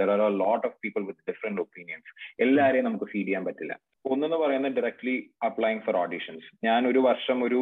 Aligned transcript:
There 0.00 0.10
are 0.14 0.22
a 0.26 0.30
lot 0.42 0.64
of 0.68 0.76
people 0.84 1.02
with 1.08 1.24
different 1.30 1.62
opinions 1.64 2.10
എല്ലാവരെയും 2.46 2.86
നമുക്ക് 2.88 3.08
feed 3.12 3.26
ചെയ്യാൻ 3.28 3.44
പറ്റില്ല. 3.48 3.74
ഒന്നെന്ന് 4.12 4.38
പറയുന്നത് 4.44 4.76
ഡയറക്ട്ലി 4.78 5.16
അപ്ലൈങ് 5.48 5.82
ഫോർ 5.86 5.96
ഓഡീഷൻസ് 6.04 6.48
ഞാൻ 6.68 6.88
ഒരു 6.92 7.02
വർഷം 7.08 7.38
ഒരു 7.48 7.60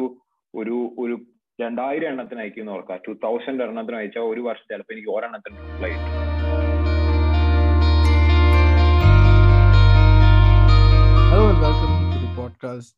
ഒരു 0.53 0.77
ഒരു 1.03 1.15
രണ്ടായിരം 1.59 2.09
എണ്ണത്തിന് 2.13 2.41
അയക്കുന്ന 2.45 2.75
ഓർക്കാം 2.77 3.01
ടു 3.07 3.13
തൗസൻഡ് 3.25 3.63
എണ്ണത്തിന് 3.67 3.97
അയച്ചാൽ 4.01 4.27
ഒരു 4.33 4.43
വർഷം 4.49 4.67
ചിലപ്പോൾ 4.73 4.95
എനിക്ക് 4.97 5.11
ഒരെണ്ണത്തിന് 5.17 5.57
റിപ്ലൈ 5.65 5.91
കിട്ടും. 5.95 6.15
Hello 11.31 11.49
and 11.49 11.61
welcome 11.61 11.93
to 12.13 12.19
the 12.19 12.31
podcast, 12.37 12.91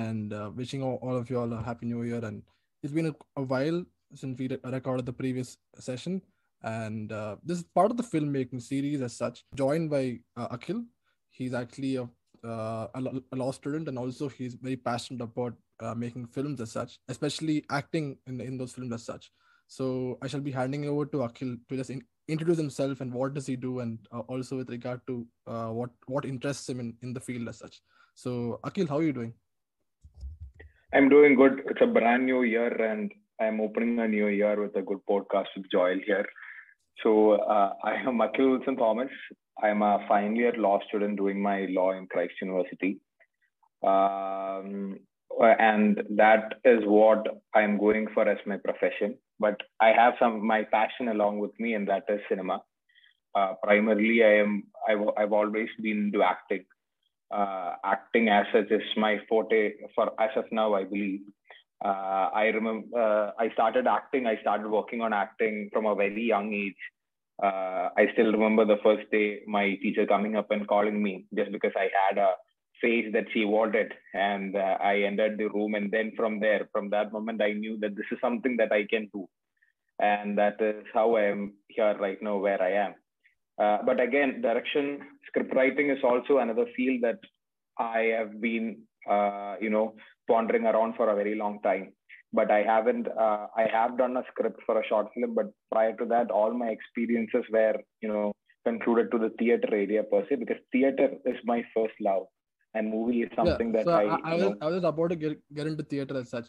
and 0.00 0.32
uh, 0.32 0.50
wishing 0.52 0.82
all, 0.82 0.98
all 1.02 1.16
of 1.16 1.30
you 1.30 1.38
all 1.40 1.52
a 1.52 1.62
happy 1.62 1.86
new 1.86 2.02
year. 2.02 2.20
And 2.22 2.38
it's 2.84 2.92
been 2.92 3.06
a, 3.06 3.14
a 3.36 3.44
while 3.52 3.78
since 4.12 4.34
we 4.40 4.48
re- 4.48 4.60
recorded 4.76 5.06
the 5.06 5.12
previous 5.12 5.50
session, 5.78 6.14
and 6.62 7.12
uh, 7.12 7.36
this 7.44 7.58
is 7.58 7.64
part 7.74 7.90
of 7.90 7.96
the 7.96 8.02
filmmaking 8.02 8.62
series 8.62 9.00
as 9.00 9.16
such. 9.16 9.44
Joined 9.54 9.90
by 9.90 10.20
uh, 10.36 10.48
Akhil, 10.56 10.84
he's 11.30 11.54
actually 11.54 11.96
a, 11.96 12.08
uh, 12.46 12.88
a, 12.94 13.36
law 13.36 13.50
student, 13.50 13.88
and 13.88 13.98
also 13.98 14.28
he's 14.28 14.54
very 14.54 14.76
passionate 14.76 15.22
about 15.22 15.54
uh, 15.80 15.94
making 15.94 16.26
films 16.26 16.60
as 16.60 16.72
such, 16.72 16.98
especially 17.08 17.64
acting 17.70 18.16
in 18.26 18.40
in 18.40 18.58
those 18.58 18.72
films 18.72 18.92
as 18.92 19.02
such. 19.02 19.30
So 19.66 20.18
I 20.20 20.26
shall 20.26 20.40
be 20.40 20.50
handing 20.50 20.86
over 20.86 21.06
to 21.06 21.18
Akhil 21.18 21.58
to 21.68 21.76
just 21.76 21.90
in, 21.90 22.02
introduce 22.28 22.58
himself 22.58 23.00
and 23.00 23.12
what 23.12 23.34
does 23.34 23.46
he 23.46 23.56
do, 23.56 23.80
and 23.80 23.98
uh, 24.12 24.20
also 24.20 24.56
with 24.56 24.70
regard 24.70 25.00
to 25.06 25.26
uh, 25.46 25.68
what 25.68 25.90
what 26.06 26.24
interests 26.24 26.68
him 26.68 26.80
in, 26.80 26.94
in 27.02 27.12
the 27.12 27.20
field 27.20 27.48
as 27.48 27.58
such. 27.58 27.80
So 28.14 28.60
Akhil, 28.64 28.88
how 28.88 28.98
are 28.98 29.02
you 29.02 29.12
doing? 29.12 29.32
I'm 30.92 31.08
doing 31.08 31.36
good. 31.36 31.62
It's 31.66 31.80
a 31.80 31.86
brand 31.86 32.26
new 32.26 32.42
year, 32.42 32.68
and 32.90 33.12
I'm 33.40 33.60
opening 33.60 33.98
a 34.00 34.08
new 34.08 34.26
year 34.26 34.60
with 34.60 34.74
a 34.76 34.82
good 34.82 34.98
podcast 35.08 35.46
with 35.56 35.70
Joel 35.70 36.00
here. 36.04 36.26
So 37.02 37.32
uh, 37.32 37.72
I 37.82 37.94
am 37.94 38.18
Akhil 38.18 38.50
Wilson 38.50 38.76
Thomas. 38.76 39.08
I'm 39.62 39.82
a 39.82 40.04
final 40.08 40.36
year 40.36 40.52
law 40.56 40.80
student 40.88 41.16
doing 41.16 41.42
my 41.42 41.66
law 41.70 41.92
in 41.92 42.06
Christ 42.06 42.34
University. 42.40 42.98
Um, 43.82 44.98
and 45.38 46.02
that 46.10 46.54
is 46.64 46.80
what 46.84 47.26
I'm 47.54 47.78
going 47.78 48.08
for 48.12 48.28
as 48.28 48.38
my 48.46 48.56
profession. 48.56 49.16
But 49.38 49.60
I 49.80 49.88
have 49.88 50.14
some 50.18 50.46
my 50.46 50.64
passion 50.64 51.08
along 51.08 51.38
with 51.38 51.58
me, 51.58 51.74
and 51.74 51.88
that 51.88 52.04
is 52.08 52.20
cinema. 52.28 52.62
Uh, 53.34 53.54
primarily, 53.62 54.22
I 54.22 54.40
am 54.40 54.64
I've, 54.88 55.08
I've 55.16 55.32
always 55.32 55.68
been 55.80 56.12
into 56.12 56.22
acting. 56.22 56.64
Uh, 57.30 57.74
acting 57.84 58.28
as 58.28 58.44
such 58.52 58.70
is 58.70 58.82
my 58.96 59.18
forte 59.28 59.74
for 59.94 60.12
as 60.20 60.30
of 60.36 60.44
now, 60.50 60.74
I 60.74 60.84
believe. 60.84 61.20
Uh, 61.82 62.28
I 62.34 62.44
remember 62.54 62.98
uh, 62.98 63.30
I 63.38 63.50
started 63.52 63.86
acting. 63.86 64.26
I 64.26 64.36
started 64.40 64.68
working 64.68 65.00
on 65.00 65.12
acting 65.12 65.70
from 65.72 65.86
a 65.86 65.94
very 65.94 66.22
young 66.22 66.52
age. 66.52 66.76
Uh, 67.42 67.88
I 67.96 68.08
still 68.12 68.32
remember 68.32 68.66
the 68.66 68.80
first 68.82 69.10
day 69.10 69.40
my 69.46 69.76
teacher 69.82 70.06
coming 70.06 70.36
up 70.36 70.50
and 70.50 70.68
calling 70.68 71.02
me 71.02 71.24
just 71.34 71.52
because 71.52 71.72
I 71.74 71.88
had 72.08 72.18
a 72.18 72.34
face 72.82 73.06
that 73.12 73.26
she 73.32 73.44
wanted, 73.44 73.92
and 74.14 74.56
uh, 74.56 74.76
I 74.82 75.02
entered 75.02 75.38
the 75.38 75.48
room. 75.48 75.74
And 75.74 75.90
then 75.90 76.12
from 76.16 76.38
there, 76.40 76.68
from 76.72 76.90
that 76.90 77.12
moment, 77.12 77.40
I 77.42 77.52
knew 77.52 77.78
that 77.80 77.96
this 77.96 78.06
is 78.12 78.18
something 78.20 78.56
that 78.58 78.72
I 78.72 78.86
can 78.86 79.08
do, 79.12 79.26
and 79.98 80.36
that 80.36 80.60
is 80.60 80.84
how 80.92 81.16
I 81.16 81.24
am 81.24 81.54
here 81.68 81.96
right 81.98 82.20
now, 82.22 82.36
where 82.36 82.60
I 82.62 82.72
am. 82.72 82.94
Uh, 83.58 83.78
but 83.84 84.00
again, 84.00 84.40
direction, 84.40 85.00
script 85.26 85.54
writing 85.54 85.90
is 85.90 86.02
also 86.02 86.38
another 86.38 86.66
field 86.76 87.02
that 87.02 87.18
I 87.78 88.14
have 88.18 88.40
been, 88.40 88.82
uh, 89.08 89.56
you 89.60 89.70
know, 89.70 89.94
pondering 90.32 90.66
around 90.72 90.94
for 90.98 91.06
a 91.10 91.18
very 91.22 91.34
long 91.42 91.56
time. 91.68 91.86
But 92.38 92.50
I 92.56 92.60
haven't. 92.72 93.06
Uh, 93.26 93.46
I 93.62 93.64
have 93.76 93.92
done 94.02 94.16
a 94.16 94.24
script 94.30 94.60
for 94.66 94.74
a 94.80 94.86
short 94.90 95.08
film, 95.14 95.34
but 95.38 95.48
prior 95.74 95.94
to 96.00 96.06
that, 96.12 96.30
all 96.40 96.52
my 96.62 96.68
experiences 96.76 97.44
were, 97.56 97.76
you 98.04 98.10
know, 98.12 98.26
concluded 98.68 99.10
to 99.12 99.18
the 99.24 99.30
theater 99.40 99.70
area 99.72 100.02
per 100.12 100.20
se, 100.28 100.36
because 100.42 100.60
theater 100.74 101.08
is 101.32 101.38
my 101.52 101.58
first 101.74 101.96
love, 102.08 102.24
and 102.74 102.92
movie 102.96 103.22
is 103.26 103.30
something 103.40 103.72
yeah, 103.74 103.84
that 103.84 103.94
I, 104.00 104.04
I, 104.04 104.20
I, 104.32 104.34
was, 104.34 104.42
know, 104.42 104.56
I 104.66 104.68
was 104.74 104.84
about 104.84 105.10
to 105.14 105.16
get, 105.16 105.40
get 105.58 105.66
into 105.66 105.82
theater 105.94 106.18
as 106.22 106.30
such. 106.34 106.46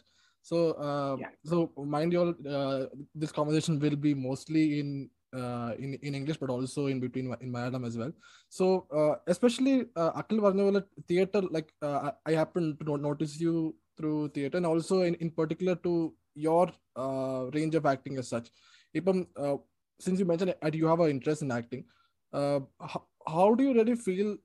So 0.50 0.58
uh, 0.88 1.16
Yeah. 1.22 1.30
so 1.44 1.56
mind 1.96 2.12
you 2.12 2.20
all, 2.22 2.34
uh, 2.58 2.86
this 3.14 3.32
conversation 3.32 3.80
will 3.84 3.96
be 3.96 4.14
mostly 4.14 4.64
in 4.80 5.10
uh, 5.34 5.72
in 5.78 5.94
in 5.94 6.14
English, 6.14 6.36
but 6.36 6.50
also 6.50 6.88
in 6.88 7.00
between 7.00 7.34
in 7.40 7.50
Malayalam 7.50 7.86
as 7.86 7.96
well. 7.96 8.12
So 8.50 8.86
uh, 8.94 9.14
especially 9.26 9.86
uh, 9.96 10.10
Akil 10.14 10.40
Varnavala 10.40 10.84
theater, 11.08 11.40
like 11.40 11.72
uh, 11.80 12.10
I 12.26 12.32
happen 12.32 12.76
to 12.84 12.98
notice 12.98 13.40
you 13.40 13.74
through 13.96 14.28
theater, 14.34 14.58
and 14.58 14.66
also 14.66 15.00
in, 15.02 15.14
in 15.14 15.30
particular 15.30 15.74
to 15.76 16.12
your 16.34 16.70
uh, 16.96 17.46
range 17.54 17.74
of 17.74 17.86
acting 17.86 18.18
as 18.18 18.28
such. 18.28 18.50
Ipam, 18.94 19.26
uh, 19.36 19.56
since 20.00 20.18
you 20.18 20.26
mentioned 20.26 20.54
that 20.60 20.74
you 20.74 20.86
have 20.86 21.00
an 21.00 21.08
interest 21.08 21.40
in 21.40 21.50
acting, 21.50 21.86
uh, 22.34 22.60
how, 22.80 23.02
how 23.26 23.54
do 23.54 23.64
you 23.64 23.72
really 23.72 23.96
feel 23.96 24.36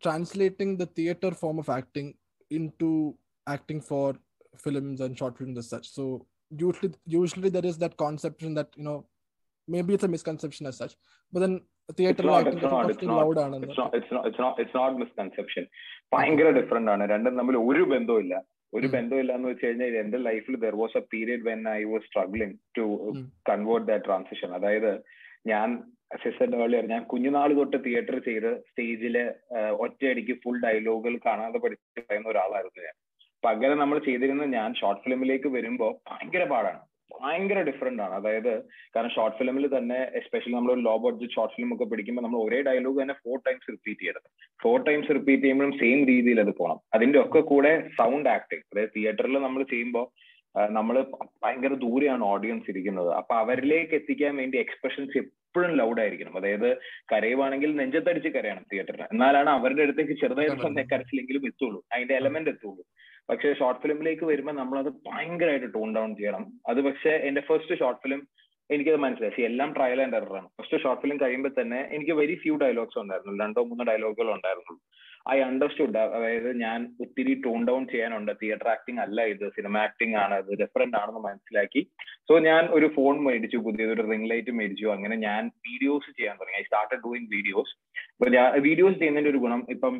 translating 0.00 0.76
the 0.76 0.86
theater 0.86 1.32
form 1.32 1.58
of 1.58 1.68
acting 1.68 2.14
into 2.50 3.18
acting 3.48 3.80
for 3.80 4.14
films 4.56 5.00
and 5.00 5.18
short 5.18 5.36
films 5.36 5.58
as 5.58 5.68
such? 5.68 5.90
So 5.90 6.24
usually 6.50 6.92
usually 7.04 7.48
there 7.48 7.66
is 7.66 7.78
that 7.78 7.96
conception 7.96 8.54
that 8.54 8.68
you 8.76 8.84
know 8.84 9.06
maybe 9.68 9.94
it's 9.94 10.04
a 10.04 10.08
misconception 10.08 10.66
as 10.66 10.76
such 10.76 10.94
but 11.32 11.40
then 11.40 11.54
not 14.76 14.92
misconception. 14.98 15.64
ഭയങ്കര 16.12 16.48
different 16.58 16.90
ആണ് 16.90 17.04
രണ്ടും 17.12 17.34
തമ്മിൽ 17.38 17.56
ഒരു 17.68 17.82
ബന്ധവുമില്ല 17.92 18.34
ഒരു. 18.72 18.86
ബന്ധമില്ല 18.86 19.32
എന്ന് 19.38 19.48
വെച്ച് 19.50 19.66
കഴിഞ്ഞാൽ 19.66 19.96
എന്റെ 20.02 20.18
ലൈഫിൽ 20.18 20.56
there 20.64 20.74
was 20.80 20.96
a 20.96 21.02
period 21.12 21.44
when 21.48 21.62
I 21.68 21.80
was 21.92 22.06
struggling 22.10 22.56
to. 22.78 22.84
Convert 23.50 23.86
that 23.90 24.04
transition 24.04 24.50
അതായത് 24.58 24.90
ഞാൻ 25.52 25.68
ഏർലിയർ 26.62 26.84
ഞാൻ 26.92 27.02
കുഞ്ഞുനാൾ 27.12 27.52
തൊട്ട് 27.54 27.78
തിയേറ്റർ 27.86 28.16
ചെയ്ത് 28.28 28.50
സ്റ്റേജിൽ 28.68 29.16
ഒറ്റയടിക്ക് 29.84 30.34
ഫുൾ 30.42 30.58
ഡയലോഗുകൾ 30.66 31.16
കാണാതെ 31.26 31.60
പഠിച്ചു 31.64 32.02
പറയുന്ന 32.02 32.28
ഒരാളായിരുന്നു 32.28 32.82
ഞാൻ 32.88 32.96
പകരം 33.42 33.78
നമ്മൾ 33.78 33.98
ചെയ്തിരുന്ന 34.08 34.44
ഞാൻ 34.58 34.70
ഷോർട്ട് 34.80 35.02
ഫിലിമിലേക്ക് 35.04 35.48
വരുമ്പോൾ 35.56 35.92
ഭയങ്കര 36.10 36.44
പാടാണ് 36.52 36.80
ഭയങ്കര 37.10 37.58
ഡിഫറെന്റ് 37.68 38.02
ആണ്. 38.02 38.14
അതായത് 38.14 38.52
കാരണം 38.94 39.12
ഷോർട്ട് 39.16 39.36
ഫിലിമിൽ 39.38 39.66
തന്നെ 39.76 39.98
എസ്പെഷ്യലി 40.20 40.54
നമ്മൾ 40.56 40.72
ഒരു 40.72 40.82
ലോ 40.88 40.94
ബഡ്ജറ്റ് 41.04 41.34
ഷോർട്ട് 41.36 41.54
ഫിലിം 41.56 41.70
ഒക്കെ 41.74 41.86
പിടിക്കുമ്പോൾ 41.92 42.24
നമ്മൾ 42.26 42.38
ഒരേ 42.46 42.60
ഡയലോഗ് 42.68 42.98
തന്നെ 43.02 43.14
ഫോർ 43.24 43.38
ടൈംസ് 43.46 43.72
റിപ്പീറ്റ് 43.74 44.00
ചെയ്യരുത്. 44.00 44.28
ഫോർ 44.64 44.78
ടൈംസ് 44.88 45.14
റിപ്പീറ്റ് 45.18 45.42
ചെയ്യുമ്പോഴും 45.42 45.74
സെയിം 45.82 46.00
രീതിയിൽ 46.12 46.40
അത് 46.44 46.52
പോകണം 46.60 46.80
അതിന്റെ 46.98 47.20
ഒക്കെ 47.24 47.42
കൂടെ 47.52 47.72
സൗണ്ട് 47.98 48.30
ആക്ടിങ് 48.36 48.64
അതായത് 48.72 48.94
തിയേറ്ററിൽ 48.96 49.38
നമ്മൾ 49.48 49.64
ചെയ്യുമ്പോൾ 49.74 50.06
നമ്മൾ 50.76 50.96
ഭയങ്കര 51.42 51.74
ദൂരെയാണ് 51.82 52.24
ഓഡിയൻസ് 52.34 52.70
ഇരിക്കുന്നത്. 52.72 53.10
അപ്പൊ 53.20 53.34
അവരിലേക്ക് 53.42 53.94
എത്തിക്കാൻ 53.98 54.32
വേണ്ടി 54.40 54.56
എക്സ്പ്രഷൻസ് 54.58 55.18
എപ്പോഴും 55.22 55.72
ലൗഡ് 55.80 56.00
ആയിരിക്കണം. 56.02 56.36
അതായത് 56.40 56.68
കരയുവാണെങ്കിൽ 57.12 57.70
നെഞ്ചത്തടിച്ച് 57.80 58.30
കരയണം 58.36 58.64
തിയേറ്ററിന് 58.72 59.06
എന്നാലാണ് 59.14 59.50
അവരുടെ 59.58 59.82
അടുത്തേക്ക് 59.86 60.14
ചെറുതായിട്ട് 60.22 60.84
കരച്ചിലെങ്കിലും 60.92 61.44
എത്തുള്ളൂ. 61.50 61.80
അതിന്റെ 61.94 62.14
എലമെന്റ് 62.20 62.50
എത്തുള്ളൂ. 62.54 62.82
പക്ഷെ 63.30 63.54
ഷോർട്ട് 63.54 63.82
ഫിലിമിലേക്ക് 63.82 64.24
വരുമ്പോൾ 64.24 64.52
നമ്മൾ 64.52 64.78
അത് 64.78 64.90
ഭയങ്കരമായിട്ട് 65.06 65.74
ടോൺ 65.74 65.94
ഡൗൺ 65.96 66.16
ചെയ്യണം. 66.16 66.44
അത് 66.68 66.80
പക്ഷേ 66.80 67.10
എന്റെ 67.10 67.40
ഫസ്റ്റ് 67.40 67.78
ഷോർട്ട് 67.78 68.02
ഫിലിം 68.02 68.28
എനിക്കത് 68.70 68.96
മനസ്സിലായി. 68.96 69.42
എല്ലാം 69.42 69.74
ട്രയൽ 69.76 70.02
ആൻഡ് 70.02 70.16
എറർ 70.16 70.36
ആണ്. 70.36 70.48
ഫസ്റ്റ് 70.60 70.82
ഷോർട്ട് 70.82 71.02
ഫിലിം 71.02 71.16
കഴിയുമ്പോൾ 71.22 71.52
തന്നെ 71.60 71.88
എനിക്ക് 71.92 72.12
വെരി 72.12 72.34
ഫ്യൂ 72.34 72.56
ഡയലോഗ്സ് 72.56 72.98
ഉണ്ടായിരുന്നു. 72.98 73.44
രണ്ടോ 73.44 73.64
മൂന്നോ 73.64 73.84
ഡയലോഗുകൾ 73.84 74.30
ഉണ്ടായിരുന്നുള്ളൂ 74.34 74.80
ഐ 75.34 75.40
അണ്ടർസ്റ്റുഡ് 75.40 75.98
അതായത് 75.98 76.60
ഞാൻ 76.60 76.80
ഒത്തിരി 77.00 77.34
ടോൺ 77.34 77.60
ഡൗൺ 77.68 77.86
ചെയ്യാനുണ്ട്. 77.86 78.32
തിയേറ്റർ 78.42 78.68
ആക്ടിങ് 78.68 78.98
അല്ല 78.98 79.20
ഇത്. 79.22 79.48
സിനിമ 79.56 79.78
ആക്ടിങ് 79.78 80.14
ആണ്. 80.14 80.34
ഇത് 80.38 80.58
ഡിഫറെന്റ് 80.58 80.96
ആണെന്ന് 80.96 81.20
മനസ്സിലാക്കി. 81.20 81.80
സോ 82.28 82.38
ഞാൻ 82.38 82.68
ഒരു 82.78 82.86
ഫോൺ 82.96 83.24
മേടിച്ചു. 83.24 83.56
പുതിയതൊരു 83.56 84.02
റിംഗ് 84.10 84.30
ലൈറ്റ് 84.30 84.50
മേടിച്ചു. 84.50 84.86
അങ്ങനെ 84.86 85.16
ഞാൻ 85.16 85.50
വീഡിയോസ് 85.68 86.16
ചെയ്യാൻ 86.18 86.36
തുടങ്ങി. 86.40 86.58
I 86.58 86.62
start 86.62 86.94
doing 86.94 87.26
videos 87.36 87.74
videos 88.58 88.98
ചെയ്യുന്നതിന്റെ 88.98 89.30
ഒരു 89.30 89.38
ഗുണം 89.38 89.66
ഇപ്പം 89.70 89.94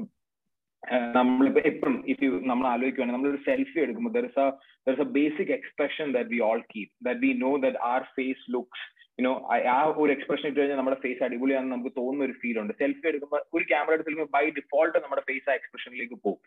നമ്മളിപ്പോ 1.17 1.61
എപ്പോഴും 1.63 1.97
ഇഫ് 2.07 2.25
യു 2.25 2.31
നമ്മൾ 2.45 2.67
ആലോചിക്കുകയാണെങ്കിൽ 2.67 3.19
നമ്മളൊരു 3.19 3.41
സെൽഫി 3.47 3.79
എടുക്കുമ്പോൾ 3.81 4.13
there 4.13 4.27
is 4.27 4.39
a 4.39 4.49
there 4.87 4.93
is 4.93 5.05
a 5.07 5.09
basic 5.13 5.51
expression 5.51 6.07
that 6.13 6.31
we 6.31 6.41
all 6.41 6.61
keep 6.75 6.93
that 7.03 7.21
we 7.21 7.31
know 7.39 7.53
that 7.57 7.81
our 7.93 8.05
face 8.17 8.45
looks 8.53 8.85
you know 9.19 9.31
ആ 9.75 9.77
ഒരു 10.01 10.13
എക്സ്പ്രഷൻ 10.15 10.47
ഇട്ട് 10.49 10.59
കഴിഞ്ഞാൽ 10.59 10.79
നമ്മുടെ 10.79 10.99
ഫേസ് 11.05 11.23
അടിപൊളിയാണെന്ന് 11.27 11.75
നമുക്ക് 11.75 11.93
തോന്നുന്ന 11.99 12.25
ഒരു 12.25 12.35
ഫീൽ 12.41 12.57
ഉണ്ട്. 12.63 12.73
സെൽഫി 12.81 13.07
എടുക്കുമ്പോൾ 13.11 13.41
ഒരു 13.57 13.65
ക്യാമറ 13.71 13.95
എടുത്ത് 13.97 14.27
ബൈ 14.35 14.45
ഡിഫോൾട്ട് 14.59 14.99
നമ്മുടെ 15.05 15.23
ഫേസ് 15.29 15.49
ആ 15.51 15.55
എക്സ്പ്രഷനിലേക്ക് 15.61 16.17
പോകും. 16.27 16.41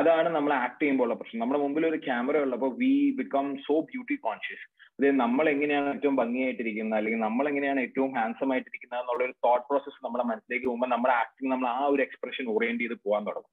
അതാണ് 0.00 0.28
നമ്മൾ 0.28 0.52
ആക്ട് 0.52 0.80
ചെയ്യുമ്പോൾ 0.82 1.04
ഉള്ള 1.04 1.14
പ്രശ്നം. 1.14 1.42
നമ്മുടെ 1.42 1.60
മുമ്പിൽ 1.64 1.86
ഒരു 1.86 1.96
ക്യാമറ 2.06 2.38
ഉള്ളപ്പോൾ 2.46 2.72
we 2.80 2.92
become 3.18 3.48
so 3.66 3.76
beauty 3.90 4.16
conscious 4.28 4.64
അതായത് 4.98 5.16
നമ്മൾ 5.16 5.44
എങ്ങനെയാണ് 5.52 5.88
ഏറ്റവും 5.94 6.16
ഭംഗിയായിട്ടിരിക്കുന്നത് 6.16 6.98
അല്ലെങ്കിൽ 6.98 7.20
നമ്മൾ 7.20 7.44
എങ്ങനെയാണ് 7.50 7.80
ഏറ്റവും 7.80 8.10
ഹാൻസം 8.18 8.50
ആയിട്ടിരിക്കുന്നത് 8.54 9.00
എന്നുള്ള 9.00 9.22
ഒരു 9.24 9.34
തോട്ട് 9.46 9.64
പ്രോസസ്സ് 9.70 10.00
നമ്മുടെ 10.04 10.24
മനസ്സിലേക്ക് 10.24 10.66
പോകുമ്പോൾ 10.66 10.90
നമ്മുടെ 10.94 11.14
ആക്ടിങ് 11.14 11.50
നമ്മൾ 11.52 11.68
ആ 11.68 11.80
ഒരു 11.94 12.02
എക്സ്പ്രഷൻ 12.02 12.44
ഓറിയന്റ് 12.54 12.82
ചെയ്ത് 12.84 12.96
പോകാൻ 13.06 13.22
തുടങ്ങും. 13.28 13.50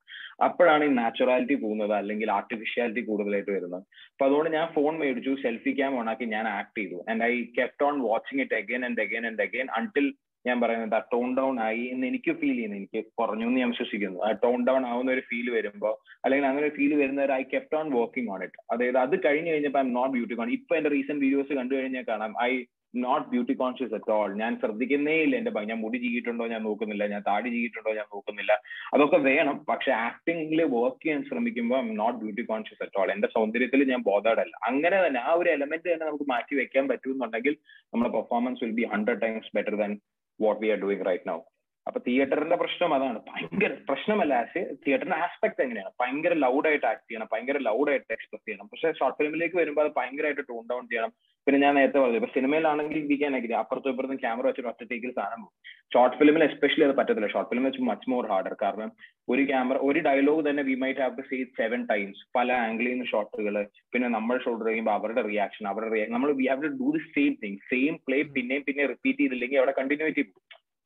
അപ്പോഴാണ് 0.47 0.83
ഈ 0.83 0.91
നാച്ചുറാലിറ്റി 0.99 1.55
പോകുന്നത് 1.55 1.93
അല്ലെങ്കിൽ 1.93 2.31
ആർട്ടിഫിഷ്യാലിറ്റി 2.31 3.01
കൂടുതലായിട്ട് 3.01 3.51
വരുന്നത്. 3.51 3.83
അപ്പൊ 4.11 4.25
അതുകൊണ്ട് 4.25 4.49
ഞാൻ 4.57 4.67
ഫോൺ 4.75 4.93
മേടിച്ചു 4.99 5.33
സെൽഫി 5.41 5.71
ക്യാം 5.79 5.97
ഓണാക്കി 5.99 6.25
ഞാൻ 6.35 6.47
ആക്ട് 6.47 6.77
ചെയ്തു. 6.79 6.99
And 7.09 7.23
I 7.23 7.33
kept 7.59 7.85
on 7.87 7.97
watching 8.09 8.41
it 8.41 8.55
again 8.61 8.83
and 8.85 9.01
again 9.01 9.25
and 9.29 9.43
again 9.47 9.69
until 9.79 10.07
ഞാൻ 10.45 10.57
പറയുന്നത് 10.61 10.95
ആ 10.95 10.99
ടോൺ 11.13 11.27
ഡൗൺ 11.37 11.55
ആയി 11.59 11.83
എന്ന് 11.93 12.05
എനിക്ക് 12.07 12.31
ഫീൽ 12.39 12.55
ചെയ്യുന്നു. 12.55 12.77
എനിക്ക് 12.77 12.99
കുറഞ്ഞു 13.19 13.45
എന്ന് 13.47 13.59
ഞാൻ 13.59 13.69
വിശ്വസിക്കുന്നു. 13.69 14.19
ആ 14.27 14.29
ടോൺ 14.43 14.59
ഡൗൺ 14.67 14.85
ആവുന്ന 14.91 15.09
ഒരു 15.11 15.23
ഫീൽ 15.29 15.47
വരുമ്പോൾ 15.49 15.93
അല്ലെങ്കിൽ 16.25 16.47
അങ്ങനെ 16.47 16.65
ഒരു 16.67 16.75
ഫീൽ 16.77 16.93
വരുന്നവർ 17.01 17.31
I 17.31 17.43
kept 17.43 17.77
on 17.79 17.87
working 17.97 18.31
on 18.31 18.43
it 18.43 18.59
അതായത് 18.73 18.97
അത് 18.97 19.15
കഴിഞ്ഞ് 19.25 19.51
കഴിഞ്ഞപ്പോൾ 19.51 19.79
I 19.79 19.81
M 19.81 19.91
not 19.93 20.13
beauty 20.13 20.35
con 20.39 20.51
ഇപ്പൊ 20.51 20.75
എന്റെ 20.75 20.89
റീസെന്റ് 20.89 21.23
വീഡിയോസ് 21.25 21.53
കണ്ടു 21.59 21.75
കഴിഞ്ഞാൽ 21.75 22.05
കാണാം. 22.09 22.33
I 22.43 22.51
not 22.93 23.27
beauty 23.31 23.53
conscious 23.61 23.93
at 23.97 24.11
all 24.15 24.29
ഞാൻ 24.41 24.51
ശ്രദ്ധിക്കുന്നേ 24.61 25.15
ഇല്ല. 25.25 25.35
എന്റെ 25.39 25.51
ഞാൻ 25.71 25.79
മുടി 25.83 25.97
ചീകിയിട്ടുണ്ടോ 26.03 26.45
ഞാൻ 26.53 26.61
നോക്കുന്നില്ല. 26.69 27.03
ഞാൻ 27.13 27.21
താടി 27.29 27.49
ചീകിയിട്ടുണ്ടോ 27.55 27.91
ഞാൻ 27.99 28.07
നോക്കുന്നില്ല. 28.15 28.53
അതൊക്കെ 28.93 29.19
വേണം. 29.29 29.57
പക്ഷെ 29.69 29.91
ആക്ടിംഗിൽ 30.07 30.61
വർക്ക് 30.75 31.01
ചെയ്യാൻ 31.03 31.21
ശ്രമിക്കുമ്പോൾ 31.29 31.77
I'm 31.83 31.89
not 32.01 32.19
beauty 32.23 32.45
conscious 32.51 32.83
at 32.87 32.99
all 33.01 33.11
എന്റെ 33.15 33.29
സൗന്ദര്യത്തിൽ 33.37 33.83
ഞാൻ 33.93 34.03
ബോധേഡല്ല 34.09 34.55
അങ്ങനെ 34.69 34.99
തന്നെ 35.05 35.21
ആ 35.29 35.33
ഒരു 35.33 35.49
എലമെന്റ് 35.55 35.89
തന്നെ 35.93 36.05
നമുക്ക് 36.05 36.27
മാറ്റി 36.33 36.55
വെക്കാൻ 36.61 36.87
പറ്റുമെന്നുണ്ടെങ്കിൽ 36.91 37.55
നമ്മുടെ 37.93 38.11
performance 38.17 38.63
will 38.65 38.75
be 38.81 38.87
hundred 38.93 39.21
times 39.21 39.51
better 39.57 39.77
than 39.83 39.93
what 40.39 40.61
we 40.63 40.69
are 40.75 40.79
doing 40.85 41.07
right 41.09 41.29
now 41.31 41.39
അപ്പൊ 41.87 41.99
തിയേറ്ററിന്റെ 42.07 42.57
പ്രശ്നം 42.61 42.91
അതാണ്. 42.95 43.19
ഭയങ്കര 43.29 43.71
പ്രശ്നമല്ല 43.89 44.33
ആസ് 44.43 44.61
തിയേറ്ററിന്റെ 44.83 45.17
ആസ്പെക്ട് 45.25 45.61
എങ്ങനെയാണ്? 45.65 45.91
ഭയങ്കര 46.01 46.33
ലൗഡായിട്ട് 46.43 46.85
ആക്ട് 46.91 47.05
ചെയ്യണം 47.09 47.29
ഭയങ്കര 47.33 47.59
ലൗഡായിട്ട് 47.67 48.11
എക്സ്പ്രസ് 48.15 48.45
ചെയ്യണം. 48.47 48.67
പക്ഷെ 48.71 48.89
ഷോർട്ട് 48.99 49.17
ഫിലിമിലേക്ക് 49.19 49.57
വരുമ്പോൾ 49.61 49.83
അത് 49.85 49.93
ഭയങ്കരമായിട്ട് 49.99 50.43
ടൂൺ 50.49 50.63
ഡൗൺ 50.71 50.83
ചെയ്യണം. 50.91 51.13
പിന്നെ 51.47 51.59
ഞാൻ 51.65 51.73
നേരത്തെ 51.79 51.99
പറഞ്ഞു 52.01 52.19
ഇപ്പൊ 52.21 52.29
സിനിമയിലാണെങ്കിൽ 52.37 52.97
ഇരിക്കാൻ 53.03 53.35
അഗ്രി 53.37 53.53
അപ്പുറത്തും 53.61 53.91
ഇപ്പുറത്തും 53.93 54.19
ക്യാമറ 54.23 54.45
വെച്ചിട്ട് 54.49 54.69
ഒറ്റ 54.71 54.83
ടേക്കിൽ 54.91 55.11
പോകും. 55.15 55.47
ഷോർട്ട് 55.93 56.17
ഫിലിമിൽ 56.19 56.43
എസ്പെഷ്യലി 56.49 56.85
അത് 56.87 56.95
പറ്റത്തില്ല. 56.99 57.29
ഷോർട്ട് 57.33 57.49
ഫിലിം 57.51 57.63
വെച്ച് 57.67 57.81
മച്ച് 57.89 58.09
മോർ 58.11 58.25
ഹാർഡർ 58.31 58.53
കാരണം 58.63 58.91
ഒരു 59.27 59.43
ക്യാമറ 59.49 59.77
ഒരു 59.89 59.99
ഡയലോഗ് 60.07 60.43
തന്നെ 60.49 60.63
we 60.69 60.75
might 60.83 61.01
have 61.03 61.17
to 61.17 61.25
see 61.31 61.39
seven 61.59 61.81
times 61.91 62.21
പല 62.37 62.51
ആംഗിളിൽ 62.65 62.93
നിന്ന് 62.93 63.07
ഷോട്ടുകൾ 63.13 63.57
പിന്നെ 63.93 64.07
നമ്മൾ 64.17 64.37
ഷോൾഡർ 64.45 64.69
ചെയ്യുമ്പോൾ 64.71 64.95
അവരുടെ 64.99 65.23
റിയാക്ഷൻ 65.31 65.65
അവരുടെ 65.71 65.91
റിയാക്ഷൻ 65.95 66.15
നമ്മൾ 66.17 66.31
we 66.41 66.47
have 66.51 66.63
to 66.67 66.71
do 66.83 66.89
the 66.97 67.03
same 67.17 67.33
thing 67.43 67.59
same 67.71 67.95
play 68.07 68.19
പിന്നെയും 68.37 68.65
പിന്നെ 68.69 68.85
റിപ്പീറ്റ് 68.93 69.21
ചെയ്തില്ലെങ്കിൽ 69.23 69.59
അവിടെ 69.63 69.75
കണ്ടിന്യൂറ്റി 69.81 70.25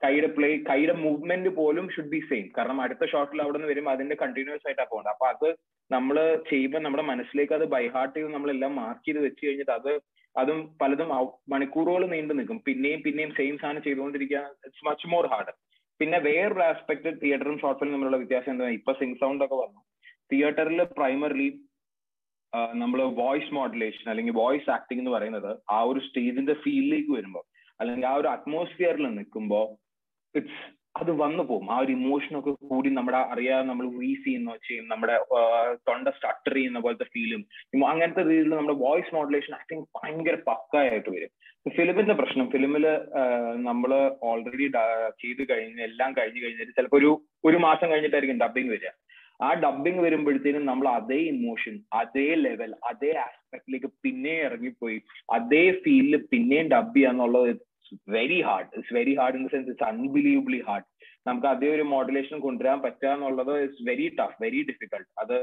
കൈയുടെ 0.01 0.29
പ്ലേ 0.35 0.49
കൈയുടെ 0.69 0.95
മൂവ്മെന്റ് 1.03 1.51
പോലും 1.59 1.85
ഷുഡ് 1.93 2.11
ബി 2.13 2.19
സെയിം 2.29 2.47
കാരണം 2.57 2.79
അടുത്ത 2.85 3.03
ഷോട്ടിൽ 3.11 3.39
അവിടെ 3.43 3.57
നിന്ന് 3.57 3.69
വരുമ്പോൾ 3.71 3.93
അതിന്റെ 3.95 4.15
കണ്ടിന്യൂസ് 4.23 4.65
ആയിട്ട് 4.67 4.83
പോകുന്നത് 4.91 5.11
അപ്പൊ 5.13 5.25
അത് 5.33 5.47
നമ്മൾ 5.91 6.17
ചെയ്യുമ്പോൾ 6.49 6.81
നമ്മുടെ 6.85 7.05
മനസ്സിലേക്ക് 7.11 7.53
അത് 7.57 7.65
ബൈഹാർട്ട് 7.75 8.15
ചെയ്ത് 8.17 8.31
നമ്മളെല്ലാം 8.35 8.73
മാർക്ക് 8.81 9.05
ചെയ്ത് 9.07 9.21
വെച്ച് 9.25 9.41
കഴിഞ്ഞിട്ട് 9.47 9.73
അത് 9.79 9.91
അതും 10.35 10.59
പലതും 10.81 11.09
മണിക്കൂറുകൾ 11.53 12.03
നീണ്ടു 12.13 12.33
നിൽക്കും. 12.39 12.57
പിന്നെയും 12.67 13.01
പിന്നെയും 13.05 13.31
സെയിം 13.37 13.55
സാധനം 13.61 13.83
ചെയ്തുകൊണ്ടിരിക്കുക 13.85 14.39
ഇറ്റ്സ് 14.67 14.85
മച്ച് 14.87 15.09
മോർ 15.13 15.25
ഹാർഡ് 15.33 15.53
പിന്നെ 15.99 16.17
വേറൊരു 16.25 16.63
ആസ്പെക്ട് 16.69 17.11
തിയേറ്ററും 17.21 17.59
ഷോർട്ട് 17.61 17.79
ഫിലിം 17.81 17.93
തമ്മിലുള്ള 17.93 18.17
വ്യത്യാസം 18.21 18.51
എന്താ? 18.53 18.67
ഇപ്പൊ 18.79 18.93
സിംഗ് 19.01 19.19
സൗണ്ട് 19.21 19.43
ഒക്കെ 19.45 19.57
വന്നു. 19.61 19.79
തിയേറ്ററിൽ 20.31 20.81
പ്രൈമറിലി 20.97 21.47
നമ്മൾ 22.81 22.99
വോയിസ് 23.21 23.53
മോഡുലേഷൻ 23.57 24.05
അല്ലെങ്കിൽ 24.11 24.33
വോയിസ് 24.41 24.69
ആക്ടിംഗ് 24.75 25.01
എന്ന് 25.03 25.13
പറയുന്നത് 25.15 25.49
ആ 25.75 25.79
ഒരു 25.89 25.99
സ്റ്റേജിന്റെ 26.07 26.55
ഫീലിലേക്ക് 26.63 27.11
വരുമ്പോൾ 27.17 27.43
അല്ലെങ്കിൽ 27.79 28.05
ആ 28.11 28.13
ഒരു 28.21 28.27
അറ്റ്മോസ്ഫിയറിൽ 28.33 29.07
നിൽക്കുമ്പോൾ 29.17 29.65
ഇറ്റ്സ് 30.39 30.63
അത് 31.01 31.09
വന്നു 31.21 31.43
പോകും. 31.43 31.67
ആ 31.73 31.77
ഒരു 31.83 31.91
ഇമോഷൻ 31.91 32.33
ഒക്കെ 32.39 32.51
കൂടി 32.69 32.89
നമ്മുടെ 32.97 33.19
അറിയാതെ 33.33 33.65
നമ്മൾ 33.69 33.85
വീസ് 34.01 34.23
ചെയ്യുന്ന 34.25 34.55
ചെയ്യും. 34.67 34.85
നമ്മുടെ 34.91 35.15
തൊണ്ട 35.87 36.07
സ്റ്റട്ടർ 36.17 36.53
ചെയ്യുന്ന 36.57 36.79
പോലത്തെ 36.85 37.07
ഫീലും 37.13 37.41
അങ്ങനത്തെ 37.91 38.23
രീതിയിൽ 38.29 38.53
നമ്മുടെ 38.53 38.77
വോയിസ് 38.85 39.15
മോഡുലേഷൻ 39.15 39.53
ഐ 39.55 39.63
തിങ്ക് 39.71 39.87
ഭയങ്കര 39.97 40.37
പക്കായിട്ട് 40.49 41.09
വരും. 41.15 41.31
ഫിലിമിന്റെ 41.77 42.13
പ്രശ്നം 42.13 42.47
ഫിലിമിൽ 42.53 42.85
നമ്മൾ 43.67 43.91
ഓൾറെഡി 44.29 44.67
ചെയ്ത് 45.21 45.43
കഴിഞ്ഞ് 45.51 45.83
എല്ലാം 45.89 46.11
കഴിഞ്ഞ് 46.17 46.41
കഴിഞ്ഞിട്ട് 46.43 46.73
ചിലപ്പോൾ 46.79 46.99
ഒരു 47.01 47.11
ഒരു 47.49 47.59
മാസം 47.67 47.87
കഴിഞ്ഞിട്ടായിരിക്കും 47.91 48.41
ഡബിങ് 48.43 48.71
വരിക. 48.75 48.91
ആ 49.45 49.47
ഡബിങ് 49.63 50.01
വരുമ്പോഴത്തേനും 50.03 50.65
നമ്മൾ 50.71 50.87
അതേ 50.97 51.21
ഇമോഷൻ 51.35 51.73
അതേ 52.01 52.27
ലെവൽ 52.43 52.71
അതേ 52.89 53.11
ആസ്പെക്ടിലേക്ക് 53.27 53.89
പിന്നെ 54.03 54.35
ഇറങ്ങിപ്പോയി. 54.47 54.99
അതേ 55.37 55.63
ഫീലിൽ 55.83 56.15
പിന്നെയും 56.33 56.67
ഡബ് 56.75 56.95
ചെയ്യാന്നുള്ളത് 56.97 57.51
very 58.09 58.39
hard 58.41 58.69
it's 58.77 58.93
very 58.93 59.13
hard 59.15 59.37
in 59.37 59.43
the 59.43 59.51
sense 59.51 59.69
it's 59.69 59.83
unbelievably 59.83 60.59
hard 60.67 60.87
നമുക്ക് 61.27 61.47
അതേ 61.47 61.69
ഒരു 61.75 61.83
മോഡുലേഷൻ 61.83 62.39
കൊണ്ടുവരാൻ 62.39 62.79
പറ്റുക 62.81 63.09
എന്നുള്ളത് 63.09 63.53
it's 63.63 63.83
very 63.83 64.07
tough 64.19 64.37
very 64.43 64.61
difficult 64.61 65.09
അത് 65.19 65.37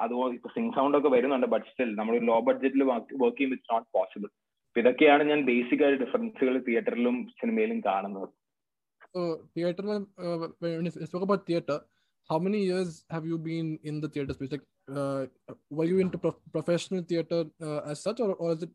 അതുപോലെ 0.00 0.32
ഇപ്പൊ 0.34 0.50
സിംഗ് 0.54 0.74
സൗണ്ട് 0.76 0.98
ഒക്കെ 0.98 1.08
വരുന്നുണ്ട് 1.08 1.46
ബട്ട് 1.46 1.66
സ്റ്റിൽ 1.66 1.90
നമ്മൾ 1.96 2.16
ലോ 2.24 2.36
ബഡ്ജറ്റിൽ 2.40 2.84
വർക്ക് 2.84 3.36
ചെയ്യുമ്പോൾ 3.36 3.56
ഇറ്റ്സ് 3.56 3.72
നോട്ട് 3.72 3.88
പോസിബിൾ 3.94 4.30
ഇതൊക്കെയാണ് 4.76 5.24
ഞാൻ 5.24 5.44
ബേസിക് 5.44 5.84
ആയ 5.84 5.94
ഡിഫറൻസുകൾ 5.96 6.56
തിയേറ്ററിലും 6.58 7.18
സിനിമയിലും 7.40 7.80
കാണുന്നത് 7.80 8.28
തിയേറ്ററിൽ 9.56 9.92
theatre 11.46 11.78
how 12.30 12.38
many 12.38 12.58
years 12.58 13.02
have 13.10 13.20
how 13.20 13.20
many 13.20 13.20
years 13.20 13.20
have 13.20 13.26
you 13.26 13.38
been 13.38 13.78
in 13.84 14.00
uh, 14.88 15.26
were 15.70 15.84
you 15.84 15.98
into 15.98 16.18
pro- 16.18 16.40
professional 16.52 17.02
theater 17.02 17.44
uh, 17.62 17.80
as 17.92 18.02
such 18.02 18.20
or, 18.20 18.34
or 18.34 18.52
is 18.52 18.62
it 18.62 18.70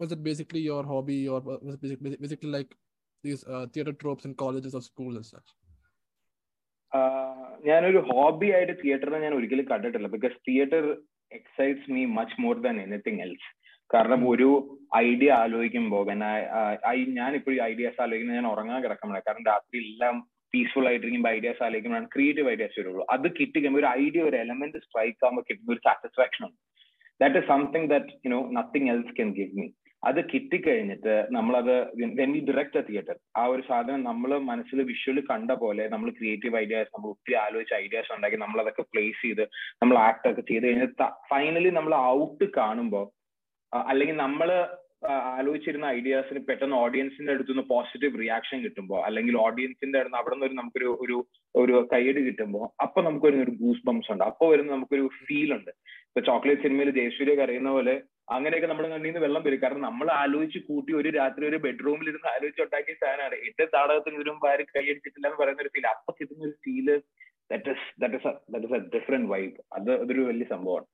was 0.00 0.12
it 0.12 0.22
basically 0.22 0.60
your 0.60 0.84
hobby 0.84 1.28
or 1.28 1.40
was 1.40 1.74
it 1.74 1.82
basically, 1.82 2.16
basically 2.20 2.50
like 2.50 2.74
these 3.24 3.44
uh, 3.44 3.66
theater 3.66 3.92
tropes 3.92 4.24
in 4.24 4.34
colleges 4.34 4.74
or 4.74 4.82
schools 4.82 5.18
as 5.18 5.30
such 5.30 5.50
ഞാനൊരു 7.66 8.00
hobby 8.08 8.48
ആയിട്ട് 8.56 8.74
തിയേറ്ററിനെ 8.80 9.18
ഞാൻ 9.24 9.32
ഒരിക്കലും 9.36 9.64
കണ്ടിട്ടില്ല 9.70 10.08
because 10.14 10.36
theatre 10.48 10.84
excites 11.32 11.88
me 11.94 12.02
much 12.18 12.36
more 12.42 12.56
than 12.66 12.76
anything 12.82 13.20
else 13.24 13.48
കാരണം 13.90 14.20
ഒരു 14.32 14.48
idea 14.96 15.30
ആലോചിക്കുമ്പോൾ 15.42 16.04
ഞാൻ 17.18 17.30
ഇപ്പോഴും 17.38 17.60
ഐഡിയാസ് 17.70 18.00
ആലോചിക്കുന്നത് 18.04 18.38
ഞാൻ 18.40 18.48
ഉറങ്ങാൻ 18.52 18.78
കിടക്കുമ്പോഴാണ് 18.84 19.26
കാരണം 19.26 19.46
രാത്രി 19.52 19.78
എല്ലാം 19.86 20.16
പീസ്ഫുൾ 20.56 20.86
ആയിട്ടിരിക്കുമ്പോൾ 20.90 21.32
ഐഡിയാസ് 21.36 21.62
ആലോചിക്കുമ്പോഴാണ് 21.66 22.12
ക്രിയേറ്റീവ് 22.14 22.50
ഐഡിയാസ് 22.54 22.78
വരുള്ളൂ. 22.80 23.02
അത് 23.14 23.26
കിട്ടിക്കുമ്പോൾ 23.38 23.80
ഒരു 23.82 23.88
ഐഡിയ 24.02 24.22
ഒരു 24.28 24.36
എലമെന്റ് 24.44 24.78
സ്ട്രൈക്ക് 24.84 25.18
ആകുമ്പോൾ 25.24 25.44
കിട്ടുന്ന 25.48 25.74
ഒരു 25.74 25.82
സാറ്റിസ്ഫാക്ഷൻ 25.86 26.44
ഉണ്ട്. 26.48 26.58
That 27.20 27.38
is 27.40 27.48
something 27.52 27.88
that 27.92 28.14
you know 28.26 28.38
nothing 28.56 28.88
else 28.94 29.14
can 29.18 29.28
give 29.38 29.52
me 29.58 29.66
അത് 30.02 30.18
കിട്ടിക്കഴിഞ്ഞിട്ട് 30.32 31.14
നമ്മളത് 31.36 31.72
വെൻ 32.18 32.30
വി 32.34 32.40
ഡയറക്റ്റ് 32.48 32.80
തിയേറ്റർ 32.88 33.16
ആ 33.40 33.44
ഒരു 33.52 33.62
സാധനം 33.68 34.02
നമ്മൾ 34.08 34.30
മനസ്സിൽ 34.50 34.78
വിഷ്വലി 34.90 35.22
കണ്ട 35.30 35.52
പോലെ 35.62 35.84
നമ്മൾ 35.94 36.08
ക്രിയേറ്റീവ് 36.18 36.58
ഐഡിയാസ് 36.60 36.90
നമ്മൾ 36.94 37.08
ഒത്തിരി 37.14 37.36
ആലോചിച്ച 37.44 37.74
ഐഡിയാസ് 37.84 38.12
ഉണ്ടാക്കി 38.16 38.38
നമ്മൾ 38.42 38.60
അതൊക്കെ 38.62 38.84
പ്ലേസ് 38.92 39.20
ചെയ്ത് 39.24 39.44
നമ്മൾ 39.82 39.96
ആക്ട് 40.04 40.28
ഒക്കെ 40.30 40.44
ചെയ്ത് 40.50 40.66
കഴിഞ്ഞിട്ട് 40.66 41.08
ഫൈനലി 41.32 41.72
നമ്മൾ 41.78 41.94
ഔട്ട് 42.16 42.48
കാണുമ്പോൾ 42.58 43.06
അല്ലെങ്കിൽ 43.72 44.18
നമ്മൾ 44.24 44.50
ആലോചിച്ചിരുന്ന 45.38 45.86
ഐഡിയാസിന് 45.98 46.40
പെട്ടെന്ന് 46.48 46.76
ഓഡിയൻസിന്റെ 46.84 47.32
അടുത്തുനിന്ന് 47.34 47.64
പോസിറ്റീവ് 47.72 48.20
റിയാക്ഷൻ 48.22 48.58
കിട്ടുമ്പോൾ 48.64 49.00
അല്ലെങ്കിൽ 49.06 49.34
ഓഡിയൻസിന്റെ 49.46 49.98
അടുത്ത് 50.00 50.18
അവിടെ 50.20 50.36
നിന്ന് 50.36 50.58
നമുക്കൊരു 50.60 50.90
ഒരു 51.04 51.16
ഒരു 51.54 51.74
കൈയടി 51.92 52.22
കിട്ടുമ്പോൾ 52.28 52.64
അപ്പൊ 52.84 53.02
നമുക്കൊരു 53.08 53.38
ഒരു 53.44 53.52
ഗൂസ് 53.62 53.84
ബംസ് 53.88 54.10
ഉണ്ട്. 54.14 54.24
അപ്പൊ 54.30 54.44
വരുന്ന 54.52 54.72
നമുക്കൊരു 54.76 55.06
ഫീൽ 55.26 55.50
ഉണ്ട്. 55.58 55.70
ഇപ്പൊ 56.08 56.22
ചോക്ലേറ്റ് 56.30 56.64
സിനിമയിൽ 56.66 56.90
ജയസൂര്യ 56.98 57.44
അറിയുന്ന 57.46 57.70
പോലെ 57.76 57.94
അങ്ങനെയൊക്കെ 58.34 58.68
നമ്മൾ 58.70 58.84
കണ്ണിൽ 58.92 59.08
നിന്ന് 59.08 59.22
വെള്ളം 59.24 59.42
വരും. 59.46 59.60
കാരണം 59.64 59.84
നമ്മൾ 59.88 60.06
ആലോചിച്ച് 60.22 60.60
കൂട്ടി 60.70 60.92
ഒരു 61.00 61.10
രാത്രി 61.18 61.42
ഒരു 61.50 61.58
ബെഡ്റൂമിൽ 61.66 62.08
ഇരുന്ന് 62.12 62.30
ആലോചിച്ച് 62.34 62.62
ഉണ്ടാക്കിയ 62.66 62.96
സാധനമാണ്. 63.02 63.36
എന്റെ 63.48 63.66
താടകത്തിന് 63.76 64.18
ഒരു 64.24 64.34
ആരും 64.52 64.68
കൈയടിച്ചിട്ടില്ല 64.74 65.26
എന്ന് 65.30 65.40
പറയുന്ന 65.42 65.64
ഒരു 65.66 65.72
ഫീൽ 65.76 65.88
അപ്പൊ 65.94 66.12
കിട്ടുന്ന 66.20 66.42
ഒരു 66.48 66.56
feel 66.66 66.88
that 67.52 67.70
is 67.76 67.86
that 68.02 68.18
is 68.20 68.34
that 68.52 68.66
is 68.68 68.76
a 68.80 68.82
different 68.96 69.30
vibe 69.34 69.56
അത് 69.78 69.90
അതൊരു 70.02 70.24
വലിയ 70.32 70.48
സംഭവമാണ്. 70.56 70.86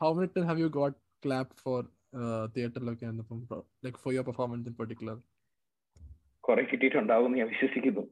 How 0.00 0.10
many 0.16 0.28
times 0.34 0.46
have 0.50 0.60
you 0.62 0.68
got 0.80 0.94
clapped 1.24 1.56
for 1.64 1.80
uh, 2.12 2.44
ആയിരുന്നു 2.56 2.84
like 2.88 3.02
like 3.86 3.98
for 4.04 4.12
your 4.14 4.26
performance 4.30 4.68
in 4.70 4.76
particular. 4.82 5.16
കുറെ 6.44 6.62
കിട്ടിയിട്ടുണ്ടാവും 6.68 7.32
ഞാൻ 7.38 7.48
വിശ്വസിക്കുന്നു. 7.54 8.02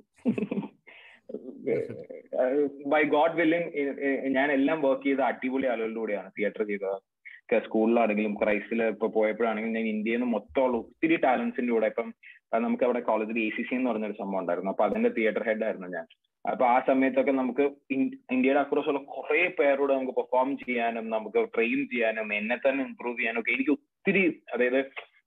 ബൈ 2.93 3.01
ഗോഡ് 3.15 3.37
വില്ലിംഗ് 3.41 3.69
ഞാൻ 4.37 4.49
എല്ലാം 4.57 4.79
വർക്ക് 4.87 5.07
ചെയ്ത 5.07 5.23
അടിപൊളി 5.29 5.67
ആളുകളുടെ 5.73 6.01
കൂടെയാണ് 6.01 6.29
തിയേറ്റർ 6.39 6.63
ചെയ്തത്. 6.71 6.99
സ്കൂളിലാണെങ്കിലും 7.67 8.33
ക്രൈസ്റ്റിൽ 8.41 8.81
ഇപ്പൊ 8.93 9.07
പോയപ്പോഴാണെങ്കിലും 9.17 9.77
ഞാൻ 9.79 9.87
ഇന്ത്യയിൽ 9.95 10.19
നിന്ന് 10.19 10.29
മൊത്തമുള്ള 10.37 10.77
ഒത്തിരി 10.83 11.17
ടാലൻസിന്റെ 11.25 11.73
കൂടെ 11.73 11.89
ഇപ്പം 11.93 12.09
നമുക്ക് 12.65 12.85
അവിടെ 12.87 13.01
കോളേജിൽ 13.09 13.39
എ 13.45 13.49
സി 13.57 13.63
സി 13.69 13.75
എന്ന് 13.79 13.91
പറഞ്ഞൊരു 13.91 14.17
സംഭവം 14.21 14.41
ഉണ്ടായിരുന്നു. 14.43 14.71
അപ്പൊ 14.75 14.85
അതിന്റെ 14.89 15.11
തിയേറ്റർ 15.19 15.45
ഹെഡ് 15.49 15.65
ആയിരുന്നു 15.69 15.89
ഞാൻ. 15.97 16.07
അപ്പൊ 16.47 16.65
ആ 16.67 16.77
സമയത്തൊക്കെ 16.87 17.33
നമുക്ക് 17.33 17.65
ഇന്ത്യയുടെ 18.31 18.61
അക്രോസ് 18.61 18.89
ഉള്ള 18.89 19.01
കുറെ 19.07 19.49
പേരോട് 19.49 19.93
നമുക്ക് 19.93 20.15
പെർഫോം 20.17 20.51
ചെയ്യാനും 20.57 21.07
നമുക്ക് 21.09 21.41
ട്രെയിൻ 21.55 21.81
ചെയ്യാനും 21.87 22.29
എന്നെ 22.35 22.57
തന്നെ 22.57 22.83
ഇമ്പ്രൂവ് 22.85 23.19
ചെയ്യാനും 23.19 23.41
ഒക്കെ 23.41 23.53
എനിക്ക് 23.53 23.71
ഒത്തിരി 23.71 24.23
അതായത് 24.55 24.81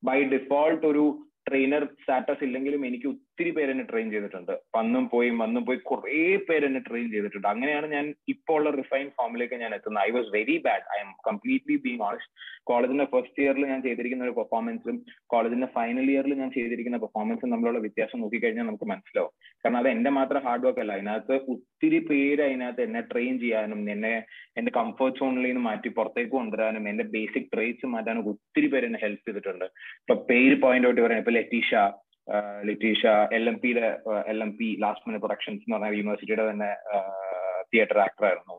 ബൈ 0.04 0.18
ഡിഫോൾട്ട് 0.26 0.86
ഒരു 0.86 1.04
ട്രെയിനർ 1.48 1.84
സ്റ്റാറ്റസ് 1.94 2.44
ഇല്ലെങ്കിലും 2.44 2.82
എനിക്ക് 2.86 3.08
ഒത്തിരി 3.40 3.52
പേരെന്നെ 3.58 3.84
ട്രെയിൻ 3.90 4.08
ചെയ്തിട്ടുണ്ട്. 4.14 4.52
വന്നും 4.76 5.04
പോയി 5.12 5.30
വന്നും 5.42 5.64
പോയി 5.68 5.80
കുറെ 5.90 6.24
പേരെന്നെ 6.48 6.80
ട്രെയിൻ 6.88 7.06
ചെയ്തിട്ടുണ്ട്. 7.14 7.48
അങ്ങനെയാണ് 7.52 7.88
ഞാൻ 7.94 8.06
ഇപ്പോൾ 8.34 8.56
ഉള്ള 8.60 8.70
റിഫൈൻ 8.80 9.06
ഫോമിലേക്ക് 9.18 9.58
ഞാൻ 9.62 9.72
എത്തുന്നത്. 9.76 10.02
I 10.08 10.10
was 10.16 10.30
very 10.34 10.56
bad 10.66 10.84
I'm 11.04 11.12
completely 11.28 11.76
being 11.86 12.04
honest 12.08 12.34
കോളേജിന്റെ 12.70 13.06
ഫസ്റ്റ് 13.14 13.42
ഇയറിൽ 13.44 13.66
ഞാൻ 13.72 13.80
ചെയ്തിരിക്കുന്ന 13.86 14.26
ഒരു 14.28 14.34
പെർഫോമൻസും 14.40 14.98
കോളേജിന്റെ 15.34 15.70
ഫൈനൽ 15.78 16.10
ഇയറിൽ 16.16 16.34
ഞാൻ 16.42 16.52
ചെയ്തിരിക്കുന്ന 16.58 17.00
പെർഫോമൻസും 17.06 17.54
തമ്മിലുള്ള 17.54 17.82
വ്യത്യാസം 17.86 18.22
നോക്കിക്കഴിഞ്ഞാൽ 18.24 18.68
നമുക്ക് 18.70 18.90
മനസ്സിലാവും. 18.94 19.32
കാരണം 19.64 19.80
അത് 19.82 19.90
എന്റെ 19.96 20.12
മാത്രം 20.20 20.44
ഹാർഡ് 20.48 20.68
വർക്ക് 20.68 20.84
അല്ല. 20.86 20.98
അതിനകത്ത് 21.00 21.38
ഒത്തിരി 21.56 22.02
പേര് 22.12 22.44
അതിനകത്ത് 22.50 22.84
എന്നെ 22.90 23.04
ട്രെയിൻ 23.14 23.40
ചെയ്യാനും 23.46 23.82
എന്നെ 23.96 24.14
എന്റെ 24.60 24.74
കംഫർട്ട് 24.80 25.20
സോണിൽ 25.22 25.48
നിന്ന് 25.50 25.64
മാറ്റി 25.70 25.92
പുറത്തേക്ക് 26.00 26.34
കൊണ്ടുവരാനും 26.38 26.90
എന്റെ 26.94 27.08
ബേസിക് 27.16 27.50
ട്രേറ്റ്സ് 27.56 27.94
മാറ്റാനും 27.96 28.28
ഒത്തിരി 28.34 28.70
പേര് 28.76 28.86
എന്നെ 28.92 29.02
ഹെൽപ്പ് 29.06 29.26
ചെയ്തിട്ടുണ്ട്. 29.30 29.68
ഇപ്പൊ 30.04 30.18
പേര് 30.32 30.58
പോയിന്റ് 30.66 30.90
ഔട്ട് 30.92 31.02
പറയാം 31.08 31.24
ഇപ്പൊ 31.24 31.36
ലിറ്റീഷ 32.70 33.02
എൽ 33.38 33.46
എം 33.50 33.58
പിയുടെ 33.60 33.88
L 34.34 34.42
M 34.44 34.52
P 34.58 34.68
last 34.84 35.06
minute 35.08 35.26
productions 35.26 35.64
എന്ന് 35.64 35.76
പറഞ്ഞ 35.76 35.98
യൂണിവേഴ്സിറ്റിയുടെ 36.00 36.46
തന്നെ 36.52 36.70
തിയേറ്റർ 37.72 38.00
ആക്ടറായിരുന്നു 38.00 38.58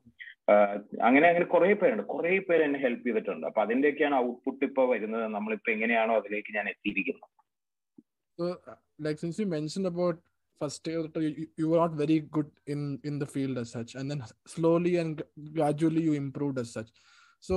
അങ്ങനെ 1.07 1.27
അങ്ങനെ 1.29 1.45
കുറെ 1.45 1.75
പേരുണ്ട്. 1.81 2.05
കുറെ 2.13 2.31
പേര് 2.39 2.63
എന്നെ 2.63 2.79
ഹെൽപ്പ് 2.85 3.05
ചെയ്തിട്ടുണ്ട്. 3.07 3.45
അപ്പൊ 3.47 3.61
അതിന്റെയൊക്കെയാണ് 3.63 4.17
ഔട്ട്പുട്ട് 4.17 4.65
ഇപ്പൊ 4.65 4.83
വരുന്നത്. 4.93 5.27
നമ്മളിപ്പോ 5.35 5.71
എങ്ങനെയാണോ 5.73 6.15
അതിലേക്ക് 6.21 6.51
ഞാൻ 6.57 6.69
എത്തിയിരിക്കുന്നത്. 6.69 7.29
First 10.61 10.93
you 11.61 11.69
are 11.83 11.91
very 12.01 12.19
good 12.37 12.53
in 12.69 12.81
in 13.05 13.15
the 13.21 13.25
field 13.25 13.63
such 13.63 13.95
and 13.99 14.11
then 14.11 14.21
slowly 14.47 14.93
and 15.03 15.23
gradually 15.53 16.03
you 16.09 16.13
improved 16.13 16.61
as 16.61 16.75
such 16.75 16.93
so 17.49 17.55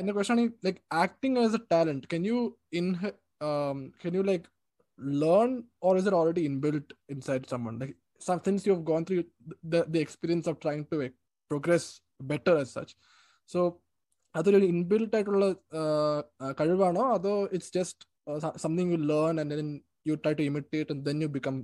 എന്റെ 0.00 0.12
ക്വസ്റ്റൻ 0.12 0.34
ആണ് 0.34 0.52
like 0.66 0.80
acting 1.04 1.38
as 1.38 1.54
a 1.54 1.62
talent 1.72 2.06
can 2.14 2.24
you 2.26 2.38
in 2.72 2.86
can 4.04 4.14
you 4.14 4.22
like 4.22 4.46
learn 4.98 5.64
or 5.80 5.96
is 5.96 6.06
it 6.06 6.12
already 6.12 6.48
inbuilt 6.48 6.90
inside 7.08 7.48
someone? 7.48 7.78
Like 7.78 7.96
some 8.18 8.40
things 8.40 8.66
you've 8.66 8.84
gone 8.84 9.04
through 9.04 9.24
the, 9.62 9.84
the 9.88 10.00
experience 10.00 10.46
of 10.46 10.60
trying 10.60 10.86
to 10.92 11.10
progress 11.50 12.00
better 12.20 12.56
as 12.58 12.70
such. 12.78 12.92
So 13.46 13.60
അതൊരു 14.34 14.58
inbuilt 14.72 15.14
ആയിട്ടുള്ള 15.16 15.46
കഴിവാണോ? 16.58 17.02
അതോ 17.16 17.34
it's 17.56 17.70
just 17.76 18.02
something 18.64 18.90
you 18.94 18.98
learn 19.10 19.34
and 19.42 19.56
then 19.60 19.68
you 20.08 20.14
try 20.24 20.32
to 20.40 20.44
imitate 20.50 20.90
and 20.94 21.04
then 21.08 21.20
you 21.24 21.28
become 21.36 21.54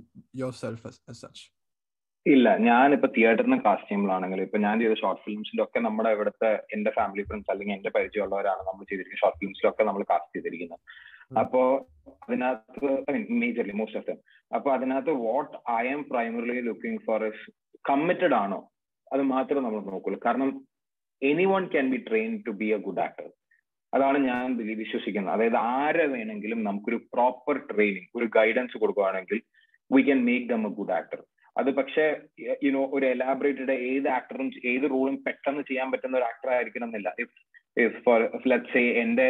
yourself 0.61 0.87
as 0.87 1.19
such 1.23 1.43
ഇല്ല. 2.25 2.47
ഞാനിപ്പോ 2.67 3.07
തിയേറ്ററിന് 3.17 3.57
cast 3.65 3.87
ചെയ്യുമ്പോഴാണെങ്കിൽ 3.87 4.41
ഇപ്പൊ 4.45 4.59
ഞാൻ 4.65 4.75
ചെയ്ത 4.83 4.95
short 5.01 5.21
ഫിലിംസിലൊക്കെ 5.25 5.79
നമ്മുടെ 5.87 6.11
ഇവിടുത്തെ 6.15 6.51
എന്റെ 6.75 6.91
ഫാമിലി 6.97 7.23
ഫ്രണ്ട്സ് 7.29 7.51
അല്ലെങ്കിൽ 7.53 7.75
എന്റെ 7.77 7.91
പരിചയമുള്ളവരാണ് 7.97 8.63
നമ്മൾ 8.69 8.83
ചെയ്തിരിക്കുന്നത് 8.91 9.21
ഷോർട്ട് 9.23 9.39
ഫിലിംസിലൊക്കെ 9.41 9.85
നമ്മൾ 9.89 10.03
കാസ്റ്റ് 10.11 10.33
ചെയ്തിരിക്കുന്നത്. 10.37 10.81
അപ്പോ 11.41 11.61
അതിനകത്ത് 12.25 12.89
I 13.09 13.13
mean 13.15 13.25
majorly 13.43 13.75
most 13.79 13.99
of 13.99 14.07
them 14.09 14.19
അപ്പൊ 14.51 14.69
അതിനകത്ത് 14.75 15.13
what 15.27 15.53
I 15.81 15.85
am 15.93 16.01
primarily 16.11 16.61
looking 16.69 17.01
for 17.07 17.21
is 17.29 17.43
committed 17.89 18.35
ആണോ? 18.43 18.59
അത് 19.13 19.23
മാത്രമേ 19.33 19.61
നമ്മൾ 19.65 19.81
നോക്കുള്ളൂ. 19.93 20.19
കാരണം 20.27 20.49
anyone 21.53 21.63
can 21.73 21.87
be 21.93 21.99
train 22.09 22.31
to 22.47 22.51
be 22.61 22.67
a 22.75 22.79
good 22.87 23.03
actor 23.05 23.27
അതാണ് 23.93 24.17
ഞാൻ 24.29 24.45
വിശ്വസിക്കുന്നത്. 24.83 25.33
അതായത് 25.35 25.59
ആരെ 25.79 26.05
വേണമെങ്കിലും 26.13 26.59
നമുക്കൊരു 26.67 26.99
പ്രോപ്പർ 27.13 27.57
ട്രെയിനിങ് 27.71 28.09
ഒരു 28.19 28.27
ഗൈഡൻസ് 28.37 28.81
കൊടുക്കുകയാണെങ്കിൽ 28.83 29.39
we 29.91 30.01
can 30.07 30.21
make 30.29 30.49
them 30.53 30.65
a 30.69 30.73
good 30.79 30.95
actor 30.99 31.21
അത് 31.55 31.69
പക്ഷേ 31.79 32.05
യുനോ 32.65 32.83
ഒരു 32.97 33.05
എലാബറേറ്റഡ് 33.13 33.73
ഏത് 33.89 34.07
ആക്ടറും 34.17 34.47
ഏത് 34.71 34.85
റോളും 34.93 35.17
പെട്ടെന്ന് 35.25 35.63
ചെയ്യാൻ 35.69 35.87
പറ്റുന്ന 35.91 36.17
ഒരു 36.19 36.27
ആക്ടർ 36.29 36.49
ആയിരിക്കണം 36.55 36.87
എന്നില്ല. 36.89 37.09
If 37.23 37.33
if 37.77 37.99
for 38.05 38.21
let 38.51 38.71
say 38.73 38.81
എന്റെ 39.03 39.27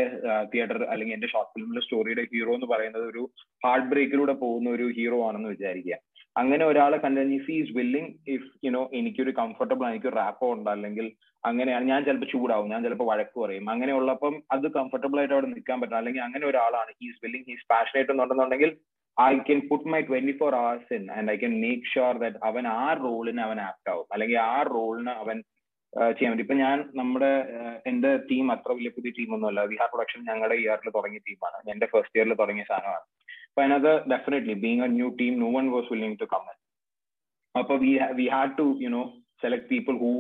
തിയേറ്റർ 0.51 0.79
അല്ലെങ്കിൽ 0.93 1.15
എന്റെ 1.17 1.29
ഷോർട്ട് 1.33 1.51
ഫിലിമിലെ 1.53 1.81
സ്റ്റോറിയുടെ 1.85 2.23
ഹീറോ 2.31 2.53
എന്ന് 2.57 2.69
പറയുന്നത് 2.73 3.05
ഒരു 3.11 3.23
ഹാർട്ട് 3.65 3.89
ബ്രേക്കിലൂടെ 3.91 4.33
പോകുന്ന 4.41 4.69
ഒരു 4.77 4.87
ഹീറോ 4.97 5.19
ആണെന്ന് 5.27 5.51
വിചാരിക്കുക. 5.55 5.97
അങ്ങനെ 6.35 6.63
ഒരാളെ 6.71 6.97
കണ്ടുകഴിഞ്ഞ് 7.03 7.35
if 7.39 7.51
is 7.57 7.73
willing 7.77 8.11
if 8.35 8.49
you know 8.65 8.81
എനിക്കൊരു 8.99 9.31
കംഫർട്ടബിൾ 9.41 9.85
എനിക്ക് 9.91 10.11
റാപ്പോ 10.19 10.47
ഉണ്ട്. 10.55 10.69
അല്ലെങ്കിൽ 10.75 11.07
അങ്ങനെയാണ് 11.43 11.85
ഞാൻ 11.91 12.01
ചിലപ്പോൾ 12.07 12.29
ചൂടാവും 12.33 12.69
ഞാൻ 12.73 12.81
ചിലപ്പോൾ 12.85 13.07
വഴക്ക് 13.11 13.37
പറയും. 13.43 13.65
അങ്ങനെയുള്ളപ്പം 13.73 14.35
അത് 14.55 14.65
കംഫർട്ടബിൾ 14.77 15.19
ആയിട്ട് 15.21 15.35
അവിടെ 15.35 15.49
നിൽക്കാൻ 15.53 15.77
പറ്റും 15.81 15.97
അല്ലെങ്കിൽ 15.99 16.23
അങ്ങനെ 16.27 16.45
ഒരാളാണ് 16.51 16.91
he's 16.99 17.19
willing 17.25 17.47
he's 17.51 17.67
passionate 17.73 18.13
എന്നുണ്ടെന്നുണ്ടെങ്കിൽ 18.13 18.71
I 19.17 19.33
can 19.47 19.59
put 19.69 19.89
my 19.93 19.99
twenty 20.09 20.33
four 20.41 20.53
hours 20.61 20.93
in 20.97 21.03
and 21.17 21.31
I 21.33 21.37
can 21.43 21.53
make 21.65 21.89
sure 21.93 22.15
that 22.23 22.39
അവൻ 22.49 22.65
ആ 22.67 22.85
റോളിന് 23.03 23.41
അവൻ 23.47 23.59
ആപ്റ്റ് 23.69 23.91
ആവും. 23.93 24.07
അല്ലെങ്കിൽ 24.13 24.39
ആ 24.51 24.55
റോളിന് 24.75 25.13
അവൻ 25.23 25.37
ചെയ്യാൻ 26.17 26.31
പറ്റും 26.31 26.45
ഇപ്പൊ 26.45 26.55
ഞാൻ 26.65 26.77
നമ്മുടെ 26.99 27.31
എന്റെ 27.89 28.11
ടീം 28.29 28.45
അത്ര 28.53 28.71
വലിയ 28.77 28.91
പുതിയ 28.95 29.11
ടീമൊന്നുമല്ല 29.17 29.61
വിഹാർ 29.71 29.89
പ്രൊഡക്ഷൻ 29.93 30.21
ഞങ്ങളുടെ 30.29 30.55
ഇയറിൽ 30.61 30.89
തുടങ്ങിയ 30.97 31.21
ടീമാണ് 31.27 31.57
എന്റെ 31.73 31.87
ഫസ്റ്റ് 31.93 32.17
ഇയറിൽ 32.19 32.35
തുടങ്ങിയ 32.41 32.65
സാധനമാണ്. 32.71 33.05
അപ്പൊ 33.49 33.61
അതിനകത്ത് 33.63 33.93
definitely 34.13 34.55
being 34.63 34.83
a 34.85 34.89
new 34.99 35.09
team 35.21 35.33
no 35.43 35.49
one 35.57 35.67
was 35.75 35.89
willing 35.93 36.19
to 36.21 36.27
come in 36.33 36.57
അപ്പൊ 37.55 37.73
we 37.83 37.91
we 38.19 38.25
had 38.35 38.55
to 38.61 38.67
you 38.83 38.89
know 38.97 39.03
select 39.43 39.67
people 39.73 39.95
who 40.03 40.11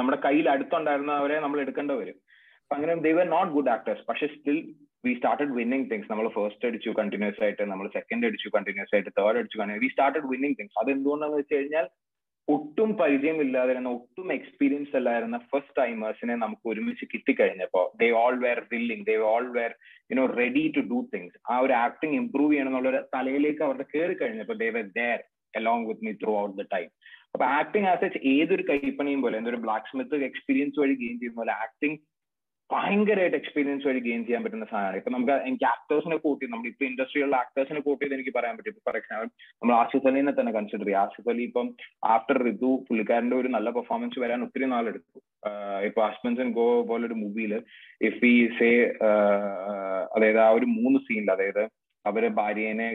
നമ്മുടെ 0.00 0.18
കയ്യിൽ 0.26 0.46
അടുത്തുണ്ടായിരുന്നവരെ 0.54 1.36
നമ്മൾ 1.44 1.58
എടുക്കേണ്ടി 1.64 1.94
വരും. 2.00 2.16
അപ്പൊ 2.62 2.74
അങ്ങനെ 2.76 2.94
they 3.06 3.12
were 3.18 3.26
not 3.36 3.52
good 3.56 3.70
actors 3.74 4.02
പക്ഷെ 4.08 4.26
still 4.34 4.58
we 5.06 5.12
started 5.18 5.52
winning 5.58 5.86
things 5.90 6.10
നമ്മൾ 6.12 6.26
ഫസ്റ്റ് 6.36 6.66
അടിച്ചു 6.68 6.90
കണ്ടിന്യൂസ് 6.98 7.40
ആയിട്ട്. 7.44 7.64
നമ്മൾ 7.72 7.86
സെക്കൻഡ് 7.96 8.26
അടിച്ചു 8.28 8.48
കണ്ടിന്യൂസ് 8.56 8.92
ആയിട്ട്. 8.96 9.10
തേർഡ് 9.18 9.38
അടിച്ചു 9.40 9.58
വി 9.84 9.88
സ്റ്റാർട്ടഡ് 9.94 10.28
വിന്നിങ് 10.32 10.56
തിങ്സ് 10.60 10.78
അത് 10.82 10.90
എന്തുകൊണ്ടാണെന്ന് 10.96 11.40
വെച്ച് 11.42 11.54
കഴിഞ്ഞാൽ 11.58 11.88
ഒട്ടും 12.48 12.90
പരിചയമില്ലാതിരുന്ന 13.00 13.90
ഒട്ടും 13.90 14.28
എക്സ്പീരിയൻസ് 14.32 14.92
അല്ലായിരുന്ന 14.96 15.36
ഫസ്റ്റ് 15.50 15.76
ടൈമേഴ്സിനെ 15.78 16.34
നമുക്ക് 16.36 16.66
ഒരുമിച്ച് 16.68 17.04
കിട്ടിക്കഴിഞ്ഞപ്പോ 17.12 17.82
they 18.00 18.08
all 18.14 18.34
were 18.42 18.60
willing 18.72 19.06
they 19.06 19.14
all 19.28 19.46
were 19.50 19.72
you know 20.10 20.24
ready 20.34 20.64
to 20.76 20.82
do 20.90 20.98
things 21.14 21.38
ആ 21.50 21.56
ഒരു 21.58 21.74
ആക്ടിങ് 21.80 22.16
ഇംപ്രൂവ് 22.16 22.52
ചെയ്യണം 22.52 22.70
എന്നുള്ള 22.72 23.00
തലയിലേക്ക് 23.16 23.62
അവരുടെ 23.64 23.86
കയറി 23.94 24.16
കഴിഞ്ഞപ്പോ 24.20 24.56
they 24.62 24.68
were 24.70 24.88
there 24.98 25.22
along 25.54 25.86
with 25.88 26.04
me 26.06 26.12
throughout 26.40 26.56
the 26.60 26.66
time 26.74 26.88
അപ്പൊ 27.34 27.44
ആക്ടിങ് 27.54 27.88
ആസ് 27.88 28.04
എച്ച് 28.04 28.20
ഏതൊരു 28.32 28.64
കൈപ്പണിയും 28.70 29.22
പോലെ 29.22 29.38
എന്തൊരു 29.38 29.60
ബ്ലാക്ക് 29.64 29.88
സ്മിത്ത് 29.90 30.24
എക്സ്പീരിയൻസ് 30.24 30.78
വഴി 30.80 30.94
ഗെയിൻ 30.94 31.16
ചെയ്യുന്ന 31.18 31.40
പോലെ 31.40 31.54
ആക്ടിങ് 31.64 31.96
ഭയങ്കരമായിട്ട് 32.70 33.36
എക്സ്പീരിയൻസ് 33.38 33.86
വഴി 33.88 34.00
ഗെയിൻ 34.06 34.20
ചെയ്യാൻ 34.26 34.42
പറ്റുന്ന 34.44 34.66
സാധനമാണ്. 34.70 34.96
ഇപ്പൊ 35.00 35.10
നമുക്ക് 35.14 35.34
എനിക്ക് 35.48 35.66
ആക്ടേഴ്സിനെ 35.72 36.16
കൂട്ടി 36.24 36.44
നമ്മൾ 36.52 36.66
ഇപ്പൊ 36.70 36.84
ഇൻഡസ്ട്രിയിലുള്ള 36.88 37.36
ആക്ടേഴ്സിനെ 37.42 37.80
കോട്ട് 37.86 38.12
എനിക്ക് 38.16 38.32
പറയാൻ 38.36 38.54
പറ്റും. 38.58 38.76
ഫോർ 38.86 38.96
എക്സാമ്പിൾ 39.00 39.28
നമ്മൾ 39.60 39.74
ആസിഫ് 39.80 40.08
അലിനെ 40.10 40.32
തന്നെ 40.38 40.52
കൺസിഡർ 40.56 40.86
ചെയ്യാം 40.88 41.02
ആസിഫ് 41.06 41.30
അലി 41.32 41.44
ഇപ്പം 41.50 41.68
ആഫ്റ്റർ 42.14 42.38
ഋതു 42.48 42.70
പുള്ളിക്കാരന്റെ 42.88 43.36
ഒരു 43.40 43.50
നല്ല 43.56 43.70
പെർഫോമൻസ് 43.78 44.22
വരാൻ 44.24 44.42
ഒത്തിരി 44.46 44.68
നാളെടുത്തു. 44.74 45.18
ഇപ്പൊ 45.88 46.02
ഹസ്ബൻസ് 46.08 46.42
ആൻഡ് 46.44 46.56
ഗോ 46.60 46.66
ഒരു 47.08 47.16
മൂവിയിൽ 47.22 47.54
ഇഫ് 48.10 48.24
ഈ 48.32 48.36
സേ 48.58 48.70
അതായത് 50.16 50.40
ആ 50.46 50.50
ഒരു 50.58 50.68
മൂന്ന് 50.78 51.00
സീനിൽ 51.08 51.30
അതായത് 51.36 51.64
അവരെ 52.04 52.30
ഭാര്യനെ 52.40 52.88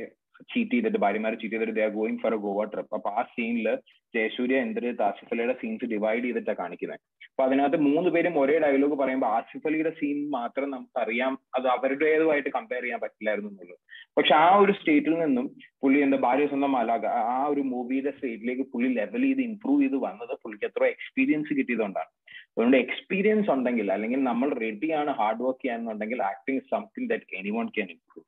ചീറ്റ് 0.51 0.73
ചെയ്തിട്ട് 0.73 0.99
ഭാര്യമാരെ 1.03 1.37
ചീറ്റ് 1.39 1.55
ചെയ്തിട്ട് 1.55 1.77
they 1.77 1.85
are 1.87 1.93
going 1.99 2.19
for 2.23 2.33
a 2.35 2.41
Goa 2.45 2.65
trip 2.73 2.93
അപ്പൊ 2.97 3.09
ആ 3.19 3.23
സീനിൽ 3.33 3.67
ജയസൂര്യ 4.13 4.57
എന്തൊരു 4.65 4.89
ആസിഫ് 5.07 5.31
അലിയുടെ 5.33 5.55
സീൻസ് 5.61 5.87
ഡിവൈഡ് 5.91 6.23
ചെയ്തിട്ടാണ് 6.25 6.57
കാണിക്കുന്നത് 6.59 7.01
അപ്പൊ 7.29 7.43
അതിനകത്ത് 7.45 7.77
മൂന്ന് 7.87 8.09
പേരും 8.15 8.37
ഒരേ 8.41 8.55
ഡയലോഗ് 8.63 8.95
പറയുമ്പോൾ 9.01 9.29
ആസിഫ് 9.37 9.67
അലിയുടെ 9.69 9.91
സീൻ 9.99 10.17
മാത്രം 10.37 10.67
നമുക്കറിയാം 10.75 11.33
അത് 11.57 11.67
അവരുടേതുമായിട്ട് 11.75 12.49
കമ്പയർ 12.57 12.83
ചെയ്യാൻ 12.85 12.99
പറ്റില്ലായിരുന്നു 13.03 13.49
എന്നുള്ളത്. 13.51 13.79
പക്ഷെ 14.17 14.33
ആ 14.43 14.47
ഒരു 14.63 14.73
സ്റ്റേറ്റിൽ 14.79 15.15
നിന്നും 15.23 15.45
പുള്ളി 15.81 15.99
എന്താ 16.05 16.19
ഭാര്യ 16.25 16.47
സ്വന്തം 16.51 16.73
മലാക 16.77 17.05
ആ 17.33 17.37
ഒരു 17.53 17.63
മൂവിയുടെ 17.73 18.13
സ്റ്റേറ്റിലേക്ക് 18.17 18.65
പുള്ളി 18.73 18.89
ലെവൽ 18.99 19.23
ചെയ്ത് 19.27 19.43
ഇംപ്രൂവ് 19.49 19.81
ചെയ്ത് 19.83 19.97
വന്നത് 20.07 20.33
പുള്ളിക്ക് 20.43 20.67
എത്ര 20.71 20.83
എക്സ്പീരിയൻസ് 20.95 21.51
കിട്ടിയതുകൊണ്ടാണ്. 21.59 22.11
അതുകൊണ്ട് 22.51 22.77
എക്സ്പീരിയൻസ് 22.85 23.49
ഉണ്ടെങ്കിൽ 23.55 23.87
അല്ലെങ്കിൽ 23.95 24.19
നമ്മൾ 24.29 24.49
റെഡിയാണ് 24.63 25.11
hard 25.19 25.43
work 25.45 25.63
ചെയ്യാന്നുണ്ടെങ്കിൽ 25.63 26.19
acting 26.31 26.63
something 26.73 27.09
that 27.11 27.37
anyone 27.59 27.69
can 27.77 27.89
improve 27.97 28.25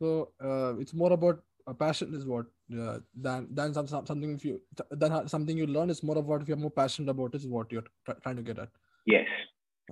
uh, 0.00 0.70
it's 0.82 0.94
more 0.94 1.10
about 1.16 1.36
a 1.71 1.73
passion 1.83 2.13
is 2.17 2.25
what 2.31 2.45
uh, 2.83 2.97
than 3.25 3.47
than 3.57 3.73
some, 3.77 3.87
some, 3.87 4.05
something 4.09 4.31
if 4.37 4.43
you 4.49 4.53
than 5.01 5.27
something 5.33 5.57
you 5.61 5.67
learn 5.77 5.89
is 5.95 6.01
more 6.09 6.17
of 6.21 6.25
what 6.25 6.41
if 6.43 6.47
you're 6.51 6.63
more 6.65 6.75
passionate 6.81 7.11
about 7.15 7.35
is 7.39 7.45
what 7.55 7.71
you're 7.71 7.87
try, 8.05 8.15
trying 8.23 8.39
to 8.41 8.45
get 8.49 8.59
at. 8.59 8.69
Yes. 9.15 9.27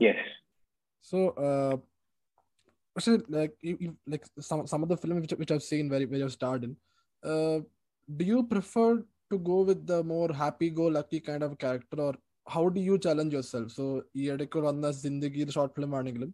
Yes. 0.05 0.19
So 1.01 1.17
uh, 1.47 1.75
actually, 2.97 3.23
like 3.37 3.53
you, 3.61 3.77
you, 3.79 3.97
like 4.07 4.23
some 4.39 4.61
some 4.67 4.83
of 4.83 4.89
the 4.89 4.97
films 4.97 5.21
which, 5.21 5.35
which 5.41 5.51
I've 5.51 5.67
seen 5.71 5.89
where 5.89 6.05
where 6.11 6.19
you've 6.21 6.37
starred 6.39 6.63
in, 6.67 6.75
uh, 7.23 7.59
do 8.09 8.25
you 8.31 8.43
prefer 8.53 9.03
to 9.31 9.37
go 9.51 9.61
with 9.61 9.85
the 9.91 9.99
more 10.03 10.29
happy-go-lucky 10.33 11.19
kind 11.19 11.43
of 11.43 11.57
character, 11.57 11.97
or 12.07 12.13
how 12.47 12.69
do 12.69 12.81
you 12.87 12.97
challenge 13.05 13.33
yourself? 13.37 13.67
So 13.77 13.85
ഈ 14.17 14.25
ഇടയ്ക്ക് 14.33 14.59
വന്ന 14.67 14.91
സിന്ദഗിയുടെ 15.03 15.53
short 15.57 15.75
film 15.77 15.95
ആണെങ്കിലും 15.99 16.31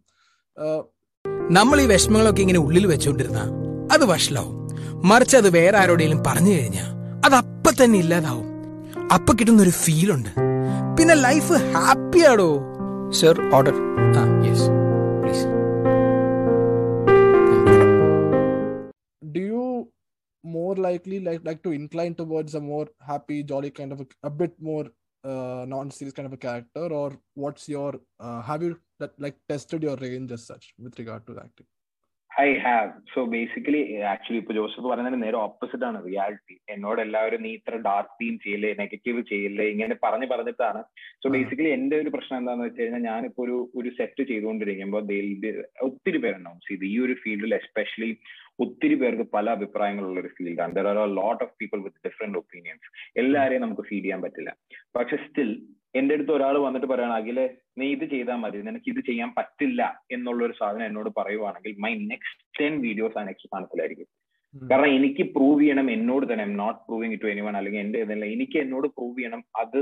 നമ്മൾ 1.56 1.78
ഈ 1.84 1.86
വിഷമങ്ങളൊക്കെ 1.92 2.42
ഇങ്ങനെ 2.44 2.60
ഉള്ളിൽ 2.66 2.84
വെച്ചുകൊണ്ടിരുന്ന 2.90 3.40
അത് 3.94 4.04
വഷളാവും 4.10 4.56
മറിച്ച് 5.09 5.35
അത് 5.41 5.49
വേറെ 5.57 5.77
ആരോടെങ്കിലും 5.83 6.21
പറഞ്ഞു 6.27 6.53
കഴിഞ്ഞാൽ 6.57 6.89
അത് 7.25 7.35
അപ്പം 7.41 7.75
തന്നെ 7.81 7.99
ഇല്ലാതാവും 8.03 8.47
അപ്പൊ 9.15 9.31
കിട്ടുന്ന 9.39 9.61
ഒരു 9.67 9.73
ഫീൽ 9.83 10.09
ഉണ്ട് 10.17 10.31
പിന്നെ 10.97 11.15
ലൈഫ് 11.27 11.55
ഹാപ്പിയാടോ 11.75 12.49
സർ 13.19 13.35
ഓർഡർ 13.57 13.75
ആ 14.19 14.23
yes 14.47 14.67
please 15.21 15.45
do 19.35 19.41
you 19.51 19.63
more 20.43 20.75
likely 20.77 21.17
like 21.19 21.41
like 21.43 21.61
to 21.63 21.71
incline 21.71 22.13
towards 22.15 22.53
a 22.55 22.61
more 22.61 22.85
happy 23.01 23.43
jolly 23.43 23.71
kind 23.71 23.91
of 23.91 24.01
a, 24.01 24.07
a 24.23 24.31
bit 24.31 24.53
more 24.61 24.85
uh, 25.23 25.65
non-serious 25.67 26.13
kind 26.13 26.27
of 26.27 26.33
a 26.33 26.41
character 26.45 26.85
or 26.99 27.07
what's 27.35 27.67
your 27.67 27.89
uh, 28.19 28.41
have 28.41 28.63
you 28.63 28.71
that 28.99 29.13
like 29.17 29.37
tested 29.49 29.83
your 29.83 29.97
range 29.97 30.31
as 30.31 30.45
such 30.51 30.65
with 30.77 30.97
regard 31.01 31.23
to 31.27 31.33
acting 31.37 31.67
I 32.43 32.49
have 32.63 32.89
so 33.13 33.19
basically 33.33 33.79
actually 34.11 34.39
ഇപ്പൊ 34.41 34.53
Joseph 34.57 34.89
പറഞ്ഞതിന് 34.89 35.19
നേരെ 35.23 35.37
opposite 35.45 35.85
ആണ് 35.87 35.99
reality 36.07 36.55
എന്നോട് 36.73 36.99
എല്ലാവരും 37.03 37.41
നീ 37.45 37.51
ഇത്ര 37.57 37.75
dark 37.87 38.13
theme 38.19 38.35
ചെയ്യില്ലേ 38.43 38.71
negative 38.81 39.21
ചെയ്യില്ലേ 39.31 39.65
ഇങ്ങനെ 39.73 39.95
പറഞ്ഞു 40.03 40.27
പറഞ്ഞിട്ടാണ്. 40.33 40.81
സോ 41.21 41.29
ബേസിക്കലി 41.35 41.69
എന്റെ 41.77 41.95
ഒരു 42.03 42.11
പ്രശ്നം 42.15 42.37
എന്താന്ന് 42.41 42.65
വെച്ച് 42.67 42.81
കഴിഞ്ഞാൽ 42.81 43.03
ഞാനിപ്പോ 43.11 43.41
ഒരു 43.45 43.57
ഒരു 43.79 43.91
സെറ്റ് 43.99 44.25
ചെയ്തുകൊണ്ടിരിക്കുമ്പോൾ 44.31 45.01
ഒത്തിരി 45.87 46.19
പേരുണ്ടാവും. 46.25 46.61
ഇത് 46.75 46.85
ഈ 46.93 46.95
ഒരു 47.05 47.15
ഫീൽഡിൽ 47.23 47.55
എസ്പെഷ്യലി 47.61 48.11
ഒത്തിരി 48.65 48.95
പേർക്ക് 49.01 49.25
പല 49.35 49.47
അഭിപ്രായങ്ങളുള്ള 49.57 50.19
ഒരു 50.23 50.31
ഫീൽഡാണ് 50.37 50.75
there 50.77 50.87
are 50.91 51.09
lot 51.21 51.41
of 51.45 51.53
people 51.61 51.81
with 51.87 52.01
different 52.07 52.39
opinions 52.43 52.87
എല്ലാവരെയും 53.23 53.65
നമുക്ക് 53.65 53.85
ഫീഡ് 53.89 54.05
ചെയ്യാൻ 54.05 54.21
പറ്റില്ല. 54.27 54.53
പക്ഷെ 54.97 55.17
സ്റ്റിൽ 55.25 55.51
എന്റെ 55.97 56.13
അടുത്ത് 56.15 56.33
ഒരാൾ 56.35 56.55
വന്നിട്ട് 56.63 56.87
പറയാണ് 56.91 57.15
അഖിലെ 57.17 57.45
നീ 57.79 57.87
ഇത് 57.95 58.05
ചെയ്താൽ 58.13 58.37
മതി 58.37 58.61
നിനക്ക് 58.67 58.89
ഇത് 58.93 59.01
ചെയ്യാൻ 59.09 59.29
പറ്റില്ല 59.37 59.81
എന്നുള്ള 60.11 60.41
ഒരു 60.47 60.55
സാധനം 60.59 60.85
എന്നോട് 60.89 61.09
പറയുവാണെങ്കിൽ 61.19 61.73
മൈ 61.85 61.91
നെക്സ്റ്റ് 62.11 62.43
ടെൻ 62.59 62.75
വീഡിയോസ് 62.85 63.17
ആ 63.19 63.23
നെക്സ്റ്റ് 63.23 63.49
സ്ഥാനത്തിലായിരിക്കും 63.51 64.09
കാരണം 64.53 64.91
എനിക്ക് 64.97 65.23
പ്രൂവ് 65.35 65.59
ചെയ്യണം 65.61 65.87
എന്നോട് 65.95 66.25
തന്നെ 66.29 66.43
I'm 66.45 66.53
not 66.61 66.79
proving 66.87 67.13
it 67.15 67.25
to 67.25 67.31
anyone 67.33 67.55
അല്ലെങ്കിൽ 67.59 67.81
എന്റെ 67.85 67.99
ഇതല്ല 68.05 68.27
എനിക്ക് 68.35 68.57
എന്നോട് 68.65 68.87
പ്രൂവ് 68.97 69.17
ചെയ്യണം 69.17 69.41
അത് 69.63 69.79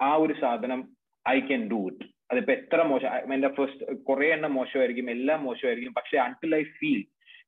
ആ 0.00 0.12
ഒരു 0.22 0.34
സാധനം 0.40 0.80
ഐ 1.26 1.38
ക്യാൻ 1.40 1.64
ഡു 1.70 1.80
ഇറ്റ് 1.90 2.06
അതിപ്പോ 2.30 2.52
എത്ര 2.52 2.80
മോശം 2.90 3.32
എന്റെ 3.34 3.50
ഫസ്റ്റ് 3.56 3.96
കുറെ 4.08 4.28
എണ്ണം 4.34 4.52
മോശമായിരിക്കും 4.54 5.10
എല്ലാം 5.10 5.40
മോശമായിരിക്കും 5.44 5.94
പക്ഷെ 5.98 6.16
until 6.26 6.54
I 6.56 6.64
feel 6.78 7.00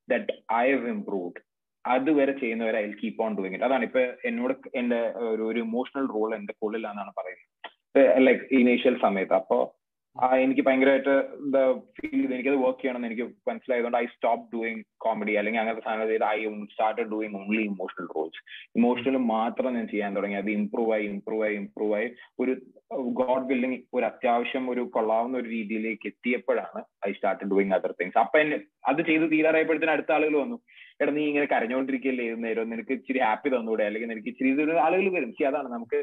that 0.08 0.32
I 0.58 0.66
have 0.72 0.90
improved 0.96 1.40
അതുവരെ 1.84 2.32
ചെയ്യുന്നവരെ 2.40 2.78
I 2.80 2.90
keep 3.00 3.22
on 3.24 3.32
doing 3.38 3.56
it 3.56 3.66
അതാണ് 3.68 3.84
ഇപ്പൊ 3.88 4.02
എന്നോട് 4.24 4.54
എന്റെ 4.80 4.98
ഒരു 5.46 5.58
ഇമോഷണൽ 5.66 6.04
റോൾ 6.08 6.30
എന്റെ 6.36 6.54
കൊള്ളിലാന്നാണ് 6.60 7.12
പറയുന്നത്. 7.16 7.48
ലൈക്ക് 8.26 8.44
ഇനീഷ്യൽ 8.62 8.96
സമയത്ത്. 9.06 9.34
അപ്പോ 9.42 9.58
എനിക്ക് 10.44 10.62
ഭയങ്കരമായിട്ട് 10.66 11.12
എന്താ 11.42 11.60
ഫീൽ 11.96 12.10
ചെയ്ത് 12.14 12.32
എനിക്കത് 12.36 12.56
വർക്ക് 12.62 12.80
ചെയ്യണമെന്ന് 12.80 13.08
എനിക്ക് 13.10 13.26
മനസ്സിലായതുകൊണ്ട് 13.48 13.96
ഐ 14.00 14.06
സ്റ്റോപ്പ് 14.14 14.44
ഡൂയിങ് 14.54 14.82
കോമഡി 15.04 15.34
അല്ലെങ്കിൽ 15.40 15.60
അങ്ങനത്തെ 15.60 15.84
സാധനം 15.86 16.08
ചെയ്ത് 16.10 16.24
I 16.32 16.40
start 16.72 17.06
doing 17.12 17.38
only 17.40 17.62
emotional 17.70 18.08
roles 18.16 18.40
emotional 18.78 19.16
മാത്രം 19.30 19.70
ഞാൻ 19.76 19.86
ചെയ്യാൻ 19.92 20.10
തുടങ്ങി. 20.16 20.36
അത് 20.42 20.50
ഇമ്പ്രൂവ് 20.58 20.92
ആയി 20.96 21.06
ഇമ്പ്രൂവ് 21.12 21.44
ആയി 21.46 21.56
ഇമ്പ്രൂവ് 21.62 21.94
ആയി. 21.98 22.08
ഒരു 22.42 22.54
ഗോഡ് 23.20 23.46
ബിൽഡിംഗ് 23.50 23.78
ഒരു 23.96 24.04
അത്യാവശ്യം 24.10 24.66
ഒരു 24.72 24.82
കൊള്ളാവുന്ന 24.96 25.40
ഒരു 25.42 25.48
രീതിയിലേക്ക് 25.56 26.06
എത്തിയപ്പോഴാണ് 26.12 26.82
I 27.08 27.12
start 27.18 27.50
doing 27.52 27.74
other 27.78 27.94
things 28.00 28.20
അപ്പൊ 28.24 28.38
എന്നെ 28.44 28.58
അത് 28.92 29.00
ചെയ്ത് 29.10 29.26
തീരാറായപ്പോഴത്തേന് 29.34 29.94
അടുത്ത 29.96 30.12
ആളുകൾ 30.18 30.36
വന്നു. 30.44 30.58
എടാ 31.00 31.12
നീ 31.18 31.22
ഇങ്ങനെ 31.30 31.46
കരഞ്ഞുകൊണ്ടിരിക്കുകയല്ലേ 31.54 32.26
നേരം 32.46 32.70
നിനക്ക് 32.74 32.92
ഇച്ചിരി 32.98 33.22
ഹാപ്പി 33.28 33.50
തന്നൂടെ? 33.54 33.86
അല്ലെങ്കിൽ 33.90 34.10
നിനക്ക് 34.12 34.30
ഇച്ചിരി 34.32 34.52
ആളുകൾ 34.86 35.08
വരും. 35.16 35.32
അതാണ് 35.52 35.70
നമുക്ക് 35.76 36.00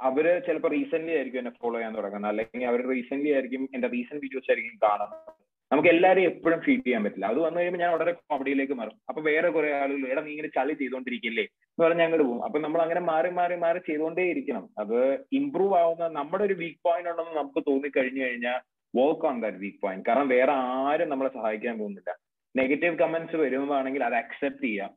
അവർ 0.00 0.42
ചിലപ്പോൾ 0.46 0.68
റീസെന്റ് 0.68 1.12
ആയിരിക്കും 1.12 1.38
എന്നെ 1.38 1.50
ഫോളോ 1.50 1.74
ചെയ്യാൻ 1.74 1.96
തുടങ്ങുന്നത്. 1.96 2.30
അല്ലെങ്കിൽ 2.30 2.66
അവർ 2.66 2.88
റീസെന്റ് 2.88 3.30
ആയിരിക്കും 3.30 3.68
എന്റെ 3.74 3.88
റീസെന്റ് 3.88 4.22
വീഡിയോസ് 4.22 4.50
ആയിരിക്കും 4.50 4.78
കാണുന്നത്. 4.82 5.44
നമുക്ക് 5.72 5.88
എല്ലാവരെയും 5.88 6.26
എപ്പോഴും 6.26 6.60
ഫീഡ് 6.60 6.84
ചെയ്യാൻ 6.84 7.04
പറ്റില്ല. 7.04 7.26
അത് 7.26 7.38
വന്നു 7.38 7.58
കഴിയുമ്പോൾ 7.58 7.80
ഞാൻ 7.80 7.92
വളരെ 7.92 8.12
കോമഡിയിലേക്ക് 8.12 8.72
മാറും. 8.72 8.92
അപ്പൊ 9.08 9.22
വേറെ 9.22 9.48
കുറെ 9.48 9.72
ആളുകൾ 9.72 10.08
എടാ 10.08 10.22
നീ 10.22 10.30
ഇങ്ങനെ 10.30 10.48
ചളി 10.48 10.72
ചെയ്തുകൊണ്ടിരിക്കില്ലേ 10.72 11.42
എന്ന് 11.42 11.84
പറഞ്ഞാൽ 11.84 12.04
അങ്ങോട്ട് 12.04 12.28
പോകും. 12.28 12.44
അപ്പൊ 12.44 12.58
നമ്മൾ 12.58 12.82
അങ്ങനെ 12.82 13.00
മാറി 13.00 13.30
മാറി 13.30 13.56
മാറി 13.56 13.78
ചെയ്തുകൊണ്ടേ 13.78 14.22
ഇരിക്കണം. 14.22 14.68
അത് 14.78 15.24
ഇമ്പ്രൂവ് 15.32 15.74
ആവുന്ന 15.74 16.08
നമ്മുടെ 16.08 16.44
ഒരു 16.44 16.54
വീക്ക് 16.54 16.78
പോയിന്റ് 16.84 17.10
ഉണ്ടെന്ന് 17.10 17.36
നമുക്ക് 17.36 17.64
തോന്നി 17.68 17.90
കഴിഞ്ഞു 17.96 18.22
കഴിഞ്ഞാൽ 18.24 18.60
work 18.96 19.26
on 19.26 19.40
that 19.40 19.56
weak 19.56 19.78
point 19.82 20.04
കാരണം 20.08 20.28
വേറെ 20.28 20.52
ആരും 20.52 21.08
നമ്മളെ 21.08 21.30
സഹായിക്കാൻ 21.34 21.78
പോകുന്നില്ല. 21.78 22.18
നെഗറ്റീവ് 22.56 22.98
കമന്റ്സ് 22.98 23.36
വരുമ്പോഴാണെങ്കിൽ 23.36 24.04
അത് 24.04 24.14
അക്സെപ്റ്റ് 24.14 24.64
ചെയ്യാം. 24.64 24.90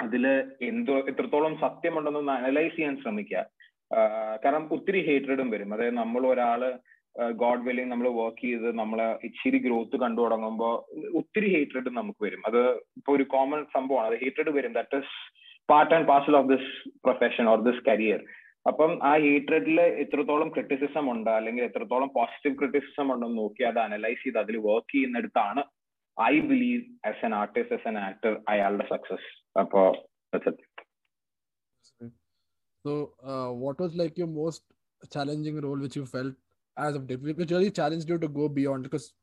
അതിൽ 0.00 0.44
എന്തോ 0.62 0.98
എത്രത്തോളം 0.98 1.58
സത്യമുണ്ടെന്നൊന്ന് 1.60 2.32
അനലൈസ് 2.32 2.76
ചെയ്യാൻ 2.76 2.96
ശ്രമിക്കുക. 3.02 3.46
കാരണം 4.42 4.64
ഒത്തിരി 4.76 5.00
ഹേറ്റഡും 5.08 5.48
വരും. 5.54 5.72
അതായത് 5.74 5.96
നമ്മൾ 6.02 6.22
ഒരാൾ 6.32 6.62
ഗോഡ് 7.42 7.64
വില്ലിങ് 7.66 7.92
നമ്മൾ 7.92 8.08
വർക്ക് 8.18 8.42
ചെയ്ത് 8.44 8.68
നമ്മളെ 8.80 9.08
ഇച്ചിരി 9.28 9.58
ഗ്രോത്ത് 9.64 9.96
കണ്ടു 10.02 10.20
തുടങ്ങുമ്പോൾ 10.24 10.74
ഒത്തിരി 11.20 11.48
ഹേറ്റഡ് 11.54 11.90
നമുക്ക് 11.98 12.22
വരും. 12.26 12.42
അത് 12.48 12.60
ഇപ്പൊ 12.98 13.10
ഒരു 13.16 13.24
കോമൺ 13.34 13.60
സംഭവമാണ്. 13.76 14.08
അത് 14.10 14.16
ഹേറ്റഡ് 14.22 14.52
വരും. 14.58 14.72
That 14.78 15.00
is 15.02 15.16
part 15.68 15.92
and 15.96 16.08
parcel 16.12 16.36
of 16.40 16.48
this 16.52 16.70
profession 17.06 17.44
or 17.52 17.58
this 17.68 17.82
career 17.90 18.22
അപ്പം 18.66 18.90
ആ 19.08 19.12
ഹേറ്റഡിൽ 19.24 19.78
എത്രത്തോളം 20.02 20.48
ക്രിറ്റിസിസം 20.54 21.04
ഉണ്ട് 21.12 21.30
അല്ലെങ്കിൽ 21.30 21.62
എത്രത്തോളം 21.68 22.10
പോസിറ്റീവ് 22.18 22.58
ക്രിറ്റിസിസം 22.58 23.06
ഉണ്ടെന്ന് 23.14 23.38
നോക്കി 23.38 23.62
അത് 23.70 23.80
അനലൈസ് 23.84 24.22
ചെയ്ത് 24.24 24.38
അതിൽ 24.42 24.56
work 24.66 24.92
ചെയ്യുന്നിടത്താണ് 24.92 25.62
I 26.16 26.34
believe 26.50 26.82
as 27.10 27.24
an 27.28 27.34
artist 27.34 27.76
as 27.78 27.88
an 27.90 27.98
actor 28.08 28.34
അയാളുടെ 28.52 28.86
സക്സസ് 28.92 29.28
അപ്പോ 29.60 29.82
So, 32.85 33.13
uh, 33.23 33.49
what 33.53 33.79
was 33.79 33.95
like 33.95 34.17
your 34.17 34.27
most 34.27 34.61
challenging 35.11 35.59
role 35.61 35.77
which 35.77 35.95
you 35.95 36.05
felt 36.05 36.33
as 36.77 36.95
of 36.95 37.07
date, 37.07 37.21
which 37.21 37.51
really 37.51 37.71
challenged 37.71 38.09
you 38.09 38.17
to 38.17 38.27
go 38.27 38.47
beyond? 38.49 38.83
Because 38.83 39.13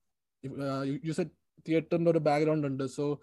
uh, 0.45 0.83
you, 0.83 1.01
you 1.03 1.13
said 1.13 1.31
theater 1.65 1.99
not 1.99 2.17
a 2.17 2.21
background 2.21 2.65
under, 2.65 2.89
so 2.89 3.21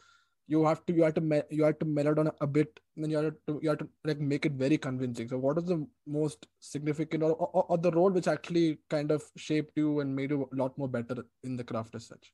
you 0.49 0.65
have 0.65 0.85
to 0.85 0.93
you 0.93 1.03
have 1.03 1.13
to 1.13 1.21
me- 1.21 1.47
you 1.49 1.63
have 1.63 1.77
to 1.79 1.85
mellow 1.85 2.13
down 2.13 2.29
a 2.41 2.47
bit, 2.47 2.79
and 2.95 3.03
then 3.03 3.11
you 3.11 3.17
have 3.17 3.33
to 3.47 3.59
you 3.61 3.69
have 3.69 3.77
to 3.79 3.87
like 4.03 4.19
make 4.19 4.45
it 4.45 4.53
very 4.53 4.77
convincing. 4.77 5.27
So, 5.27 5.37
what 5.37 5.57
is 5.57 5.65
the 5.65 5.79
most 6.07 6.47
significant 6.59 7.23
or, 7.23 7.31
or, 7.31 7.65
or 7.69 7.77
the 7.77 7.91
role 7.91 8.11
which 8.11 8.27
actually 8.27 8.79
kind 8.89 9.11
of 9.11 9.23
shaped 9.37 9.77
you 9.77 9.99
and 10.01 10.15
made 10.15 10.31
you 10.31 10.49
a 10.51 10.55
lot 10.55 10.77
more 10.77 10.87
better 10.87 11.17
in 11.43 11.55
the 11.57 11.63
craft 11.63 11.95
as 12.01 12.07
such? 12.13 12.27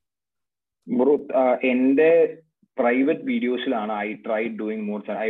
Bro 0.88 1.14
എന്റെ 1.70 2.12
private 2.78 3.26
വീഡിയോസിലാണ് 3.32 3.94
I 4.06 4.10
try 4.26 4.44
doing 4.62 4.86
more 4.90 5.12
I 5.26 5.30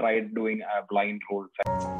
try 0.00 0.14
doing 0.38 0.64
blind 0.92 1.26
roles 1.30 1.97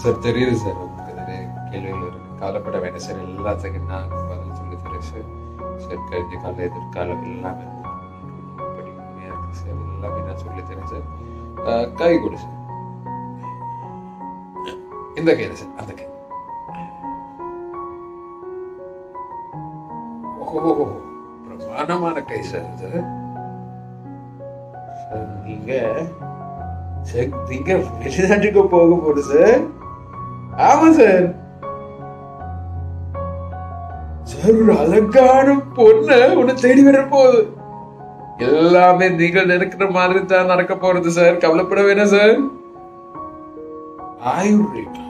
Sir 0.00 0.22
தெரியுது 0.26 0.54
sir 0.62 0.78
உங்களுக்கு 0.82 1.14
நிறைய 1.20 1.40
கேள்விகள் 1.70 2.04
இருக்கு. 2.08 2.28
கவலைப்பட 2.40 2.76
வேண்டாம் 2.82 3.04
sir. 3.06 3.18
எல்லாத்துக்கும் 3.24 3.90
நான் 3.92 4.12
பதில் 4.28 4.58
சொல்லி 4.60 4.76
தரேன் 4.84 5.08
சார். 5.08 5.26
சார் 5.84 6.06
கருதி 6.10 6.36
கால 6.44 6.62
எதிர்காலம் 6.68 7.24
எல்லாமே 7.30 7.66
படிக்கணுமையா 8.76 9.28
இருக்கு 9.32 9.58
சார். 9.60 9.76
எல்லாமே 9.94 10.20
நான் 10.28 10.40
சொல்லி 10.44 10.62
தரேன் 10.70 10.90
சார். 10.92 11.06
கை 12.00 12.12
கொடு 12.22 12.38
சார். 12.44 12.56
இந்த 15.20 15.30
கையில 15.38 15.58
சார் 15.60 15.74
அந்த 15.82 15.92
கை. 15.98 16.06
ஓஹோ 20.44 20.86
பிரமாணமான 21.44 22.22
கை 22.30 22.40
சார் 22.52 22.70
இது. 22.74 22.90
சார் 25.02 25.28
நீங்க 25.44 25.72
சார் 27.10 27.30
நீங்க 27.50 27.70
வெளிநாட்டுக்கு 28.00 28.64
போக 28.76 28.98
போடு 29.04 29.22
சார். 29.32 29.60
ஆமா 30.65 30.89
சார் 30.93 31.25
சார் 34.23 34.55
ஒரு 34.55 34.73
அழகான 34.77 35.47
பொண்ணு 35.75 36.19
உன்னை 36.35 36.53
தேடி 36.61 36.83
வர 36.83 36.99
போகுது 37.07 37.41
எல்லாமே 38.47 39.07
நீங்கள் 39.15 39.51
நினைக்கிற 39.51 39.85
மாதிரி 39.91 40.21
தான் 40.25 40.51
நடக்க 40.53 40.73
போறது 40.75 41.11
சார் 41.11 41.41
கவலைப்பட 41.43 41.81
வேணாம் 41.81 42.13
sir 42.13 42.35
Ayurveda 44.31 45.03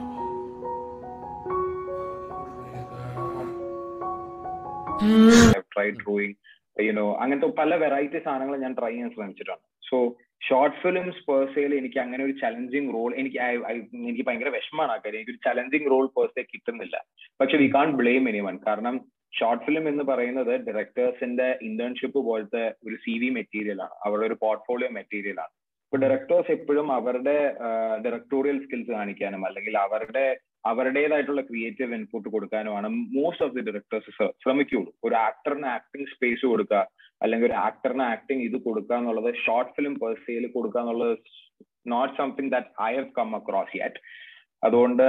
try 5.72 5.88
drawing 5.96 6.36
you know 6.80 7.06
അങ്ങനത്തെ 7.20 7.48
പല 7.58 7.74
വെറൈറ്റി 7.76 8.18
സാധനങ്ങൾ 8.18 8.56
ഞാൻ 8.58 8.72
ട്രൈ 8.72 8.90
ചെയ്യാൻ 8.90 9.10
ശ്രമിച്ചിട്ടുണ്ട് 9.10 9.64
സോ 9.91 9.99
ഷോർട്ട് 10.47 10.77
ഫിലിംസ് 10.83 11.21
പേഴ്സയിൽ 11.29 11.71
എനിക്ക് 11.79 11.99
അങ്ങനെ 12.03 12.21
ഒരു 12.27 12.33
ചലഞ്ചിങ് 12.43 12.91
റോൾ 12.95 13.09
എനിക്ക് 13.21 13.39
എനിക്ക് 14.09 14.23
ഭയങ്കര 14.27 14.49
വിഷമമാണ് 14.57 14.91
ആ 14.93 14.99
കാര്യം. 15.03 15.19
എനിക്ക് 15.19 15.33
ഒരു 15.35 15.41
ചലഞ്ചിങ് 15.47 15.89
റോൾ 15.93 16.05
പേഴ്സേ 16.17 16.43
കിട്ടുന്നില്ല. 16.51 16.95
പക്ഷെ 17.41 17.57
we 17.63 17.67
can't 17.75 17.89
blame 18.01 18.29
any 18.31 18.41
one 18.47 18.55
കാരണം 18.67 18.95
ഷോർട്ട് 19.39 19.63
ഫിലിം 19.65 19.85
എന്ന് 19.91 20.03
പറയുന്നത് 20.11 20.53
ഡയറക്ടേഴ്സിന്റെ 20.67 21.47
ഇന്റേൺഷിപ്പ് 21.67 22.19
പോലത്തെ 22.29 22.63
ഒരു 22.87 22.95
സി 23.03 23.13
വി 23.21 23.29
മെറ്റീരിയൽ 23.37 23.79
ആണ്. 23.85 23.95
അവരുടെ 24.05 24.25
ഒരു 24.29 24.37
പോർട്ട്ഫോളിയോ 24.45 24.89
മെറ്റീരിയൽ 24.97 25.37
ആണ്. 25.43 25.53
ഇപ്പൊ 25.85 25.99
ഡയറക്ടേഴ്സ് 26.03 26.51
എപ്പോഴും 26.57 26.87
അവരുടെ 26.97 27.37
ഡയറക്ടോറിയൽ 28.05 28.57
സ്കിൽസ് 28.65 28.91
കാണിക്കാനും 28.97 29.41
അല്ലെങ്കിൽ 29.47 29.73
അവരുടെ 29.85 30.25
അവരുടേതായിട്ടുള്ള 30.69 31.41
ക്രിയേറ്റീവ് 31.47 31.95
ഇൻപുട്ട് 31.97 32.29
കൊടുക്കാനുമാണ് 32.33 32.87
മോസ്റ്റ് 33.15 33.45
ഓഫ് 33.45 33.55
ദി 33.55 33.61
ഡയറക്ടേഴ്സ് 33.67 34.27
ശ്രമിക്കുള്ളൂ. 34.43 34.91
ഒരു 35.05 35.15
ആക്ടറിന് 35.27 35.69
ആക്ടിംഗ് 35.77 36.11
സ്പേസ് 36.13 36.43
കൊടുക്കുക 36.51 36.81
അല്ലെങ്കിൽ 37.21 37.47
ഒരു 37.49 37.57
ആക്ടറിന് 37.67 38.05
ആക്ടിങ് 38.13 38.43
ഇത് 38.47 38.57
കൊടുക്കുക 38.67 38.95
എന്നുള്ളത് 39.01 39.29
ഷോർട്ട് 39.45 39.73
ഫിലിം 39.77 39.95
പേഴ്സയിൽ 40.03 40.45
കൊടുക്കുക 40.55 40.81
എന്നുള്ളത് 40.83 41.15
not 41.93 42.15
something 42.19 42.51
that 42.55 42.71
I 42.89 42.91
have 42.97 43.11
come 43.19 43.29
across 43.39 43.77
yet 43.81 44.01
അതുകൊണ്ട് 44.63 45.05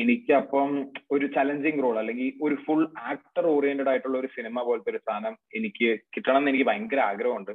എനിക്ക് 0.00 0.32
അപ്പം 0.40 0.70
ഒരു 1.14 1.26
ചലഞ്ചിങ് 1.34 1.82
റോൾ 1.84 1.96
അല്ലെങ്കിൽ 2.02 2.28
ഒരു 2.46 2.56
ഫുൾ 2.66 2.84
ആക്ടർ 3.12 3.46
ഓറിയന്റഡ് 3.54 3.90
ആയിട്ടുള്ള 3.92 4.16
ഒരു 4.22 4.28
സിനിമ 4.36 4.62
പോലത്തെ 4.68 4.92
ഒരു 4.92 5.00
സാധനം 5.08 5.34
എനിക്ക് 5.58 5.88
കിട്ടണം 6.14 6.38
എന്ന് 6.40 6.52
എനിക്ക് 6.52 6.66
ഭയങ്കര 6.70 7.00
ആഗ്രഹമുണ്ട്. 7.10 7.52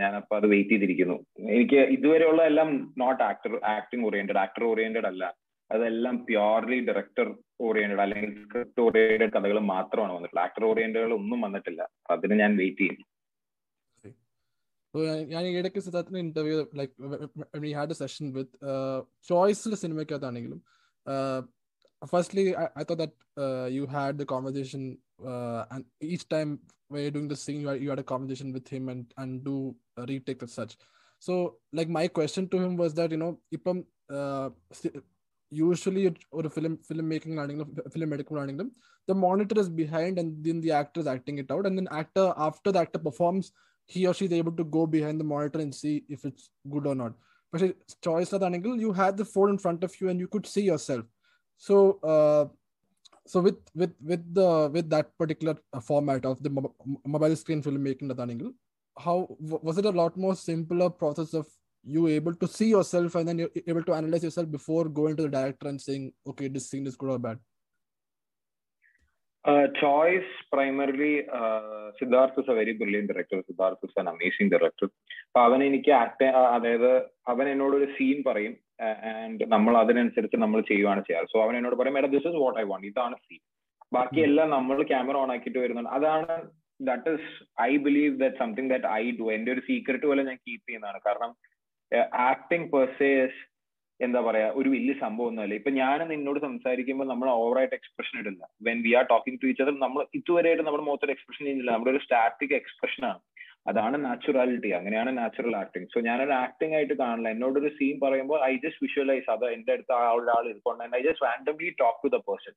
ഞാനപ്പോ 0.00 0.34
അത് 0.38 0.46
വെയിറ്റ് 0.52 0.72
ചെയ്തിരിക്കുന്നു. 0.72 1.16
എനിക്ക് 1.52 1.78
ഇതുവരെയുള്ള 1.96 2.42
എല്ലാം 2.50 2.70
not 3.02 3.22
actor 3.28 3.52
acting 3.76 4.04
oriented 4.08 4.40
actor 4.44 4.64
oriented 4.70 5.08
അല്ല. 5.12 5.24
അതെല്ലാം 5.70 6.26
പ്യോർലി 6.28 6.78
ഡയറക്ടർ 6.86 7.28
ഓറിയന്റഡ് 7.60 8.00
അല്ലെങ്കിൽ 8.00 8.30
സ്ക്രിപ്റ്റ് 8.44 8.80
ഓറിയന്റഡ് 8.80 9.32
കഥകൾ 9.32 9.58
മാത്രമാണ് 9.74 10.12
വന്നിട്ടുള്ളത്. 10.12 10.44
ആക്ടർ 10.44 10.64
ഓറിയന്റഡുകൾ 10.64 11.14
ഒന്നും 11.14 11.40
വന്നിട്ടില്ല. 11.40 11.82
അതിന് 12.10 12.34
ഞാൻ 12.34 12.56
വെയിറ്റ് 12.56 12.78
ചെയ്യും. 12.78 13.06
ഞാൻ 15.28 15.44
ഇടയ്ക്ക് 15.46 15.80
സിദ്ധാർത്ഥിന്റെ 15.80 16.20
interview 16.20 16.66
like 16.74 16.92
we 17.60 17.72
had 17.72 17.90
a 17.90 17.94
session 17.94 18.32
with 18.32 18.56
ചോയ്സിൽ 19.28 19.74
സിനിമയ്ക്കകത്താണെങ്കിലും 19.74 20.60
firstly 22.02 22.44
I 22.80 22.84
thought 22.90 22.94
that 22.94 23.16
you 23.72 23.84
had 23.84 24.18
the 24.18 24.22
conversation 24.22 24.82
each 26.02 26.26
time 26.32 26.48
doing 27.14 27.30
the 27.30 27.32
thing 27.32 27.62
you 27.82 27.88
had 27.88 28.00
a 28.00 28.02
conversation 28.02 28.52
with 28.52 28.74
him 28.74 28.90
and 28.90 29.06
and 29.18 29.38
do 29.44 29.56
retake 30.08 30.46
such 30.46 30.76
so 31.22 31.60
like 31.74 31.90
my 31.90 32.06
question 32.06 32.46
to 32.46 32.56
him 32.56 32.76
was 32.76 32.96
that 32.96 33.14
you 33.14 33.18
know 33.18 33.30
ഇപ്പം 33.52 33.78
usually 35.58 36.02
ഒരു 36.38 36.48
film 36.56 36.74
film 36.88 37.06
making 37.12 37.40
ആണെങ്കിലും 37.42 37.70
film 37.94 38.12
എടുക്കുമ്പോഴാണെങ്കിലും 38.16 38.70
the 39.08 39.14
monitor 39.24 39.56
is 39.62 39.68
behind 39.80 40.18
and 40.20 40.30
then 40.44 40.58
the 40.64 40.70
actor 40.80 41.00
is 41.02 41.08
acting 41.12 41.36
it 41.42 41.48
out 41.54 41.64
and 41.68 41.76
then 41.78 41.88
actor 42.00 42.26
after 42.48 42.70
the 42.74 42.80
actor 42.82 43.00
performs 43.06 43.46
he 43.92 44.00
or 44.08 44.12
she 44.18 44.26
is 44.28 44.34
able 44.40 44.54
to 44.60 44.64
go 44.76 44.82
behind 44.96 45.18
the 45.20 45.28
monitor 45.32 45.60
and 45.64 45.74
see 45.80 45.94
if 46.16 46.20
it's 46.28 46.44
good 46.74 46.86
or 46.90 46.94
not 47.00 47.14
but 47.52 47.62
choice 48.08 48.32
of 48.36 48.42
angle 48.48 48.76
you 48.84 48.92
had 49.00 49.16
the 49.20 49.28
phone 49.32 49.50
in 49.54 49.58
front 49.64 49.82
of 49.86 49.94
you 50.00 50.08
and 50.12 50.20
you 50.24 50.28
could 50.34 50.46
see 50.54 50.64
yourself 50.72 51.04
so 51.60 51.76
uh, 52.12 52.44
so 53.32 53.40
with 53.46 53.60
with 53.80 53.94
with 54.10 54.22
the 54.38 54.48
with 54.76 54.88
that 54.94 55.08
particular 55.22 55.56
uh, 55.72 55.80
format 55.80 56.24
of 56.30 56.42
the 56.42 56.50
mo- 56.50 56.74
mobile 57.14 57.36
screen 57.42 57.62
filmmaking 57.66 58.10
at 58.14 58.20
angle 58.20 58.52
how 59.06 59.16
w- 59.48 59.62
was 59.68 59.78
it 59.82 59.90
a 59.92 59.96
lot 60.02 60.16
more 60.26 60.36
simpler 60.48 60.90
process 61.02 61.32
of 61.40 61.46
you 61.86 62.08
able 62.08 62.34
to 62.34 62.46
see 62.46 62.68
yourself 62.70 63.14
and 63.14 63.28
then 63.28 63.38
you're 63.38 63.52
able 63.66 63.82
to 63.82 63.94
analyze 63.94 64.22
yourself 64.22 64.50
before 64.50 64.84
going 64.88 65.16
to 65.16 65.22
the 65.22 65.34
director 65.38 65.68
and 65.68 65.80
saying 65.80 66.12
okay 66.30 66.48
this 66.48 66.68
scene 66.70 66.86
is 66.86 66.96
good 66.96 67.12
or 67.16 67.20
bad? 67.28 67.38
Choice 69.80 70.32
primarily 70.52 71.12
Siddharth 71.98 72.40
is 72.40 72.50
a 72.52 72.54
very 72.58 72.72
brilliant 72.80 73.04
director 73.10 73.38
Siddharth 73.46 73.86
is 73.88 73.96
an 74.00 74.08
amazing 74.12 74.50
director 74.54 74.88
അപ്പൊ 75.26 75.40
അവൻ 75.46 75.60
എനിക്ക് 75.68 75.92
act 76.00 76.26
അതായത് 76.56 76.90
അവൻ 77.32 77.46
എന്നോട് 77.52 77.74
ഒരു 77.78 77.86
scene 77.98 78.18
പറയും 78.26 78.54
and 79.12 79.46
നമ്മൾ 79.54 79.72
അതിനനുസരിച്ച് 79.82 80.38
നമ്മൾ 80.44 80.60
ചെയ്യുവാണ് 80.70 81.02
ചെയ്യാറ്. 81.06 81.28
സോ 81.32 81.38
അവൻ 81.44 81.54
എന്നോട് 81.60 81.76
പറയും 81.80 81.96
madam 81.98 82.12
this 82.16 82.28
is 82.30 82.42
what 82.44 82.58
I 82.62 82.64
want 82.72 82.86
ഇതാണ് 82.90 83.16
സീൻ 83.26 83.40
ബാക്കി 83.96 84.20
എല്ലാം 84.28 84.50
നമ്മൾ 84.56 84.82
ക്യാമറ 84.92 85.16
ഓൺ 85.22 85.32
ആക്കിയിട്ട് 85.36 85.60
വരുന്നുണ്ട്. 85.64 85.92
അതാണ് 85.98 86.36
that 86.90 87.14
is 87.20 87.30
I 87.68 87.72
believe 87.86 88.12
that 88.24 88.38
something 88.42 88.70
that 88.74 88.90
I 89.00 89.04
do 89.20 89.28
എന്റെ 89.36 89.52
ഒരു 89.54 89.64
സീക്രട്ട് 89.70 90.06
പോലെ 90.10 90.24
ഞാൻ 90.28 90.38
കീപ്പ് 90.44 90.66
ചെയ്യുന്നതാണ്. 90.68 91.00
കാരണം 91.08 91.32
ആക്ടിങ് 92.30 92.68
പെർസേസ് 92.72 93.38
എന്താ 94.00 94.20
പറയാ 94.20 94.52
ഒരു 94.58 94.68
വലിയ 94.68 94.92
സംഭവം 95.00 95.28
ഒന്നുമല്ല 95.28 95.54
ഇപ്പൊ 95.54 95.70
ഞാൻ 95.70 96.08
നിന്നോട് 96.08 96.38
സംസാരിക്കുമ്പോൾ 96.40 97.04
നമ്മൾ 97.04 97.28
ഓവറായിട്ട് 97.30 97.74
എക്സ്പ്രഷൻ 97.74 98.14
ഇടില്ല. 98.20 98.42
When 98.62 98.78
we 98.82 98.92
are 98.98 99.04
talking 99.10 99.40
to 99.42 99.46
each 99.46 99.62
other 99.62 99.74
നമ്മൾ 99.78 100.06
ഇതുവരെയായിട്ട് 100.18 100.64
നമ്മുടെ 100.66 100.84
മുഖത്തൊരു 100.86 101.12
എക്സ്പ്രഷൻ 101.16 101.44
ചെയ്യുന്നില്ല 101.44 101.72
നമ്മുടെ 101.72 101.92
ഒരു 101.94 102.02
സ്റ്റാറ്റിക് 102.04 102.54
എക്സ്പ്രഷൻ 102.60 103.06
ആണ്. 103.10 103.20
അതാണ് 103.70 103.96
നാച്ചുറാലിറ്റി 104.04 104.70
അങ്ങനെയാണ് 104.78 105.10
നാച്ചുറൽ 105.18 105.56
ആക്ടിങ് 105.56 105.88
സോ 105.94 106.00
ഞാനൊരു 106.00 106.32
ആക്ടിങ് 106.44 106.74
ആയിട്ട് 106.74 106.94
കാണില്ല. 107.02 107.28
എന്നോടൊരു 107.28 107.70
സീൻ 107.78 108.00
പറയുമ്പോൾ 108.04 108.38
ഐ 108.44 108.52
ജസ്റ്റ് 108.64 108.82
വിഷ്വലൈസ് 108.86 109.30
അത് 109.30 109.44
എന്റെ 109.56 109.72
അടുത്ത് 109.72 109.92
ആളുടെ 109.92 110.32
ആൾ 110.36 110.44
ഇരിപ്പുണ്ട് 110.52 110.96
I 110.98 111.02
just 111.08 111.24
randomly 111.26 111.70
talk 111.82 112.00
to 112.04 112.10
the 112.16 112.20
person 112.28 112.54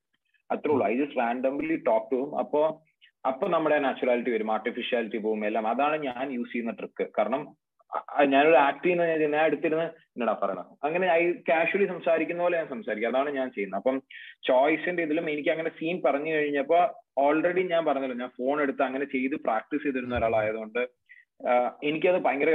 അത്രേ 0.50 0.72
ഉള്ളൂ. 0.74 0.86
I 0.92 0.96
just 1.02 1.20
randomly 1.20 1.76
talk 1.90 2.10
to 2.14 2.22
അപ്പോ 2.44 2.62
അപ്പൊ 3.26 3.46
നമ്മുടെ 3.48 3.80
നാച്ചുറാലിറ്റി 3.80 4.32
വരും. 4.36 4.50
ആർട്ടിഫിഷ്യാലിറ്റി 4.52 5.18
പോകും 5.18 5.46
എല്ലാം. 5.50 5.68
അതാണ് 5.74 5.98
ഞാൻ 6.08 6.26
യൂസ് 6.38 6.52
ചെയ്യുന്ന 6.52 6.72
ട്രിക്ക് 6.80 7.06
കാരണം 7.18 7.44
ഞാനൊരു 8.26 8.56
ആക്ട് 8.56 8.86
ചെയ്യുന്ന 8.86 9.06
ഞാൻ 9.36 9.46
എടുത്തിരുന്ന് 9.46 9.86
എന്നടാ 9.86 10.40
പറയണം. 10.44 10.66
അങ്ങനെ 10.84 11.08
ഐ 11.08 11.34
കാഷ്വലി 11.50 11.86
സംസാരിക്കുന്ന 11.86 12.44
പോലെ 12.44 12.58
ഞാൻ 12.58 12.68
സംസാരിക്കും. 12.68 13.10
അതാണ് 13.10 13.30
ഞാൻ 13.30 13.52
ചെയ്യുന്നത്. 13.52 13.80
അപ്പം 13.80 13.98
ചോയ്സിന്റെ 14.48 15.04
ഇതിലും 15.04 15.30
എനിക്ക് 15.30 15.50
അങ്ങനെ 15.50 15.70
സീൻ 15.70 16.02
പറഞ്ഞു 16.06 16.32
കഴിഞ്ഞപ്പോ 16.32 16.80
ഓൾറെഡി 17.18 17.64
ഞാൻ 17.64 17.86
പറഞ്ഞല്ലോ 17.86 18.18
ഞാൻ 18.18 18.30
ഫോൺ 18.30 18.62
എടുത്ത് 18.62 18.84
അങ്ങനെ 18.84 19.06
ചെയ്ത് 19.06 19.36
പ്രാക്ടീസ് 19.36 19.84
ചെയ്തിരുന്ന 19.84 20.18
ഒരാളായതുകൊണ്ട് 20.18 20.84
എനിക്കത് 21.84 22.18
ഭയങ്കര 22.22 22.50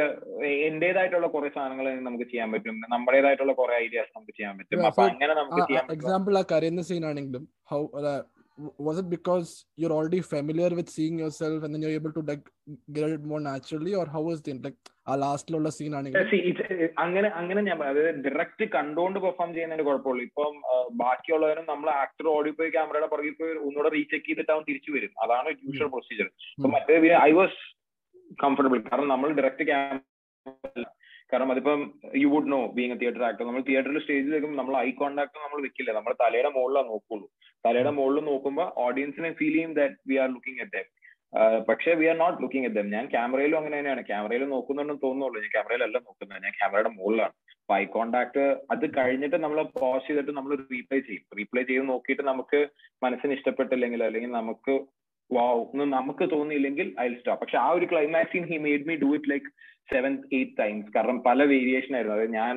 എന്റേതായിട്ടുള്ള 0.68 1.26
കുറെ 1.26 1.48
സാധനങ്ങൾ 1.48 2.00
നമുക്ക് 2.00 2.24
ചെയ്യാൻ 2.24 2.52
പറ്റും. 2.52 2.76
നമ്മുടേതായിട്ടുള്ള 2.88 3.52
കുറെ 3.52 3.74
ഐഡിയാസ് 3.76 4.12
നമുക്ക് 4.16 4.34
ചെയ്യാൻ 4.36 4.58
പറ്റും. 4.58 4.86
അപ്പൊ 4.86 5.02
അങ്ങനെ 5.02 5.34
നമുക്ക് 5.34 5.92
എക്സാമ്പിൾ 5.92 6.38
ആ 6.38 6.44
കരയുന്ന 6.52 6.82
സീൻ 6.82 7.06
ആണെങ്കിലും 7.06 7.48
how 7.70 7.80
was 8.78 8.98
it 8.98 9.08
because 9.08 9.48
you're 9.76 9.92
already 9.92 10.20
familiar 10.22 10.70
with 10.70 10.88
seeing 10.88 11.18
yourself 11.18 11.58
and 11.64 11.72
then 11.74 11.82
you're 11.82 11.98
able 11.98 12.12
to 12.12 12.22
like 12.22 12.44
get 12.90 13.08
it 13.08 13.24
more 13.24 13.40
naturally 13.42 13.92
or 13.94 14.06
how 14.14 14.22
was 14.22 14.40
the 14.42 14.54
like 14.66 14.80
ആ 15.06 15.14
ലാസ്റ്റിലുള്ള 15.22 15.68
സീൻ 15.76 15.92
ആണെങ്കിൽ? 15.98 16.24
അങ്ങനെ 17.04 17.28
അങ്ങനെ 17.40 17.60
ഞാൻ 17.68 17.76
അതായത് 17.82 18.18
ഡയറക്റ്റ് 18.24 18.64
കണ്ടുകൊണ്ട് 18.74 19.18
പെർഫോം 19.24 19.50
ചെയ്യുന്നതിന് 19.54 19.84
കുഴപ്പമുള്ളൂ 19.86 20.22
ഇപ്പം 20.26 20.56
ബാക്കിയുള്ളവരും 21.02 21.64
നമ്മൾ 21.70 21.88
ആക്ടർ 22.02 22.26
ഓടി 22.34 22.50
പോയി 22.58 22.70
ക്യാമറയുടെ 22.74 23.08
പുറകിൽ 23.12 23.34
പോയി 23.38 23.54
ഒന്നുകൂടെ 23.68 23.90
റീചെക്ക് 23.96 24.26
ചെയ്തിട്ട് 24.28 24.52
അവൻ 24.54 24.62
തിരിച്ചു 24.68 24.90
വരും. 24.96 25.12
അതാണ് 25.24 25.48
യൂഷ്വൽ 25.64 25.90
പ്രൊസീജിയർ 25.94 26.28
മറ്റേ 26.74 26.96
ഐ 27.22 27.30
വാസ് 27.40 27.58
കംഫർട്ടബിൾ 28.44 28.80
കാരണം 28.90 29.08
നമ്മൾ 29.14 29.30
ഡയറക്റ്റ് 29.38 29.66
ക്യാമറ 29.70 30.84
കാരണം 31.32 31.50
അതിപ്പം 31.54 31.80
you 32.22 32.28
would 32.32 32.50
know 32.52 32.60
being 32.76 32.94
a 32.94 32.98
theatre 33.00 33.22
actor 33.28 33.44
നമ്മൾ 33.48 33.62
തിയേറ്ററിൽ 33.68 34.00
സ്റ്റേജിൽ 34.04 34.32
വെക്കുമ്പോൾ 34.34 34.58
നമ്മൾ 34.60 34.74
ഐ 34.86 34.88
കോൺടാക്ട് 35.00 35.42
നമ്മൾ 35.46 35.58
വെക്കില്ല. 35.66 35.90
നമ്മൾ 35.98 36.12
തലയുടെ 36.22 36.50
മുകളിലാണ് 36.56 36.88
നോക്കുള്ളൂ. 36.92 37.26
തലയുടെ 37.64 37.92
മുകളിൽ 37.98 38.24
നോക്കുമ്പോൾ 38.30 38.68
ഓഡിയൻസിനെ 38.86 39.30
ഫീൽ 39.40 39.54
ചെയ്യും 39.56 39.74
that 39.80 39.96
we 40.10 40.16
are 40.22 40.30
looking 40.36 40.62
at 40.66 40.74
them 40.76 40.86
പക്ഷേ 41.68 41.92
we 42.00 42.06
are 42.10 42.16
not 42.22 42.38
looking 42.42 42.66
at 42.68 42.78
them 42.78 42.86
ഞാൻ 42.96 43.06
ക്യാമറയിലും 43.14 43.58
അങ്ങനെ 43.60 43.76
തന്നെയാണ്. 43.78 44.02
ക്യാമറയിൽ 44.10 44.44
നോക്കുന്നുണ്ടെന്ന് 44.54 45.02
തോന്നുന്നുള്ളൂ. 45.06 45.38
ഞാൻ 45.44 45.50
ക്യാമറയിലല്ല 45.56 45.98
നോക്കുന്നത്. 46.06 46.40
ഞാൻ 46.46 46.54
ക്യാമറയുടെ 46.60 46.92
മുകളിലാണ്. 46.98 47.34
അപ്പൊ 47.62 47.74
ഐ 47.82 47.84
കോണ്ടാക്ട് 47.96 48.44
അത് 48.74 48.84
കഴിഞ്ഞിട്ട് 48.98 49.38
നമ്മൾ 49.44 49.58
പോസ് 49.80 50.06
ചെയ്തിട്ട് 50.06 50.32
നമ്മൾ 50.38 50.52
റീപ്ലേ 50.74 51.00
ചെയ്യും. 51.08 51.24
റീപ്ലേ 51.38 51.62
ചെയ്ത് 51.70 51.84
നോക്കിയിട്ട് 51.92 52.24
നമുക്ക് 52.30 52.60
മനസ്സിന് 53.04 53.34
ഇഷ്ടപ്പെട്ടില്ലെങ്കിൽ 53.38 54.02
അല്ലെങ്കിൽ 54.06 54.32
നമുക്ക് 54.40 54.74
വാവ് 55.30 55.62
എന്ന് 55.72 55.84
നമുക്ക് 55.96 56.24
തോന്നിയില്ലെങ്കിൽ 56.30 56.94
ഐ 57.00 57.06
സ്റ്റോപ്പ് 57.14 57.40
പക്ഷെ 57.42 57.58
ആ 57.58 57.68
ഒരു 57.76 57.86
ക്ലൈമാക്സിൻ 57.90 58.44
he 58.50 58.56
made 58.66 58.86
me 58.90 58.94
do 59.02 59.08
it 59.16 59.30
like 59.32 59.48
seven 59.92 60.12
eight 60.32 60.56
times 60.60 60.90
കാരണം 60.96 61.18
പല 61.26 61.38
വേരിയേഷൻ 61.52 61.92
ആയിരുന്നു. 61.96 62.16
അതായത് 62.16 62.34
ഞാൻ 62.40 62.56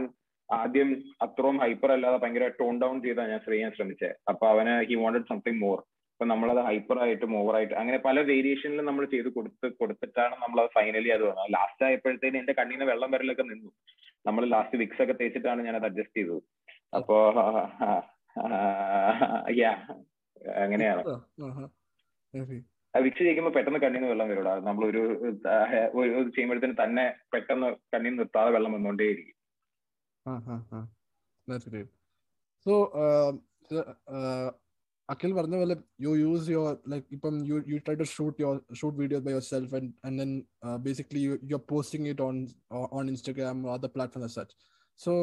ആദ്യം 0.50 0.90
അത്രയും 1.26 1.58
ഹൈപ്പർ 1.64 1.92
അല്ലാതെ 1.92 2.18
ഭയങ്കര 2.24 2.48
ടോൺ 2.60 2.76
ഡൗൺ 2.82 2.96
ചെയ്താണ് 3.04 3.32
ഞാൻ 3.34 3.42
ചെയ്യാൻ 3.46 3.72
ശ്രമിച്ചത് 3.78 4.16
അപ്പൊ 4.32 4.46
അവന് 4.54 4.74
ഹി 4.90 4.96
വോണ്ടഡ് 5.04 5.30
സംതിങ് 5.32 5.62
മോർ 5.64 5.78
അപ്പൊ 6.12 6.26
നമ്മളത് 6.32 6.60
ഹൈപ്പർ 6.68 6.98
ആയിട്ടും 7.04 7.32
ഓവർ 7.38 7.56
ആയിട്ട് 7.60 7.74
അങ്ങനെ 7.82 7.98
പല 8.08 8.20
വേരിയേഷനിലും 8.30 8.86
നമ്മൾ 8.90 9.06
ചെയ്ത് 9.14 9.30
കൊടുത്ത് 9.38 9.68
കൊടുത്തിട്ടാണ് 9.80 10.36
നമ്മൾ 10.44 10.58
അത് 10.64 10.70
ഫൈനലി 10.76 11.10
അത് 11.16 11.24
വന്നത്. 11.30 11.50
ലാസ്റ്റ് 11.56 11.86
ആയപ്പോഴത്തേന് 11.88 12.38
എന്റെ 12.42 12.54
കണ്ണിന് 12.60 12.86
വെള്ളം 12.92 13.12
വരലൊക്കെ 13.16 13.44
നിന്നു. 13.44 13.72
നമ്മൾ 14.26 14.44
ലാസ്റ്റ് 14.54 14.80
വിക്സ് 14.82 15.02
ഒക്കെ 15.06 15.16
തേച്ചിട്ടാണ് 15.22 15.66
ഞാൻ 15.68 15.76
അത് 15.80 15.88
അഡ്ജസ്റ്റ് 15.90 16.20
ചെയ്തത്. 16.20 16.42
അപ്പോ 16.94 17.18
അങ്ങനെയാണ്. 20.64 21.02
വിക്സ് 22.94 23.24
ചെയ്യുമ്പോൾ 23.24 23.54
പെട്ടെന്ന് 23.54 23.80
കണ്ണിന്ന് 23.80 24.08
വെള്ളം 24.08 24.30
വരൂടാ 24.30 24.54
നമ്മൾ 24.60 24.84
ഒരു 24.86 25.02
ചെയ്യുമ്പോഴത്തേന് 26.36 26.78
തന്നെ 26.80 27.06
പെട്ടെന്ന് 27.32 27.67
കണ്ണിൽ 27.94 28.15
നിർത്താതെ 28.15 28.52
വെള്ളം 28.52 28.74
വന്നുകൊണ്ടേയിരിക്കും 28.74 29.38
സോ 32.65 32.74
അഖിൽ 35.10 35.32
പറഞ്ഞ 35.34 35.56
പോലെ 35.58 35.76
യു 36.02 36.12
യൂസ് 36.15 36.48
യുവർ 36.50 36.74
ലൈക്ക് 36.89 37.08
ഇപ്പം 37.12 37.34
you 37.48 37.56
you 37.67 37.78
try 37.78 37.96
to 37.96 38.08
shoot 38.13 38.36
your 38.41 38.58
shoot 38.76 38.98
videos 39.00 39.24
by 39.26 39.32
yourself 39.46 39.74
and 39.76 39.89
and 40.06 40.17
then 40.20 40.32
basically 40.86 41.22
you 41.24 41.54
are 41.54 41.63
posting 41.70 42.10
it 42.10 42.24
on 42.24 42.36
on 42.91 43.08
Instagram 43.10 43.60
other 43.74 43.91
platform 43.96 44.28
such 44.30 44.56
so 45.00 45.13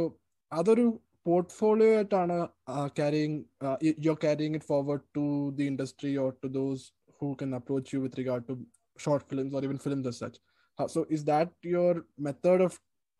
അതൊരു 0.53 0.87
പോർട്ട്ഫോളിയോ 1.27 1.93
ആയിട്ടാണ് 1.95 2.37
carrying 2.97 3.39
you 4.05 4.11
are 4.11 4.19
carrying 4.19 4.55
it 4.55 4.67
forward 4.67 5.05
to 5.17 5.27
the 5.55 5.65
industry 5.65 6.13
or 6.17 6.31
to 6.45 6.51
those 6.51 6.87
who 7.20 7.36
can 7.36 7.54
approach 7.54 7.94
you 7.94 8.02
with 8.02 8.18
regard 8.18 8.48
to 8.48 8.56
short 8.98 9.24
films 9.30 9.54
or 9.54 9.64
even 9.64 9.78
films 9.78 10.08
as 10.08 10.18
such. 10.18 10.38
So, 10.88 11.06
is 11.10 11.24
that 11.26 11.50
your 11.66 11.92
method 12.20 12.62
of, 12.62 12.74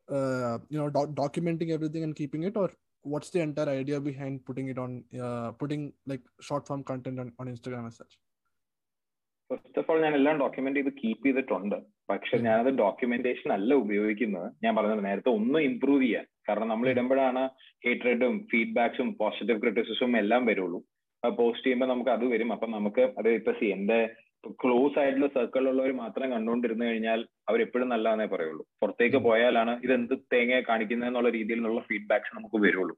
uh, 0.08 0.58
you 0.70 0.80
know, 0.80 0.90
doc- 0.90 1.14
documenting 1.16 1.72
everything 1.72 2.04
and 2.04 2.16
keeping 2.16 2.44
it, 2.44 2.56
or 2.56 2.70
what's 3.06 3.30
the 3.30 3.42
entire 3.42 3.72
idea 3.82 4.00
behind 4.02 4.46
putting 4.46 4.68
it 4.68 4.78
on, 4.78 4.92
uh, 5.28 5.52
putting 5.54 5.84
like 6.06 6.24
short 6.42 6.68
form 6.68 6.84
content 6.84 7.20
on, 7.20 7.32
on 7.40 7.48
Instagram 7.48 7.88
as 7.92 7.98
such? 8.02 8.14
First 9.50 9.80
of 9.80 9.90
all 9.92 9.98
ഞാൻ 10.04 10.14
എല്ലാം 10.14 10.36
document 10.42 10.80
ചെയ്ത് 10.80 10.94
keep 11.00 11.26
ചെയ്തിട്ടുണ്ട് 11.26 11.76
പക്ഷെ 12.10 12.36
ഞാനത് 12.46 12.70
documentation 12.82 13.50
അല്ല 13.56 13.74
ഉപയോഗിക്കുന്നത് 13.82 14.48
ഞാൻ 14.64 14.72
പറഞ്ഞത് 14.78 15.04
നേരത്തെ 15.06 15.30
ഒന്ന് 15.38 15.60
ഇമ്പ്രൂവ് 15.70 16.04
ചെയ്യാൻ 16.04 16.26
കാരണം 16.50 16.68
നമ്മൾ 16.68 16.88
ഇടുമ്പോഴാണ് 16.90 17.44
ഹേറ്റ്രഡും 17.86 18.36
ഫീഡ്ബാക്സും 18.52 19.10
പോസിറ്റീവ് 19.22 19.60
ക്രിറ്റിസിസും 19.64 20.18
എല്ലാം 20.22 20.44
വരുള്ളൂ 20.52 20.80
പോസ്റ്റ് 21.23 21.65
ചെയ്യുമ്പോൾ 21.65 21.87
നമുക്ക് 21.87 22.11
അത് 22.11 22.25
വരും. 22.25 22.53
അപ്പൊ 22.53 22.67
നമുക്ക് 22.67 23.03
അത് 23.19 23.29
ഇപ്പൊ 23.29 23.53
സി 23.53 23.65
എന്റെ 23.65 23.99
ക്ലോസ് 24.61 24.99
ആയിട്ടുള്ള 24.99 25.27
സർക്കിളിലുള്ളവർ 25.27 25.93
മാത്രം 25.93 26.33
കണ്ടുകൊണ്ടിരുന്നു 26.33 26.85
കഴിഞ്ഞാൽ 26.85 27.27
അവർ 27.49 27.61
എപ്പോഴും 27.63 27.89
നല്ലതെന്നേ 27.89 28.27
പറയുള്ളൂ. 28.27 28.65
പുറത്തേക്ക് 28.81 29.17
പോയാലാണ് 29.17 29.81
ഇത് 29.85 29.93
എന്ത് 29.93 30.15
തേങ്ങ 30.35 30.61
കാണിക്കുന്നതെന്നുള്ള 30.61 31.31
രീതിയിലുള്ള 31.31 31.81
ഫീഡ്ബാക്സ് 31.81 32.37
നമുക്ക് 32.37 32.59
വരുള്ളൂ. 32.67 32.95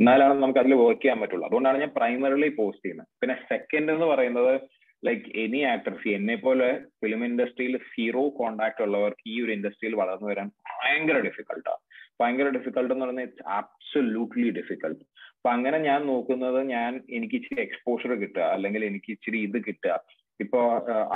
എന്നാലാണ് 0.00 0.42
നമുക്ക് 0.42 0.58
അതിൽ 0.58 0.74
വർക്ക് 0.74 1.02
ചെയ്യാൻ 1.02 1.20
പറ്റുള്ളൂ. 1.20 1.46
അതുകൊണ്ടാണ് 1.46 1.78
ഞാൻ 1.78 1.92
പ്രൈമറിലി 1.98 2.48
പോസ്റ്റ് 2.48 2.84
ചെയ്യുന്നത്. 2.84 3.08
പിന്നെ 3.20 3.36
സെക്കൻഡ് 3.52 3.92
എന്ന് 3.92 4.06
പറയുന്നത് 4.06 4.54
ലൈക്ക് 5.02 5.38
എനി 5.38 5.60
ആക്ടർസ് 5.64 6.08
എന്നെ 6.08 6.36
പോലെ 6.36 6.68
ഫിലിം 7.00 7.24
ഇൻഡസ്ട്രിയിൽ 7.24 7.78
സീറോ 7.94 8.28
കോണ്ടാക്ട് 8.28 8.82
ഉള്ളവർക്ക് 8.82 9.24
ഈ 9.26 9.40
ഒരു 9.40 9.52
ഇൻഡസ്ട്രിയിൽ 9.52 9.94
വളർന്നു 9.94 10.28
വരാൻ 10.28 10.46
ഭയങ്കര 10.70 11.18
ഡിഫിക്കൽട്ടാണ് 11.18 11.82
ഭയങ്കര 12.20 12.48
ഡിഫിക്കൽട്ട് 12.48 12.92
എന്ന് 12.94 13.04
പറയുന്നത് 13.04 13.26
ഇറ്റ്സ് 13.28 13.48
ആബ്സൊല്യൂട്ട്ലി 13.48 14.50
ഡിഫിക്കൾട്ട് 14.50 15.04
അപ്പൊ 15.44 15.54
അങ്ങനെ 15.56 15.78
ഞാൻ 15.86 16.00
നോക്കുന്നത് 16.10 16.58
ഞാൻ 16.74 16.92
എനിക്ക് 17.16 17.34
ഇച്ചിരി 17.38 17.60
എക്സ്പോഷർ 17.64 18.12
കിട്ടുക 18.20 18.44
അല്ലെങ്കിൽ 18.52 18.82
എനിക്ക് 18.86 19.10
ഇച്ചിരി 19.14 19.38
ഇത് 19.46 19.58
കിട്ടുക. 19.66 19.94
ഇപ്പോ 20.40 20.60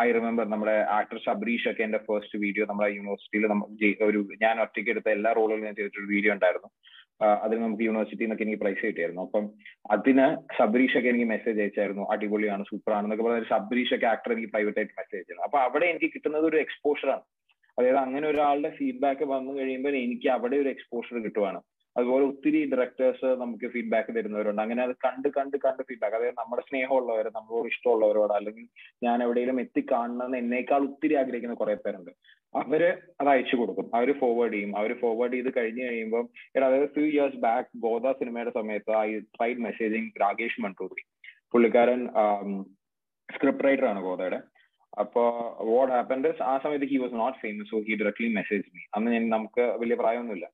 ഐ 0.03 0.05
റിമെമ്പർ 0.17 0.47
നമ്മുടെ 0.53 0.75
ആക്ടർ 0.97 1.19
ശബരീഷ് 1.27 1.67
ഒക്കെ 1.71 1.83
എന്റെ 1.87 2.01
ഫസ്റ്റ് 2.09 2.39
വീഡിയോ 2.43 2.65
നമ്മുടെ 2.71 2.89
യൂണിവേഴ്സിറ്റിയിൽ 2.97 3.45
ഒരു 4.09 4.21
ഞാൻ 4.43 4.55
ഒറ്റയ്ക്ക് 4.65 4.91
എടുത്ത 4.95 5.09
എല്ലാ 5.17 5.31
റോളുകളും 5.39 5.65
ഞാൻ 5.69 5.77
ചെയ്തിട്ടൊരു 5.79 6.11
വീഡിയോ 6.13 6.33
ഉണ്ടായിരുന്നു. 6.35 6.69
അതിന് 7.45 7.61
നമുക്ക് 7.65 7.87
യൂണിവേഴ്സിറ്റിയിൽ 7.89 8.29
നിന്നൊക്കെ 8.29 8.47
എനിക്ക് 8.47 8.61
പ്രൈസ് 8.65 8.83
കിട്ടിയായിരുന്നു. 8.89 9.25
അപ്പം 9.29 9.47
അതിന് 9.97 10.27
ശബരീഷ് 10.59 10.99
ഒക്കെ 11.01 11.11
എനിക്ക് 11.13 11.31
മെസ്സേജ് 11.35 11.59
അയച്ചായിരുന്നു 11.65 12.07
അടിപൊളിയാണ് 12.17 12.69
സൂപ്പർ 12.73 12.95
ആണെന്നൊക്കെ 12.99 13.27
പറഞ്ഞ 13.29 13.49
ശബരീഷ് 13.55 13.95
ഒക്കെ 13.99 14.09
ആക്ടർ 14.13 14.37
എനിക്ക് 14.37 14.53
പ്രൈവറ്റ് 14.55 14.81
ആയിട്ട് 14.83 14.95
മെസ്സേജ് 15.01 15.21
അയച്ചിരുന്നു. 15.21 15.47
അപ്പൊ 15.49 15.61
അവിടെ 15.69 15.89
എനിക്ക് 15.95 16.11
കിട്ടുന്നത് 16.17 16.47
ഒരു 16.51 16.61
എക്സ്പോഷറാണ് 16.67 17.27
അതായത് 17.79 18.01
അങ്ങനെ 18.05 18.27
ഒരാളുടെ 18.35 18.73
ഫീഡ്ബാക്ക് 18.79 19.27
വന്നു 19.35 19.55
കഴിയുമ്പോൾ 19.59 19.97
എനിക്ക് 20.05 20.31
അവിടെ 20.37 20.59
ഒരു 20.65 20.73
എക്സ്പോഷർ 20.77 21.19
കിട്ടുവാണ്. 21.27 21.61
അതുപോലെ 21.99 22.25
ഒത്തിരി 22.25 22.59
ഡയറക്ടേഴ്സ് 22.71 23.29
നമുക്ക് 23.41 23.67
ഫീഡ്ബാക്ക് 23.67 24.13
തരുന്നവരുണ്ട്. 24.17 24.63
അങ്ങനെ 24.63 24.83
അത് 24.83 24.95
കണ്ട് 25.05 25.29
കണ്ട് 25.37 25.57
കണ്ട് 25.65 25.83
ഫീഡ്ബാക്ക് 25.83 26.17
അതായത് 26.17 26.35
നമ്മുടെ 26.39 26.63
സ്നേഹമുള്ളവർ 26.69 27.27
നമ്മളോട് 27.35 27.67
ഇഷ്ടമുള്ളവരോട് 27.67 28.33
അല്ലെങ്കിൽ 28.33 28.67
ഞാൻ 29.03 29.23
എവിടെയെങ്കിലും 29.23 29.61
എത്തിക്കാണണമെന്ന് 29.61 30.39
എന്നേക്കാൾ 30.39 30.83
ഒത്തിരി 30.89 31.15
ആഗ്രഹിക്കുന്ന 31.15 31.55
കുറെ 31.55 31.75
പേരുണ്ട്. 31.75 32.13
അവർ 32.57 32.83
അത് 33.21 33.29
അയച്ചു 33.29 33.57
കൊടുക്കും. 33.57 33.91
അവർ 33.95 34.09
ഫോർവേഡ് 34.21 34.53
ചെയ്യും. 34.53 34.79
അവർ 34.79 34.93
ഫോർവേഡ് 35.01 35.33
ചെയ്ത് 35.33 35.51
കഴിഞ്ഞ് 35.57 35.83
കഴിയുമ്പോൾ 35.89 36.25
അതായത് 36.65 36.89
ഫ്യൂ 36.89 37.05
ഇയേഴ്സ് 37.05 37.37
ബാക്ക് 37.37 37.69
ഗോദ 37.79 38.13
സിനിമയുടെ 38.13 38.51
സമയത്ത് 38.51 38.93
ഐ 38.97 39.19
ട്രൈഡ് 39.19 39.59
മെസ്സേജിങ് 39.59 40.11
രാകേഷ് 40.21 40.61
മൺറൂറി 40.61 41.05
പുള്ളിക്കാരൻ 41.53 42.01
സ്ക്രിപ്റ്റ് 43.35 43.65
റൈറ്റർ 43.65 43.87
ആണ് 43.87 44.01
ഗോദയുടെ. 44.03 44.41
അപ്പോ 45.01 45.23
വാട്ട് 45.71 45.93
ഹാപ്പൻഡ് 45.95 46.31
ആ 46.43 46.59
സമയത്ത് 46.59 46.87
he 46.87 46.97
was 46.97 47.15
not 47.15 47.39
famous 47.39 47.71
so 47.71 47.79
he 47.89 47.95
directly 47.95 48.29
message 48.35 48.65
me 48.75 48.83
അന്ന് 48.95 49.11
ഞാൻ 49.13 49.29
നമുക്ക് 49.29 49.61
വലിയ 49.61 49.97
പ്രായമൊന്നുമില്ല. 49.97 50.47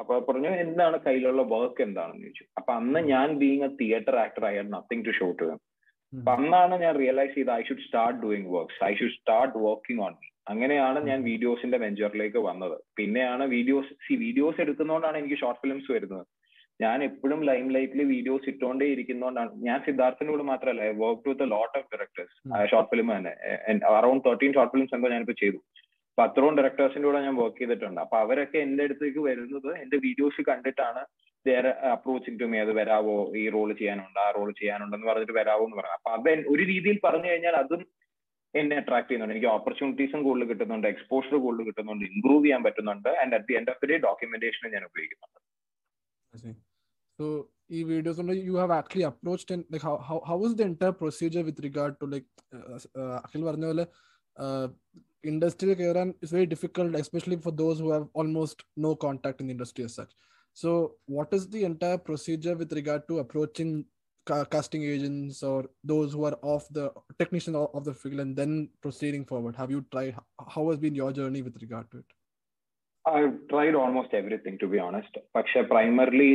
അപ്പൊ 0.00 0.14
പറഞ്ഞു 0.28 0.50
എന്താണ് 0.64 0.96
കയ്യിലുള്ള 1.06 1.42
വർക്ക് 1.54 1.82
എന്താണെന്ന് 1.86 2.24
ചോദിച്ചു. 2.24 2.44
അപ്പൊ 2.58 2.70
അന്ന് 2.80 3.00
ഞാൻ 3.12 3.28
being 3.42 3.66
a 3.68 3.70
theatre 3.80 4.16
actor 4.24 4.44
I 4.50 4.52
had 4.58 4.72
nothing 4.76 5.04
to 5.08 5.14
show 5.20 5.28
to 5.40 5.48
അപ്പൊ 6.12 6.32
അന്നാണ് 6.36 6.74
ഞാൻ 6.84 6.92
റിയലൈസ് 7.02 7.34
ചെയ്ത് 7.36 7.52
I 7.58 7.60
should 7.68 7.84
start 7.86 8.18
doing 8.24 8.48
works 8.56 8.80
I 8.88 8.92
should 9.00 9.16
start 9.18 9.54
working 9.66 10.02
on 10.06 10.14
me 10.22 10.28
അങ്ങനെയാണ് 10.52 10.98
ഞാൻ 11.10 11.20
വീഡിയോസിന്റെ 11.28 11.78
വെഞ്ചറിലേക്ക് 11.84 12.40
വന്നത്. 12.48 12.76
പിന്നെയാണ് 12.98 13.44
വീഡിയോസ് 13.56 13.92
സി 14.06 14.14
വീഡിയോസ് 14.24 14.58
എടുക്കുന്നതുകൊണ്ടാണ് 14.64 15.16
എനിക്ക് 15.20 15.38
ഷോർട്ട് 15.42 15.60
ഫിലിംസ് 15.62 15.88
വരുന്നത്. 15.96 16.24
ഞാൻ 16.82 16.98
എപ്പോഴും 17.06 17.40
ലൈം 17.48 17.66
ലൈറ്റിൽ 17.74 18.00
വീഡിയോസ് 18.14 18.46
ഇട്ടുകൊണ്ടേ 18.52 18.86
ഇരിക്കുന്നതുകൊണ്ടാണ് 18.94 19.50
ഞാൻ 19.68 19.78
കൂടെ 20.30 20.44
മാത്രമല്ല 20.50 20.90
work 21.02 21.26
with 21.30 21.46
lot 21.54 21.74
of 21.80 21.88
directors 21.92 22.34
short 22.72 22.90
film 22.92 23.10
തന്നെ. 23.16 23.32
അറൌണ്ട് 23.98 24.24
തേർട്ടീൻ 24.26 24.52
ഷോർട്ട് 24.56 24.72
ഫിലിംസ് 24.74 24.94
എന്തോ 24.96 25.10
ഞാനിപ്പോ 25.14 25.36
ചെയ്തു. 25.42 25.58
അത്രയും 26.22 26.56
ഡയറക്ടേഴ്സിന്റെ 26.58 27.06
കൂടെ 27.08 27.20
ഞാൻ 27.26 27.36
വർക്ക് 27.42 27.58
ചെയ്തിട്ടുണ്ട്. 27.60 28.00
അപ്പൊ 28.04 28.16
അവരൊക്കെ 28.24 28.58
എന്റെ 28.66 28.84
അടുത്തേക്ക് 28.86 29.20
വരുന്നത് 29.28 29.70
എന്റെ 29.82 29.96
വീഡിയോസ് 30.06 30.42
കണ്ടിട്ടാണ് 30.50 31.02
വേറെ 31.46 31.70
അപ്രോച്ചിങ് 31.94 32.38
ടു 32.40 32.46
മീ 32.52 32.58
അത് 32.64 32.72
വരാവോ? 32.80 33.16
ഈ 33.40 33.42
റോൾ 33.56 33.70
ചെയ്യാനുണ്ട് 33.80 34.20
ആ 34.26 34.28
റോൾ 34.36 34.50
ചെയ്യാനുണ്ടെന്ന് 34.60 35.08
പറഞ്ഞിട്ട് 35.10 35.36
വരാവോ 35.40 35.64
എന്ന് 35.66 35.78
പറഞ്ഞു 35.80 35.96
അപ്പൊ 35.98 36.10
അത് 36.16 36.30
ഒരു 36.54 36.62
രീതിയിൽ 36.72 36.98
പറഞ്ഞു 37.06 37.28
കഴിഞ്ഞാൽ 37.30 37.56
അതും 37.62 37.82
എന്നെ 38.54 38.76
അട്രാക്ട് 38.80 39.08
ചെയ്യുന്നുണ്ട്. 39.08 39.34
എനിക്ക് 39.36 39.50
ഓപ്പർച്യൂണിറ്റീസും 39.56 40.20
കൂടുതൽ 40.26 40.48
കിട്ടുന്നുണ്ട് 40.50 40.86
എക്സ്പോഷർ 40.94 41.34
കൂടുതൽ 41.46 41.64
കിട്ടുന്നുണ്ട് 41.68 42.04
ഇംപ്രൂവ് 42.12 42.44
ചെയ്യാൻ 42.44 42.62
പറ്റുന്നുണ്ട് 42.66 43.10
and 43.22 43.34
at 43.38 43.48
the 43.50 43.56
end 43.60 43.72
of 43.72 43.80
the 43.82 43.88
day 43.92 43.98
ഡോക്യുമെന്റേഷനും 44.08 44.72
ഞാൻ 44.76 44.84
ഉപയോഗിക്കുന്നുണ്ട്. 44.90 45.40
So, 47.18 47.26
ഈ 47.76 47.80
videos 47.90 48.20
you 48.48 48.54
have 48.60 48.72
actually 48.78 49.04
approached 49.10 49.50
and 49.54 49.64
how 49.84 49.92
how 50.08 50.16
how 50.28 50.36
the 50.36 50.42
was 50.42 50.54
the 50.60 50.64
with 51.48 51.62
regard 51.66 51.96
to 52.00 52.06
like 52.14 52.26
Akhil 53.26 53.42
പറഞ്ഞ 53.48 53.64
പോലെ 53.70 53.84
ഇൻഡസ്ട്രിയിൽ 55.23 55.73
കയറാൻ 55.79 56.09
it's 56.13 56.35
very 56.35 56.47
difficult 56.53 56.97
especially 56.99 57.37
for 57.45 57.53
those 57.61 57.79
who 57.83 57.89
have 57.93 58.07
almost 58.21 58.65
no 58.85 58.91
contact 59.05 59.41
in 59.43 59.51
industry 59.55 59.85
as 59.85 59.95
such 59.95 60.13
so 60.57 60.69
what 61.15 61.29
is 61.33 61.43
the 61.47 61.61
entire 61.65 61.99
procedure 61.99 62.53
with 62.55 62.71
regard 62.73 63.01
to 63.09 63.15
approaching 63.23 63.69
ca- 64.27 64.45
casting 64.45 64.83
agents 64.85 65.37
or 65.43 65.59
those 65.83 66.09
who 66.13 66.23
are 66.23 66.37
off 66.43 66.63
the 66.69 66.85
technician 67.19 67.53
of, 67.55 67.67
of 67.73 67.83
the 67.85 67.93
field 67.93 68.19
and 68.19 68.33
then 68.35 68.51
proceeding 68.85 69.23
forward 69.25 69.53
have 69.55 69.71
you 69.71 69.81
tried 69.93 70.15
how 70.55 70.63
has 70.69 70.79
been 70.79 70.95
your 70.95 71.11
journey 71.13 71.41
with 71.41 71.57
regard 71.65 71.87
to 71.91 71.99
it 72.03 72.09
I 73.05 73.19
tried 73.51 73.77
almost 73.81 74.17
everything 74.17 74.59
to 74.63 74.67
be 74.71 74.79
honest 74.87 75.19
പക്ഷെ 75.35 75.59
primarily 75.69 76.31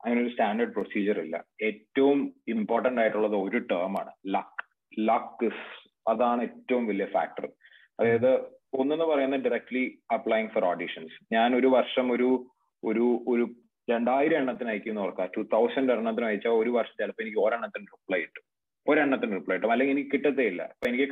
അങ്ങനെ 0.00 0.18
ഒരു 0.22 0.30
standard 0.34 0.74
procedure 0.76 1.18
ഇല്ല 1.24 1.36
ഏറ്റവും 1.68 2.18
important 2.54 3.00
ആയിട്ടുള്ളത് 3.02 3.36
ഒരു 3.44 3.58
term 3.70 3.94
ആണ് 4.00 4.12
luck 4.36 4.64
luck 5.08 5.48
അതാണ് 6.10 6.42
ഏറ്റവും 6.48 6.84
വലിയ 6.90 7.06
ഫാക്ടർ 7.16 7.46
അതായത് 7.99 8.31
ഒന്നെന്ന് 8.79 9.05
പറയുന്നത് 9.05 9.41
ഡയറക്ട്ലി 9.41 9.83
അപ്ലൈങ് 10.13 10.47
ഫോർ 10.47 10.65
ഓഡീഷൻസ് 10.65 11.35
ഞാൻ 11.35 11.55
ഒരു 11.55 11.67
വർഷം 11.67 12.11
ഒരു 12.11 12.29
ഒരു 12.83 13.05
ഒരു 13.27 13.45
രണ്ടായിരം 13.89 14.37
എണ്ണത്തിന് 14.37 14.69
അയക്കുന്ന 14.69 14.99
ഓർക്കാം 14.99 15.29
ടു 15.37 15.41
തൗസൻഡ് 15.53 15.91
എണ്ണത്തിന് 15.91 16.25
അയച്ചാൽ 16.25 16.49
ഒരു 16.49 16.69
വർഷം 16.69 16.95
ചിലപ്പോൾ 17.01 17.21
എനിക്ക് 17.21 17.37
ഒരെണ്ണത്തിന് 17.37 17.85
റിപ്ലൈ 17.85 18.19
കിട്ടും. 18.21 18.43
ഒരെണ്ണത്തിന് 18.87 19.31
റിപ്ലൈ 19.31 19.55
കിട്ടും. 19.55 19.71
അല്ലെങ്കിൽ 19.71 19.93
എനിക്ക് 19.95 20.11
കിട്ടത്തേ 20.11 20.45
ഇല്ല 20.47 20.61
അപ്പൊ 20.61 20.87
എനിക്ക് 20.91 21.07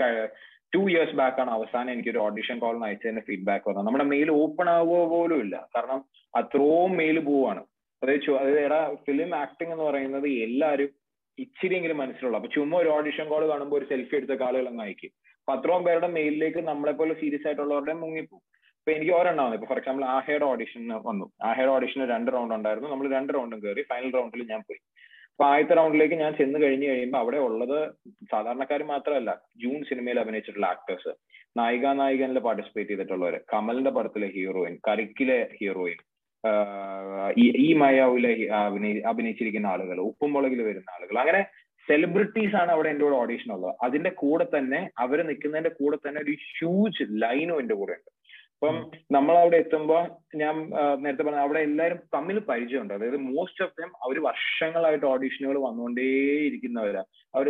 ടു 0.74 0.82
ഇയേഴ്സ് 0.92 1.16
ബാക്ക് 1.16 1.40
ആണ് 1.42 1.52
അവസാനം 1.52 1.92
എനിക്ക് 1.94 2.10
ഒരു 2.10 2.18
ഓഡിഷൻ 2.18 2.60
കോളിന് 2.60 2.86
അയച്ചതിന്റെ 2.86 3.22
ഫീഡ്ബാക്ക് 3.22 3.70
വന്നത്. 3.70 3.86
നമ്മുടെ 3.86 4.04
മെയിൽ 4.04 4.32
ഓപ്പൺ 4.32 4.70
ആവുക 4.70 5.04
പോലും 5.14 5.40
ഇല്ല. 5.40 5.70
കാരണം 5.76 6.00
അത്രയും 6.34 6.94
മെയിൽ 7.02 7.20
പോവാണ്. 7.20 7.64
അതായത് 8.02 8.30
അതായത് 8.32 8.60
എടാ 8.60 8.96
ഫിലിം 9.06 9.36
ആക്ടിംഗ് 9.36 9.72
എന്ന് 9.72 9.84
പറയുന്നത് 9.84 10.28
എല്ലാവരും 10.48 10.90
ഇച്ചിരിയെങ്കിലും 11.38 11.98
മനസ്സിലുള്ള. 11.98 12.38
അപ്പൊ 12.38 12.50
ചുമ്മാ 12.56 12.78
ഒരു 12.78 12.90
ഓഡിഷൻ 12.90 13.28
കോൾ 13.30 13.44
കാണുമ്പോൾ 13.48 13.78
ഒരു 13.78 13.86
സെൽഫി 13.92 14.16
എടുത്ത 14.16 14.44
അങ്ങ് 14.44 14.84
അയക്കും. 14.86 15.14
അപ്പൊ 15.44 15.54
അത്രയും 15.58 15.82
പേരുടെ 15.86 16.10
മെയിലിലേക്ക് 16.18 16.60
നമ്മളെ 16.68 16.92
പോലെ 17.00 17.14
സീരിയസ് 17.22 17.46
ആയിട്ടുള്ളവരുടെ 17.48 17.94
മുങ്ങിപ്പോകും 18.02 18.44
ഇപ്പൊ 18.80 18.92
എനിക്ക് 18.96 19.14
ഒരെണ്ണം 19.18 19.44
വന്നു 19.46 19.56
ഇപ്പൊ 19.58 19.68
ഫോർ 19.72 19.80
എക്സാമ്പിൾ 19.80 20.04
ആഹയുടെ 20.14 20.46
ഓഡിഷന് 20.52 20.96
വന്നു. 21.08 21.26
ആഹയുടെ 21.50 21.72
ഓഡിഷന് 21.74 22.06
രണ്ട് 22.12 22.30
റൗണ്ട് 22.36 22.54
ഉണ്ടായിരുന്നു. 22.58 22.90
നമ്മൾ 22.94 23.06
രണ്ട് 23.18 23.32
റൗണ്ടും 23.36 23.60
കയറി 23.66 23.84
ഫൈനൽ 23.92 24.12
റൗണ്ടിൽ 24.18 24.44
ഞാൻ 24.54 24.62
പോയി. 24.70 24.80
അപ്പൊ 25.32 25.44
ആദ്യത്തെ 25.50 25.76
റൗണ്ടിലേക്ക് 25.80 26.18
ഞാൻ 26.24 26.32
ചെന്ന് 26.40 26.58
കഴിഞ്ഞു 26.64 26.88
കഴിയുമ്പോൾ 26.92 27.22
അവിടെ 27.24 27.40
ഉള്ളത് 27.48 27.78
സാധാരണക്കാർ 28.32 28.82
മാത്രമല്ല 28.94 29.32
ജൂൺ 29.64 29.78
സിനിമയിൽ 29.90 30.18
അഭിനയിച്ചിട്ടുള്ള 30.24 30.68
ആക്ടേഴ്സ് 30.76 31.14
നായിക 31.60 31.94
നായികനിൽ 32.02 32.40
പാർട്ടിസിപ്പേറ്റ് 32.48 32.92
ചെയ്തിട്ടുള്ളവര്. 32.92 33.40
കമലിന്റെ 33.54 33.94
പടത്തിലെ 33.98 34.30
ഹീറോയിൻ 34.38 34.76
കരിക്കിലെ 34.90 35.40
ഹീറോയിൻ 35.60 36.00
ഈ 37.66 37.68
മയാവിലെ 37.82 38.32
അഭിനയിച്ചിരിക്കുന്ന 39.12 39.68
ആളുകൾ 39.74 39.98
ഉപ്പുമുളകിൽ 40.10 40.62
വരുന്ന 40.70 40.90
ആളുകൾ. 40.98 41.18
അങ്ങനെ 41.24 41.42
സെലിബ്രിറ്റീസ് 41.88 42.56
ആണ് 42.62 42.72
അവിടെ 42.76 42.90
എന്റെ 42.94 43.04
കൂടെ 43.06 43.18
ഓഡീഷൻ 43.24 43.50
ഉള്ളത്. 43.56 43.76
അതിന്റെ 43.86 44.12
കൂടെ 44.24 44.46
തന്നെ 44.56 44.82
അവർ 45.06 45.18
നിൽക്കുന്നതിന്റെ 45.30 45.72
കൂടെ 45.80 45.98
തന്നെ 46.06 46.20
ഒരു 46.26 46.36
ഹ്യൂജ് 46.50 47.08
ലൈനും 47.24 47.58
എന്റെ 47.64 47.76
കൂടെ 47.80 47.96
ഉണ്ട്. 47.98 48.12
അപ്പം 48.56 48.76
നമ്മൾ 49.16 49.36
അവിടെ 49.38 49.58
എത്തുമ്പോൾ 49.64 50.04
ഞാൻ 50.42 50.54
നേരത്തെ 51.04 51.24
പറഞ്ഞ 51.28 51.42
അവിടെ 51.46 51.62
എല്ലാവരും 51.68 51.98
തമ്മിൽ 52.16 52.38
പരിചയമുണ്ട്. 52.50 52.94
അതായത് 52.98 53.18
മോസ്റ്റ് 53.32 53.64
ഓഫ് 53.66 53.76
ദം 53.80 53.90
അവർ 54.06 54.18
വർഷങ്ങളായിട്ട് 54.28 55.06
ഓഡീഷനുകൾ 55.14 55.58
വന്നുകൊണ്ടേയിരിക്കുന്നവരാ. 55.66 57.04
അവർ 57.36 57.48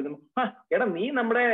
എടാ 0.76 0.86
നീ 0.98 1.06
നമ്മുടെ 1.20 1.46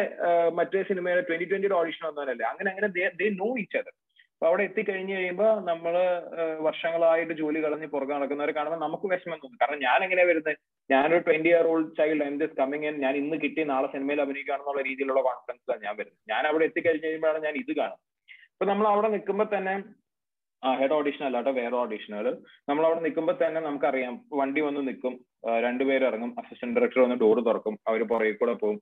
മറ്റേ 0.60 0.84
സിനിമയുടെ 0.92 1.24
ട്വന്റി 1.30 1.48
ട്വന്റിയുടെ 1.52 1.78
ഓഡീഷൻ 1.82 2.06
വന്നവരല്ലേ 2.10 2.46
അങ്ങനെ 2.52 2.72
അങ്ങനെ 2.74 2.90
ദേ 3.22 3.30
നോ 3.42 3.50
ഈച്ച് 3.64 3.80
അതർ 3.82 3.96
അപ്പൊ 4.40 4.48
അവിടെ 4.50 4.64
എത്തിക്കഴിഞ്ഞ് 4.68 5.14
കഴിയുമ്പോൾ 5.16 5.50
നമ്മൾ 5.70 5.94
വർഷങ്ങളായിട്ട് 6.68 7.34
ജോലി 7.40 7.60
കളഞ്ഞ് 7.64 7.88
പുറകെ 7.94 8.14
നടക്കുന്നവരെ 8.18 8.54
കാണുമ്പോൾ 8.58 8.80
നമുക്ക് 8.84 9.08
വിഷമം 9.14 9.40
തോന്നും. 9.42 9.58
കാരണം 9.62 9.80
ഞാൻ 9.88 10.00
എങ്ങനെയാ 10.06 10.28
വരുന്നത് 10.30 10.54
ഞാനൊരു 10.90 11.24
twenty 11.26 11.50
year 11.52 11.66
old 11.72 11.90
child 11.98 12.26
am 12.28 12.36
this 12.42 12.56
coming 12.60 12.86
in 12.90 12.96
ഞാൻ 13.06 13.16
ഇന്ന് 13.22 13.38
കിട്ടി 13.42 13.64
നാളെ 13.72 13.88
സിനിമയിൽ 13.96 14.20
അഭിനയിക്കുകയാണെന്നുള്ള 14.26 14.84
രീതിയിലുള്ള 14.90 15.22
കോൺഫിഡൻസിലാണ് 15.28 15.84
ഞാൻ 15.88 15.96
വരുന്നത്. 16.00 16.22
ഞാൻ 16.34 16.44
അവിടെ 16.52 16.66
എത്തിക്കഴിഞ്ഞ് 16.70 17.04
കഴിയുമ്പോഴാണ് 17.06 17.42
ഞാൻ 17.48 17.58
ഇത് 17.64 17.74
കാണുന്നത്. 17.82 18.02
അപ്പൊ 18.54 18.68
നമ്മൾ 18.72 18.88
അവിടെ 18.94 19.10
നിൽക്കുമ്പോൾ 19.16 19.50
തന്നെ 19.58 19.76
ഹെഡ് 20.64 20.96
ഓഡീഷൻ 20.98 21.24
അല്ലാട്ടോ 21.26 21.52
വേറെ 21.60 21.76
ഓഡീഷനുകൾ 21.82 22.26
നമ്മൾ 22.70 22.84
അവിടെ 22.88 23.02
നിൽക്കുമ്പോൾ 23.06 23.36
തന്നെ 23.42 23.60
നമുക്കറിയാം 23.62 24.16
വണ്ടി 24.40 24.62
വന്ന് 24.66 24.82
നിൽക്കും 24.88 25.14
രണ്ടുപേരും 25.66 26.08
ഇറങ്ങും 26.10 26.32
അസിസ്റ്റന്റ് 26.42 26.76
ഡയറക്ടർ 26.78 27.00
വന്ന് 27.04 27.18
ഡോർ 27.22 27.38
തുറക്കും 27.48 27.76
അവർ 27.90 28.02
പുറകെ 28.12 28.34
കൂടെ 28.42 28.56
പോകും 28.64 28.80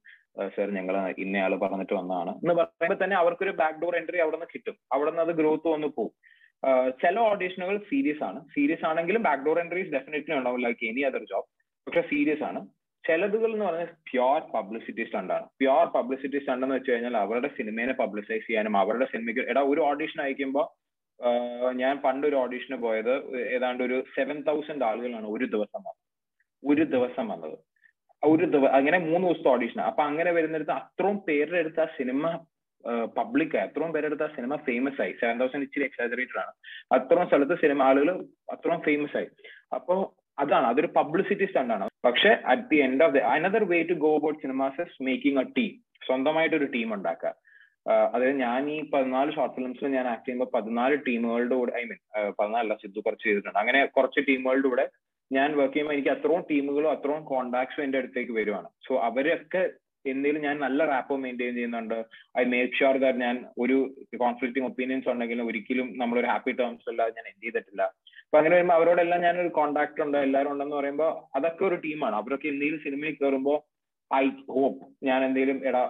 സർ 0.55 0.69
ഞങ്ങൾ 0.77 0.95
ഇന്നയാൾ 1.23 1.53
പറഞ്ഞിട്ട് 1.63 1.93
വന്നതാണ്. 1.93 2.31
എന്ന് 2.41 2.55
പറയുമ്പോൾ 2.61 2.99
തന്നെ 3.03 3.17
അവർക്കൊരു 3.21 3.53
ബാക്ക് 3.61 3.77
ഡോർ 3.83 3.95
എൻട്രി 3.99 4.21
അവിടെ 4.25 4.37
നിന്ന് 4.37 4.49
കിട്ടും. 4.53 4.77
അവിടെ 4.95 5.11
നിന്ന് 5.11 5.23
അത് 5.25 5.33
ഗ്രോത്ത് 5.41 5.67
വന്ന് 5.75 5.89
പോകും 5.97 6.13
ചില 7.03 7.15
ഓഡീഷനുകൾ 7.31 7.75
സീരിയസ് 7.91 8.23
ആണ്. 8.29 8.39
സീരിയസ് 8.55 8.85
ആണെങ്കിലും 8.91 9.23
ബാക്ക് 9.27 9.45
ഡോർ 9.47 9.59
എൻട്രീസ് 9.63 9.93
ഡെഫിനറ്റ്ലി 9.97 10.35
ഉണ്ടാവും 10.39 10.61
ലൈക്ക് 10.65 10.83
എനി 10.89 11.03
അതർ 11.09 11.23
ജോബ് 11.33 11.47
പക്ഷെ 11.87 12.03
സീരിയസ് 12.13 12.43
ആണ്. 12.49 12.61
ചിലതുകൾ 13.03 13.49
എന്ന് 13.55 13.65
പറഞ്ഞാൽ 13.65 13.89
പ്യോർ 14.09 14.39
പബ്ലിസിറ്റി 14.55 15.03
സ്റ്റണ്ടാണ് 15.09 15.45
പ്യോർ 15.61 15.85
പബ്ലിസിറ്റി 15.97 16.39
സ്റ്റണ്ട് 16.41 16.63
എന്ന് 16.65 16.75
വെച്ച് 16.77 16.89
കഴിഞ്ഞാൽ 16.91 17.15
അവരുടെ 17.25 17.49
സിനിമയെ 17.57 17.93
പബ്ലിസൈസ് 18.01 18.45
ചെയ്യാനും 18.47 18.75
അവരുടെ 18.81 19.05
സിനിമയ്ക്ക് 19.13 19.43
എടാ 19.51 19.61
ഒരു 19.73 19.81
ഓഡീഷൻ 19.91 20.19
അയക്കുമ്പോൾ 20.25 20.65
ഞാൻ 21.75 21.97
പണ്ട് 21.97 22.27
ഒരു 22.27 22.35
ഓഡീഷന് 22.35 22.77
പോയത് 22.77 23.37
ഏതാണ്ട് 23.37 23.83
ഒരു 23.83 24.03
സെവൻ 24.15 24.41
തൗസൻഡ് 24.41 24.83
ആളുകളാണ് 24.83 25.27
ഒരു 25.27 25.45
ദിവസം 25.45 25.79
വന്നത്. 25.79 26.03
ഒരു 26.71 26.83
ദിവസം 26.83 27.27
വന്നത്. 27.27 27.57
ഒരു 28.23 28.45
ദിവസം 28.45 28.75
അങ്ങനെ 28.75 28.97
മൂന്ന് 28.97 29.27
ദിവസത്തെ 29.27 29.49
ഓഡീഷൻ 29.49 29.81
അപ്പൊ 29.81 30.03
അങ്ങനെ 30.03 30.31
വരുന്നിടത്ത് 30.31 30.71
അത്രയും 30.71 31.17
പേരുടെ 31.17 31.57
അടുത്ത് 31.57 31.81
ആ 31.81 31.85
സിനിമ 31.85 32.45
പബ്ലിക് 33.17 33.57
ആയി 33.57 33.67
അത്രയും 33.67 33.91
പേരുടെ 33.91 34.07
അടുത്ത് 34.07 34.23
ആ 34.23 34.35
സിനിമ 34.35 34.55
ഫേമസ് 34.55 35.01
ആയി. 35.01 35.11
സെവൻ 35.11 35.39
തൗസൻഡ് 35.39 35.63
ഇച്ചിരി 35.63 35.85
എക്സാജറേറ്റഡ് 35.85 36.39
ആണ്. 36.39 36.53
അത്രയും 36.91 37.27
സ്ഥലത്ത് 37.27 37.61
സിനിമ 37.61 37.83
ആളുകൾ 37.83 38.25
അത്രയും 38.51 38.81
ഫേമസ് 38.81 39.17
ആയി. 39.17 39.27
അപ്പോ 39.75 40.15
അതാണ് 40.39 40.65
അതൊരു 40.65 40.87
പബ്ലിസിറ്റി 40.87 41.45
സ്റ്റണ്ടാണ് 41.45 41.89
പക്ഷെ 42.05 42.29
at 42.45 42.61
the 42.61 42.75
end 42.75 43.03
of 43.03 43.13
the 43.13 43.17
another 43.17 43.63
way 43.63 43.83
to 43.83 43.93
go 43.93 44.15
about 44.17 44.41
cinemas 44.41 45.03
making 45.03 45.39
a 45.39 45.43
team 45.43 45.73
സ്വന്തമായിട്ട് 46.05 46.55
ഒരു 46.55 46.65
ടീം 46.65 46.93
ഉണ്ടാക്കുക. 46.93 47.33
അതായത് 48.13 48.37
ഞാൻ 48.45 48.61
ഈ 48.75 48.77
പതിനാല് 48.93 49.31
ഷോർട്ട് 49.35 49.55
ഫിലിംസിൽ 49.57 49.91
ഞാൻ 49.97 50.07
ആക്ട് 50.13 50.25
ചെയ്യുമ്പോൾ 50.25 50.49
പതിനാല് 50.55 50.95
ടീമുകളുടെ 51.07 51.55
കൂടെ 51.59 51.73
ഐ 51.79 51.83
മീൻ 51.89 51.99
പതിനാലല്ല 52.39 52.75
സിദ്ധു 52.83 52.99
കുറച്ച് 53.05 53.25
ചെയ്തിട്ടുണ്ട്. 53.27 53.59
അങ്ങനെ 53.63 53.81
കുറച്ച് 53.97 54.21
ടീമുകളുടെ 54.29 54.69
കൂടെ 54.73 54.85
ഞാൻ 55.31 55.49
വർക്ക് 55.59 55.73
ചെയ്യുമ്പോൾ 55.73 55.95
എനിക്ക് 55.95 56.11
അത്രയും 56.15 56.43
ടീമുകളും 56.51 56.89
അത്രയും 56.95 57.23
കോണ്ടാക്ട്സും 57.33 57.83
എന്റെ 57.85 57.97
അടുത്തേക്ക് 58.01 58.33
വരുവാണ്. 58.39 58.67
സോ 58.87 58.93
അവരൊക്കെ 59.07 59.63
എന്തെങ്കിലും 60.05 60.43
ഞാൻ 60.47 60.55
നല്ല 60.65 60.79
റാപ്പോ 60.91 61.15
മെയിന്റെയിൻ 61.23 61.53
ചെയ്യുന്നുണ്ട്. 61.55 61.95
ഐ 62.41 62.43
മേക്ക് 62.53 62.77
ഷുവർ 62.79 62.97
ദാറ്റ് 63.03 63.19
ഞാൻ 63.25 63.37
ഒരു 63.63 63.77
കോൺഫ്ലിക്റ്റിംഗ് 64.23 64.67
ഒപ്പീനിയൻസ് 64.69 65.09
ഉണ്ടെങ്കിലും 65.13 65.47
ഒരിക്കലും 65.51 65.87
നമ്മളൊരു 66.01 66.29
ഹാപ്പി 66.33 66.53
ടേംസ് 66.59 66.89
അല്ലാതെ 66.91 67.13
ഞാൻ 67.17 67.25
എന്ത് 67.31 67.45
ചെയ്തിട്ടില്ല. 67.45 67.83
അപ്പൊ 68.25 68.37
അങ്ങനെ 68.39 68.55
വരുമ്പോൾ 68.55 68.77
അവരോടെല്ലാം 68.79 69.21
ഞാൻ 69.27 69.35
ഒരു 69.43 69.51
കോണ്ടാക്ട് 69.57 70.01
ഉണ്ട്. 70.05 70.17
എല്ലാവരും 70.27 70.51
ഉണ്ടെന്ന് 70.53 70.77
പറയുമ്പോൾ 70.79 71.11
അതൊക്കെ 71.37 71.63
ഒരു 71.69 71.77
ടീമാണ് 71.85 72.15
അവരൊക്കെ 72.21 72.47
എന്തെങ്കിലും 72.53 72.81
സിനിമയിൽ 72.85 73.15
കയറുമ്പോൾ 73.21 73.59
ഐ 74.11 74.25
ഹോപ്പ് 74.55 74.81
ഞാൻ 75.09 75.19
എന്തെങ്കിലും 75.27 75.59
എടാ 75.69 75.83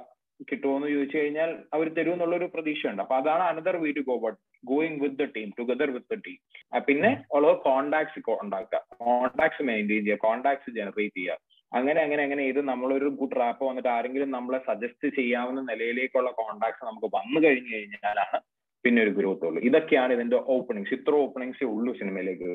കിട്ടുമോ 0.50 0.73
എന്ന് 0.78 0.89
ചോദിച്ചു 0.95 1.17
കഴിഞ്ഞാൽ 1.17 1.52
അവർ 1.73 1.88
തരും 1.97 2.13
എന്നുള്ളൊരു 2.15 2.47
പ്രതീക്ഷയുണ്ട്. 2.56 3.02
അപ്പൊ 3.04 3.15
അതാണ് 3.21 3.43
another 3.52 3.76
way 3.84 3.91
to 3.97 4.04
go 4.10 4.15
but 4.26 4.38
going 4.71 5.00
with 5.04 5.19
the 5.21 5.26
team 5.36 5.50
together 5.60 5.91
with 5.95 6.10
the 6.13 6.19
team 6.28 6.39
പിന്നെ 6.88 7.12
ഉള്ളത് 7.38 7.58
കോണ്ടാക്ട്സ് 7.67 8.23
ഉണ്ടാക്കുക. 8.45 8.80
കോണ്ടാക്ട്സ് 9.02 9.65
മെയിന്റെയിൻ 9.71 10.04
ചെയ്യുക 10.08 10.26
കോണ്ടാക്ട്സ് 10.28 10.76
ജനറേറ്റ് 10.80 11.17
ചെയ്യുക. 11.19 11.39
അങ്ങനെ 11.71 12.00
അങ്ങനെ 12.04 12.21
അങ്ങനെ 12.23 12.43
ഇത് 12.52 12.62
നമ്മളൊരു 12.71 13.08
ഗുഡ് 13.21 13.38
റാപ്പ് 13.39 13.63
വന്നിട്ട് 13.65 13.89
ആരെങ്കിലും 13.95 14.30
നമ്മളെ 14.36 14.60
സജസ്റ്റ് 14.67 15.08
ചെയ്യാവുന്ന 15.15 15.62
നിലയിലേക്കുള്ള 15.71 16.30
കോണ്ടാക്ട്സ് 16.41 16.86
നമുക്ക് 16.89 17.10
വന്നു 17.17 17.39
കഴിഞ്ഞു 17.45 17.71
കഴിഞ്ഞാലാണ് 17.76 18.38
പിന്നെ 18.86 19.00
ഒരു 19.06 19.13
ഗ്രോത്ത് 19.17 19.45
ഉള്ളൂ. 19.47 19.60
ഇതൊക്കെയാണ് 19.69 20.12
ഇതിന്റെ 20.13 20.38
ഓപ്പണിങ്സ് 20.56 20.93
ഇത്ര 20.93 21.13
ഓപ്പണിങ്സേ 21.26 21.65
ഉള്ളൂ 21.76 21.93
സിനിമയിലേക്ക് 22.02 22.50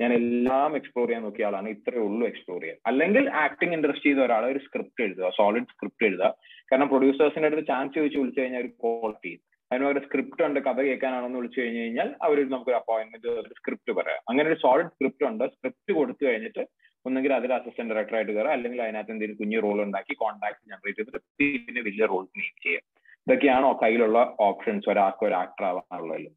ഞാൻ 0.00 0.12
എല്ലാം 0.12 0.76
എക്സ്പ്ലോർ 0.78 1.06
ചെയ്യാൻ 1.06 1.22
നോക്കിയ 1.26 1.46
ആളാണ്. 1.48 1.68
ഇത്രയേ 1.68 2.02
ഉള്ളൂ 2.08 2.24
എക്സ്പ്ലോർ 2.26 2.60
ചെയ്യാൻ. 2.64 2.78
അല്ലെങ്കിൽ 2.90 3.24
ആക്ടിങ് 3.44 3.74
ഇൻട്രസ്റ്റ് 3.76 4.06
ചെയ്ത 4.08 4.20
ഒരാൾ 4.26 4.44
ഒരു 4.52 4.60
സ്ക്രിപ്റ്റ് 4.66 5.04
എഴുതുക 5.06 5.30
സോളിഡ് 5.38 5.70
സ്ക്രിപ്റ്റ് 5.74 6.06
എഴുതുക. 6.08 6.30
കാരണം 6.70 6.88
പ്രൊഡ്യൂസേഴ്സിന്റെ 6.88 7.48
അടുത്ത് 7.50 7.66
ചാൻസ് 7.72 7.94
ചോദിച്ച് 7.98 8.18
വിളിച്ചു 8.22 8.40
കഴിഞ്ഞാൽ 8.40 8.62
ഒരു 8.64 8.72
ക്വാളിറ്റി 8.82 9.32
അതിന് 9.70 9.86
ഒരു 9.92 10.00
സ്ക്രിപ്റ്റ് 10.04 10.42
ഉണ്ട് 10.48 10.58
കഥ 10.66 10.78
കേൾക്കാനാണെന്ന് 10.88 11.38
വിളിച്ചു 11.40 11.58
കഴിഞ്ഞു 11.60 11.80
കഴിഞ്ഞാൽ 11.80 12.08
അവർ 12.26 12.38
നമുക്കൊരു 12.52 12.78
അപ്പോയിന്റ്മെന്റ് 12.80 13.32
സ്ക്രിപ്റ്റ് 13.58 13.92
പറയാം. 13.98 14.22
അങ്ങനെ 14.30 14.46
ഒരു 14.50 14.58
സോളിഡ് 14.64 14.92
സ്ക്രിപ്റ്റ് 14.94 15.26
ഉണ്ട് 15.30 15.44
സ്ക്രിപ്റ്റ് 15.54 15.92
കൊടുത്തു 15.98 16.22
കഴിഞ്ഞിട്ട് 16.28 16.62
ഒന്നെങ്കിൽ 17.06 17.32
അതിൽ 17.38 17.50
അസിസ്റ്റന്റ് 17.56 17.94
ഡയറക്ടർ 17.94 18.16
ആയിട്ട് 18.18 18.32
കയറുക 18.32 18.52
അല്ലെങ്കിൽ 18.56 18.80
അതിനകത്ത് 18.84 19.12
എന്തെങ്കിലും 19.14 19.38
കുഞ്ഞു 19.40 19.58
റോൾ 19.66 19.78
ഉണ്ടാക്കി 19.84 20.14
കോൺടാക്ട് 20.22 20.60
ജനറേറ്റ് 20.70 20.98
ചെയ്തിട്ട് 21.00 21.20
പിന്നെ 21.40 21.82
വലിയ 21.88 22.06
റോൾ 22.12 22.24
നെയിം 22.40 22.56
ചെയ്യാം. 22.66 22.84
ഇതൊക്കെയാണ് 23.26 23.66
കയ്യിലുള്ള 23.82 24.18
ഓപ്ഷൻസ് 24.48 24.88
ഒരാൾക്ക് 24.92 25.24
ഒരു 25.28 25.36
ആക്ടർ 25.42 25.64
ആവാനുള്ളത് 25.70 26.28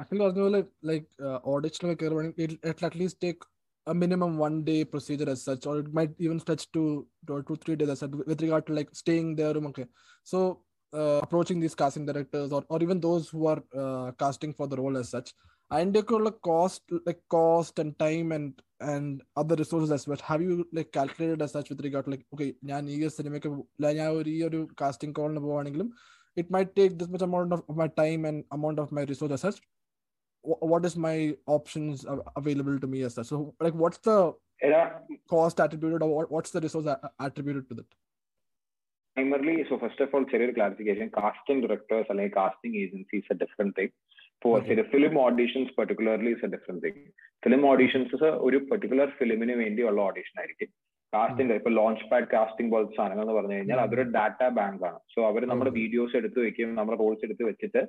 അഖിൽ 0.00 0.18
പറഞ്ഞ 0.22 0.40
പോലെ 0.46 0.60
like 0.90 1.06
ഓഡിഷനൊക്കെ 1.54 1.96
കയറുവാണെങ്കിൽ 2.02 2.54
at least 2.70 3.22
take 3.24 3.44
a 3.86 3.94
minimum 3.94 4.38
one 4.38 4.64
day 4.64 4.84
procedure 4.84 5.28
as 5.28 5.42
such, 5.42 5.66
or 5.66 5.80
it 5.80 5.92
might 5.92 6.12
even 6.18 6.40
stretch 6.40 6.70
to 6.72 7.06
two 7.26 7.42
to 7.42 7.56
three 7.56 7.76
days 7.76 7.90
as 7.90 8.00
such 8.00 8.12
with 8.30 8.40
regard 8.40 8.66
to 8.66 8.72
like 8.72 8.90
staying 8.92 9.36
there. 9.36 9.56
Okay, 9.70 9.86
so 10.24 10.38
uh, 10.92 11.20
approaching 11.22 11.60
these 11.60 11.74
casting 11.74 12.06
directors 12.06 12.52
or, 12.52 12.64
or 12.68 12.82
even 12.82 13.00
those 13.00 13.28
who 13.28 13.46
are 13.46 13.62
uh, 13.76 14.12
casting 14.18 14.54
for 14.54 14.66
the 14.66 14.76
role 14.76 14.96
as 14.96 15.10
such. 15.10 15.30
അതിൻ്റെയൊക്കെയുള്ള 15.70 16.30
cost 16.46 16.96
like 17.06 17.20
cost 17.34 17.80
and 17.82 17.94
time 18.02 18.26
and 18.36 18.50
and 18.90 19.14
other 19.40 19.56
resources 19.62 19.92
as 19.96 20.04
വെച്ച് 20.10 20.24
have 20.30 20.42
you 20.46 20.54
like 20.78 20.90
calculated 20.96 21.44
as 21.44 21.52
such 21.56 21.70
with 21.72 21.84
regard 21.86 22.10
like 22.12 22.24
okay 22.34 22.46
ഞാൻ 22.70 22.90
ഈ 22.94 22.96
ഒരു 23.06 23.12
സിനിമയ്ക്ക് 23.16 23.50
ഞാൻ 23.98 24.10
ഒരു 24.18 24.30
ഈ 24.34 24.40
ഒരു 24.48 24.60
casting 24.80 25.14
കോളിന് 25.18 25.40
പോവുകയാണെങ്കിലും 25.44 25.88
It 26.38 26.50
my 26.56 26.62
take 26.78 26.94
this 27.00 27.10
much 27.12 27.26
amount 27.28 27.52
of 27.56 27.76
my 27.82 27.88
time 28.00 28.22
and 28.30 28.38
amount 28.58 28.78
of 28.84 28.88
my 28.98 29.04
resource 29.12 29.34
as 29.36 29.42
such 29.46 29.58
what 30.72 30.84
is 30.88 30.94
my 31.08 31.16
options 31.56 31.98
available 32.40 32.78
to 32.78 32.88
me 32.94 32.98
as 33.08 33.14
such 33.18 33.28
so 33.32 33.38
like 33.60 33.76
what's 33.82 34.00
the 34.08 34.16
cost 35.32 35.60
attributed 35.64 36.02
or 36.06 36.24
what's 36.34 36.52
the 36.56 36.60
resource 36.60 36.88
attributed 37.26 37.64
to 37.70 37.74
that 37.78 37.90
primarily 39.16 39.54
so 39.68 39.78
first 39.78 40.00
of 40.04 40.14
all 40.14 40.24
ചെറിയൊരു 40.24 40.54
clarification 40.54 41.08
casting 41.18 41.58
directors 41.64 42.06
അല്ലെങ്കിൽ 42.10 42.34
casting 42.40 42.74
agencies 42.84 43.26
a 43.34 43.38
different 43.42 43.72
thing 43.78 43.90
for 44.42 44.52
Okay. 44.58 44.76
say 44.78 44.84
film 44.92 45.14
auditions 45.26 45.68
particularly 45.80 46.30
is 46.36 46.42
a 46.48 46.52
different 46.54 46.80
thing 46.84 46.96
film 47.42 47.64
auditions 47.72 48.10
ഒരു 48.46 48.58
particular 48.72 49.06
ഫിലിമിന് 49.20 49.54
വേണ്ടിയുള്ള 49.62 50.00
audition 50.08 50.36
ആയിരിക്കും 50.42 50.70
casting 51.13 51.57
ഇപ്പൊ 51.59 51.71
launch 51.77 52.07
pad 52.09 52.27
casting 52.33 52.71
പോലത്തെ 52.73 52.93
സാധനങ്ങൾ 52.97 53.23
എന്ന് 53.25 53.35
പറഞ്ഞു 53.37 53.55
കഴിഞ്ഞാൽ 53.57 53.79
അതൊരു 53.85 54.03
ഡാറ്റ 54.15 54.41
ബാങ്ക് 54.57 54.83
ആണ്. 54.89 54.99
സോ 55.13 55.19
അവർ 55.29 55.41
നമ്മുടെ 55.51 55.71
വീഡിയോസ് 55.77 56.13
എടുത്ത് 56.19 56.39
വെക്കും 56.45 56.75
നമ്മുടെ 56.79 56.97
റോൾസ് 57.03 57.23
എടുത്ത് 57.27 57.43
വെച്ചിട്ട് 57.49 57.81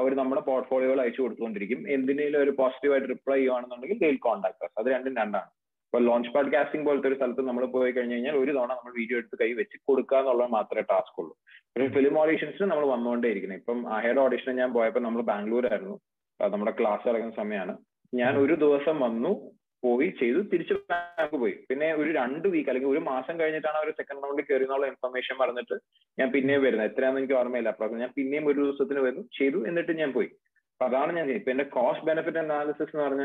അവർ 0.00 0.12
നമ്മുടെ 0.20 0.42
പോർട്ട്ഫോളിയോകൾ 0.48 0.98
അയച്ചു 1.04 1.22
കൊടുത്തുകൊണ്ടിരിക്കും. 1.22 1.80
എന്തിനേലും 1.96 2.40
ഒരു 2.44 2.52
പോസിറ്റീവ് 2.58 2.92
ആയിട്ട് 2.94 3.08
റിപ്ലൈ 3.14 3.38
ചെയ്യുകയാണെന്നുണ്ടെങ്കിൽ 3.38 4.00
ദേ 4.02 4.10
കോൺടാക്ട് 4.26 4.70
അത് 4.80 4.88
രണ്ടും 4.94 5.14
രണ്ടാണ്. 5.22 5.50
ഇപ്പൊ 5.88 5.98
ലോഞ്ച് 6.08 6.30
പാഡ് 6.32 6.50
കാസ്റ്റിംഗ് 6.54 6.86
പോലത്തെ 6.88 7.08
ഒരു 7.10 7.16
സ്ഥലത്ത് 7.18 7.42
നമ്മൾ 7.48 7.64
പോയി 7.74 7.92
കഴിഞ്ഞു 7.96 8.14
കഴിഞ്ഞാൽ 8.16 8.34
ഒരു 8.42 8.50
തവണ 8.56 8.72
നമ്മൾ 8.78 8.92
വീഡിയോ 9.00 9.18
എടുത്ത് 9.20 9.36
കൈ 9.42 9.48
വെച്ച് 9.60 9.76
കൊടുക്കുക 9.88 10.18
എന്നുള്ളത് 10.22 10.50
മാത്രമേ 10.56 10.82
ടാസ്ക് 10.90 11.18
ഉള്ളൂ. 11.22 11.34
പിന്നെ 11.72 11.86
ഫിലിം 11.96 12.14
ഓഡീഷൻസിന് 12.22 12.68
നമ്മൾ 12.72 12.86
വന്നുകൊണ്ടേ 12.94 13.30
ഇരിക്കുന്നത് 13.32 13.60
ഇപ്പം 13.62 13.78
അഹേഡ് 13.96 14.20
ഓഡീഷന് 14.24 14.54
ഞാൻ 14.62 14.70
പോയപ്പോൾ 14.76 15.02
നമ്മൾ 15.06 15.22
ബാംഗ്ലൂരായിരുന്നു. 15.30 15.96
ആയിരുന്നു 16.38 16.52
നമ്മുടെ 16.54 16.72
ക്ലാസ് 16.80 17.04
ഇറങ്ങുന്ന 17.10 17.36
സമയമാണ്. 17.42 17.74
ഞാൻ 18.12 18.34
ഒരു 18.42 18.54
ദിവസം 18.64 18.96
വന്നു. 19.06 19.32
പോയി. 19.82 20.08
ചെയ്തു 20.20 20.40
തിരിച്ച് 20.52 20.74
ബാങ്ക് 20.90 21.36
പോയി. 21.42 21.54
പിന്നെ 21.70 21.94
ഒരു 21.94 22.10
രണ്ട് 22.18 22.48
വീക്ക് 22.48 22.70
അല്ലെങ്കിൽ 22.70 22.92
ഒരു 22.94 22.98
മാസം 22.98 23.40
കഴിഞ്ഞിട്ടാണ് 23.40 23.76
അവർ 23.76 23.90
സെക്കൻഡ് 23.90 24.22
റൗണ്ടിൽ 24.24 24.44
കയറി 24.44 24.62
എന്നുള്ള 24.62 24.86
ഇൻഫർമേഷൻ 24.86 25.36
പറഞ്ഞിട്ട് 25.38 25.76
ഞാൻ 26.18 26.30
പിന്നെയും 26.30 26.62
വരുന്നത്. 26.62 26.90
എത്രയാണെന്ന് 26.90 27.20
എനിക്ക് 27.20 27.34
ഓർമ്മയില്ല. 27.34 27.68
അപ്പൊ 27.68 27.98
ഞാൻ 28.02 28.12
പിന്നെയും 28.16 28.46
ഒരു 28.48 28.58
ദിവസത്തിന് 28.60 29.00
വരുന്നു 29.00 29.24
ചെയ്തു 29.38 29.66
എന്നിട്ട് 29.66 29.92
ഞാൻ 29.92 30.12
പോയി. 30.12 30.30
അപ്പൊ 30.72 30.86
അതാണ് 30.86 31.12
ഞാൻ 31.16 31.30
ഇപ്പൊ 31.30 31.50
എന്റെ 31.50 31.64
കോസ്റ്റ് 31.64 32.06
ബെനിഫിറ്റ് 32.06 32.38
അനാലിസിസ് 32.38 32.96
എന്ന് 32.96 33.04
പറഞ്ഞ 33.04 33.24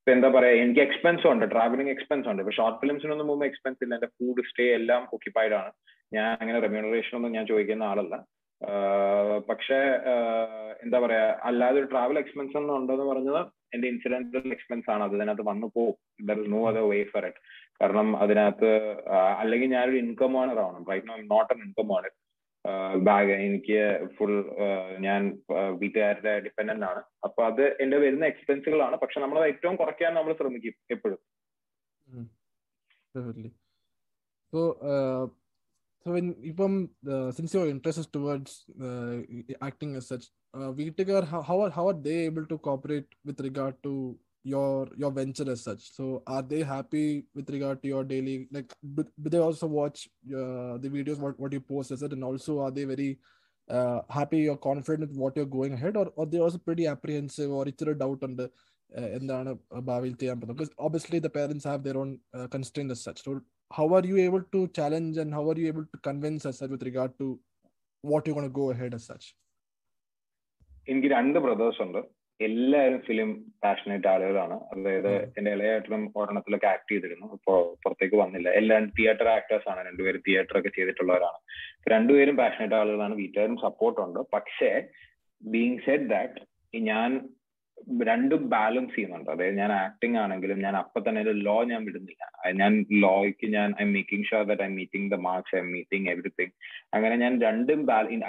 ഇപ്പൊ 0.00 0.12
എന്താ 0.12 0.28
പറയാ 0.28 0.50
എനിക്ക് 0.50 0.80
എക്സ്പെൻസ് 0.80 1.26
ഉണ്ട്. 1.26 1.44
ട്രാവലിംഗ് 1.50 1.90
എക്സ്പെൻസ് 1.90 2.28
ഉണ്ട്. 2.28 2.42
ഇപ്പൊ 2.42 2.52
ഷോർട്ട് 2.52 2.80
ഫിലിംസിനൊന്നും 2.80 3.26
മുമ്പ് 3.26 3.44
എക്സ്പെൻസ് 3.46 3.84
ഇല്ല. 3.84 3.94
എന്റെ 3.94 4.06
ഫുഡ് 4.06 4.44
സ്റ്റേ 4.50 4.74
എല്ലാം 4.74 5.08
ഓക്യുപ്പൈഡ് 5.14 5.52
ആണ്. 5.52 5.72
ഞാൻ 6.12 6.36
അങ്ങനെ 6.40 6.60
റെമ്യൂണറേഷൻ 6.60 7.16
ഒന്നും 7.16 7.32
ഞാൻ 7.32 7.46
ചോദിക്കുന്ന 7.46 7.82
ആളല്ല. 7.82 8.14
പക്ഷേ 9.48 9.78
എന്താ 10.84 10.98
പറയാ 11.04 11.24
അല്ലാതെ 11.48 11.76
ഒരു 11.80 11.88
ട്രാവൽ 11.92 12.18
എക്സ്പെൻസ് 12.20 12.56
ഒന്നും 12.60 12.74
ഉണ്ടെന്ന് 12.78 13.06
പറഞ്ഞത് 13.10 13.40
എന്റെ 13.74 13.86
ഇൻസിഡന്റൽ 13.92 14.52
എക്സ്പെൻസ് 14.56 14.88
ആണ്. 14.94 15.02
അത് 15.06 15.14
അതിനകത്ത് 15.18 15.46
വന്നു 15.50 15.68
പോകും 15.76 15.96
there 16.28 16.40
no 16.54 16.60
other 16.70 16.84
way 16.92 16.98
for 17.12 17.24
it 17.30 17.40
കാരണം 17.80 18.08
അതിനകത്ത് 18.24 18.70
അല്ലെങ്കിൽ 19.42 19.68
ഞാനൊരു 19.76 19.98
ഇൻകം 20.02 20.36
ഏണർ 20.42 20.58
ആവണം 20.64 20.84
right 20.90 21.28
not 21.32 21.50
an 21.54 21.62
income 21.66 21.90
earner 21.96 22.12
bag 23.06 23.32
എനിക്ക് 23.46 23.78
ഫുൾ 24.16 24.34
ഞാൻ 25.06 25.22
വീട്ടുകാരുടെ 25.80 26.34
ഡിപ്പെൻഡന്റ് 26.44 26.86
ആണ്. 26.90 27.00
അപ്പൊ 27.26 27.40
അത് 27.50 27.64
എന്റെ 27.84 27.96
വരുന്ന 28.04 28.24
എക്സ്പെൻസുകളാണ് 28.32 28.96
പക്ഷെ 29.02 29.18
നമ്മൾ 29.24 29.38
ഏറ്റവും 29.50 29.76
കുറയ്ക്കാൻ 29.80 30.14
നമ്മൾ 30.18 30.34
ശ്രമിക്കും 30.40 30.76
എപ്പോഴും. 30.94 31.20
so 36.03 36.11
uh 36.11 36.11
so 36.11 36.15
when 36.15 36.27
ഇപ്പം 36.49 36.73
uh, 37.13 37.31
since 37.37 37.53
your 37.53 37.67
interest 37.73 37.99
is 38.03 38.07
towards 38.07 38.51
uh, 38.87 39.15
acting 39.67 39.95
as 39.99 40.07
such 40.07 40.25
uh, 40.57 40.69
വീട്ടുകാർ 40.79 41.23
how, 41.31 41.41
how 41.49 41.57
are 41.63 41.71
how 41.77 41.85
are 41.91 41.99
they 42.07 42.19
able 42.29 42.45
to 42.51 42.57
cooperate 42.67 43.09
with 43.25 43.39
regard 43.47 43.75
to 43.83 43.93
your 44.43 44.87
your 45.01 45.11
venture 45.11 45.51
as 45.51 45.61
such 45.67 45.81
so 45.97 46.23
are 46.35 46.45
they 46.51 46.61
happy 46.75 47.25
with 47.35 47.49
regard 47.55 47.77
to 47.81 47.87
your 47.93 48.03
daily 48.03 48.47
like 48.51 48.71
do, 48.95 49.03
do 49.23 49.29
they 49.33 49.43
also 49.47 49.67
watch 49.67 50.07
uh, 50.39 50.73
the 50.83 50.89
videos 50.97 51.19
what, 51.19 51.39
what 51.39 51.53
you 51.53 51.59
post 51.59 51.91
as 51.91 52.03
it 52.03 52.13
and 52.13 52.23
also 52.23 52.59
are 52.65 52.71
they 52.71 52.85
very 52.85 53.19
uh, 53.69 54.01
happy 54.09 54.49
or 54.49 54.57
confident 54.57 55.09
with 55.09 55.17
what 55.17 55.35
you're 55.35 55.45
going 55.57 55.73
ahead 55.73 55.97
or, 55.97 56.07
or 56.15 56.25
they 56.25 56.39
also 56.39 56.57
pretty 56.57 56.87
apprehensive 56.87 57.51
or 57.51 57.65
ഇച്ചിരി 57.71 57.93
doubt 58.03 58.25
ഉണ്ട് 58.29 58.43
uh, 58.97 59.09
എന്താണ് 59.17 59.51
ഭാവിയിൽ 59.89 60.15
ചെയ്യാൻ 60.21 60.37
പറ്റുന്നത് 60.39 60.59
because 60.59 60.73
obviously 60.85 61.19
the 61.25 61.33
parents 61.39 61.65
have 61.71 61.83
their 61.87 61.97
own 62.03 62.11
uh, 62.37 62.47
constraints 62.55 62.93
as 62.95 63.01
such 63.07 63.19
so 63.25 63.33
how 63.76 63.86
are 63.96 64.06
you 64.10 64.18
able 64.24 64.44
to 64.54 64.60
challenge 64.78 65.14
and 65.22 65.30
how 65.36 65.44
are 65.50 65.58
you 65.60 65.68
able 65.72 65.86
to 65.94 65.98
convince 66.08 66.42
us 66.50 66.58
with 66.72 66.82
regard 66.88 67.12
to 67.20 67.26
what 68.10 68.26
you're 68.26 68.38
going 68.38 68.50
to 68.50 68.58
go 68.62 68.66
ahead 68.74 68.92
as 68.98 69.06
such? 69.12 69.26
എനിക്ക് 70.88 71.08
രണ്ട് 71.16 71.38
brothers 71.38 71.82
ഉണ്ട്. 71.82 72.00
എല്ലാവരും 72.40 73.00
film 73.06 73.28
passionate 73.64 74.08
ആളുകളാണ്. 74.08 74.56
അതായത് 74.72 75.12
എന്റെ 75.38 75.50
ഇളയേട്ടനും 75.56 76.02
ഒരെണ്ണത്തിലൊക്കെ 76.16 76.66
act 76.66 76.90
ചെയ്തിരുന്നു. 76.92 77.26
ഇപ്പോ 77.36 77.54
പുറത്തേക്ക് 77.82 78.16
വന്നില്ല. 78.16 78.48
എല്ലാവരും 78.60 78.88
തിയേറ്റർ 78.98 79.28
ആക്ടേഴ്സ് 79.28 79.68
ആണ്. 79.72 79.80
രണ്ടുപേരും 79.88 80.22
തിയേറ്റർ 80.28 80.58
ഒക്കെ 80.58 80.68
ചെയ്തിട്ടുള്ളവരാണ്. 80.68 81.38
രണ്ടുപേരും 81.88 82.36
പാഷനേറ്റ് 82.36 82.74
ആളുകളാണ്. 82.74 83.14
വീട്ടുകാരും 83.14 83.56
സപ്പോർട്ടുണ്ട് 83.56 84.20
പക്ഷേ 84.34 84.70
ബീങ് 85.42 85.80
സെഡ് 85.86 86.10
ദാറ്റ് 86.14 86.80
ഞാൻ 86.90 87.10
രണ്ടും 88.08 88.42
ബാലൻസ് 88.54 88.94
ചെയ്യുന്നുണ്ട്. 88.94 89.30
അതായത് 89.30 89.56
ഞാൻ 89.60 89.72
ആക്ടിങ് 89.72 90.16
ആണെങ്കിലും 90.16 90.58
ഞാൻ 90.64 90.74
അപ്പൊ 90.80 90.98
തന്നെ 91.06 91.22
ലോ 91.46 91.56
ഞാൻ 91.72 91.80
വിടുന്നില്ല. 91.88 92.24
ഞാൻ 92.60 92.72
ലോയ്ക്ക് 93.04 93.46
ഞാൻ 93.56 93.74
I 93.82 93.84
making 93.94 94.26
sure 94.28 94.44
that 94.50 94.64
I 94.68 94.70
meeting 94.78 95.10
the 95.14 95.18
marks 95.28 95.56
I 95.60 95.62
meeting 95.74 96.08
everything 96.12 96.54
അങ്ങനെ 96.94 97.16
ഞാൻ 97.24 97.34
രണ്ടും 97.46 97.80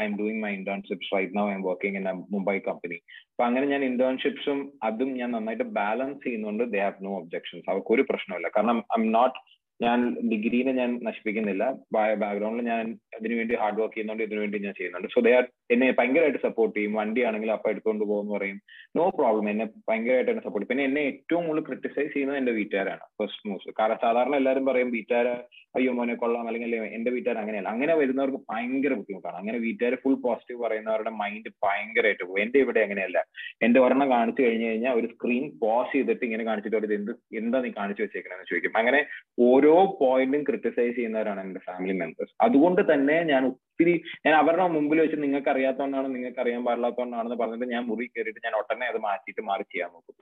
I 0.01 0.05
am 0.09 0.15
doing 0.21 0.41
my 0.45 0.51
internships 0.59 1.11
right 1.15 1.37
now 1.39 1.45
I 1.51 1.55
am 1.59 1.63
working 1.69 1.99
in 2.01 2.07
a 2.11 2.15
Mumbai 2.35 2.57
company 2.69 2.99
അപ്പൊ 3.31 3.45
അങ്ങനെ 3.49 3.65
ഞാൻ 3.73 3.83
ഇന്റേൺഷിപ്സും 3.91 4.59
അതും 4.89 5.11
ഞാൻ 5.21 5.31
നന്നായിട്ട് 5.31 5.67
ബാലൻസ് 5.81 6.23
ചെയ്യുന്നുണ്ട്. 6.23 6.63
ദേ 6.75 6.81
ഹാവ് 6.85 7.05
നോ 7.07 7.13
ഒബ്ജെക്ഷൻസ് 7.23 7.69
അവർക്ക് 7.73 7.93
ഒരു 7.97 8.05
പ്രശ്നമില്ല 8.11 8.49
കാരണം 8.57 8.79
ഐ 8.95 8.99
എം 9.01 9.05
നോട്ട് 9.17 9.37
ഞാൻ 9.79 9.99
ഡിഗ്രീനെ 10.31 10.71
ഞാൻ 10.71 10.91
നശിപ്പിക്കുന്നില്ല. 11.05 11.63
ബാക്ക്ഗ്രൗണ്ടിൽ 11.95 12.65
ഞാൻ 12.73 12.83
അതിനുവേണ്ടി 13.17 13.55
ഹാർഡ് 13.61 13.79
വർക്ക് 13.81 13.93
ചെയ്യുന്നുണ്ട് 13.93 14.23
ഇതിനുവേണ്ടി 14.23 14.59
ഞാൻ 14.65 14.75
ചെയ്യുന്നുണ്ട്. 14.77 15.07
സോ 15.15 15.21
ദേ 15.25 15.31
ആർ 15.39 15.45
എന്നെ 15.69 15.87
ഭയങ്കരമായിട്ട് 15.91 16.39
സപ്പോർട്ട് 16.39 16.77
ചെയ്യും. 16.77 16.93
വണ്ടിയാണെങ്കിൽ 16.93 17.51
അപ്പൊ 17.51 17.69
എടുത്തുകൊണ്ട് 17.69 18.03
പോകുമെന്ന് 18.05 18.33
പറയും. 18.35 18.57
നോ 18.95 19.09
പ്രോബ്ലം 19.09 19.49
എന്നെ 19.49 19.65
ഭയങ്കരമായിട്ട് 19.89 20.31
എന്നെ 20.31 20.43
സപ്പോർട്ട് 20.43 20.69
പിന്നെ 20.69 20.83
എന്നെ 20.83 21.01
ഏറ്റവും 21.01 21.47
കൂടുതൽ 21.47 21.65
ക്രിട്ടിസൈസ് 21.65 22.13
ചെയ്യുന്നത് 22.13 22.37
എന്റെ 22.37 22.51
വീട്ടുകാരാണ്. 22.51 23.03
ഫസ്റ്റ് 23.19 23.49
മൂസ് 23.49 23.73
കാരണം 23.79 23.99
സാധാരണ 24.01 24.35
എല്ലാവരും 24.35 24.65
പറയും 24.65 24.91
വീട്ടുകാർ 24.91 25.27
അയ്യോ 25.75 25.93
മോനെ 25.93 26.15
കൊള്ളാം. 26.15 26.47
അല്ലെങ്കിൽ 26.47 26.75
എന്റെ 26.75 27.11
വീട്ടുകാർ 27.11 27.37
അങ്ങനെയല്ല. 27.37 27.69
അങ്ങനെ 27.69 27.95
വരുന്നവർക്ക് 27.95 28.39
ഭയങ്കര 28.51 28.93
ബുദ്ധിമുട്ടാണ്. 28.93 29.37
അങ്ങനെ 29.37 29.57
വീട്ടുകാർ 29.57 29.95
ഫുൾ 29.95 30.15
പോസിറ്റീവ് 30.15 30.59
പറയുന്നവരുടെ 30.61 31.09
മൈൻഡ് 31.09 31.49
ഭയങ്കരമായിട്ട് 31.65 32.23
പോകും. 32.23 32.41
എന്റെ 32.41 32.59
ഇവിടെ 32.59 32.79
അങ്ങനെയല്ല. 32.79 33.19
എന്റെ 33.61 33.79
ഒരെണ്ണം 33.79 34.09
കാണിച്ചു 34.09 34.41
കഴിഞ്ഞു 34.41 34.67
കഴിഞ്ഞാൽ 34.67 34.95
ഒരു 34.95 35.07
സ്ക്രീൻ 35.07 35.51
പോസ് 35.59 35.93
ചെയ്തിട്ട് 35.93 36.25
ഇങ്ങനെ 36.25 36.43
കാണിച്ചിട്ട് 36.43 36.77
അവർ 36.77 36.93
എന്ത് 36.93 37.11
എന്താ 37.33 37.59
നീ 37.61 37.71
കാണിച്ചു 37.71 38.03
വെച്ചേക്കണെന്ന് 38.03 38.49
ചോദിക്കും. 38.49 38.77
അങ്ങനെ 38.77 39.01
ഓരോ 39.39 39.97
പോയിന്റും 40.01 40.43
ക്രിട്ടിസൈസ് 40.43 40.95
ചെയ്യുന്നവരാണ് 40.95 41.41
എന്റെ 41.41 41.59
ഫാമിലി 41.59 41.93
മെമ്പേഴ്സ് 41.93 42.35
അതുകൊണ്ട് 42.41 42.93
തന്നെ 42.93 43.23
ഞാൻ 43.23 43.43
ഒത്തിരി 43.75 43.93
ഞാൻ 44.25 44.33
അവരുടെ 44.41 44.65
മുമ്പിൽ 44.75 44.99
വെച്ച് 45.01 45.17
നിങ്ങൾക്ക് 45.23 45.49
അറിയാത്തതുകൊണ്ടാണ് 45.53 46.07
നിങ്ങൾക്ക് 46.15 46.39
അറിയാൻ 46.43 46.61
പാടില്ലാത്തതുകൊണ്ടാണെന്ന് 46.67 47.37
പറഞ്ഞിട്ട് 47.41 47.67
ഞാൻ 47.73 47.83
മുറി 47.89 48.05
കയറിയിട്ട് 48.07 48.41
ഞാൻ 48.45 48.53
ഒട്ടനെ 48.59 48.85
അത് 48.91 48.99
മാറ്റിയിട്ട് 49.05 49.43
മാറി 49.49 49.63
ചെയ്യാൻ 49.71 49.89
നോക്കും. 49.95 50.15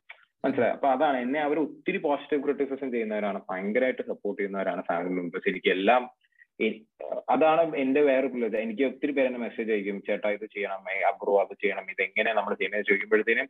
മനസ്സിലായി? 0.43 0.73
അപ്പൊ 0.77 0.87
അതാണ്. 0.95 1.17
എന്നെ 1.25 1.39
അവർ 1.47 1.57
ഒത്തിരി 1.65 1.99
പോസിറ്റീവ് 2.05 2.41
ക്രിറ്റിസിസം 2.45 2.89
ചെയ്യുന്നവരാണ് 2.95 3.39
ഭയങ്കരമായിട്ട് 3.49 4.03
സപ്പോർട്ട് 4.09 4.39
ചെയ്യുന്നവരാണ് 4.39 4.81
ഫാമിലി 4.89 5.13
മെമ്പേഴ്സ് 5.19 5.49
എനിക്ക് 5.53 5.71
എല്ലാം 5.77 6.03
അതാണ് 7.33 7.61
എന്റെ 7.83 8.01
വേറെ 8.09 8.27
പിള്ളേർ 8.33 8.55
എനിക്ക് 8.63 8.83
ഒത്തിരി 8.89 9.11
പേര് 9.17 9.27
എന്നെ 9.29 9.39
മെസ്സേജ് 9.45 9.71
അയക്കും. 9.75 9.97
ചേട്ടാ 10.07 10.29
ഇത് 10.37 10.45
ചെയ്യണം 10.55 10.81
അബ്രോ 11.11 11.35
അത് 11.43 11.53
ചെയ്യണം 11.63 11.85
ഇത് 11.93 12.01
എങ്ങനെ 12.07 12.31
നമ്മൾ 12.39 12.53
ചെയ്യുന്നത് 12.59 12.89
ചോദിക്കുമ്പോഴത്തേനും 12.89 13.47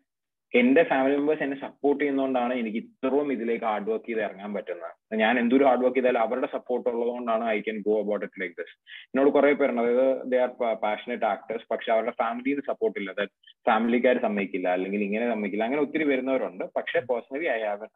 എന്റെ 0.56 0.84
ഫാമിലി 0.84 1.18
മെമ്പേഴ്സ് 1.18 1.44
എന്നെ 1.44 1.62
സപ്പോർട്ട് 1.62 2.02
ചെയ്യുന്നതുകൊണ്ടാണ് 2.02 2.54
എനിക്ക് 2.54 2.78
ഇത്രയും 2.78 3.32
ഇതിലേക്ക് 3.32 3.66
ഹാർഡ് 3.66 3.90
വർക്ക് 3.90 4.06
ചെയ്ത് 4.06 4.22
ഇറങ്ങാൻ 4.22 4.54
പറ്റുന്നത്. 4.54 5.20
ഞാൻ 5.20 5.40
എന്തൊരു 5.40 5.64
ഹാർഡ് 5.64 5.84
വർക്ക് 5.84 5.98
ചെയ്താലും 5.98 6.20
അവരുടെ 6.20 6.48
സപ്പോർട്ട് 6.52 6.90
ഉള്ളതുകൊണ്ടാണ് 6.90 7.44
I 7.44 7.60
can 7.60 7.84
go 7.88 8.02
about 8.02 8.26
it 8.26 8.42
like 8.42 8.56
this 8.60 8.82
എന്നോട് 9.06 9.30
കുറെ 9.30 9.54
പേരുണ്ട്. 9.54 9.82
അതായത് 9.82 10.32
ദേ 10.32 10.38
ആർ 10.38 10.74
പാഷനേറ്റ് 10.74 11.26
ആക്ടേഴ്സ് 11.26 11.66
പക്ഷെ 11.72 11.92
അവരുടെ 11.92 12.12
ഫാമിലിയിൽ 12.12 12.60
സപ്പോർട്ട് 12.60 13.00
ഇല്ല. 13.00 13.12
അതായത് 13.12 13.30
ഫാമിലിക്കാർ 13.66 14.22
സമ്മതിക്കില്ല. 14.22 14.68
അല്ലെങ്കിൽ 14.68 15.04
ഇങ്ങനെ 15.04 15.30
സമ്മതിക്കില്ല. 15.30 15.64
അങ്ങനെ 15.64 15.82
ഒത്തിരി 15.82 16.04
വരുന്നവരുണ്ട്. 16.04 16.66
പക്ഷെ 16.76 17.00
പേഴ്സണലി 17.00 17.46
ഐ 17.46 17.62
ഹാവ് 17.62 17.88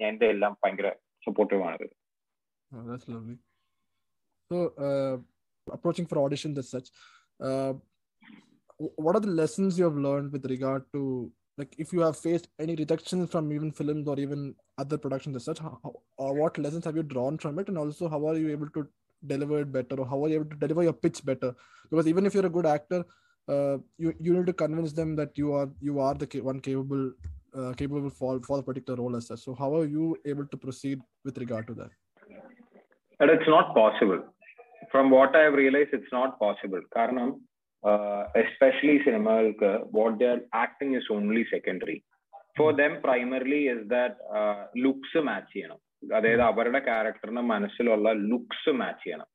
ഞാൻ 0.00 0.08
എന്റെ 0.08 0.26
എല്ലാം 0.26 0.56
ഭയങ്കര 0.64 0.88
സപ്പോർട്ടീവ് 1.26 1.62
ആണ്. 1.62 3.38
Oh, 4.52 4.60
uh, 4.60 5.20
approaching 5.74 6.08
for 6.08 6.18
auditions 6.18 6.58
as 6.58 6.76
such, 6.76 6.88
uh, 7.46 7.72
wh- 8.82 9.04
what 9.04 9.16
are 9.16 9.24
the 9.24 9.34
lessons 9.40 9.72
you 9.80 9.86
have 9.88 9.98
learned 10.06 10.28
with 10.34 10.46
regard 10.54 10.82
to, 10.96 11.00
like, 11.56 11.74
if 11.78 11.92
you 11.92 12.00
have 12.00 12.16
faced 12.16 12.48
any 12.58 12.74
rejections 12.74 13.30
from 13.30 13.52
even 13.52 13.70
films 13.70 14.08
or 14.08 14.18
even 14.18 14.54
other 14.78 14.98
productions 14.98 15.36
as 15.36 15.44
such, 15.44 15.58
how, 15.58 15.94
or 16.16 16.34
what 16.34 16.58
lessons 16.58 16.84
have 16.84 16.96
you 16.96 17.02
drawn 17.02 17.38
from 17.38 17.58
it, 17.58 17.68
and 17.68 17.78
also 17.78 18.08
how 18.08 18.26
are 18.26 18.36
you 18.36 18.50
able 18.50 18.68
to 18.70 18.86
deliver 19.26 19.60
it 19.60 19.72
better, 19.72 19.96
or 19.96 20.06
how 20.06 20.24
are 20.24 20.28
you 20.28 20.36
able 20.36 20.50
to 20.50 20.56
deliver 20.56 20.82
your 20.82 20.92
pitch 20.92 21.24
better? 21.24 21.54
Because 21.90 22.08
even 22.08 22.26
if 22.26 22.34
you're 22.34 22.46
a 22.46 22.50
good 22.50 22.66
actor, 22.66 23.04
uh, 23.48 23.78
you 23.98 24.14
you 24.20 24.34
need 24.34 24.46
to 24.46 24.52
convince 24.52 24.92
them 24.92 25.14
that 25.16 25.36
you 25.36 25.52
are 25.52 25.68
you 25.80 26.00
are 26.00 26.14
the 26.14 26.40
one 26.40 26.60
capable 26.60 27.12
uh, 27.54 27.72
capable 27.74 28.10
for 28.10 28.40
for 28.40 28.56
the 28.56 28.62
particular 28.62 29.00
role 29.00 29.16
as 29.16 29.26
such. 29.26 29.40
So 29.40 29.54
how 29.54 29.74
are 29.76 29.84
you 29.84 30.16
able 30.24 30.46
to 30.46 30.56
proceed 30.56 31.00
with 31.24 31.38
regard 31.38 31.66
to 31.68 31.74
that? 31.74 31.90
But 33.18 33.30
it's 33.30 33.46
not 33.46 33.74
possible. 33.74 34.22
From 34.90 35.10
what 35.10 35.36
I've 35.36 35.54
realized, 35.54 35.90
it's 35.92 36.12
not 36.12 36.38
possible. 36.38 36.80
കാരണം 37.86 38.36
especially 38.42 38.96
സിനിമകൾക്ക് 39.06 39.70
what 39.96 40.18
their 40.22 40.38
acting 40.64 40.96
is 40.98 41.10
only 41.16 41.42
secondary 41.52 41.96
for 42.58 42.70
them 42.80 42.92
primarily 43.04 43.60
is 43.72 43.84
that 43.94 44.16
looks 44.84 45.20
match 45.28 45.52
ചെയ്യണം. 45.54 45.78
അതായത് 46.16 46.44
അവരുടെ 46.50 46.80
ക്യാരക്ടറിന് 46.88 47.42
മനസ്സിലുള്ള 47.52 48.08
looks 48.30 48.72
match 48.80 49.02
ചെയ്യണം. 49.04 49.28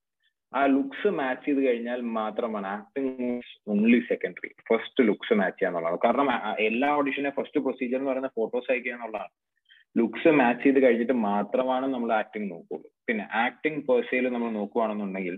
ആ 0.54 0.62
looks 0.76 1.10
match 1.20 1.46
ചെയ്ത് 1.46 1.62
കഴിഞ്ഞാൽ 1.66 2.00
മാത്രമാണ് 2.20 2.68
acting 2.78 3.28
only 3.74 4.00
secondary 4.12 4.50
first 4.70 5.04
looks 5.10 5.36
match 5.42 5.58
ചെയ്യാന്നുള്ളതാണ് 5.60 6.00
കാരണം 6.06 6.30
എല്ലാ 6.70 6.90
ഓഡിഷനെ 7.00 7.32
ഫസ്റ്റ് 7.38 7.62
പ്രൊസീജിയർ 7.66 8.00
എന്ന് 8.02 8.12
പറയുന്ന 8.12 8.32
ഫോട്ടോസ് 8.40 8.72
അയക്കുക 8.74 8.94
എന്നുള്ളതാണ്. 8.96 9.34
ലുക്സ് 9.96 10.32
മാച്ച് 10.40 10.64
ചെയ്ത് 10.64 10.80
കഴിഞ്ഞിട്ട് 10.86 11.16
മാത്രമാണ് 11.30 11.86
നമ്മൾ 11.94 12.10
ആക്ടിങ് 12.22 12.50
നോക്കുള്ളൂ 12.54 12.88
പിന്നെ 13.10 13.26
ആക്ടിങ് 13.46 13.84
പേഴ്സയിൽ 13.90 14.26
നമ്മൾ 14.36 14.50
നോക്കുവാണെന്നുണ്ടെങ്കിൽ 14.60 15.38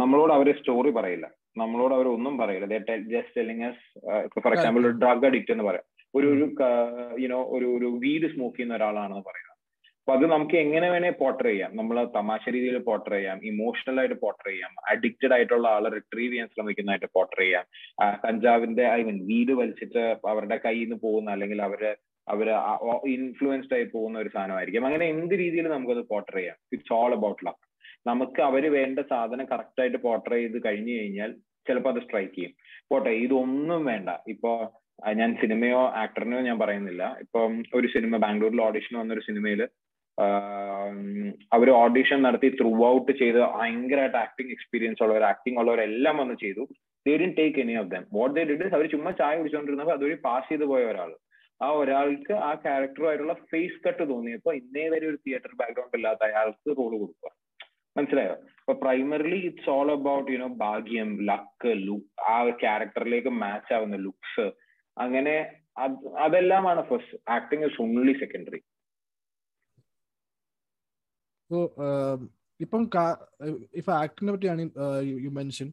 നമ്മളോട് 0.00 0.32
അവർ 0.38 0.48
സ്റ്റോറി 0.58 0.90
പറയില്ല. 0.98 1.26
നമ്മളോട് 1.56 1.94
അവർ 1.94 2.08
ഒന്നും 2.08 2.38
പറയില്ല. 2.38 2.66
ജസ്റ്റ് 3.14 3.36
ടെല്ലിങ് 3.36 3.70
ഫോർ 4.44 4.52
എക്സാമ്പിൾ 4.56 4.86
ഒരു 4.86 4.98
ഡ്രഗ് 5.02 5.26
അഡിക്റ്റ് 5.26 5.52
എന്ന് 5.52 5.64
പറയാം. 5.64 5.86
ഒരു 6.14 6.26
ഒരു 6.34 6.46
യുനോ 7.22 7.40
ഒരു 7.56 7.66
ഒരു 7.78 7.88
വീട് 8.04 8.26
സ്മോക്ക് 8.34 8.56
ചെയ്യുന്ന 8.56 8.76
ഒരാളാണെന്ന് 8.76 9.24
പറയുന്നത് 9.28 9.48
അപ്പൊ 10.00 10.12
അത് 10.16 10.24
നമുക്ക് 10.32 10.56
എങ്ങനെ 10.56 10.90
വേണേ 10.90 11.10
പോർട്ടർ 11.10 11.46
ചെയ്യാം. 11.46 11.76
നമ്മൾ 11.76 11.96
തമാശ 12.14 12.44
രീതിയിൽ 12.48 12.78
പോർട്ടർ 12.78 13.12
ചെയ്യാം. 13.12 13.40
ഇമോഷണൽ 13.44 13.98
ആയിട്ട് 14.00 14.16
പോർട്ടർ 14.20 14.46
ചെയ്യാം. 14.50 14.72
അഡിക്റ്റഡ് 14.90 15.32
ആയിട്ടുള്ള 15.32 15.68
ആളെ 15.68 15.90
റിട്രീവ് 15.90 16.32
ചെയ്യാൻ 16.32 16.48
ശ്രമിക്കുന്നതായിട്ട് 16.54 17.08
പോർട്ടർ 17.14 17.40
ചെയ്യാം. 17.40 17.64
കഞ്ചാവിന്റെ 18.24 18.84
ഐ 18.88 19.02
മീൻ 19.02 19.18
വീട് 19.26 19.52
വലിച്ചിട്ട് 19.52 20.02
അവരുടെ 20.32 20.56
കയ്യിൽ 20.64 20.84
നിന്ന് 20.84 20.96
പോകുന്ന 20.96 21.30
അല്ലെങ്കിൽ 21.30 21.62
അവർ 21.62 21.96
അവർ 22.28 22.48
ഇൻഫ്ലുവൻസ്ഡ് 23.16 23.74
ആയി 23.74 23.84
പോകുന്ന 23.84 24.18
ഒരു 24.18 24.30
സാധനമായിരിക്കും. 24.34 24.86
അങ്ങനെ 24.86 25.06
എന്ത് 25.06 25.34
രീതിയിൽ 25.34 25.68
നമുക്കത് 25.68 26.02
പോർട്ടർ 26.08 26.36
ചെയ്യാം? 26.36 26.56
ഇറ്റ്സ് 26.72 26.92
ഓൾ 26.92 27.12
അബൌട്ട് 27.12 27.46
ലക്ക് 27.46 27.62
നമുക്ക് 28.06 28.40
അവർ 28.48 28.64
വേണ്ട 28.76 29.00
സാധനം 29.12 29.46
കറക്റ്റ് 29.52 29.80
ആയിട്ട് 29.82 29.98
പോർട്ടർ 30.06 30.32
ചെയ്ത് 30.36 30.58
കഴിഞ്ഞു 30.66 30.94
കഴിഞ്ഞാൽ 30.98 31.32
ചിലപ്പോൾ 31.68 31.90
അത് 31.94 32.00
സ്ട്രൈക്ക് 32.04 32.34
ചെയ്യും. 32.36 32.52
പോട്ടെ 32.90 33.10
ഇതൊന്നും 33.24 33.82
വേണ്ട. 33.90 34.10
ഇപ്പോ 34.34 34.50
ഞാൻ 35.20 35.30
സിനിമയോ 35.42 35.80
ആക്ടറിനെയോ 36.02 36.40
ഞാൻ 36.48 36.56
പറയുന്നില്ല. 36.62 37.04
ഇപ്പം 37.24 37.52
ഒരു 37.78 37.86
സിനിമ 37.94 38.16
ബാംഗ്ലൂരിൽ 38.24 38.60
ഓഡിഷൻ 38.68 38.94
വന്നൊരു 39.00 39.24
സിനിമയിൽ 39.28 39.62
അവർ 41.56 41.68
ഓഡിഷൻ 41.82 42.18
നടത്തി 42.26 42.48
ത്രൂ 42.58 42.70
ഔട്ട് 42.88 43.12
ചെയ്ത് 43.20 43.38
ഭയങ്കരമായിട്ട് 43.54 44.18
ആക്ടിങ് 44.24 44.52
എക്സ്പീരിയൻസ് 44.56 45.02
ഉള്ളവർ 45.04 45.22
ആക്ടിങ് 45.32 45.58
ഉള്ളവരെല്ലാം 45.60 46.16
വന്ന് 46.22 46.34
ചെയ്തു. 46.42 46.62
They 47.06 47.14
take 47.38 47.60
any 47.62 47.74
of 47.82 47.90
them 47.94 48.04
what 48.18 48.34
they 48.36 48.42
did 48.50 48.66
അവർ 48.76 48.86
ചുമ്മാ 48.94 49.12
ചായ 49.20 49.36
കുടിച്ചുകൊണ്ടിരുന്നപ്പോൾ 49.38 49.96
അതുവഴി 49.98 50.16
പാസ് 50.26 50.48
ചെയ്ത് 50.50 50.66
പോയ 50.72 50.82
ഒരാൾ 50.92 51.12
ആ 51.60 51.68
ഒരാൾക്ക് 51.80 52.34
ആ 52.48 52.50
ക്യാരക്ടറുമായിട്ടുള്ള 52.64 53.34
ഫേസ് 53.50 53.78
കട്ട് 53.86 54.04
തോന്നിയപ്പോൾ 54.12 54.54
ഇന്നേ 54.60 54.84
വരെ 54.94 55.06
ഒരു 55.10 55.18
തിയേറ്റർ 55.26 55.52
ബാക്ക്ഗ്രൗണ്ട് 55.60 55.96
ഇല്ലാത്ത 55.98 56.22
അയാൾക്ക് 56.28 56.68
റോൾ 56.78 56.92
കൊടുക്കുക. 57.02 57.30
മനസ്സിലായോ? 57.96 58.34
അപ്പൊ 58.60 58.72
primarily 58.82 59.38
it's 59.48 59.70
all 59.70 59.88
about 59.92 60.28
you know 60.32 60.48
ഭാഗ്യം 60.64 61.08
ലക്ക് 61.30 61.70
ലുക്ക് 61.86 62.08
ആ 62.32 62.36
ക്യാരക്ടറിലേക്ക് 62.62 63.32
മാച്ച് 63.42 63.72
ആവുന്ന 63.78 63.96
ലുക്സ് 64.04 64.46
അങ്ങനെ 64.96 65.34
അതെല്ലാമാണ് 66.24 66.82
first 66.90 67.18
acting 67.36 67.66
is 67.68 67.80
only 67.82 68.14
secondary 68.22 68.60
ഇപ്പം 72.60 72.82
ഇഫ് 73.80 73.90
ആക്ടിനെ 74.02 74.32
പറ്റിയാണ് 74.32 74.62
you 75.24 75.30
mention 75.40 75.68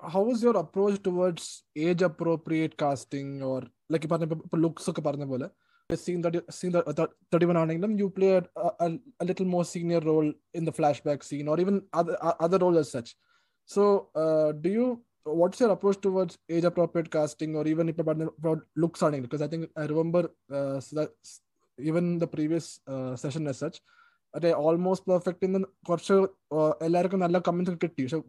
how 0.00 0.22
is 0.32 0.44
your 0.44 0.56
approach 0.58 1.00
towards 1.06 1.50
age 1.86 2.04
appropriate 2.04 2.78
casting 2.82 3.36
or 3.50 3.62
like 3.92 4.08
പറഞ്ഞ 4.12 4.26
ഇപ്പൊ 4.46 4.58
ലുക്സ് 4.64 4.88
ഒക്കെ 4.90 5.02
പറഞ്ഞ 5.08 5.24
പോലെ? 5.24 5.46
scene 5.89 6.21
that 6.25 6.35
scene 6.57 6.71
that 6.75 6.85
31 7.33 7.57
ആണെങ്കിലും 7.61 7.91
you 8.01 8.07
play 8.17 8.31
a, 8.39 8.43
a, 8.85 8.87
a 9.23 9.25
little 9.29 9.47
more 9.55 9.63
senior 9.73 10.01
role 10.09 10.29
in 10.57 10.65
the 10.67 10.73
flashback 10.79 11.21
scene 11.29 11.47
or 11.53 11.57
even 11.63 11.77
other 11.99 12.15
other 12.45 12.59
roles 12.63 12.79
as 12.83 12.89
such 12.97 13.09
so 13.69 13.83
uh, 14.21 14.49
do 14.63 14.69
you 14.77 14.85
what's 15.39 15.59
your 15.63 15.71
approach 15.75 15.97
towards 16.05 16.33
age 16.55 16.67
appropriate 16.69 17.09
casting 17.15 17.51
or 17.59 17.65
even 17.73 17.89
if 17.91 17.97
about 18.03 18.61
looks 18.83 19.01
ആണെങ്കിൽ 19.07 19.27
because 19.27 19.43
i 19.47 19.49
think 19.51 19.65
i 19.83 19.85
remember 19.93 20.23
uh, 20.57 20.77
so 20.85 20.91
that 20.99 21.11
even 21.77 22.05
the 22.23 22.29
previous 22.37 22.67
uh, 22.93 23.13
session 23.23 23.45
as 23.53 23.59
such 23.65 23.79
അതെ 24.33 24.49
almost 24.65 25.07
perfect 25.11 25.45
എന്ന് 25.47 25.59
കുറച്ച് 25.87 26.17
എല്ലാവർക്കും 26.85 27.23
നല്ല 27.23 27.37
comments 27.47 27.73
കിട്ടി 27.81 28.03
പക്ഷെ 28.03 28.19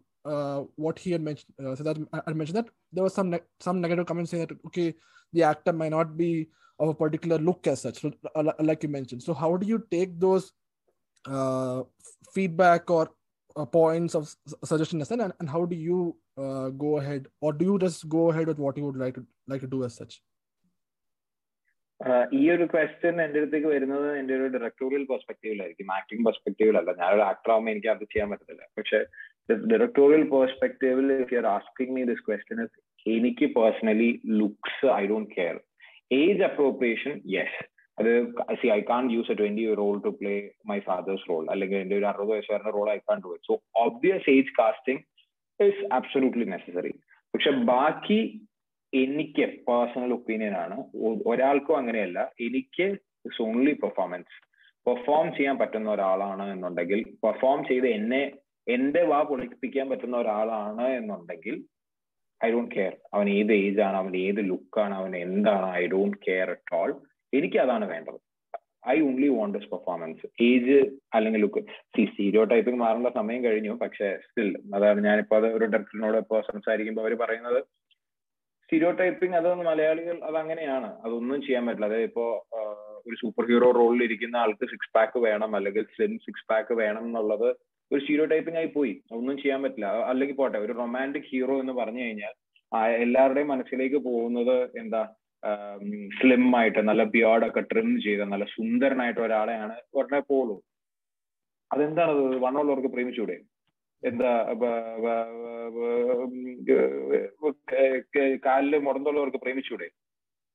what 0.85 0.99
he 1.03 1.11
mention 1.29 2.57
that 2.59 2.71
there 2.97 3.03
was 3.07 3.17
some 3.21 3.29
some 3.67 3.77
negative 3.85 4.07
comments 4.11 4.33
saying 4.35 4.43
that 4.45 4.55
okay 4.69 4.87
the 5.37 5.43
actor 5.51 5.75
might 5.81 5.95
not 5.99 6.09
be 6.23 6.31
of 6.79 6.89
a 6.89 6.95
particular 6.95 7.39
look 7.39 7.67
as 7.67 7.83
such 7.83 8.01
so, 8.01 8.13
like 8.61 8.83
you 8.83 8.89
mentioned 8.89 9.23
so 9.23 9.35
how 9.35 9.57
do 9.57 9.67
you 9.67 9.79
take 9.91 10.19
those 10.19 10.53
uh, 11.25 11.83
feedback 12.35 12.91
or 12.91 13.05
uh, 13.57 13.67
points 13.67 14.15
of 14.15 14.35
suggestion 14.65 15.03
and, 15.11 15.33
and 15.41 15.49
how 15.49 15.65
do 15.65 15.77
you 15.77 16.17
uh, 16.39 16.69
go 16.71 16.99
ahead 16.99 17.27
or 17.41 17.53
do 17.53 17.65
you 17.65 17.79
just 17.79 18.09
go 18.09 18.31
ahead 18.31 18.47
with 18.47 18.59
what 18.59 18.77
you 18.77 18.85
would 18.85 18.97
like 18.97 19.15
to 19.15 19.25
like 19.49 19.61
to 19.61 19.73
do 19.77 19.85
as 19.85 19.95
such 20.03 20.15
ഈ 22.37 22.45
ഒരു 22.53 22.65
question 22.71 23.17
എന്റെ 23.25 23.39
അടുത്തേക്ക് 23.41 23.69
വരുന്നത് 23.73 24.07
എന്റെ 24.21 24.33
ഒരു 24.37 24.47
directorial 24.55 25.03
പെർസ്പെക്റ്റീവിലായിരിക്കും 25.11 25.91
acting 25.97 26.25
പെർസ്പെക്റ്റീവിലല്ല 26.29 26.93
ഞാനൊരു 27.01 27.23
actor 27.29 27.51
ആകുമ്പോൾ 27.55 27.73
എനിക്ക് 27.73 27.91
അത് 27.93 28.03
ചെയ്യാൻ 28.13 28.29
പറ്റത്തില്ല 28.33 28.65
പക്ഷെ 28.79 28.99
directorial 29.73 30.25
പെർസ്പെക്റ്റീവിൽ 30.33 31.07
if 31.25 31.31
you 31.35 31.39
are 31.43 31.49
asking 31.59 31.95
me 31.99 32.03
this 32.11 32.25
question 32.29 32.63
എനിക്ക് 33.19 33.47
personally 33.59 34.11
looks 34.41 34.89
I 35.01 35.03
don't 35.13 35.31
care 35.37 35.55
age 36.12 36.44
appropriation 36.44 37.14
yes 37.30 37.60
അത് 37.98 38.12
see 38.62 38.68
I 38.68 38.80
can 38.90 39.06
use 39.12 39.32
a 39.32 39.36
twenty 39.36 39.74
role 39.74 39.96
to 40.00 40.12
play 40.20 40.34
my 40.66 40.80
father's 40.80 41.30
role 41.30 41.46
അല്ലെങ്കിൽ 41.50 41.78
എന്റെ 41.78 41.96
ഒരു 41.98 42.06
അറുപത് 42.06 42.32
വയസ്സുകാരന്റെ 42.34 42.74
role 42.78 42.90
I 42.92 43.00
can 43.10 43.22
do 43.26 43.32
it 43.36 43.48
so 43.48 43.56
obvious 43.86 44.30
age 44.30 44.54
casting 44.60 45.04
is 45.60 45.82
absolutely 45.94 46.46
necessary 46.46 46.94
പക്ഷെ 47.34 47.52
ബാക്കി 47.72 48.20
എനിക്ക് 48.94 49.46
personal 49.68 50.12
opinion 50.14 50.56
ആണ്. 50.56 50.76
ഒരാൾക്കും 51.26 51.78
അങ്ങനെയല്ല. 51.78 52.20
എനിക്ക് 52.40 52.86
ഇറ്റ്സ് 53.26 53.42
ഓൺലി 53.42 53.74
പെർഫോമൻസ് 53.84 54.36
പെർഫോം 54.86 55.28
ചെയ്യാൻ 55.38 55.56
പറ്റുന്ന 55.58 55.90
ഒരാളാണ് 55.92 56.44
എന്നുണ്ടെങ്കിൽ 56.52 57.00
പെർഫോം 57.24 57.60
ചെയ്ത് 57.70 57.88
എന്നെ 57.90 58.22
എന്റെ 58.68 59.02
വാ 59.04 59.20
പൊളിപ്പിക്കാൻ 59.24 59.86
പറ്റുന്ന 59.90 60.18
ഒരാളാണ് 60.18 60.86
എന്നുണ്ടെങ്കിൽ 61.00 61.56
ഐ 62.42 62.48
ഡോണ്ട് 62.54 62.72
കെയർ 62.76 62.94
അവൻ 63.16 63.28
ഏത് 63.38 63.52
ഏജ് 63.64 63.82
ആണ് 63.88 63.98
അവൻ 64.02 64.14
ഏത് 64.26 64.42
ലുക്കാണ് 64.50 64.94
അവൻ 65.00 65.14
എന്താണ് 65.26 65.68
I 65.82 65.84
don't 65.94 66.18
care 66.28 66.50
at 66.56 66.76
all 66.80 66.92
എനിക്ക് 67.34 67.58
അതാണ് 67.64 67.86
വേണ്ടത്. 67.94 68.20
I 68.94 68.96
only 69.08 69.30
want 69.38 69.56
this 69.58 69.70
performance 69.72 70.28
age 70.48 70.78
അല്ലെങ്കിൽ 71.16 71.42
ലുക്ക് 71.46 71.62
സി 71.96 72.04
സീരിയോ 72.18 72.44
ടൈപ്പിംഗ് 72.52 72.80
മാറേണ്ട 72.84 73.10
സമയം 73.20 73.42
കഴിഞ്ഞു 73.48 73.74
പക്ഷെ 73.82 74.10
സ്റ്റിൽ 74.26 74.50
അതാണ് 74.78 75.00
ഞാനിപ്പോ 75.08 75.36
അത് 75.40 75.48
ഒരു 75.58 75.66
ഡയറക്ടറിനോട് 75.74 76.18
ഇപ്പോൾ 76.24 76.42
സംസാരിക്കുമ്പോൾ 76.52 77.04
അവർ 77.06 77.16
പറയുന്നത്. 77.24 77.60
സ്റ്റീരിയോ 78.64 78.92
ടൈപ്പിംഗ് 79.02 79.38
അത് 79.40 79.50
മലയാളികൾ 79.70 80.18
അത് 80.30 80.38
അങ്ങനെയാണ് 80.44 80.90
അതൊന്നും 81.06 81.42
ചെയ്യാൻ 81.48 81.64
പറ്റില്ല. 81.68 81.90
അതായത് 81.90 82.08
ഇപ്പോ 82.10 82.26
ഒരു 83.08 83.16
സൂപ്പർ 83.22 83.44
ഹീറോ 83.50 83.70
റോളിൽ 83.80 84.02
ഇരിക്കുന്ന 84.08 84.38
ആൾക്ക് 84.44 84.66
സിക്സ് 84.72 84.94
പാക്ക് 84.96 85.20
വേണം 85.28 85.52
അല്ലെങ്കിൽ 85.58 85.84
സ്ലിം 85.96 86.14
സിക്സ് 86.26 86.48
പാക്ക് 86.52 86.74
വേണം 86.82 87.04
എന്നുള്ളത് 87.10 87.50
ഒരു 87.92 88.00
സ്റ്റീരിയോ 88.00 88.26
ടൈപ്പിംഗ് 88.26 88.60
ആയി 88.60 88.66
പോയി. 88.66 88.94
ഒന്നും 89.12 89.38
ചെയ്യാൻ 89.38 89.62
പറ്റില്ല. 89.64 89.86
അല്ലെങ്കിൽ 89.86 90.36
പോട്ടെ 90.36 90.58
ഒരു 90.58 90.74
റൊമാന്റിക് 90.74 91.24
ഹീറോ 91.32 91.60
എന്ന് 91.60 91.74
പറഞ്ഞു 91.74 92.02
കഴിഞ്ഞാൽ 92.02 92.34
എല്ലാവരുടെയും 92.78 93.48
മനസ്സിലേക്ക് 93.48 93.96
പോകുന്നത് 93.96 94.56
എന്താ 94.80 95.04
സ്ലിം 96.20 96.58
ആയിട്ട് 96.58 96.80
നല്ല 96.80 97.04
ബിയോഡൊക്കെ 97.04 97.62
ട്രിം 97.62 98.02
ചെയ്ത 98.02 98.22
നല്ല 98.22 98.46
സുന്ദരനായിട്ട് 98.46 99.20
ഒരാളെയാണ് 99.20 99.76
ഉടനെ 99.94 100.20
പോളൂ. 100.20 100.56
അതെന്താണത് 101.74 102.24
വണ്ണമുള്ളവർക്ക് 102.38 102.88
പ്രേമിച്ചൂടെ? 102.88 103.38
എന്താ 104.04 104.32
കാലിൽ 108.46 108.78
മുടന്തുള്ളവർക്ക് 108.78 109.38
പ്രേമിച്ചൂടെ? 109.38 109.88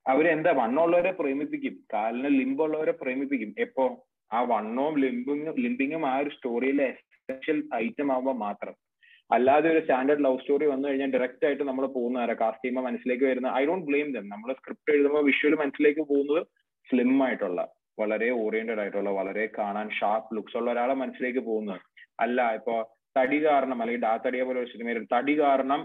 അവരെന്താ 0.06 0.50
വണ്ണമുള്ളവരെ 0.50 1.12
പ്രേമിപ്പിക്കും. 1.12 1.74
കാലിന് 1.92 2.40
ലിംബുള്ളവരെ 2.40 2.92
പ്രേമിപ്പിക്കും. 2.92 3.54
എപ്പോ? 3.58 4.06
ആ 4.32 4.42
വണ്ണവും 4.42 4.94
ലിംബിങ്ങും 4.98 5.54
ലിംബിങ്ങും 5.60 6.06
ആ 6.06 6.18
ഒരു 6.18 6.30
സ്റ്റോറിയിലെ 6.36 6.90
എസെൻഷ്യൽ 7.22 7.58
ഐറ്റം 7.84 8.08
ആവുമ്പോൾ 8.14 8.36
മാത്രം. 8.46 8.74
അല്ലാതെ 9.30 9.66
ഒരു 9.74 9.80
സ്റ്റാൻഡേർഡ് 9.84 10.24
ലവ് 10.24 10.40
സ്റ്റോറി 10.40 10.66
വന്നു 10.72 10.86
കഴിഞ്ഞാൽ 10.88 11.12
ഡയറക്റ്റ് 11.14 11.46
ആയിട്ട് 11.48 11.64
നമ്മൾ 11.68 11.84
പോകുന്നവരെ 11.94 12.34
കാസ്റ്റ് 12.40 12.62
ചെയ്യുമ്പോൾ 12.62 12.84
മനസ്സിലേക്ക് 12.88 13.24
വരുന്ന 13.24 13.50
ഐ 13.60 13.62
ഡോണ്ട് 13.68 13.86
ബ്ലെയിം 13.90 14.08
ദം 14.16 14.26
നമ്മൾ 14.28 14.50
സ്ക്രിപ്റ്റ് 14.58 14.94
എഴുതുമ്പോൾ 14.96 15.22
വിഷ്വൽ 15.28 15.54
മനസ്സിലേക്ക് 15.62 16.02
പോകുന്നത് 16.10 16.42
സ്ലിം 16.88 17.12
ആയിട്ടുള്ള 17.26 17.60
വളരെ 18.00 18.28
ഓറിയന്റഡ് 18.42 18.82
ആയിട്ടുള്ള 18.82 19.10
വളരെ 19.20 19.44
കാണാൻ 19.58 19.88
ഷാർപ്പ് 19.98 20.34
ലുക്സ് 20.36 20.56
ഉള്ള 20.60 20.68
ഒരാളെ 20.70 20.94
മനസ്സിലേക്ക് 21.02 21.42
പോകുന്നത്. 21.50 21.80
അല്ല 22.20 22.40
ഇപ്പോ 22.58 22.74
തടി 23.16 23.38
കാരണം 23.46 23.78
അല്ലെങ്കിൽ 23.82 24.04
ഡാ 24.06 24.12
തടിയെ 24.26 24.44
പോലെ 24.48 24.60
ഒരു 24.62 24.70
സിനിമയിൽ 24.74 25.06
തടി 25.14 25.34
കാരണം 25.40 25.80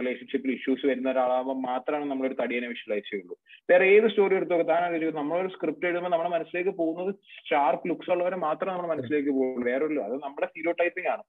റിലേഷൻഷിപ്പിൽ 0.00 0.50
ഇഷ്യൂസ് 0.56 0.84
വരുന്ന 0.90 1.08
ഒരാളാകുമ്പോൾ 1.14 1.58
മാത്രമാണ് 1.68 2.10
നമ്മളൊരു 2.10 2.36
തടിയനെ 2.40 2.68
വിഷ്വലൈസ് 2.72 3.08
ചെയ്യുള്ളൂ. 3.10 3.36
വേറെ 3.70 3.86
ഏത് 3.94 4.06
സ്റ്റോറി 4.12 4.36
എടുത്തു 4.40 4.62
താൻ 4.72 4.82
നമ്മളൊരു 5.20 5.52
സ്ക്രിപ്റ്റ് 5.54 5.88
എഴുതുമ്പോൾ 5.90 6.12
നമ്മുടെ 6.14 6.32
മനസ്സിലേക്ക് 6.36 6.74
പോകുന്നത് 6.82 7.12
ഷാർപ്പ് 7.50 7.88
ലുക്സ് 7.90 8.12
ഉള്ളവരെ 8.16 8.38
മാത്രമേ 8.46 8.72
നമ്മുടെ 8.74 8.92
മനസ്സിലേക്ക് 8.94 9.32
പോകുള്ളൂ. 9.38 9.64
വേറെ 9.70 9.84
ഒരു 9.88 9.98
അത് 10.08 10.16
നമ്മുടെ 10.26 10.48
സീരോ 10.54 10.72
ടൈപ്പിംഗ് 10.82 11.10
ആണ്. 11.14 11.24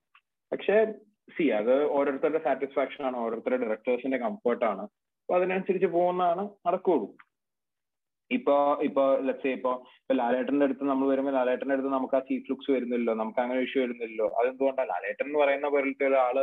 പക്ഷേ 0.52 0.78
സി 1.36 1.46
അത് 1.60 1.76
ഓരോരുത്തരുടെ 1.98 2.42
സാറ്റിസ്ഫാക്ഷൻ 2.46 3.04
ആണ് 3.10 3.18
ഓരോരുത്തരുടെ 3.24 3.60
ഡയറക്ടേഴ്സിന്റെ 3.66 4.18
കംഫർട്ട് 4.24 4.66
ആണ്. 4.72 4.86
അപ്പൊ 5.22 5.36
അതിനനുസരിച്ച് 5.40 5.90
പോകുന്നതാണ് 5.98 6.44
നടക്കുള്ളൂ 6.68 7.10
ഇപ്പൊ 8.32 8.56
ഇപ്പൊ 8.88 9.04
ലെറ്റ്സ് 9.28 9.52
ഇപ്പൊ 9.58 9.72
ഇപ്പൊ 10.02 10.14
ലാലേട്ടന്റെ 10.20 10.66
അടുത്ത് 10.66 10.84
നമ്മൾ 10.90 11.08
വരുമ്പോൾ 11.12 11.34
ലാലേട്ടന്റെ 11.38 11.76
അടുത്ത് 11.76 11.92
നമുക്ക് 11.96 12.16
ആ 12.18 12.22
ചീഫ് 12.30 12.50
ലുക്സ് 12.52 12.72
വരുന്നില്ലല്ലോ 12.72 13.14
നമുക്ക് 13.22 13.40
അങ്ങനെ 13.44 13.62
ഇഷ്യൂ 13.66 13.80
വരുന്നില്ലോ 13.84 14.28
അതെന്തുകൊണ്ടാണ് 14.40 14.90
ലാലേട്ടൻ 14.90 15.26
എന്ന് 15.28 15.40
പറയുന്ന 15.40 15.70
പോലത്തെ 15.70 16.06
ഒരാൾ 16.06 16.38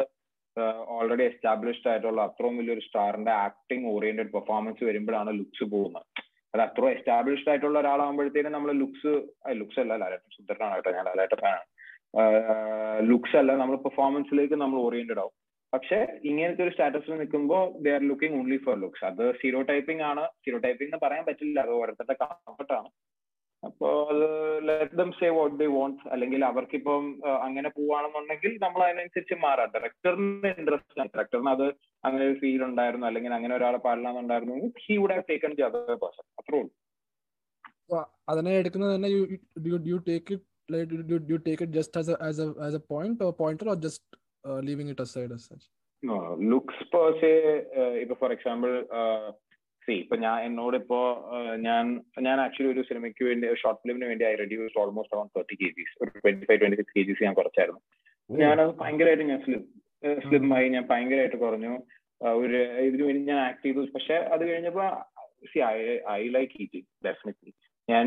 ഓൾറെഡി 0.96 1.24
എസ്റ്റാബ്ലിഷ്ഡ് 1.30 1.90
ആയിട്ടുള്ള 1.92 2.20
അത്രയും 2.28 2.58
വലിയൊരു 2.60 2.84
സ്റ്റാറിന്റെ 2.86 3.32
ആക്ടിങ് 3.46 3.88
ഓറിയന്റഡ് 3.94 4.32
പെർഫോമൻസ് 4.36 4.82
വരുമ്പോഴാണ് 4.88 5.32
ലുക്സ് 5.40 5.66
പോകുന്നത്. 5.74 6.06
അത് 6.54 6.62
അത്ര 6.66 6.84
എസ്റ്റാബ്ലിഷ്ഡ് 6.96 7.50
ആയിട്ടുള്ള 7.52 7.78
ഒരാളാകുമ്പോഴത്തേക്കും 7.82 8.54
നമ്മൾ 8.56 8.72
ലുക്സ് 8.82 9.12
ലുക്സ് 9.60 9.80
അല്ല 9.82 9.96
ലാലേട്ടൻ 10.02 10.30
സുന്ദരനാണ് 10.36 10.76
കേട്ടോ 10.76 10.92
ഞാൻ 10.98 11.04
ലാലേട്ടൻ 11.10 11.40
ഫാനാണ്. 11.44 11.66
ലുക്സ് 13.10 13.36
അല്ല 13.40 13.52
നമ്മൾ 13.62 13.76
പെർഫോമൻസിലേക്ക് 13.86 14.56
നമ്മൾ 14.62 14.78
ഓറിയന്റഡ് 14.86 15.22
ആവും. 15.24 15.34
പക്ഷെ 15.74 15.98
ഇങ്ങനത്തെ 16.28 16.62
ഒരു 16.66 16.72
സ്റ്റാറ്റസിൽ 16.74 17.18
നിൽക്കുമ്പോൾ 17.20 17.64
they 17.84 17.90
are 17.96 18.02
looking 18.10 18.38
only 18.40 18.58
for 18.66 18.76
looks 18.84 19.04
അത് 19.10 19.24
സീറോ 19.40 19.60
ടൈപ്പിംഗ് 19.70 20.04
ആണ്. 20.10 20.24
സീറോ 20.44 20.58
ടൈപ്പിംഗ് 20.66 20.90
എന്ന് 20.90 21.00
പറയാൻ 21.06 21.24
പറ്റില്ല 21.26 21.60
അത് 21.66 21.72
ഓരോരുത്തരുടെ 21.80 22.16
കംഫർട്ട് 22.22 22.72
ആണ് 23.62 23.68
അപ്പോ 23.68 23.88
അത് 24.10 24.24
let 24.68 24.98
them 25.00 25.10
say 25.20 25.28
what 25.38 25.54
they 25.60 25.66
want 25.76 26.02
അല്ലെങ്കിൽ 26.14 26.44
അവർക്കിപ്പം 26.44 27.04
അങ്ങനെ 27.46 27.68
പോവാണെന്നുണ്ടെങ്കിൽ 27.68 28.52
നമ്മൾ 28.64 28.82
അതിനനുസരിച്ച് 28.86 29.34
മാറാം. 29.44 29.70
ഡയറക്ടറിന് 29.74 30.50
ഇൻട്രസ്റ്റ് 30.60 31.00
ആണ്. 31.00 31.10
ഡയറക്ടറിന് 31.14 31.50
അത് 31.56 31.66
അങ്ങനെ 32.04 32.22
ഒരു 32.28 32.36
ഫീൽ 32.42 32.62
ഉണ്ടായിരുന്നു. 32.64 33.06
അല്ലെങ്കിൽ 33.06 33.34
അങ്ങനെ 33.38 33.56
ഒരാളെ 33.56 33.78
പാടില്ലാന്നുണ്ടായിരുന്നു 33.86 34.72
he 34.86 34.96
would 35.02 35.16
have 35.16 35.26
taken 35.30 35.54
the 35.60 35.64
other 35.70 35.94
person 36.04 36.26
അത്രേ 36.42 36.60
ഉള്ളൂ. 36.60 36.74
അതിനെ 38.28 38.52
എടുക്കുന്നത് 38.60 38.94
തന്നെ 38.94 39.10
you 39.88 39.98
take 40.10 40.32
it 40.32 40.46
like 40.70 40.88
do 40.88 41.18
you 41.32 41.38
take 41.38 41.60
it 41.64 41.70
just 41.70 41.96
as 41.96 42.08
a 42.08 42.16
as 42.20 42.38
a 42.38 42.46
as 42.66 42.74
a 42.74 42.80
point 42.92 43.22
or 43.26 43.32
pointer 43.32 43.66
or 43.72 43.76
just 43.76 44.02
uh, 44.48 44.58
leaving 44.66 44.88
it 44.88 45.00
aside 45.00 45.30
as 45.36 45.44
such? 45.50 45.62
No 46.02 46.16
looks 46.52 46.76
per 46.92 47.06
se 47.20 47.30
uh, 47.80 47.92
see 49.88 49.94
ഇപ്പൊ 50.04 50.16
ഞാൻ 50.24 50.36
എന്നോട് 50.46 50.76
ഇപ്പോ 50.80 50.98
ഞാൻ 51.66 51.84
ഞാൻ 52.26 52.36
actually 52.44 52.70
ഒരു 52.72 52.82
സിനിമയ്ക്ക് 52.88 53.22
വേണ്ടി 53.28 53.46
short 53.60 53.80
ഫിലിമിന് 53.82 54.06
വേണ്ടി 54.10 54.24
I 54.30 54.32
reduce 54.40 54.78
almost 54.82 55.14
around 55.16 55.32
thirty 55.36 55.56
kgs 55.76 55.94
ഒരു 56.02 56.10
twenty 56.24 56.46
five 56.48 56.60
twenty 56.62 56.78
six 56.80 56.94
kgs 57.08 57.24
ഞാൻ 57.26 57.34
കുറച്ചായിരുന്നു. 57.38 57.80
ഞാനത് 58.30 58.72
ഭയങ്കരമായിട്ട് 58.80 59.26
ഞാൻ 59.32 59.40
സ്ലിം 59.44 59.62
സ്ലിം 60.24 60.46
ആയി 60.56 60.66
ഞാൻ 60.74 60.84
ഭയങ്കരമായിട്ട് 60.90 61.38
കുറഞ്ഞു. 61.44 61.72
ഒരു 62.42 62.58
ഇതിനു 62.88 63.04
വേണ്ടി 63.08 63.22
ഞാൻ 63.30 63.40
ആക്ട് 63.46 63.64
ചെയ്തു. 63.66 63.84
പക്ഷെ 63.94 64.16
അത് 64.34 64.42
കഴിഞ്ഞപ്പോ 64.50 64.86
see 65.52 65.58
I 65.70 65.76
I 66.18 66.22
like 66.36 66.54
eating 66.64 66.86
definitely 67.08 67.52
ഞാൻ 67.88 68.06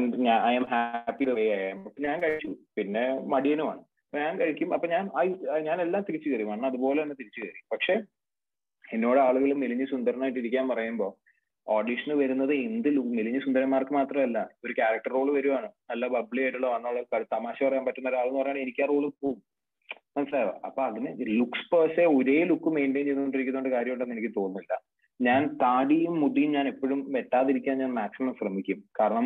I 0.52 0.54
am 0.60 0.68
happy 0.74 1.26
way 1.40 1.48
I 1.60 1.64
am 1.72 1.80
ഞാൻ 2.06 2.18
കഴിച്ചു. 2.24 2.52
പിന്നെ 2.78 3.04
മടിയനുമാണ് 3.34 3.82
ഞാൻ 4.14 4.34
കഴിക്കും. 4.42 4.70
അപ്പൊ 4.76 4.88
ഞാൻ 4.94 5.04
ഞാൻ 5.68 5.78
എല്ലാം 5.86 6.02
തിരിച്ചു 6.08 6.28
കയറി 6.30 6.46
മണ്ണ് 6.52 6.68
അതുപോലെ 6.72 7.00
തന്നെ 7.04 7.18
തിരിച്ചു 7.22 7.42
കയറി 7.44 7.62
പക്ഷെ 7.74 7.96
എന്നോട് 8.84 9.20
ആളുകൾ 9.26 9.50
മെലിഞ്ഞ് 9.64 9.86
സുന്ദരനായിട്ട് 9.92 10.40
ഇരിക്കാൻ 10.42 10.66
പറയുമ്പോൾ 10.72 11.12
ഓഡീഷന് 11.76 12.16
വരുന്നത് 12.22 12.54
എന്ത് 12.68 12.90
മെലിഞ്ഞ 13.18 13.40
സുന്ദരന്മാർക്ക് 13.46 13.94
മാത്രമല്ല 14.00 14.40
ഒരു 14.66 14.74
ക്യാരക്ടർ 14.80 15.12
റോൾ 15.18 15.28
വരുവാണ്. 15.38 15.68
നല്ല 15.92 16.08
ബബ്ലി 16.16 16.42
ആയിട്ടുള്ള 16.44 16.68
വന്നുള്ള 16.76 17.02
തമാശ 17.36 17.58
പറയാൻ 17.68 17.86
പറ്റുന്ന 17.88 18.12
ഒരാൾ 18.14 18.28
എന്ന് 18.30 18.40
പറയുന്നത് 18.42 18.66
എനിക്ക് 18.66 18.84
ആ 18.86 18.90
റോൾ 18.94 19.06
പോകും 19.24 19.40
മനസ്സിലായോ? 20.18 20.54
അപ്പൊ 20.68 20.82
അതിന് 20.88 21.10
ലുക്സ് 21.40 21.68
പേഴ്സെ 21.74 22.06
ഒരേ 22.18 22.38
ലുക്ക് 22.50 22.70
മെയിന്റെയിൻ 22.78 23.06
ചെയ്തുകൊണ്ടിരിക്കുന്നതുകൊണ്ട് 23.10 23.76
കാര്യമുണ്ടെന്ന് 23.76 24.16
എനിക്ക് 24.16 24.32
തോന്നുന്നില്ല. 24.40 24.74
ഞാൻ 25.20 25.42
താടിയും 25.62 26.14
മുടിയും 26.22 26.52
ഞാൻ 26.58 26.66
എപ്പോഴും 26.72 27.00
വെട്ടാതിരിക്കാൻ 27.16 27.76
ഞാൻ 27.84 27.92
മാക്സിമം 28.00 28.34
ശ്രമിക്കും. 28.40 28.80
കാരണം 29.00 29.26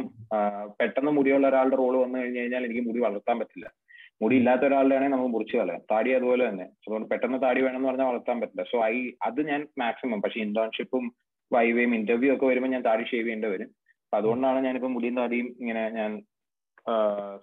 പെട്ടെന്ന് 0.79 1.11
മുടിയുള്ള 1.17 1.45
ഒരാളുടെ 1.51 1.77
റോൾ 1.81 1.93
വന്നു 2.03 2.17
കഴിഞ്ഞു 2.19 2.39
കഴിഞ്ഞാൽ 2.41 2.65
എനിക്ക് 2.67 2.83
മുടി 2.87 2.99
വളർത്താൻ 3.07 3.35
പറ്റില്ല. 3.41 3.67
മുടി 4.21 4.35
ഇല്ലാത്ത 4.39 4.63
ഒരാളുടെ 4.69 4.95
ആണെങ്കിൽ 4.95 5.13
നമുക്ക് 5.15 5.33
മുറിച്ച് 5.35 5.55
കളയാം. 5.57 5.81
താടി 5.91 6.11
അതുപോലെ 6.17 6.43
തന്നെ. 6.49 6.65
അതുകൊണ്ട് 6.83 7.07
പെട്ടെന്ന് 7.11 7.39
താടി 7.45 7.61
വേണമെന്ന് 7.65 7.89
പറഞ്ഞാൽ 7.89 8.09
വളർത്താൻ 8.11 8.37
പറ്റില്ല. 8.41 8.65
സോ 8.71 8.77
ഐ 8.93 8.95
അത് 9.27 9.39
ഞാൻ 9.51 9.61
മാക്സിമം 9.83 10.21
പക്ഷെ 10.25 10.39
ഇന്റേൺഷിപ്പും 10.47 11.05
വൈവേയും 11.51 11.91
ഇന്റർവ്യൂ 11.97 12.29
ഒക്കെ 12.35 12.45
വരുമ്പോൾ 12.51 12.71
ഞാൻ 12.75 12.83
താടി 12.87 13.03
ഷേവ് 13.09 13.25
ചെയ്യേണ്ടി 13.25 13.49
വരും. 13.53 13.69
അപ്പൊ 14.03 14.15
അതുകൊണ്ടാണ് 14.19 14.59
ഞാനിപ്പോ 14.67 14.89
മുടിയും 14.95 15.15
താടിയും 15.19 15.47
ഇങ്ങനെ 15.61 15.83
ഞാൻ 15.99 16.11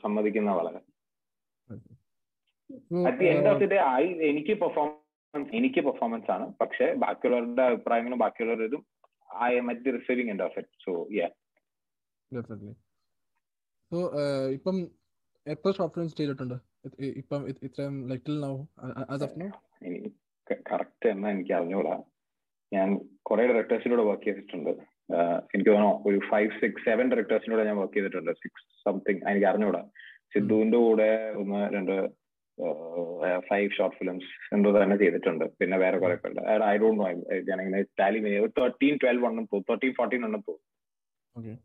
സമ്മതിക്കുന്ന 0.03 0.51
വളരെ. 0.61 0.81
At 3.09 3.25
end 3.33 3.49
of 3.53 3.61
the 3.63 3.69
day 3.75 3.79
ആയി 3.95 4.09
എനിക്ക് 4.31 4.55
പെർഫോമൻസ് 4.63 5.51
എനിക്ക് 5.59 5.81
പെർഫോമൻസ് 5.89 6.31
ആണ്. 6.37 6.47
പക്ഷെ 6.61 6.87
ബാക്കിയുള്ളവരുടെ 7.05 7.65
അഭിപ്രായങ്ങളും 7.71 8.23
ബാക്കിയുള്ളവരും 8.25 8.83
I 9.49 9.51
am 9.61 9.69
at 9.73 9.85
the 9.87 9.93
receiving 9.99 10.33
end 10.35 10.45
of 10.49 10.59
it 10.63 10.73
so 10.87 10.95
yeah 11.19 11.29
definitely 12.33 12.75
so 13.93 13.99
ഇപ്പം 14.57 14.77
എത്ര 15.47 15.71
ഷോർട്ട് 15.77 15.95
ഫിലിംസ് 15.95 16.17
ചെയ്തിട്ടുണ്ട്? 16.19 16.57
ഇപ്പം 17.23 17.41
ഇത്രയും 17.67 17.97
like 18.11 18.25
till 18.29 18.39
now 18.47 18.55
as 19.15 19.23
of 19.27 19.39
now 19.43 19.49
correct 20.71 21.07
എന്നാ 21.15 21.29
എനിക്ക് 21.35 21.53
അറിഞ്ഞൂടാ. 21.59 21.95
ഞാൻ 22.77 22.89
കുറെ 23.29 23.45
ഡയറക്ടേഴ്സിനോട് 23.51 24.03
വർക്ക് 24.09 24.27
ചെയ്തിട്ടുണ്ട്. 24.29 24.73
എനിക്ക് 25.53 25.71
തോന്നുന്നു 25.71 25.95
ഒരു 26.09 26.19
ഫൈവ് 26.31 26.51
സിക്സ് 26.61 26.85
സെവൻ 26.89 27.07
ഡയറക്ടേഴ്സിനോട് 27.13 27.63
ഞാൻ 27.69 27.77
വർക്ക് 27.83 27.97
ചെയ്തിട്ടുണ്ട്. 27.99 28.33
സിക്സ് 28.43 28.67
സംതിങ് 28.87 29.23
എനിക്ക് 29.31 29.49
അറിഞ്ഞൂടാ. 29.51 29.83
സിദ്ധുവിന്റെ 30.35 30.79
കൂടെ 30.87 31.11
ഒന്ന് 31.41 31.61
രണ്ട് 31.77 31.95
ഫൈവ് 33.49 33.69
ഷോർട്ട് 33.77 33.97
ഫിലിംസ് 33.99 34.31
എന്തോ 34.55 34.71
തന്നെ 34.77 34.97
ചെയ്തിട്ടുണ്ട്. 35.03 35.45
പിന്നെ 35.59 35.77
വേറെ 35.83 35.97
കുറെ 36.03 36.17
പേരുടെ 36.23 36.43
ഐ 36.73 36.75
ഡോണ്ട് 36.83 37.01
നോ 37.03 37.09
ഞാനിങ്ങനെ 37.51 37.81
ടാലി 38.01 38.21
തേർട്ടീൻ 38.61 38.95
ട്വൽവ് 39.03 39.27
ഉണ്ടെന്ന് 39.29 39.51
തോന്നുന്നു 39.53 39.69
തേർട്ടീൻ 39.71 39.95
ഫോർട്ടീൻ 39.99 40.25
ഉണ്ടെന്ന് 40.29 40.49
തോന്നുന്നു 40.51 41.59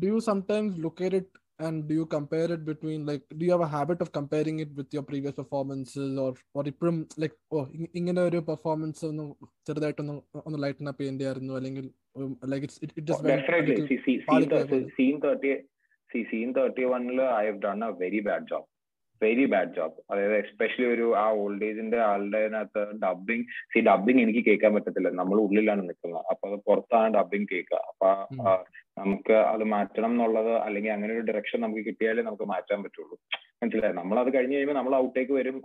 do 0.00 0.08
you 0.10 0.18
sometimes 0.30 0.70
look 0.84 0.98
at 1.06 1.14
it 1.18 1.28
and 1.62 1.76
do 1.88 1.94
you 1.94 2.06
compare 2.06 2.48
it 2.52 2.62
between 2.64 3.00
like 3.06 3.24
do 3.30 3.42
you 3.46 3.52
have 3.52 3.64
a 3.68 3.68
habit 3.68 4.00
of 4.00 4.08
comparing 4.10 4.58
it 4.58 4.70
with 4.74 4.88
your 4.92 5.04
previous 5.04 5.34
performances 5.34 6.12
or 6.18 6.30
or 6.54 6.64
ഇപ്പോഴും 6.72 6.96
like 7.22 7.36
oh 7.52 7.60
ഇങ്ങനെ 8.00 8.20
ഒരു 8.22 8.38
performance 8.48 9.02
ഒന്ന് 9.10 9.24
ചെറുതായിട്ടൊന്ന് 9.68 10.14
ഒന്ന് 10.42 10.60
lighten 10.64 10.88
up 10.88 11.02
ചെയ്യേണ്ടിയായിരുന്നു 11.02 11.54
അല്ലെങ്കിൽ 11.54 11.86
like 12.52 12.66
it's 12.66 12.80
it 12.84 14.02
see 16.10 16.22
scene 16.30 16.48
thirty 16.56 16.84
വണ്ണിൽ 16.94 17.20
I 17.40 17.44
have 17.48 17.60
done 17.66 17.80
a 17.84 17.90
very 18.02 18.20
bad 18.28 18.46
job 18.52 18.66
very 19.22 19.44
bad 19.52 19.74
job 19.76 19.98
അതായത് 20.10 20.36
എസ്പെഷ്യലി 20.36 20.88
ഒരു 20.94 21.06
ആ 21.22 21.26
ഓൾഡ് 21.42 21.64
ഏജിന്റെ 21.64 21.98
ആളുടെ 22.10 22.38
അകത്ത് 22.38 22.82
ഡബിങ് 23.04 23.44
സി 23.74 23.80
ഡബിങ് 23.80 24.20
എനിക്ക് 24.24 24.42
കേൾക്കാൻ 24.48 24.74
പറ്റത്തില്ല. 24.74 25.10
നമ്മൾ 25.20 25.38
ഉള്ളിലാണ് 25.46 25.82
നിൽക്കുന്നത്. 25.88 26.24
അപ്പൊ 26.30 26.50
അത് 26.50 26.58
പുറത്താണ് 26.68 27.14
ഡബിങ് 27.14 27.46
കേൾക്കുക. 27.52 27.80
അപ്പൊ 27.92 28.08
നമുക്ക് 29.00 29.36
അത് 29.52 29.64
മാറ്റണം 29.74 30.10
എന്നുള്ളത് 30.10 30.52
അല്ലെങ്കിൽ 30.66 30.90
അങ്ങനെ 30.90 31.12
ഒരു 31.14 31.24
ഡയറക്ഷൻ 31.28 31.60
നമുക്ക് 31.60 31.84
കിട്ടിയാലേ 31.86 32.22
നമുക്ക് 32.22 32.46
മാറ്റാൻ 32.54 32.82
പറ്റുള്ളൂ. 32.82 33.16
മനസ്സിലായി? 33.62 33.94
നമ്മൾ 34.00 34.16
അത് 34.18 34.30
കഴിഞ്ഞ് 34.34 34.54
കഴിയുമ്പോൾ 34.54 34.78
നമ്മൾ 34.78 34.94
ഔട്ടേക്ക് 34.96 35.32
വരും. 35.32 35.56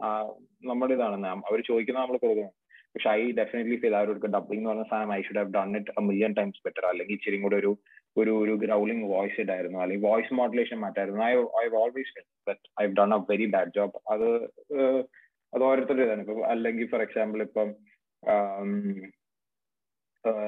നമ്മുടെ 0.71 0.93
ഇതാണ്. 0.97 1.27
അവർ 1.49 1.59
ചോദിക്കുന്നത് 1.69 2.03
നമ്മൾ 2.03 2.17
കൊടുക്കണം. 2.17 2.53
പക്ഷെ 2.95 3.09
ഐ 3.09 3.23
ഡെഫിനറ്റ്ലി 3.31 3.75
ഫീൽ 3.81 3.95
അവർക്ക് 3.95 4.27
ഡബിങ് 4.35 4.59
എന്ന് 4.59 4.69
പറഞ്ഞ 4.69 4.83
സാധനം 4.91 5.11
I 5.13 5.21
should 5.21 5.39
have 5.39 5.51
done 5.57 5.71
it 5.79 5.91
a 5.99 6.03
million 6.09 6.31
times 6.33 6.61
better 6.65 6.85
അല്ലെങ്കിൽ 6.91 7.15
ഇച്ചിരി 7.15 7.37
കൂടെ 7.41 7.55
ഒരു 7.55 7.71
ഒരു 8.21 8.33
ഒരു 8.43 8.53
ഗ്രൗളിംഗ് 8.63 9.05
വോയിസ് 9.13 9.39
ഇടായിരുന്നു 9.43 9.79
അല്ലെങ്കിൽ 9.83 10.05
voice 10.09 10.37
modulation 10.39 10.77
മാറ്റായിരുന്നു. 10.85 11.21
I 11.29 11.33
I 11.61 11.65
always 11.81 12.13
that 12.49 12.65
I 12.81 12.85
done 12.99 13.13
a 13.17 13.19
very 13.31 13.47
bad 13.55 13.73
job 13.77 14.01
അത് 14.13 14.27
അത് 15.53 15.61
ഓരോരുത്തരുടെ 15.69 16.05
ഇതാണ്. 16.07 16.23
ഇപ്പൊ 16.25 16.35
അല്ലെങ്കിൽ 16.53 16.89
ഫോർ 16.93 17.03
എക്സാമ്പിൾ 17.07 17.41
ഇപ്പം 17.47 17.69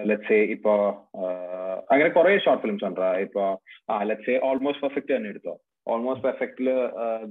ലെറ്റ്സേ 0.10 0.38
ഇപ്പോ 0.54 0.74
അങ്ങനെ 1.92 2.10
കുറെ 2.16 2.32
ഷോർട്ട് 2.46 2.64
ഫിലിംസ് 2.64 2.86
ഉണ്ട്. 2.88 3.08
ഇപ്പൊ 3.26 3.44
ആ 3.92 3.96
ലെറ്റ്സേ 4.10 4.36
ഓൾമോസ്റ്റ് 4.48 4.84
പെർഫെക്റ്റ് 4.86 5.14
തന്നെ 5.16 5.30
എടുത്തോ. 5.34 5.54
Almost 5.88 6.26
പെർഫെക്റ്റിൽ 6.28 6.68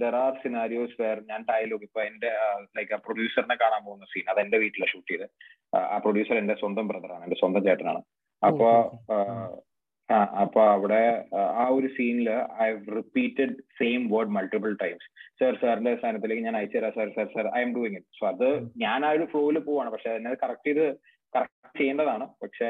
there 0.03 0.14
are 0.22 0.32
scenarios 0.45 0.97
where 1.03 1.16
ഞാൻ 1.30 1.41
ഡയലോഗ് 1.51 1.84
ഇപ്പൊ 1.89 2.01
എന്റെ 2.11 2.30
ലൈക്ക് 2.76 2.95
ആ 2.97 2.99
പ്രൊഡ്യൂസറിനെ 3.07 3.57
കാണാൻ 3.62 3.82
പോകുന്ന 3.89 4.07
സീൻ 4.12 4.30
അത് 4.32 4.41
എന്റെ 4.45 4.59
വീട്ടിലാണ് 4.62 4.93
ഷൂട്ട് 4.93 5.11
ചെയ്ത് 5.12 5.26
ആ 5.95 5.99
പ്രൊഡ്യൂസർ 6.05 6.36
എന്റെ 6.43 6.57
സ്വന്തം 6.62 6.89
ബ്രദറാണ് 6.91 7.24
എന്റെ 7.26 7.39
സ്വന്തം 7.43 7.64
ചേട്ടനാണ്. 7.68 8.01
അപ്പൊ 8.43 8.68
അപ്പൊ 10.42 10.61
അവിടെ 10.74 11.00
ആ 11.62 11.64
ഒരു 11.68 11.88
സീനിൽ 11.96 12.28
I 12.62 12.66
have 12.70 12.96
repeated 12.96 13.54
same 13.80 14.02
word 14.12 14.34
multiple 14.36 14.72
times 14.82 15.09
sir 15.40 15.54
സാറിന്റെ 15.62 15.92
സ്ഥാനത്തിലേക്ക് 15.96 16.44
ഞാൻ 16.44 16.56
അയച്ചു 16.56 16.78
തരാം. 16.78 16.92
Sir 16.96 17.09
sir 17.16 17.26
sir 17.34 17.46
I'm 17.62 17.72
doing 17.74 17.96
it 17.96 18.18
so 18.20 18.26
അത് 18.26 18.48
ഞാൻ 18.76 19.04
ആ 19.06 19.11
ഒരു 19.11 19.26
ഫ്ലോയിൽ 19.32 19.59
പോവാണ്. 19.68 19.90
പക്ഷെ 19.94 20.11
അതിനെ 20.14 20.34
കറക്റ്റ് 20.44 20.70
ചെയ്ത് 20.70 20.86
കറക്റ്റ് 21.34 21.78
ചെയ്യേണ്ടതാണ്. 21.80 22.26
പക്ഷെ 22.42 22.68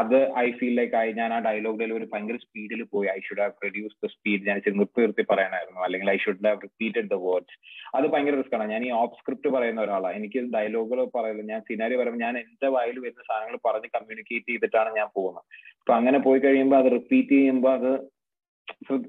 അത് 0.00 0.16
ഐ 0.42 0.46
ഫീൽ 0.58 0.74
ലൈക്ക് 0.78 0.94
ഐ 1.00 1.06
ഞാൻ 1.18 1.30
ആ 1.34 1.38
ഡയലോഗ് 1.46 1.78
ഡെലിവറി 1.82 2.06
ഭയങ്കര 2.12 2.36
സ്പീഡിൽ 2.44 2.80
പോയി. 2.94 3.06
I 3.14 3.18
should 3.26 3.42
have 3.42 3.54
reduce 3.66 3.96
the 4.04 4.08
speed 4.14 4.42
ഞാൻ 4.48 4.56
നിർത്തി 4.80 5.00
നിർത്തി 5.04 5.24
പറയാനായിരുന്നു 5.32 5.80
അല്ലെങ്കിൽ 5.86 6.10
I 6.14 6.16
should 6.24 6.46
have 6.48 6.60
repeated 6.66 7.06
the 7.12 7.18
words 7.26 7.56
അത് 7.98 8.06
ഭയങ്കര 8.12 8.36
റിസ്ക് 8.40 8.56
ആണ്. 8.58 8.66
ഞാൻ 8.74 8.84
ഈ 8.88 8.90
ഓഫ് 9.02 9.18
സ്ക്രിപ്റ്റ് 9.20 9.50
പറയുന്ന 9.56 9.80
ഒരാളാണ്. 9.86 10.16
എനിക്ക് 10.20 10.40
ഡയലോഗുകൾ 10.56 11.00
പറയുന്നത് 11.16 11.48
ഞാൻ 11.52 11.60
സിനാരി 11.68 11.96
പറയുമ്പോൾ 12.00 12.24
ഞാൻ 12.26 12.36
എന്റെ 12.42 12.70
വായിൽ 12.76 12.96
വരുന്ന 13.04 13.24
സാധനങ്ങൾ 13.30 13.58
പറഞ്ഞ് 13.68 13.90
കമ്മ്യൂണിക്കേറ്റ് 13.96 14.48
ചെയ്തിട്ടാണ് 14.52 14.92
ഞാൻ 15.00 15.10
പോകുന്നത്. 15.18 15.44
അപ്പൊ 15.82 15.94
അങ്ങനെ 15.98 16.20
പോയി 16.28 16.40
കഴിയുമ്പോൾ 16.46 16.78
അത് 16.82 16.90
റിപ്പീറ്റ് 16.98 17.34
ചെയ്യുമ്പോൾ 17.40 17.74
അത് 17.78 17.90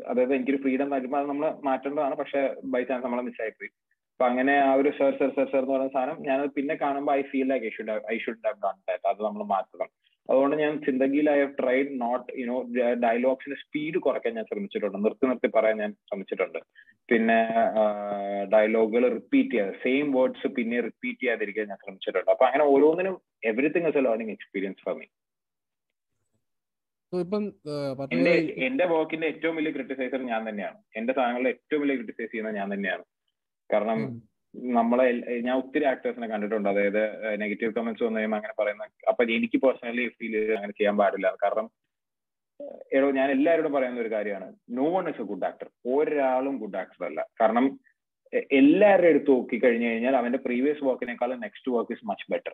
അതായത് 0.10 0.34
എനിക്കൊരു 0.36 0.60
ഫ്രീഡം 0.64 0.88
നൽകുമ്പോൾ 0.94 1.20
അത് 1.22 1.28
നമ്മൾ 1.32 1.48
മാറ്റേണ്ടതാണ്. 1.68 2.16
പക്ഷെ 2.22 2.40
ബൈ 2.74 2.84
ചാൻസ് 2.90 3.06
നമ്മളെ 3.06 3.26
മിസ്സായി 3.30 3.54
പോയി 3.58 3.72
അപ്പൊ 4.14 4.26
അങ്ങനെ 4.30 4.54
ആ 4.70 4.72
ഒരു 4.80 4.90
സർ 4.98 5.12
സർ 5.20 5.30
സർ 5.36 5.46
സർ 5.52 5.62
എന്ന് 5.64 5.74
പറയുന്ന 5.74 5.94
സാധനം 5.96 6.18
ഞാനത് 6.28 6.50
പിന്നെ 6.58 6.76
കാണുമ്പോൾ 6.82 7.14
I 7.20 7.22
feel 7.32 7.48
like 7.52 7.66
I 7.68 7.72
should 7.76 8.40
I 8.40 8.44
have 8.46 8.60
done 8.66 8.76
that 8.90 9.08
അത് 9.12 9.22
നമ്മൾ 9.28 9.44
മാറ്റണം. 9.54 9.90
അതുകൊണ്ട് 10.32 10.56
ഞാൻ 10.56 10.74
ചിന്തകിയിൽ 10.86 11.30
I 11.30 11.38
have 11.42 11.58
tried 11.62 12.02
not 12.02 12.34
you know 12.40 12.58
ഡയലോഗ്സിന്റെ 13.04 13.58
speed 13.62 13.98
കുറയ്ക്കാൻ 13.98 14.36
ഞാൻ 14.36 14.46
ശ്രമിച്ചിട്ടുണ്ട്. 14.46 14.98
നിർത്തി 15.06 15.26
നിർത്തി 15.28 15.48
പറയാൻ 15.48 15.78
ഞാൻ 15.78 15.92
ശ്രമിച്ചിട്ടുണ്ട്. 15.92 16.60
പിന്നെ 17.12 17.40
ഡയലോഗുകൾ 18.54 19.14
റിപ്പീറ്റ് 19.14 19.52
ചെയ്യാതെ 19.52 19.74
സെയിം 19.84 20.12
വേർഡ്സ് 20.12 20.48
പിന്നെ 20.48 20.82
റിപ്പീറ്റ് 20.82 21.22
ചെയ്യാതിരിക്കാൻ 21.22 21.68
ഞാൻ 21.68 21.78
ശ്രമിച്ചിട്ടുണ്ട്. 21.86 22.32
അപ്പൊ 22.32 22.46
അങ്ങനെ 22.46 22.64
ഓരോന്നിനും 22.64 23.22
everything 23.44 23.88
is 23.88 23.98
a 23.98 24.02
learning 24.02 24.32
experience 24.32 24.84
for 24.86 24.96
me 25.00 25.08
എന്റെ 28.16 28.34
എന്റെ 28.66 28.86
വർക്കിന്റെ 28.86 29.28
ഏറ്റവും 29.28 29.56
വലിയ 29.56 29.72
ക്രിട്ടിസൈസർ 29.72 30.22
ഞാൻ 30.34 30.50
തന്നെയാണ്. 30.50 30.78
എന്റെ 30.96 31.14
സാധനങ്ങളുടെ 31.14 31.50
ഏറ്റവും 31.50 31.82
വലിയ 31.82 31.96
ക്രിട്ടിസൈസ് 31.96 32.32
ചെയ്യുന്നത് 32.32 32.56
ഞാൻ 32.56 32.74
തന്നെയാണ്. 32.74 33.04
കാരണം. 33.74 34.31
നമ്മളെ 34.78 35.06
ഞാൻ 35.46 35.54
ഒത്തിരി 35.62 35.86
ആക്ടേഴ്സിനെ 35.92 36.28
കണ്ടിട്ടുണ്ട്. 36.32 36.68
അതായത് 36.72 37.04
നെഗറ്റീവ് 37.44 37.76
കമന്റ്സ് 37.78 38.04
വന്നു 38.06 38.20
കഴിയുമ്പോൾ 38.20 38.40
അങ്ങനെ 38.40 38.56
പറയുന്ന 38.60 38.88
അപ്പൊ 39.12 39.22
എനിക്ക് 39.38 39.58
പേഴ്സണലി 39.66 40.06
ഫീൽ 40.18 40.34
ചെയ്ത് 40.38 40.54
അങ്ങനെ 40.58 40.74
ചെയ്യാൻ 40.80 40.96
പാടില്ല. 41.02 41.28
കാരണം 41.44 41.68
എടോ 42.98 43.08
ഞാൻ 43.20 43.30
എല്ലാവരോടും 43.36 43.74
പറയുന്ന 43.76 44.04
ഒരു 44.06 44.12
കാര്യമാണ്. 44.16 44.48
No 44.80 44.88
one 44.96 45.06
is 45.12 45.22
a 45.24 45.28
good 45.32 45.48
actor 45.50 45.68
ഒരാളും 45.94 46.56
ഗുഡ് 46.64 46.80
ആക്ടർ 46.82 47.04
അല്ല. 47.10 47.22
കാരണം 47.42 47.66
എല്ലാവരുടെ 48.60 49.10
അടുത്ത് 49.14 49.32
നോക്കി 49.36 49.58
കഴിഞ്ഞു 49.64 49.88
കഴിഞ്ഞാൽ 49.88 50.16
അവന്റെ 50.20 50.40
previous 50.44 50.84
വർക്കിനേക്കാളും 50.90 51.42
next 51.46 51.72
work 51.76 51.94
is 51.96 52.06
much 52.10 52.28
better 52.34 52.54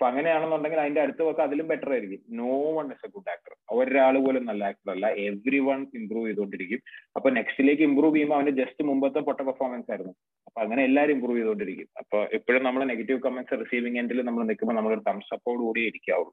അപ്പൊ 0.00 0.10
അങ്ങനെയാണെന്നുണ്ടെങ്കിൽ 0.10 0.78
അതിന്റെ 0.82 1.00
അടുത്ത 1.04 1.22
വർക്ക് 1.26 1.42
അതിലും 1.46 1.66
ബെറ്റർ 1.70 1.88
ആയിരിക്കും. 1.94 2.20
No 2.38 2.52
one 2.76 2.86
is 2.92 3.04
a 3.06 3.08
good 3.14 3.30
actor 3.32 3.52
ഒരാൾ 3.78 4.14
പോലും 4.26 4.44
നല്ല 4.50 4.62
ആക്ടർ 4.70 4.90
അല്ല. 4.94 5.06
എവ്രി 5.24 5.58
വൺ 5.66 5.80
ഇമ്പ്രൂവ് 5.98 6.26
ചെയ്തുകൊണ്ടിരിക്കും 6.28 6.80
അപ്പൊ 7.16 7.30
നെക്സ്റ്റിലേക്ക് 7.38 7.82
ഇംപ്രൂവ് 7.88 8.14
ചെയ്യുമ്പോൾ 8.14 8.36
അവന്റെ 8.38 8.54
ജസ്റ്റ് 8.60 8.84
മുമ്പത്തെ 8.90 9.20
പൊട്ട 9.28 9.40
പെർഫോമൻസ് 9.48 9.90
ആയിരുന്നു. 9.94 10.14
അപ്പൊ 10.48 10.60
അങ്ങനെ 10.64 10.82
എല്ലാവരും 10.88 11.14
ഇംപ്രൂവ് 11.16 11.38
ചെയ്തുകൊണ്ടിരിക്കും 11.38 11.88
അപ്പൊ 12.02 12.20
എപ്പോഴും 12.38 12.64
നമ്മൾ 12.68 12.84
നെഗറ്റീവ് 12.92 13.20
കമന്റ്സ് 13.26 13.60
റിസീവിംഗ് 13.64 14.00
എൻഡിൽ 14.02 14.22
നമ്മൾ 14.30 14.44
നിൽക്കുമ്പോൾ 14.52 14.78
നമ്മളൊരു 14.80 15.04
തംസ് 15.10 15.32
അപ്പോട് 15.38 15.60
കൂടി 15.66 15.82
ഇരിക്കാവുള്ളൂ. 15.90 16.32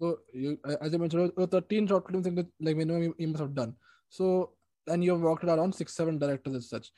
So 0.00 0.06
you, 0.34 0.50
as 0.84 0.92
you 0.92 0.98
mentioned, 0.98 1.32
uh, 1.42 1.46
13 1.46 1.86
short 1.86 2.06
films 2.08 2.26
in 2.26 2.34
the, 2.34 2.46
like 2.60 2.76
minimum 2.76 3.14
you 3.18 3.28
must 3.28 3.42
have 3.44 3.54
done. 3.54 3.70
So 4.12 4.24
and 4.86 5.02
you've 5.06 5.22
worked 5.22 5.44
around 5.54 5.74
six, 5.74 5.88
seven 6.00 6.16
directors 6.24 6.56
as 6.60 6.66
such. 6.68 6.88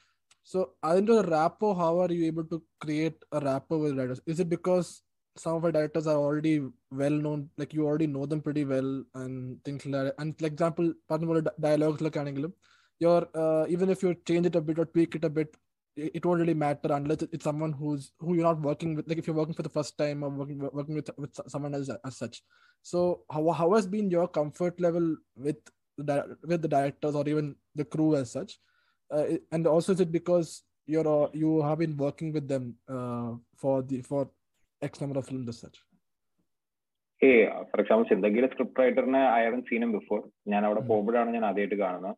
So, 0.51 0.61
under 0.83 1.21
rapport, 1.23 1.75
how 1.75 2.01
are 2.01 2.11
you 2.11 2.25
able 2.25 2.45
to 2.45 2.63
create 2.81 3.23
a 3.33 3.41
rapport 3.41 3.79
with 3.81 3.99
writers? 3.99 4.21
Is 4.27 4.41
it 4.41 4.49
because 4.49 5.03
some 5.37 5.57
of 5.57 5.65
our 5.67 5.71
directors 5.71 6.07
are 6.07 6.17
already 6.17 6.63
well 6.91 7.11
known, 7.11 7.51
like 7.59 7.75
you 7.75 7.85
already 7.87 8.07
know 8.07 8.25
them 8.25 8.41
pretty 8.41 8.65
well, 8.65 9.05
and 9.15 9.63
things 9.63 9.85
like 9.85 10.05
that? 10.07 10.15
And, 10.19 10.35
like, 10.41 10.53
example, 10.53 10.95
dialogues 11.61 12.01
like 12.01 12.15
Anangalam, 12.15 12.55
your 12.99 13.29
uh, 13.35 13.67
even 13.69 13.91
if 13.91 14.03
you 14.03 14.15
change 14.27 14.47
it 14.47 14.57
a 14.57 14.63
bit 14.63 14.79
or 14.79 14.87
tweak 14.87 15.17
it 15.17 15.25
a 15.27 15.29
bit, 15.29 15.55
it, 15.97 16.13
it 16.15 16.25
won't 16.25 16.41
really 16.41 16.55
matter 16.55 16.95
unless 16.95 17.21
it's 17.31 17.45
someone 17.45 17.75
who's 17.75 18.13
who 18.19 18.35
you're 18.35 18.51
not 18.51 18.63
working 18.63 18.95
with. 18.97 19.07
Like, 19.07 19.19
if 19.19 19.27
you're 19.27 19.37
working 19.37 19.59
for 19.61 19.65
the 19.69 19.77
first 19.79 19.99
time 19.99 20.23
or 20.23 20.31
working 20.31 20.67
working 20.73 20.95
with, 20.95 21.11
with 21.19 21.39
someone 21.49 21.75
else 21.75 21.91
as 22.07 22.17
such. 22.17 22.43
So, 22.83 23.21
how, 23.31 23.51
how 23.51 23.75
has 23.75 23.87
been 23.87 24.11
your 24.11 24.27
comfort 24.27 24.81
level 24.81 25.15
with 25.37 25.59
with 25.99 26.63
the 26.63 26.69
directors 26.69 27.15
or 27.15 27.29
even 27.29 27.55
the 27.75 27.85
crew 27.85 28.17
as 28.17 28.31
such 28.31 28.59
Uh, 29.11 29.27
and 29.53 29.67
also 29.67 29.93
is 29.93 30.01
it 30.01 30.11
because 30.13 30.49
you're 30.89 31.09
uh, 31.09 31.29
you 31.33 31.51
have 31.63 31.79
been 31.79 31.97
working 31.97 32.31
with 32.37 32.47
them 32.53 32.65
uh, 32.97 33.31
for 33.63 33.77
the 33.83 33.99
for 34.03 34.23
X 34.83 35.01
number 35.03 35.19
of 35.21 35.27
films 35.31 35.49
as 35.53 35.61
such? 35.65 35.79
ഏയ് 37.23 37.45
for 37.69 37.79
example 37.83 38.05
സിന്ദഗിയിലെ 38.11 38.49
script 38.51 38.81
റൈറ്ററിനെ 38.81 39.23
I 39.39 39.41
haven't 39.47 39.61
seen him 39.69 39.91
before 39.97 40.19
ഞാൻ 40.53 40.63
അവിടെ 40.67 40.83
പോകുമ്പോഴാണ് 40.91 41.31
ഞാൻ 41.37 41.45
ആദ്യമായിട്ട് 41.49 41.79
കാണുന്നത്. 41.81 42.17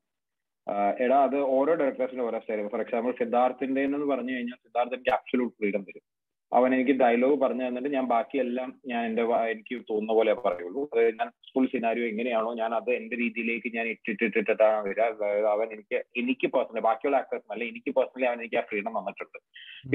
എടാ 1.05 1.19
അത് 1.29 1.37
ഓരോ 1.59 1.73
ഡയറക്ടേഴ്സിന്റെ 1.81 2.25
ഓരോ 2.29 2.39
സ്റ്റൈൽ 2.43 2.61
ഫോർ 2.73 2.83
എക്സാമ്പിൾ 2.85 3.13
സിദ്ധാർത്ഥിന്റെ 3.21 3.81
എന്ന് 3.89 4.09
പറഞ്ഞു 4.13 4.33
കഴിഞ്ഞാൽ 4.37 4.59
സിദ്ധാർത്ഥ് 4.65 4.95
എനിക്ക് 4.99 5.13
അബ്സൊല്യൂട്ട് 5.19 5.55
ഫ്രീഡം 5.61 5.85
തരും. 5.89 6.05
അവൻ 6.53 6.69
എനിക്ക് 6.77 6.95
ഡയലോഗ് 7.01 7.37
പറഞ്ഞു 7.41 7.65
തന്നിട്ട് 7.67 7.91
ഞാൻ 7.97 8.07
ബാക്കിയെല്ലാം 8.13 8.69
ഞാൻ 8.91 9.03
എന്റെ 9.09 9.25
എനിക്ക് 9.53 9.77
തോന്നുന്ന 9.91 10.13
പോലെ 10.19 10.33
പറയുള്ളൂ. 10.45 10.81
അതായത് 10.93 11.19
ഞാൻ 11.21 11.29
ഫുൾ 11.53 11.67
സിനാരിയോ 11.75 12.07
എങ്ങനെയാണോ 12.13 12.51
ഞാൻ 12.61 12.71
അത് 12.79 12.91
എന്റെ 12.97 13.17
രീതിയിലേക്ക് 13.17 13.69
ഞാൻ 13.77 13.87
ഇട്ടിട്ടിട്ടിട്ടാണ് 13.95 14.81
വരിക. 14.89 15.07
അവൻ 15.55 15.69
എനിക്ക് 15.77 15.99
എനിക്ക് 16.23 16.49
പേഴ്സണലി 16.55 16.85
ബാക്കിയുള്ള 16.89 17.19
ആക്ടേഴ്സ് 17.23 17.53
അല്ല 17.57 17.65
എനിക്ക് 17.73 17.93
പേഴ്സണലി 17.99 18.29
അവൻ 18.31 18.41
എനിക്ക് 18.45 18.59
ആ 18.63 18.65
ഫ്രീഡം 18.71 18.99
തന്നിട്ടുണ്ട്. 18.99 19.39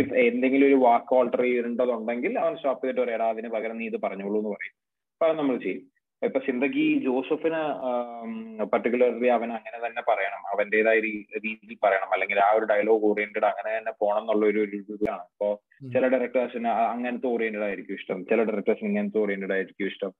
ഇഫ് 0.04 0.14
എന്തെങ്കിലും 0.30 0.68
ഒരു 0.68 0.78
വാക്ക് 0.86 1.14
ഓൾട്ടർ 1.20 1.44
ചെയ്യേണ്ടതുണ്ടെങ്കിൽ 1.48 2.40
അവൻ 2.46 2.56
സ്റ്റോപ്പ് 2.62 2.84
ചെയ്തിട്ട് 2.86 3.02
പറയാം 3.02 3.28
അതിന് 3.36 3.52
പകരം 3.58 3.78
നീ 3.82 3.88
ഇത് 3.92 4.00
പറഞ്ഞോളൂ 4.08 4.40
എന്ന് 4.40 4.54
പറയും. 4.56 4.76
അപ്പൊ 5.16 5.28
അത് 5.30 5.38
നമ്മൾ 5.42 5.58
ചെയ്യും. 5.58 5.84
ഇപ്പൊ 6.26 6.40
സിന്ദഗി 6.40 7.02
ജോസഫിന് 7.04 8.64
പർട്ടിക്കുലർലി 8.64 9.28
അവൻ 9.28 9.54
അങ്ങനെ 9.54 9.88
തന്നെ 9.88 10.02
പറയണം. 10.08 10.48
അവന്റേതായ 10.48 11.00
രീതിയിൽ 11.00 11.78
പറയണം. 11.84 12.14
അല്ലെങ്കിൽ 12.14 12.40
ആ 12.40 12.52
ഒരു 12.52 12.66
ഡയലോഗ് 12.66 13.04
ഓറിയന്റഡ് 13.04 13.46
അങ്ങനെ 13.46 13.78
തന്നെ 13.78 13.92
പോകണം 13.92 14.22
എന്നുള്ള 14.22 14.46
ഒരു 14.46 14.60
ഇതാണ് 14.60 15.22
ഇപ്പോ. 15.22 15.62
ചില 15.94 16.08
ഡയറക്ടേഴ്സിന് 16.08 16.68
അങ്ങനത്തെ 16.68 17.28
ഓറിയന്റഡ് 17.28 17.64
ആയിരിക്കും 17.64 17.94
ഇഷ്ടം. 17.94 18.26
ചില 18.26 18.44
ഡയറക്ടേഴ്സിന് 18.44 18.90
ഇങ്ങനത്തെ 18.90 19.18
ഓറിയന്റഡ് 19.18 19.52
ആയിരിക്കും 19.52 19.86
ഇഷ്ടം. 19.86 20.14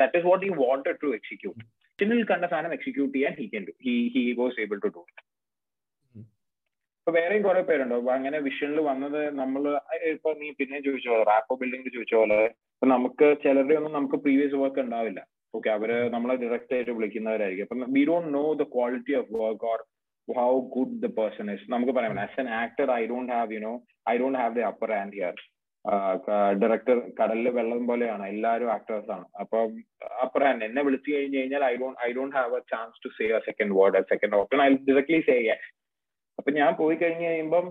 That 0.00 0.18
is 0.18 0.26
what 0.26 0.46
he 0.46 0.50
wanted 0.50 0.96
to 1.02 1.06
execute 1.06 1.64
ചിന്നിൽ 2.00 2.24
കണ്ട 2.24 2.44
സാധനം 2.44 2.72
എക്സിക്യൂട്ട് 2.72 3.14
ചെയ്യാൻ 3.14 3.34
he 3.34 3.46
can 3.46 3.64
do 3.64 3.72
he 3.84 4.12
he 4.14 4.32
was 4.38 4.60
able 4.60 4.78
to 4.78 4.88
do. 4.88 5.06
ഇപ്പൊ 7.06 7.14
വേറെയും 7.16 7.42
കുറെ 7.42 7.60
പേരുണ്ട്. 7.66 7.94
അങ്ങനെ 8.14 8.38
വിഷനിൽ 8.46 8.78
വന്നത് 8.88 9.20
നമ്മൾ 9.40 9.64
ഇപ്പൊ 10.12 10.30
നീ 10.40 10.46
പിന്നെ 10.60 10.78
ചോദിച്ച 10.86 11.06
പോലെ 11.10 11.24
റാപ്പോ 11.28 11.54
ബിൽഡിംഗ് 11.60 11.90
ചോദിച്ച 11.96 12.14
പോലെ 12.20 12.38
ഇപ്പൊ 12.46 12.86
നമുക്ക് 12.92 13.26
ചിലരുടെ 13.44 13.74
ഒന്നും 13.80 13.92
നമുക്ക് 13.96 14.18
പ്രീവിയസ് 14.24 14.56
വർക്ക് 14.62 14.80
ഉണ്ടാവില്ല. 14.84 15.20
ഓക്കെ 15.56 15.70
അവർ 15.74 15.90
നമ്മളെ 16.14 16.34
ഡയറക്റ്റ് 16.40 16.74
ആയിട്ട് 16.76 16.94
വിളിക്കുന്നവരായിരിക്കും. 16.96 17.66
അപ്പൊ 17.68 17.86
we 17.96 18.02
don't 18.08 18.30
know 18.38 18.42
the 18.62 18.64
quality 18.74 19.14
of 19.20 19.30
work 19.42 19.68
or 19.72 19.78
how 20.28 20.48
good 20.76 20.96
the 21.04 21.10
person 21.20 21.52
is 21.54 21.70
നമുക്ക് 21.74 21.94
പറയാം 21.98 22.18
as 22.24 22.40
an 22.44 22.50
actor 22.62 22.90
I 22.98 23.02
don't 23.12 23.32
have 23.36 23.54
you 23.56 23.60
know 23.68 23.74
I 24.14 24.16
don't 24.24 24.40
have 24.42 24.52
the 24.58 24.66
upper 24.72 24.92
and 25.00 25.16
here 25.20 25.38
director 26.64 26.98
കടലിൽ 27.20 27.48
വെള്ളം 27.60 27.86
പോലെയാണ്. 27.92 28.26
എല്ലാവരും 28.34 28.70
ആക്ടേഴ്സ് 28.76 29.10
ആണ്. 29.18 29.26
അപ്പം 29.42 29.70
അപ്പർ 30.26 30.42
ഹാൻഡ് 30.48 30.64
എന്നെ 30.70 30.82
വിളിച്ചു 30.88 31.10
കഴിഞ്ഞു 31.16 31.38
കഴിഞ്ഞാൽ 31.40 31.64
I 31.70 31.74
don't 31.84 32.00
I 32.08 32.10
don't 32.18 32.36
have 32.40 32.60
a 32.60 32.62
chance 32.74 33.00
to 33.06 33.10
say 33.18 33.28
a 33.38 33.42
second 33.48 33.74
word 33.80 34.06
second 34.12 34.36
option 34.42 34.60
I 34.68 34.70
directly 34.90 35.22
say 35.30 35.38
അപ്പൊ 36.38 36.50
ഞാൻ 36.60 36.70
പോയി 36.80 36.96
കഴിഞ്ഞു 36.96 37.26
കഴിയുമ്പം 37.28 37.66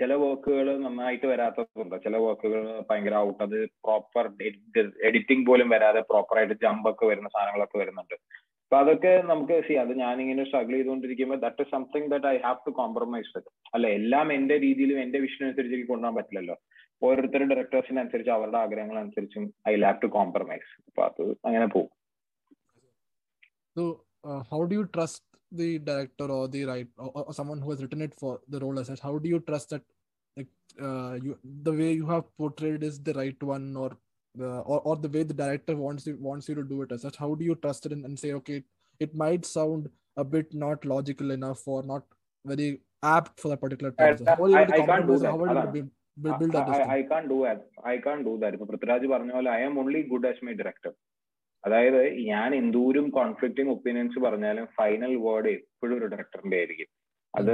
ചില 0.00 0.12
വർക്കുകൾ 0.22 0.66
നന്നായിട്ട് 0.82 1.26
വരാത്തതുണ്ട്. 1.30 1.96
ചില 2.04 2.16
വർക്കുകൾ 2.24 2.60
ഭയങ്കര 2.88 3.14
ഔട്ട് 3.26 3.42
അത് 3.46 3.56
പ്രോപ്പർ 3.86 4.24
എഡിറ്റിംഗ് 5.08 5.46
പോലും 5.48 5.68
വരാതെ 5.74 6.00
പ്രോപ്പർ 6.10 6.38
ആയിട്ട് 6.40 6.56
ജമ്പ് 6.64 6.88
ഒക്കെ 6.90 7.04
വരുന്ന 7.10 7.28
സാധനങ്ങളൊക്കെ 7.34 7.78
വരുന്നുണ്ട്. 7.82 8.16
അപ്പൊ 8.64 8.76
അതൊക്കെ 8.82 9.12
നമുക്ക് 9.30 9.56
സി 9.66 9.74
അത് 9.82 9.92
ഞാനിങ്ങനെ 10.02 10.42
സ്ട്രഗിൾ 10.48 10.74
ചെയ്തുകൊണ്ടിരിക്കുമ്പോൾ 10.76 11.38
that 11.44 11.62
is 11.64 11.72
something 11.76 12.08
that 12.12 12.28
I 12.32 12.36
have 12.46 12.58
to 12.66 12.72
compromise 12.80 13.30
with 13.36 13.50
അല്ല? 13.74 13.86
എല്ലാം 13.98 14.26
എന്റെ 14.38 14.56
രീതിയിലും 14.66 14.98
എന്റെ 15.04 15.18
വിഷൻ 15.24 15.44
അനുസരിച്ച് 15.46 15.76
എനിക്ക് 15.76 15.90
കൊണ്ടുപോകാൻ 15.92 16.16
പറ്റില്ലല്ലോ. 16.18 16.56
ഓരോരുത്തരുടെ 17.02 17.54
ഡയറക്ടേഴ്സിന് 17.54 18.00
അനുസരിച്ച് 18.02 18.32
അവരുടെ 18.36 18.58
ആഗ്രഹങ്ങൾ 18.64 18.98
അനുസരിച്ചും 19.02 19.44
ഐ 19.70 19.74
ഹാവ് 19.86 20.02
ടു 20.04 20.10
കോംപ്രമൈസ് 20.18 20.70
അപ്പൊ 20.88 21.02
അത് 21.08 21.22
അങ്ങനെ 21.48 21.66
പോകും. 21.76 21.92
How 24.52 24.60
do 24.70 24.76
you 24.80 24.84
trust 24.96 25.24
the 25.51 25.79
director 25.79 26.25
or 26.35 26.47
the 26.47 26.61
right 26.65 26.87
or, 26.97 27.09
or 27.27 27.33
someone 27.33 27.59
who 27.61 27.71
has 27.71 27.81
written 27.81 28.01
it 28.01 28.13
for 28.21 28.39
the 28.49 28.59
role 28.59 28.79
as 28.79 28.87
such? 28.87 28.99
How 28.99 29.17
do 29.17 29.29
you 29.29 29.39
trust 29.39 29.69
that 29.71 29.83
like 30.37 30.47
uh, 30.81 31.13
you 31.25 31.37
the 31.69 31.73
way 31.81 31.91
you 31.93 32.07
have 32.07 32.25
portrayed 32.37 32.83
is 32.83 32.99
the 33.09 33.13
right 33.13 33.41
one 33.43 33.75
or 33.75 33.89
the 34.35 34.49
or, 34.71 34.79
or 34.81 34.95
the 34.97 35.09
way 35.09 35.23
the 35.23 35.33
director 35.43 35.75
wants 35.75 36.07
you 36.07 36.15
wants 36.29 36.47
you 36.49 36.55
to 36.55 36.63
do 36.63 36.81
it 36.83 36.91
as 36.91 37.03
such? 37.03 37.17
How 37.17 37.35
do 37.35 37.45
you 37.45 37.55
trust 37.55 37.85
it 37.85 37.91
and, 37.91 38.03
and 38.05 38.17
say 38.23 38.33
okay 38.39 38.63
it 38.99 39.13
might 39.15 39.45
sound 39.45 39.89
a 40.17 40.23
bit 40.23 40.53
not 40.53 40.83
logical 40.85 41.29
enough 41.31 41.61
or 41.67 41.81
not 41.83 42.03
very 42.45 42.69
apt 43.03 43.39
for 43.39 43.49
that 43.49 43.61
particular 43.61 43.93
I- 43.99 44.01
time. 44.01 44.17
So 44.17 44.25
how 44.25 44.43
are 44.43 44.49
you 44.49 44.57
able 44.57 44.73
to 44.73 44.79
I- 44.79 44.83
I 44.83 44.85
can't 44.91 45.07
do 45.11 45.13
compromise? 45.13 45.21
that. 45.21 45.31
How 45.31 45.39
are 45.43 45.47
you 45.47 45.51
able 45.51 45.55
to 45.55 45.61
അതാണ്. 45.61 45.73
build, 45.75 45.89
build, 46.23 46.39
build 46.41 46.51
that 46.53 46.67
I, 46.67 46.71
distance? 46.71 46.91
I 46.97 47.01
can't 47.11 47.29
do 47.33 47.37
that. 47.47 47.59
I 47.93 47.97
can't 48.05 48.23
do 48.29 48.33
that. 48.41 48.53
ഇപ്പൊ 48.55 48.65
പൃഥ്വിരാജ് 48.71 49.07
പറഞ്ഞ 49.13 49.31
പോലെ 49.37 49.49
I 49.59 49.61
am 49.69 49.75
only 49.83 50.01
good 50.13 50.27
as 50.31 50.41
my 50.47 50.53
director 50.61 50.91
അതായത് 51.68 52.02
ഞാൻ 52.30 52.50
എന്തോരം 52.60 53.06
conflicting 53.16 53.72
opinions 53.72 54.18
പറഞ്ഞാലും 54.26 54.66
final 54.78 55.12
word 55.26 55.50
എപ്പോഴും 55.58 55.94
ഒരു 55.98 56.06
ഡയറക്ടറിന്റെ 56.12 56.58
ആയിരിക്കും. 56.60 56.88
അത് 57.34 57.52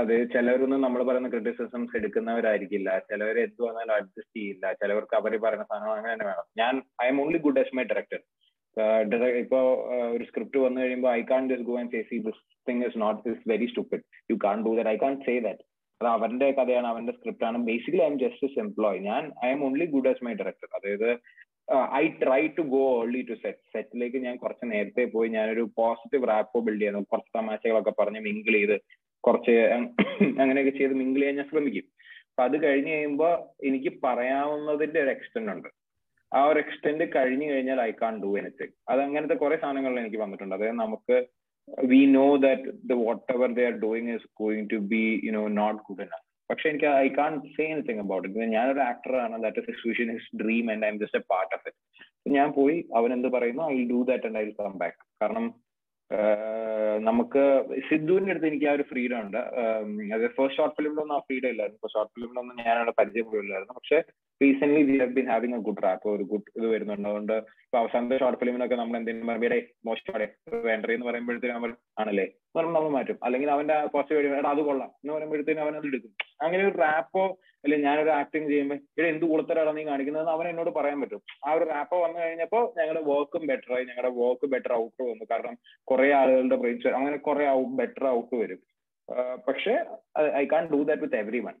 അത് 0.00 0.12
ചിലവരൊന്നും 0.32 0.82
നമ്മൾ 0.84 1.00
പറയുന്ന 1.06 1.28
ക്രിറ്റിസിസംസ് 1.32 1.96
എടുക്കുന്നവരായിരിക്കില്ല. 1.98 2.90
ചിലവർ 3.10 3.36
എന്ത് 3.44 3.62
വന്നാലും 3.66 3.94
അഡ്ജസ്റ്റ് 3.96 4.36
ചെയ്യില്ല. 4.38 4.66
ചിലവർക്ക് 4.80 5.16
അവർ 5.20 5.32
പറയുന്ന 5.44 5.64
സാധനം 5.70 5.92
അങ്ങനെ 5.94 6.12
തന്നെ 6.12 6.26
വേണം. 6.30 6.46
ഞാൻ 6.60 6.74
I'm 7.12 7.18
only 7.22 7.40
good 7.46 7.60
as 7.62 7.74
my 7.78 7.84
director 7.92 8.20
ഇപ്പോ 9.42 9.58
ഒരു 10.14 10.24
സ്ക്രിപ്റ്റ് 10.28 10.58
വന്നു 10.64 10.78
കഴിയുമ്പോൾ 10.82 11.10
I 11.18 11.22
can't 11.30 11.42
just 11.50 11.66
go 11.70 11.76
and 11.82 11.92
say 11.94 12.02
see 12.10 12.16
this 12.26 12.42
thing 12.68 12.84
is 12.88 12.98
not 13.04 13.20
is 13.32 13.42
very 13.52 13.66
stupid 13.72 14.04
you 14.32 14.36
can't 14.46 14.64
do 14.66 14.72
that 14.78 14.90
I 14.94 14.96
can't 15.04 15.16
say 15.26 15.34
that 15.46 15.64
അത് 16.00 16.08
അവന്റെ 16.16 16.48
കഥയാണ് 16.58 16.88
അവന്റെ 16.92 17.12
സ്ക്രിപ്റ്റ് 17.18 17.46
ആണ്. 17.48 17.58
Basically 17.70 18.02
I 18.06 18.08
M 18.12 18.18
just 18.24 18.60
employ 18.64 18.98
ഞാൻ 19.10 19.22
I'm 19.56 19.62
only 19.68 19.86
good 19.94 20.10
as 20.12 20.24
my 20.26 20.34
director 20.40 20.68
അതായത് 20.78 21.10
I 21.94 22.04
try 22.22 22.42
to 22.46 22.62
go 22.74 22.82
early 23.02 23.20
to 23.30 23.34
set 23.34 23.64
സെറ്റിലേക്ക് 23.72 24.16
ഞാൻ 24.16 24.36
കുറച്ച് 24.36 24.64
നേരത്തെ 24.72 25.04
പോയി. 25.04 25.28
ഞാനൊരു 25.28 25.64
പോസിറ്റീവ് 25.76 26.28
റാപ്പോ 26.28 26.60
ബിൽഡ് 26.60 26.80
ചെയ്യുന്നു 26.80 27.02
കുറച്ച് 27.12 27.32
തമാശകളൊക്കെ 27.38 27.92
പറഞ്ഞ് 28.00 28.20
മിങ്കിൾ 28.20 28.52
ചെയ്ത് 28.52 28.76
കുറച്ച് 29.24 29.54
അങ്ങനെയൊക്കെ 30.42 30.74
ചെയ്ത് 30.78 30.94
മിങ്കിൾ 30.94 31.20
ചെയ്യാൻ 31.20 31.36
ഞാൻ 31.36 31.48
ശ്രമിക്കും. 31.52 31.86
അപ്പൊ 32.30 32.42
അത് 32.44 32.56
കഴിഞ്ഞ് 32.64 32.92
കഴിയുമ്പോൾ 32.92 33.34
എനിക്ക് 33.66 33.90
പറയാവുന്നതിന്റെ 34.04 35.00
ഒരു 35.00 35.10
എക്സ്റ്റെൻഡ് 35.10 35.50
ഉണ്ട്. 35.54 35.68
ആ 36.32 36.40
ഒരു 36.44 36.58
എക്സ്റ്റെൻഡ് 36.58 37.04
കഴിഞ്ഞു 37.16 37.46
കഴിഞ്ഞാൽ 37.52 37.80
ഐ 37.80 37.90
കാൺ 38.02 38.14
ഡു 38.22 38.30
എനിത്തിങ് 38.38 38.74
അത് 38.88 39.00
അങ്ങനത്തെ 39.00 39.34
കുറെ 39.34 39.56
സാധനങ്ങളിൽ 39.56 40.00
എനിക്ക് 40.00 40.16
വന്നിട്ടുണ്ട്. 40.16 40.54
അതായത് 40.54 40.78
നമുക്ക് 40.84 41.16
we 41.90 42.00
know 42.18 42.36
that 42.36 42.72
the 42.90 42.92
whatever 43.32 43.48
they 43.54 43.64
are 43.64 43.76
doing 43.84 44.10
is 44.16 44.28
going 44.42 44.68
to 44.72 44.78
be 44.92 45.02
you 45.24 45.32
know 45.32 45.44
not 45.62 45.80
good 45.88 46.02
enough 46.06 46.25
പക്ഷെ 46.50 46.66
എനിക്ക് 46.72 46.88
I 47.04 47.06
can't 47.18 47.34
say 47.54 47.64
anything 47.74 48.02
about 48.06 48.26
it. 48.28 48.48
ഞാനൊരു 48.56 48.82
ആക്ടറാണ്. 48.90 49.36
That 49.44 49.60
is 49.62 49.70
situation 49.76 50.10
his 50.16 50.32
dream 50.42 50.66
and 50.72 50.86
I'm 50.94 50.98
just 51.02 51.20
a 51.22 51.26
part 51.34 51.52
of 51.58 51.64
it 51.70 52.34
ഞാൻ 52.38 52.48
പോയി 52.58 52.78
അവൻ 52.98 53.10
എന്ത് 53.18 53.28
പറയുന്നു? 53.36 53.64
I 53.76 53.78
do 53.92 54.00
that 54.10 54.26
and 54.30 54.38
I 54.42 54.44
come 54.60 54.76
back 54.82 55.00
കാരണം 55.22 55.46
നമുക്ക് 57.06 57.42
സിദ്ധുവിന്റെ 57.86 58.30
അടുത്ത് 58.32 58.48
എനിക്ക് 58.50 58.66
ആ 58.70 58.72
ഒരു 58.76 58.84
ഫ്രീഡം 58.90 59.18
ഉണ്ട്. 59.22 59.38
അത് 60.16 60.24
ഫസ്റ്റ് 60.36 60.56
ഷോർട്ട് 60.58 60.76
ഫിലിമിലൊന്നും 60.76 61.14
ആ 61.16 61.20
ഫ്രീഡം 61.26 61.48
ഇല്ലായിരുന്നു. 61.52 61.78
ഇപ്പൊ 61.80 61.90
ഷോർട്ട് 61.94 62.12
ഫിലിമിലൊന്നും 62.16 62.56
ഞാനവിടെ 62.66 62.92
പരിചയപ്പെടില്ലായിരുന്നു 63.00 63.74
പക്ഷെ 63.78 63.98
recent 64.42 64.82
we 64.90 64.96
have 65.00 65.14
been 65.16 65.28
having 65.32 65.56
a 65.58 65.60
good 65.68 65.82
rap 65.86 66.08
ഒരു 66.16 66.24
ഗുഡ് 66.32 66.50
ഇത് 66.58 66.66
വരുന്നുണ്ട്. 66.74 67.08
അതുകൊണ്ട് 67.10 67.34
ഇപ്പൊ 67.66 67.78
അവസാനത്തെ 67.82 68.18
ഷോർട്ട് 68.22 68.40
ഫിലിമിനൊക്കെ 68.42 68.78
നമ്മൾ 68.82 68.96
എന്തെങ്കിലും 69.00 69.30
പറയുമ്പോൾ 69.32 69.62
മോശമാടെ 69.88 70.28
വേണ്ടേ 70.68 70.94
എന്ന് 70.96 71.08
പറയുമ്പോഴത്തേക്കും 71.10 71.58
നമ്മൾ 71.58 71.74
ആണല്ലേ? 72.02 72.26
നമ്മൾ 72.64 72.88
മാറ്റും. 72.88 73.18
അല്ലെങ്കിൽ 73.24 73.50
അവന്റെ 73.50 73.86
കുറച്ച് 73.86 74.14
കഴിയുമ്പോൾ 74.14 74.38
എടാ 74.38 74.50
അത് 74.50 74.58
കൊള്ളാം. 74.58 74.88
എന്ന് 74.88 75.12
പറയുമ്പോഴത്തേനും 75.12 75.62
അവൻ 75.62 75.76
അത് 75.76 75.86
എടുക്കും. 75.86 76.12
അങ്ങനെ 76.42 76.68
ഒരു 76.68 76.78
റാപ്പോ 76.78 77.38
അല്ലെങ്കിൽ 77.64 77.86
ഞാനൊരു 77.86 78.10
ആക്ടിങ് 78.10 78.48
ചെയ്യുമ്പോൾ 78.48 78.74
ഇവിടെ 78.74 79.08
എന്ത് 79.08 79.24
കൊടുത്തരാണ് 79.24 79.76
നീ 79.76 79.84
കാണിക്കുന്നത് 79.84 80.28
അവൻ 80.28 80.48
എന്നോട് 80.48 80.70
പറയാൻ 80.70 81.00
പറ്റും. 81.00 81.22
ആ 81.46 81.52
ഒരു 81.52 81.64
റാപ്പോ 81.64 82.02
വന്നു 82.02 82.20
കഴിഞ്ഞപ്പോൾ 82.20 82.72
ഞങ്ങളുടെ 82.78 83.04
വർക്കും 83.10 83.46
ബെറ്റർ 83.46 83.74
ആയി. 83.76 83.84
ഞങ്ങളുടെ 83.84 84.14
വർക്ക് 84.16 84.46
ബെറ്റർ 84.46 84.72
ഔട്ട് 84.72 85.02
വന്നു. 85.02 85.24
കാരണം 85.30 85.56
കുറെ 85.84 86.12
ആളുകളുടെ 86.12 86.56
ബ്രെയിൻസ് 86.56 86.88
അങ്ങനെ 86.88 87.16
കുറെ 87.16 87.46
ബെറ്റർ 87.64 88.06
ഔട്ട് 88.08 88.34
വരും. 88.34 88.58
പക്ഷേ 89.48 89.84
I 90.34 90.44
can't 90.44 90.66
do 90.66 90.82
that 90.82 91.02
with 91.02 91.16
every 91.16 91.38
one 91.38 91.54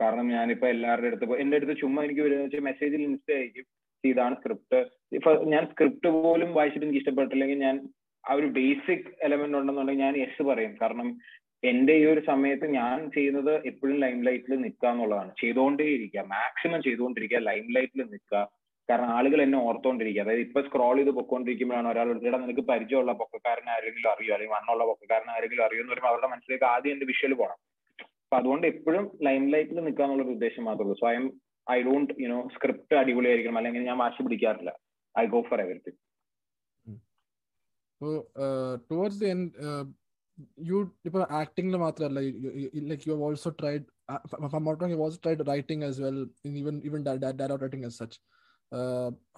കാരണം 0.00 0.28
ഞാനിപ്പോ 0.28 0.68
എല്ലാവരുടെ 0.68 1.06
അടുത്ത് 1.06 1.32
എന്റെ 1.32 1.56
അടുത്ത് 1.56 1.76
ചുമ്മാ 1.80 2.02
എനിക്ക് 2.04 2.20
ഒരു 2.20 2.60
മെസ്സേജിൽ 2.60 3.02
ഇൻസ്റ്റ 3.02 3.32
അയക്കും 3.32 3.66
ഇതാണ് 4.04 4.34
സ്ക്രിപ്റ്റ് 4.34 4.86
ഇപ്പൊ 5.12 5.44
ഞാൻ 5.44 5.66
സ്ക്രിപ്റ്റ് 5.66 6.08
പോലും 6.08 6.54
വായിച്ചിട്ട് 6.54 6.86
എനിക്ക് 6.86 7.00
ഇഷ്ടപ്പെട്ടില്ലെങ്കിൽ 7.00 7.58
ഞാൻ 7.58 7.88
ആ 8.28 8.34
ഒരു 8.34 8.46
ബേസിക് 8.46 9.08
എലമെന്റ് 9.22 9.58
ഉണ്ടെന്നുണ്ടെങ്കിൽ 9.58 10.04
ഞാൻ 10.04 10.16
യെസ് 10.16 10.42
പറയും. 10.42 10.76
കാരണം 10.82 11.20
എന്റെ 11.64 11.92
ഈ 11.92 12.04
ഒരു 12.04 12.22
സമയത്ത് 12.26 12.66
ഞാൻ 12.66 13.10
ചെയ്യുന്നത് 13.10 13.66
എപ്പോഴും 13.66 13.96
ലൈം 14.00 14.22
ലൈറ്റിൽ 14.22 14.54
നിൽക്കുക 14.54 14.88
എന്നുള്ളതാണ്. 14.88 15.32
ചെയ്തുകൊണ്ടേ 15.40 15.84
ഇരിക്കുക 15.84 16.20
മാക്സിമം 16.20 16.82
ചെയ്തുകൊണ്ടിരിക്കുക 16.82 17.38
ലൈം 17.38 17.66
ലൈറ്റിൽ 17.70 18.02
നിൽക്കുക. 18.02 18.50
കാരണം 18.90 19.06
ആളുകൾ 19.06 19.42
എന്നെ 19.42 19.58
ഓർത്തോണ്ടിരിക്കുക. 19.58 20.22
അതായത് 20.22 20.40
ഇപ്പൊ 20.40 20.60
സ്ക്രോൾ 20.62 20.96
ചെയ്ത് 20.96 21.10
പൊക്കോണ്ടിരിക്കുമ്പോഴാണ് 21.10 21.88
ഒരാൾ 21.88 22.10
ഇവിടെ 22.10 22.36
നിനക്ക് 22.36 22.60
പരിചയമുള്ള 22.60 23.12
പൊക്കക്കാരനെ 23.12 23.72
ആരെങ്കിലും 23.72 24.10
അറിയോ? 24.10 24.34
അല്ലെങ്കിൽ 24.34 24.54
മണ്ണുള്ള 24.54 24.84
പൊക്കക്കാരനെ 24.84 25.32
ആരെങ്കിലും 25.32 25.64
അറിയോ 25.64 25.80
എന്ന് 25.80 25.92
പറയുമ്പോൾ 25.92 26.08
അവരുടെ 26.08 26.26
മനസ്സിലേക്ക് 26.26 26.64
ആദ്യം 26.64 26.92
എന്റെ 26.92 27.06
വിഷ്വൽ 27.06 27.34
പോകണം 27.34 27.58
അപ്പൊ 28.24 28.36
അതുകൊണ്ട് 28.36 28.66
എപ്പോഴും 28.66 29.18
ലൈം 29.22 29.50
ലൈറ്റിൽ 29.50 29.80
നിൽക്കുക 29.80 30.04
എന്നുള്ള 30.04 30.24
ഉദ്ദേശം 30.24 30.64
മാത്രമേ 30.64 30.92
സ്വയം 30.92 31.32
I 31.70 31.82
don't 31.82 32.14
you know 32.20 32.48
script 32.54 32.96
അടിപൊളിയായിരിക്കണം. 32.96 33.56
അല്ലെങ്കിൽ 33.56 33.82
ഞാൻ 33.82 33.98
വാശി 33.98 34.22
പിടിക്കാറില്ല. 34.22 34.72
I 35.18 35.26
go 35.26 35.40
for 35.42 35.60
everything 35.60 36.05
So 38.01 38.27
uh, 38.45 38.77
towards 38.89 39.19
the 39.19 39.29
end, 39.33 39.51
uh, 39.67 39.85
you 40.69 40.77
ഇപ്പൊ 41.07 41.19
ആക്ടിംഗിൽ 41.39 41.75
മാത്രമല്ല 41.85 42.19
like 42.91 43.03
you 43.07 43.11
have 43.13 43.25
also 43.27 43.49
tried 43.61 43.83
not 44.67 44.91
you 44.93 44.99
also 45.05 45.19
tried 45.25 45.45
writing 45.51 45.85
as 45.89 45.99
well 46.05 46.21
even 46.61 46.77
even 46.89 47.01
dialogue 47.41 47.61
writing 47.65 47.87
as 47.89 47.99
such 48.03 48.17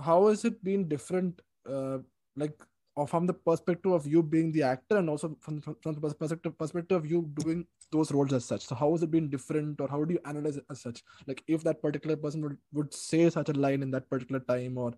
how 0.07 0.19
has 0.29 0.41
it 0.49 0.57
been 0.67 0.81
different 0.93 1.33
uh, 1.73 1.97
like 2.41 2.57
or 2.95 3.05
from 3.11 3.23
the 3.29 3.35
perspective 3.47 3.91
of 3.97 4.03
you 4.13 4.21
being 4.33 4.49
the 4.55 4.63
actor 4.73 4.97
and 4.97 5.09
also 5.09 5.27
from, 5.45 5.55
from, 5.61 5.75
from 5.83 5.93
the 5.95 6.01
perspective 6.01 6.53
perspective 6.57 6.95
of 6.99 7.05
you 7.11 7.19
doing 7.39 7.65
those 7.95 8.11
roles 8.15 8.33
as 8.33 8.45
such 8.45 8.63
so 8.69 8.75
how 8.81 8.91
has 8.91 9.03
it 9.05 9.11
been 9.15 9.29
different 9.29 9.81
or 9.83 9.87
how 9.93 10.03
do 10.03 10.13
you 10.15 10.21
analyze 10.31 10.57
it 10.61 10.65
as 10.73 10.81
such 10.87 10.99
like 11.29 11.41
if 11.47 11.63
that 11.63 11.81
particular 11.81 12.15
person 12.15 12.41
would, 12.43 12.57
would 12.77 12.93
say 12.93 13.29
such 13.29 13.49
a 13.49 13.57
line 13.65 13.81
in 13.81 13.91
that 13.95 14.07
particular 14.13 14.41
time 14.53 14.77
or 14.77 14.91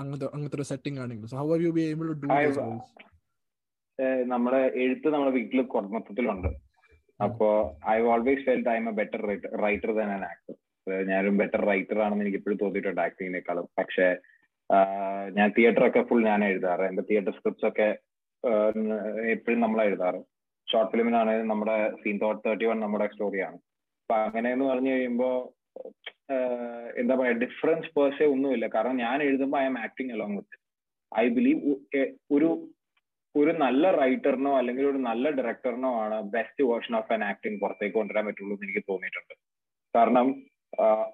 അങ്ങനത്തെ 0.00 0.26
അങ്ങനത്തെ 0.34 0.58
ഒരു 0.60 0.66
setting 0.72 1.00
ആണെങ്കിൽ 1.04 1.28
so 1.32 1.36
how 1.40 1.48
are 1.54 1.62
you 1.66 1.72
be 1.78 1.82
able 1.92 2.06
to 2.12 2.26
do 2.26 2.28
നമ്മുടെ 4.32 4.60
എഴുത്ത് 4.84 5.08
നമ്മുടെ 5.14 5.32
വീട്ടിൽ 5.38 5.60
മൊത്തത്തിലുണ്ട്. 5.94 6.48
അപ്പോ 7.24 7.48
I 7.88 7.96
always 8.12 8.44
felt 8.46 8.70
I'm 8.76 8.86
a 8.88 8.92
better 9.00 9.20
writer 9.64 9.90
than 9.98 10.08
an 10.14 10.22
actor 10.30 10.54
ഞാനൊരു 11.10 11.32
ബെറ്റർ 11.40 11.60
റൈറ്റർ 11.70 11.98
ആണെന്ന് 12.04 12.24
എനിക്ക് 12.24 12.38
ഇപ്പോഴും 12.40 12.58
തോന്നിയിട്ടുണ്ട് 12.62 13.02
ആക്ടിങ്ങിനേക്കാളും 13.04 13.66
പക്ഷേ 13.78 14.08
ഞാൻ 15.36 15.48
തിയേറ്റർ 15.56 15.82
ഒക്കെ 15.88 16.02
ഫുൾ 16.08 16.22
ഞാൻ 16.30 16.40
എഴുതാറ്. 16.44 16.84
എന്റെ 16.90 17.02
തിയേറ്റർ 17.10 17.32
സ്ക്രിപ്റ്റ്സ് 17.38 17.68
ഒക്കെ 17.70 17.88
എപ്പോഴും 19.34 19.60
നമ്മൾ 19.64 19.80
എഴുതാറ്. 19.88 20.20
ഷോർട്ട് 20.68 20.90
ഫിലിമിനാണെങ്കിലും 20.92 21.50
നമ്മുടെ 21.52 21.76
സീൻ 22.02 22.16
തോട്ട് 22.22 22.42
തേർട്ടി 22.46 22.66
വൺ 22.70 22.78
നമ്മുടെ 22.80 23.06
സ്റ്റോറിയാണ് 23.12 23.58
അപ്പൊ 24.02 24.14
അങ്ങനെ 24.26 24.48
എന്ന് 24.54 24.66
പറഞ്ഞു 24.70 24.90
കഴിയുമ്പോ 24.94 25.28
എന്താ 27.00 27.14
പറയാ 27.20 27.34
ഡിഫറൻസ് 27.44 27.90
പേഴ്സേ 27.96 28.26
ഒന്നുമില്ല. 28.34 28.66
കാരണം 28.74 28.96
ഞാൻ 29.06 29.18
എഴുതുമ്പോൾ 29.26 29.58
I'm 29.70 29.76
acting 29.86 30.12
along 30.14 30.36
with 30.38 30.56
I 31.12 31.26
believe 31.38 31.74
ഒരു 32.36 32.48
ഒരു 33.34 33.52
നല്ല 33.64 33.84
റൈറ്ററിനോ 34.00 34.50
അല്ലെങ്കിൽ 34.58 34.84
ഒരു 34.90 35.00
നല്ല 35.08 35.30
ഡയറക്ടറിനോ 35.38 35.90
ആണ് 36.02 36.16
best 36.34 36.64
version 36.70 36.94
of 36.98 37.12
an 37.14 37.22
acting 37.30 37.58
പുറത്തേക്ക് 37.62 37.96
കൊണ്ടുവരാൻ 37.96 38.24
പറ്റുള്ളൂ 38.28 38.54
എന്ന് 38.56 38.66
എനിക്ക് 38.68 38.82
തോന്നിയിട്ടുണ്ട്. 38.90 39.34
കാരണം 39.94 40.26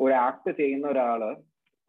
ഒരു 0.04 0.14
ആക്ട് 0.26 0.50
ചെയ്യുന്ന 0.60 0.86
ഒരാൾ 0.94 1.22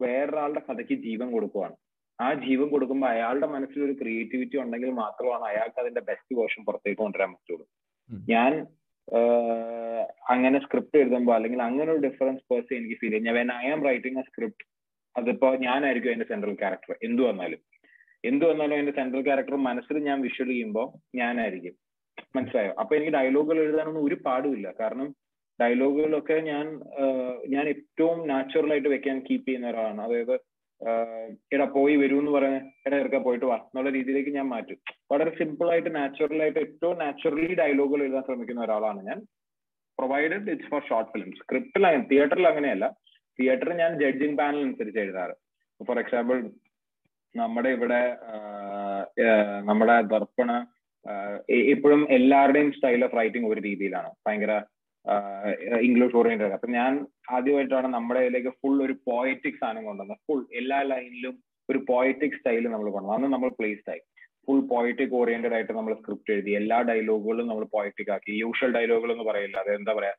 വേറൊരാളുടെ 0.00 0.62
കഥയ്ക്ക് 0.68 0.96
ജീവൻ 1.06 1.28
കൊടുക്കുവാണ്. 1.34 1.76
ആ 2.18 2.26
ജീവൻ 2.46 2.66
കൊടുക്കുമ്പോൾ 2.74 3.08
അയാളുടെ 3.14 3.48
മനസ്സിൽ 3.54 3.80
ഒരു 3.88 3.94
ക്രിയേറ്റിവിറ്റി 4.00 4.56
ഉണ്ടെങ്കിൽ 4.64 4.90
മാത്രമാണ് 5.02 5.44
അയാൾക്ക് 5.50 5.78
അതിന്റെ 5.82 6.02
ബെസ്റ്റ് 6.08 6.38
വേർഷൻ 6.40 6.62
പുറത്തേക്ക് 6.68 7.00
കൊണ്ടുവരാൻ 7.02 7.30
പറ്റുള്ളൂ. 7.34 7.66
ഞാൻ 8.32 8.52
അങ്ങനെ 10.32 10.58
സ്ക്രിപ്റ്റ് 10.64 10.98
എഴുതുമ്പോൾ 10.98 11.34
അല്ലെങ്കിൽ 11.34 11.62
അങ്ങനെ 11.62 11.92
ഒരു 11.92 12.02
ഡിഫറൻസ് 12.08 12.44
പേഴ്സൺ 12.50 12.74
എനിക്ക് 12.76 12.96
ഫീൽ 13.00 13.14
ചെയ്യും 13.16 13.36
when 13.38 13.50
I 13.52 13.66
am 13.74 13.80
writing 13.88 14.18
a 14.18 14.22
script 14.22 14.64
അതിപ്പോ 15.16 15.48
ഞാനായിരിക്കും 15.66 16.10
അതിന്റെ 16.10 16.28
സെൻട്രൽ 16.32 16.54
ക്യാരക്ടർ 16.54 16.92
എന്തു 17.02 17.22
വന്നാലും. 17.22 17.60
എന്തു 18.24 18.44
വന്നാലും 18.46 18.74
അതിന്റെ 18.74 18.92
സെൻട്രൽ 18.92 19.22
ക്യാരക്ടർ 19.22 19.56
മനസ്സിൽ 19.68 19.96
ഞാൻ 19.98 20.18
വിഷ്വൽ 20.20 20.48
ചെയ്യുമ്പോൾ 20.48 20.86
ഞാനായിരിക്കും. 21.16 21.74
മനസ്സിലായോ? 22.36 22.72
അപ്പൊ 22.80 22.92
എനിക്ക് 22.96 23.12
ഡയലോഗുകൾ 23.12 23.58
എഴുതാനൊന്നും 23.58 24.04
ഒരു 24.04 24.14
പാടുമില്ല 24.26 24.74
കാരണം 24.80 25.08
ഡയലോഗുകളൊക്കെ 25.60 26.36
ഞാൻ 26.50 26.66
ഞാൻ 27.46 27.64
ഏറ്റവും 27.68 28.28
നാച്ചുറൽ 28.28 28.70
ആയിട്ട് 28.72 28.88
വെക്കാൻ 28.88 29.18
കീപ്പ് 29.18 29.46
ചെയ്യുന്ന 29.48 29.70
ഒരാളാണ്. 29.70 30.00
അതായത് 30.02 30.34
എടാ 31.54 31.66
പോയി 31.76 31.94
വരൂ 32.00 32.16
എന്ന് 32.20 32.32
പറഞ്ഞ 32.34 32.56
എടാ 32.86 32.96
ഇറക്ക 33.02 33.18
പോയിട്ട് 33.26 33.46
വാ 33.50 33.56
എന്നുള്ള 33.56 33.90
രീതിയിലേക്ക് 33.96 34.32
ഞാൻ 34.36 34.46
മാറ്റും. 34.54 34.78
വളരെ 35.12 35.30
സിമ്പിൾ 35.38 35.68
ആയിട്ട് 35.72 35.90
നാച്ചുറൽ 35.96 36.40
ആയിട്ട് 36.44 36.58
ഏറ്റവും 36.64 36.96
നാച്ചുറലി 37.02 37.54
ഡയലോഗുകൾ 37.60 38.02
എഴുതാൻ 38.06 38.24
ശ്രമിക്കുന്ന 38.28 38.64
ഒരാളാണ് 38.66 39.00
ഞാൻ. 39.10 39.20
Provided 39.98 40.50
it's 40.54 40.70
for 40.72 40.82
short 40.88 41.10
film 41.14 41.30
സ്ക്രിപ്റ്റിൽ 41.40 41.86
അങ്ങനെ 41.88 42.06
തിയേറ്ററിൽ 42.12 42.46
അങ്ങനെയല്ല. 42.50 42.86
തിയേറ്ററിൽ 43.38 43.76
ഞാൻ 43.82 43.92
ജഡ്ജിങ് 44.02 44.38
പാനൽ 44.40 44.62
അനുസരിച്ച് 44.66 45.00
എഴുതാറ്. 45.04 45.34
ഫോർ 45.88 45.98
എക്സാമ്പിൾ 46.04 46.38
നമ്മുടെ 47.34 47.70
ഇവിടെ 47.76 48.02
നമ്മുടെ 49.68 49.96
ദർപ്പണ 50.14 50.50
ഇപ്പോഴും 51.74 52.02
എല്ലാവരുടെയും 52.16 52.70
സ്റ്റൈൽ 52.72 53.02
ഓഫ് 53.04 53.16
റൈറ്റിംഗ് 53.18 53.48
ഒരു 53.52 53.60
രീതിയിലാണ്. 53.68 54.10
ഭയങ്കര 54.26 54.52
ഇംഗ്ലീഷ് 55.86 56.16
ഓറിയന്റഡ്. 56.20 56.54
അപ്പൊ 56.56 56.68
ഞാൻ 56.78 56.92
ആദ്യമായിട്ടാണ് 57.36 57.88
നമ്മുടെ 57.96 58.20
ഇതിലേക്ക് 58.26 58.52
ഫുൾ 58.60 58.76
ഒരു 58.86 58.94
പോയറ്റിക് 59.08 59.60
സാധനം 59.62 59.84
കൊണ്ടുവന്നത്. 59.88 60.20
ഫുൾ 60.28 60.42
എല്ലാ 60.60 60.78
ലൈനിലും 60.90 61.34
ഒരു 61.68 61.80
പോയറ്റിക് 61.90 62.36
സ്റ്റൈൽ 62.38 62.64
നമ്മൾ 62.74 62.88
കൊണ്ടുവന്നു 62.94 63.16
അന്ന് 63.16 63.30
നമ്മൾ 63.34 63.50
പ്ലേസ്ഡ് 63.58 63.90
ആയി. 63.94 64.02
ഫുൾ 64.46 64.60
പോയറ്റിക് 64.72 65.14
ഓറിയന്റഡ് 65.20 65.56
ആയിട്ട് 65.56 65.74
നമ്മൾ 65.78 65.92
സ്ക്രിപ്റ്റ് 65.98 66.32
എഴുതി 66.34 66.52
എല്ലാ 66.60 66.78
ഡയലോഗുകളും 66.88 67.48
നമ്മൾ 67.50 67.66
പോയറ്റിക് 67.74 68.12
ആക്കി. 68.14 68.32
യൂഷ്വൽ 68.44 68.70
ഡയലോഗുകൾ 68.76 69.12
എന്ന് 69.14 69.26
പറയില്ല. 69.30 69.56
അത് 69.64 69.70
എന്താ 69.80 69.92
പറയാ? 69.98 70.14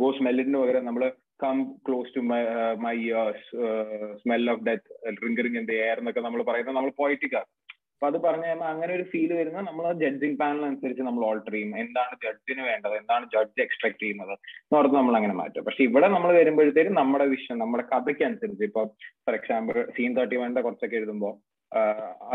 ഗോ 0.00 0.08
സ്മെല്ലിന് 0.16 0.58
പകരം 0.62 0.84
നമ്മൾ 0.88 1.04
come 1.42 1.56
close 1.86 2.12
to 2.16 2.20
my 2.30 2.40
my 2.84 2.94
smell 4.20 4.44
of 4.52 4.64
death 4.68 5.10
ഡ്രിങ്കറിങ് 5.18 5.58
in 5.60 5.66
the 5.70 5.76
air 5.86 5.98
എന്നൊക്കെ 6.02 6.22
നമ്മൾ 6.26 6.40
പറയുന്നത് 6.50 6.76
നമ്മൾ 6.78 6.92
പോയറ്റിക് 7.02 7.36
ആക്കും. 7.40 7.57
അപ്പൊ 7.98 8.08
അത് 8.10 8.16
പറഞ്ഞു 8.24 8.46
കഴിയുമ്പോൾ 8.46 8.68
അങ്ങനെ 8.72 8.92
ഒരു 8.96 9.04
ഫീൽ 9.12 9.30
വരുന്ന 9.38 9.60
നമ്മൾ 9.68 9.84
ജഡ്ജിങ് 10.02 10.36
പാനൽ 10.40 10.64
അനുസരിച്ച് 10.66 11.04
നമ്മൾ 11.06 11.22
ഓൾട്ടർ 11.28 11.52
ചെയ്യും. 11.54 11.70
എന്താണ് 11.82 12.14
ജഡ്ജിന് 12.24 12.62
വേണ്ടത്? 12.68 12.94
എന്താണ് 13.00 13.24
ജഡ്ജ് 13.32 13.62
എക്സ്പെക്ട് 13.64 13.98
ചെയ്യുന്നത്? 14.02 14.34
എന്ന് 14.58 14.76
പറഞ്ഞ് 14.76 14.96
നമ്മൾ 14.98 15.14
അങ്ങനെ 15.18 15.34
മാറ്റും. 15.40 15.64
പക്ഷെ 15.68 15.82
ഇവിടെ 15.88 16.08
നമ്മൾ 16.14 16.30
വരുമ്പോഴത്തേക്കും 16.38 16.94
നമ്മുടെ 17.00 17.26
വിഷയം 17.32 17.58
നമ്മുടെ 17.62 17.84
കഥയ്ക്ക് 17.92 18.24
അനുസരിച്ച് 18.28 18.64
ഇപ്പൊ 18.68 18.82
ഫോർ 19.24 19.36
എക്സാമ്പിൾ 19.38 19.78
സീൻ 19.96 20.12
തേർട്ടി 20.18 20.36
വണ്ണിന്റെ 20.40 20.62
കുറച്ചൊക്കെ 20.66 20.96
എഴുതുമ്പോൾ 21.00 21.34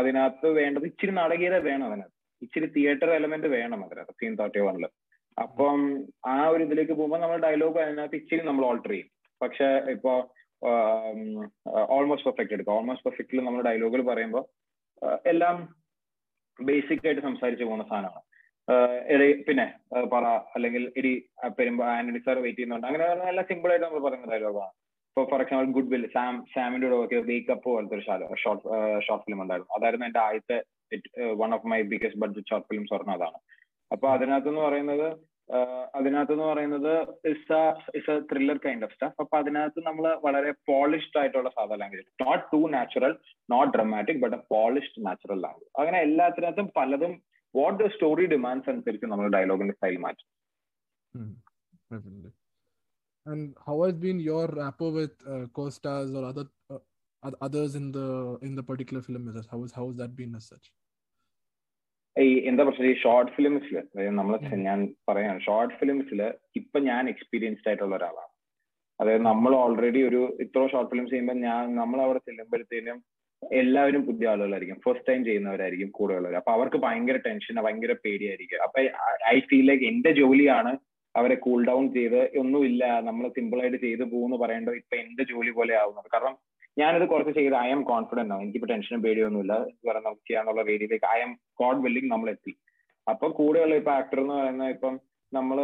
അതിനകത്ത് 0.00 0.50
വേണ്ടത് 0.60 0.84
ഇച്ചിരി 0.90 1.14
നാടകീയത 1.20 1.56
വേണം 1.68 1.86
അതിനകത്ത്. 1.88 2.14
ഇച്ചിരി 2.46 2.68
തിയേറ്റർ 2.76 3.12
എലമെന്റ് 3.18 3.50
വേണം 3.56 3.80
അതിനകത്ത് 3.86 4.16
സീൻ 4.22 4.34
തേർട്ടി 4.40 4.62
വണ്ണിൽ 4.66 4.86
അപ്പം 5.36 5.80
ആ 6.34 6.36
ഒരു 6.54 6.62
ഇതിലേക്ക് 6.68 6.94
പോകുമ്പോൾ 6.98 7.22
നമ്മൾ 7.24 7.40
ഡയലോഗ് 7.46 7.80
അതിനകത്ത് 7.84 8.20
ഇച്ചിരി 8.22 8.42
നമ്മൾ 8.50 8.64
ഓൾട്ടർ 8.70 8.92
ചെയ്യും. 8.94 9.08
പക്ഷെ 9.40 9.68
ഇപ്പോ 9.94 10.12
ഓൾമോസ്റ്റ് 11.96 12.28
പെർഫെക്റ്റ് 12.28 12.54
എടുക്കുക 12.56 12.74
ഓൾമോസ്റ്റ് 12.76 13.06
പെർഫെക്റ്റിൽ 13.08 13.42
നമ്മൾ 13.46 13.62
ഡയലോഗുകൾ 13.68 14.02
പറയുമ്പോൾ 14.10 14.44
എല്ലാം 15.32 15.56
ബേസിക് 16.58 17.06
ആയിട്ട് 17.06 17.22
സംസാരിച്ചു 17.28 17.64
പോകുന്ന 17.64 17.84
സാധനമാണ് 17.90 18.22
എടി 19.14 19.26
പിന്നെ 19.46 19.66
പറ 20.12 20.24
അല്ലെങ്കിൽ 20.56 20.84
ഇടി 21.00 21.12
പെരുമ്പോ 21.58 21.84
ആന്റണി 21.94 22.20
സാർ 22.26 22.36
വെയിറ്റ് 22.44 22.58
ചെയ്യുന്നുണ്ട്. 22.58 22.86
അങ്ങനെ 22.90 23.04
എല്ലാം 23.32 23.46
സിമ്പിൾ 23.50 23.70
ആയിട്ട് 23.72 23.86
നമ്മൾ 23.86 24.02
പറയുന്ന 24.06 24.30
ഡയലോഗാണ് 24.32 24.72
ഇപ്പോൾ 25.08 25.26
for 25.30 25.40
example 25.42 25.66
good 25.76 25.90
will 25.94 26.06
Sam 26.14 26.36
സാമിന്റെ 26.54 26.86
കൂടെ 26.86 26.96
ഒക്കെ 27.06 27.18
വേക്കപ്പ് 27.30 27.66
പോലത്തെ 27.66 27.94
ഒരു 27.96 28.04
ഷോർട്ട് 28.44 28.64
ഷോർട്ട് 29.06 29.24
ഫിലിം 29.26 29.42
ഉണ്ടായിരുന്നു. 29.44 29.72
അതായിരുന്നു 29.76 30.06
എന്റെ 30.08 30.20
ആദ്യത്തെ 30.26 30.58
one 31.42 31.50
of 31.56 31.68
my 31.72 31.80
biggest 31.92 32.20
budget 32.22 32.50
short 32.52 32.68
films 32.70 32.92
പറഞ്ഞ 32.94 33.12
അതാണ്. 33.18 33.38
അപ്പൊ 33.90 34.06
അതിനകത്തെന്ന് 34.14 34.62
പറയുന്നത് 34.68 35.08
അതിനകത്തെന്ന് 35.96 36.46
പറയുന്നത് 36.50 36.92
is 37.32 37.58
is 37.98 38.10
a 38.12 38.16
thriller 38.30 38.58
kind 38.66 38.84
of 38.86 38.94
stuff 38.96 39.16
അപ്പൊ 39.22 39.36
അതിനകത്ത് 39.42 39.80
നമ്മൾ 39.88 40.06
വളരെ 40.26 40.52
പോളിഷ്ഡ് 40.70 41.18
ആയിട്ടുള്ള 41.20 41.50
സാധാ 41.58 41.76
language 41.82 42.08
not 42.24 42.44
too 42.52 42.60
natural 42.76 43.14
not 43.48 43.72
dramatic 43.76 44.20
but 44.24 44.36
a 44.38 44.42
polished 44.54 45.02
natural 45.08 45.40
language 45.46 45.70
അങ്ങനെ 45.82 46.00
എല്ലാത്തിനകത്തും 46.08 46.68
പലതും 46.78 47.14
വാട്ട് 47.54 47.78
ദ 47.84 47.88
സ്റ്റോറി 47.96 48.26
ഡിമാൻഡ്സ് 48.26 48.70
അനുസരിച്ച് 48.74 49.12
നമ്മൾ 49.12 49.28
ഡയലോഗിന്റെ 49.36 49.76
സ്റ്റൈൽ 49.78 49.98
മാറ്റും. 50.06 50.28
And 53.26 53.54
how 53.66 53.74
has 53.82 53.94
been 53.94 54.20
your 54.20 54.46
rapport 54.48 54.92
with 54.92 55.14
uh, 55.26 55.44
co-stars 55.54 56.14
or 56.14 56.24
other 56.24 56.44
uh, 56.70 56.78
others 57.40 57.74
in 57.74 57.86
the 57.92 58.06
in 58.42 58.54
the 58.54 58.62
particular 58.62 59.02
film? 59.02 59.22
How 59.50 59.60
has 59.62 59.72
how 59.72 59.86
has 59.88 59.96
that 59.96 60.14
been 60.14 60.34
as 60.34 60.46
such? 60.46 60.66
ഈ 62.16 62.26
എന്താ 62.48 62.62
പ്രശ്നം? 62.66 62.88
ഈ 62.90 62.96
short 63.04 63.32
ഫിലിംസിൽ 63.36 63.76
നമ്മൾ. 64.18 64.34
ഞാൻ 64.68 64.78
പറയാണ് 65.08 65.40
ഷോർട്ട് 65.46 65.74
ഫിലിംസിൽ 65.80 66.20
ഇപ്പൊ 66.60 66.78
ഞാൻ 66.90 67.08
എക്സ്പീരിയൻസ്ഡ് 67.12 67.68
ആയിട്ടുള്ള 67.70 67.96
ഒരാളാണ്. 67.96 68.30
അതായത് 69.00 69.24
നമ്മൾ 69.30 69.52
ഓൾറെഡി 69.62 70.00
ഒരു 70.08 70.20
ഇത്ര 70.44 70.60
ഷോർട്ട് 70.72 70.90
ഫിലിംസ് 70.92 71.12
ചെയ്യുമ്പോൾ 71.12 71.38
ഞാൻ 71.48 71.62
നമ്മൾ 71.80 71.98
അവിടെ 72.04 72.20
ചെല്ലുമ്പോഴത്തേനും 72.28 72.98
എല്ലാവരും 73.42 74.02
പുതിയ 74.08 74.28
ആളുകളായിരിക്കും. 74.32 74.78
ഫസ്റ്റ് 74.84 75.08
ടൈം 75.08 75.22
ചെയ്യുന്നവരായിരിക്കും 75.28 75.90
കൂടെ 75.98 76.12
ഉള്ളവർ 76.18 76.36
അപ്പൊ 76.40 76.52
അവർക്ക് 76.56 76.78
ഭയങ്കര 76.84 77.16
ടെൻഷൻ 77.26 77.56
ഭയങ്കര 77.66 77.92
പേടിയായിരിക്കും. 78.04 78.62
അപ്പൊ 78.66 78.80
ഐ 79.34 79.36
ഫീൽ 79.50 79.66
ലൈക്ക് 79.70 79.84
എന്റെ 79.92 80.10
ജോലിയാണ് 80.20 80.72
അവരെ 81.14 81.36
കൂൾ 81.46 81.58
ഡൗൺ 81.70 81.84
ചെയ്ത് 81.96 82.20
ഒന്നുമില്ല 82.42 82.84
നമ്മൾ 83.08 83.24
സിമ്പിൾ 83.36 83.58
ആയിട്ട് 83.62 83.78
ചെയ്തു 83.86 84.04
പോകുന്നു 84.14 84.36
പറയേണ്ടത് 84.44 84.76
ഇപ്പൊ 84.82 84.96
എന്റെ 85.04 85.24
ജോലി 85.32 85.52
പോലെ 85.58 85.74
ആവുന്നത്. 85.82 86.08
കാരണം 86.14 86.34
ഞാനിത് 86.78 87.08
കുറച്ച് 87.08 87.32
ചെയ്ത് 87.38 87.56
ഐ 87.56 87.68
എം 87.70 87.82
കോൺഫിഡന്റ് 87.82 88.32
ആണ്. 88.34 88.42
എനിക്കിപ്പോ 88.42 88.66
ടെൻഷനും 88.66 89.02
പേടിയൊന്നുമില്ല. 89.02 89.54
എന്ന് 89.56 89.88
പറഞ്ഞാൽ 89.88 90.04
നമുക്ക് 90.04 90.28
ചെയ്യാന്നുള്ള 90.28 90.62
രീതിയിലേക്ക് 90.62 91.06
ഐ 91.16 91.20
എം 91.20 91.32
ഗോഡ് 91.62 91.82
വില്ലിങ് 91.82 92.10
നമ്മൾ 92.10 92.30
എത്തി 92.30 92.54
അപ്പൊ 93.10 93.28
കൂടെയുള്ള 93.28 93.74
ഇപ്പൊ 93.74 93.92
ആക്ടർ 93.92 94.20
എന്ന് 94.20 94.34
പറയുന്ന 94.34 94.68
ഇപ്പം 94.68 94.94
നമ്മൾ 95.32 95.58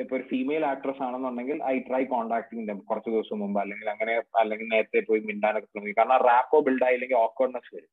ഇപ്പൊ 0.00 0.16
ഒരു 0.16 0.22
ഫീമെയിൽ 0.22 0.66
ആക്ട്രസ് 0.66 1.02
ആണെന്നുണ്ടെങ്കിൽ 1.02 1.62
ഐ 1.64 1.78
ട്രൈ 1.78 2.04
കോൺടാക്ടിങ് 2.04 2.68
ദം 2.68 2.78
കുറച്ച് 2.78 3.10
ദിവസം 3.10 3.38
മുമ്പ്. 3.38 3.60
അല്ലെങ്കിൽ 3.60 3.90
അങ്ങനെ 3.90 4.12
അല്ലെങ്കിൽ 4.38 4.68
നേരത്തെ 4.68 5.00
പോയി 5.00 5.20
മിണ്ടാനൊക്കെ 5.20 5.68
ശ്രമിക്കും 5.72 5.98
കാരണം 5.98 6.24
റാപ്പോ 6.28 6.60
ബിൽഡ് 6.60 6.84
ആയില്ലെങ്കിൽ 6.84 7.16
ഓക്വേർഡ്നെസ് 7.16 7.74
വരും. 7.76 7.90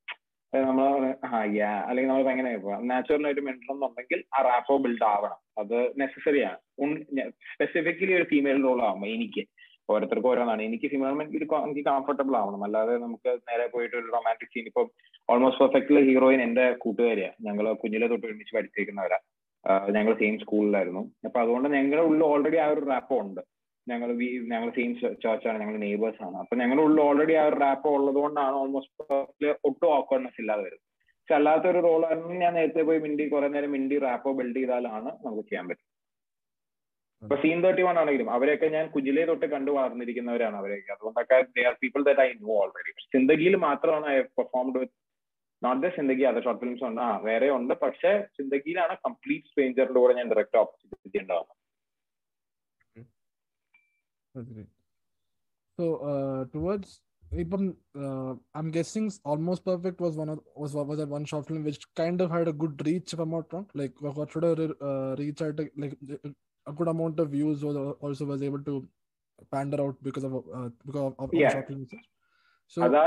നമ്മൾ 0.68 1.16
ആയ്യാ 1.26 1.72
അല്ലെങ്കിൽ 1.88 2.12
നമ്മൾ 2.12 2.30
എങ്ങനെ 2.32 2.52
നാച്ചുറൽ 2.92 3.26
ആയിട്ട് 3.26 3.42
മിണ്ടണം 3.42 3.74
എന്നുണ്ടെങ്കിൽ 3.76 4.24
ആ 4.38 4.42
റാപ്പോ 4.42 4.78
ബിൽഡ് 4.78 5.04
ആവണം. 5.04 5.40
അത് 5.58 5.78
നെസസറി 6.02 6.42
ആണ്. 6.42 6.60
സ്പെസിഫിക്കലി 7.54 8.14
ഒരു 8.14 8.24
ഫീമെയിൽ 8.24 8.64
റോൾ 8.64 8.82
ആവുമ്പോൾ 8.82 9.08
എനിക്ക്. 9.08 9.44
ഓരോരുത്തർക്കും 9.90 10.30
ഓരോന്നാണ്. 10.32 10.62
എനിക്ക് 10.70 10.88
ഫീമെയിൽ 10.92 11.22
എനിക്ക് 11.24 11.86
കംഫർട്ടബിൾ 11.90 12.36
ആവണം. 12.42 12.62
അല്ലാതെ 12.68 12.94
നമുക്ക് 13.06 13.30
നേരെ 13.50 13.66
പോയിട്ട് 13.74 13.96
ഒരു 14.02 14.08
റൊമാന്റിക് 14.16 14.54
സീൻ 14.54 14.66
ഇപ്പം 14.72 14.88
ഓൾമോസ്റ്റ് 15.30 15.62
പെർഫെക്റ്റ്ലി 15.64 16.02
ഹീറോയിൻ 16.10 16.42
എന്റെ 16.48 16.66
കൂട്ടുകാരിയാണ് 16.84 17.38
ഞങ്ങൾ 17.48 17.68
കുഞ്ഞിലെ 17.84 18.08
തൊട്ട് 18.14 18.26
ഒരുമിച്ച് 18.30 18.56
പഠിച്ചേക്കുന്നവരാ 18.58 19.20
ഞങ്ങൾ 19.96 20.14
സെയിം 20.20 20.36
സ്കൂളിലായിരുന്നു 20.42 21.02
അപ്പൊ 21.28 21.38
അതുകൊണ്ട് 21.44 21.68
ഞങ്ങളുടെ 21.76 22.04
ഉള്ളിൽ 22.10 22.24
ഓൾറെഡി 22.32 22.58
ആ 22.66 22.68
ഒരു 22.74 22.82
റാപ്പോ 22.92 23.16
ഉണ്ട്. 23.24 23.42
ഞങ്ങൾ 23.88 24.10
ഞങ്ങൾ 24.52 24.70
സെയിം 24.78 24.92
ചേർച്ചാണ് 25.24 25.58
ഞങ്ങൾ 25.64 25.76
നെയ്ബേഴ്സ് 25.84 26.22
ആണ് 26.28 26.38
അപ്പൊ 26.44 26.54
ഞങ്ങളുടെ 26.62 26.84
ഉള്ളിൽ 26.86 27.02
ഓൾറെഡി 27.08 27.36
ആ 27.42 27.44
ഒരു 27.50 27.58
റാപ്പോ 27.64 27.90
ഉള്ളത് 27.98 28.20
കൊണ്ടാണ് 28.24 28.56
ഓൾമോസ്റ്റ് 28.62 29.50
ഒട്ടും 29.70 29.90
ഓക്വേർഡ്നെസ് 29.98 30.40
ഇല്ലാതെ 30.44 30.64
വരുന്നത്. 30.66 30.84
പക്ഷെ 31.20 31.36
അല്ലാത്ത 31.38 31.66
ഒരു 31.74 31.80
റോൾ 31.88 32.02
ആയിരുന്നു 32.08 32.36
ഞാൻ 32.44 32.54
നേരത്തെ 32.60 32.84
പോയി 32.90 33.00
മിണ്ടി 33.06 33.24
കുറെ 33.34 33.48
നേരം 33.56 33.72
മിണ്ടി 33.76 33.96
റാപ്പോ 34.06 34.32
ബിൽഡ് 34.40 34.60
ചെയ്താലാണ് 34.60 35.10
നമുക്ക് 35.26 35.46
ചെയ്യാൻ 35.50 35.66
പറ്റും. 35.70 35.88
ഇപ്പൊ 37.24 37.36
സീൻ 37.44 37.60
തേർട്ടി 37.66 37.84
വൺ 37.88 37.98
ആണെങ്കിലും 38.02 38.30
അവരെയൊക്കെ 38.36 38.68
ഞാൻ 38.78 38.86
കുഞ്ഞിലേ 38.96 39.26
തൊട്ട് 39.32 39.48
കണ്ടു 39.56 39.72
വളർന്നിരിക്കുന്നവരാണ് 39.78 40.58
അവരെയൊക്കെ. 40.62 40.92
അതുകൊണ്ടൊക്കെ 40.96 41.38
they 41.58 41.64
are 41.72 41.76
people 41.84 42.02
that 42.08 42.24
I 42.28 42.30
know 42.46 42.54
already 42.64 42.92
സിന്ദഗിയിൽ 43.16 43.56
മാത്രമാണ് 43.68 44.08
I 44.16 44.18
performed 44.40 44.78
with 44.84 44.96
not 45.62 45.82
the 45.86 45.90
Zindagi 45.98 46.24
other 46.32 46.44
short 46.48 46.62
films 46.64 46.86
ഉണ്ട്. 46.90 47.02
ആ 47.08 47.12
വേറെ 47.28 47.48
ഉണ്ട്. 47.60 47.74
പക്ഷെ 47.86 48.12
സിന്ദഗിയിലാണ് 48.38 48.96
കംപ്ലീറ്റ് 49.08 49.50
സ്ട്രേഞ്ചറിന്റെ 49.52 50.00
കൂടെ 50.04 50.16
ഞാൻ 50.22 50.30
ഡയറക്റ്റ് 50.34 50.60
ഓപ്പോസിറ്റ് 50.64 51.22
ഉണ്ടാവുന്നത്. 51.26 51.56
So 55.80 55.86
uh, 56.10 56.42
towards 56.54 56.90
Ipam, 57.42 57.64
uh, 58.04 58.32
I'm 58.58 58.70
guessing 58.76 59.06
Almost 59.32 59.62
Perfect 59.70 60.00
was 60.06 60.14
one 60.22 60.30
of 60.34 60.40
was 60.62 60.72
was 60.90 60.98
that 61.00 61.12
one 61.16 61.26
short 61.32 61.46
film 61.48 61.64
which 61.68 61.82
kind 62.02 62.20
of 62.24 62.30
had 62.36 62.48
a 62.52 62.54
good 62.64 62.76
reach, 62.88 63.14
if 63.16 63.20
I'm 63.24 63.34
not 63.36 63.54
wrong. 63.54 63.66
Like 63.82 63.96
a 66.68 66.74
good 66.74 66.90
amount 66.90 67.20
of 67.20 67.30
views 67.30 67.64
was 67.64 67.78
also 68.02 68.26
was 68.26 68.42
able 68.42 68.62
to 68.62 68.76
pander 69.52 69.82
out 69.82 69.98
because 70.02 70.26
of 70.26 70.36
uh, 70.52 70.70
because 70.86 71.04
of, 71.04 71.16
of 71.20 71.34
Yeah. 71.36 71.52
short 71.52 71.68
films. 71.68 71.92
So 72.78 72.80
അതാ 72.86 73.02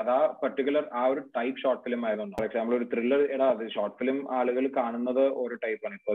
അതാ 0.00 0.16
particular 0.42 0.84
ആ 0.92 1.04
ഒരു 1.12 1.22
type 1.36 1.60
short 1.62 1.80
film 1.84 2.02
ആയതുകൊണ്ട് 2.06 2.34
for 2.36 2.44
example 2.46 2.74
ഒരു 2.76 2.86
thriller 2.92 3.20
എടാ 3.34 3.46
അത് 3.54 3.62
short 3.74 3.96
film 4.00 4.18
ആളുകൾ 4.36 4.64
കാണുന്നത് 4.76 5.22
ഒരു 5.44 5.54
ടൈപ്പാണ് 5.64 5.96
ഇപ്പൊ 5.98 6.12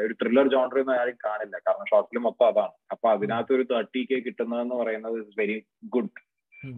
ഒരു 0.00 0.14
ത്രില്ലർ 0.20 0.48
ജോണർ 0.52 0.78
ഒന്നും 0.82 0.94
ആരും 0.98 1.16
കാണില്ല 1.24 1.56
കാരണം 1.66 1.88
ഷോർട്ട് 1.90 2.08
ഫിലിം 2.10 2.24
മൊത്തം 2.28 2.46
അതാണ് 2.52 2.74
അപ്പൊ 2.94 3.08
അതിനകത്ത് 3.14 3.54
ഒരു 3.56 3.64
തേർട്ടി 3.72 4.02
കെ 4.10 4.18
കിട്ടുന്നതെന്ന് 4.26 4.76
പറയുന്നത് 4.82 5.16
ഇസ് 5.22 5.34
വെരി 5.40 5.56
ഗുഡ്. 5.96 6.12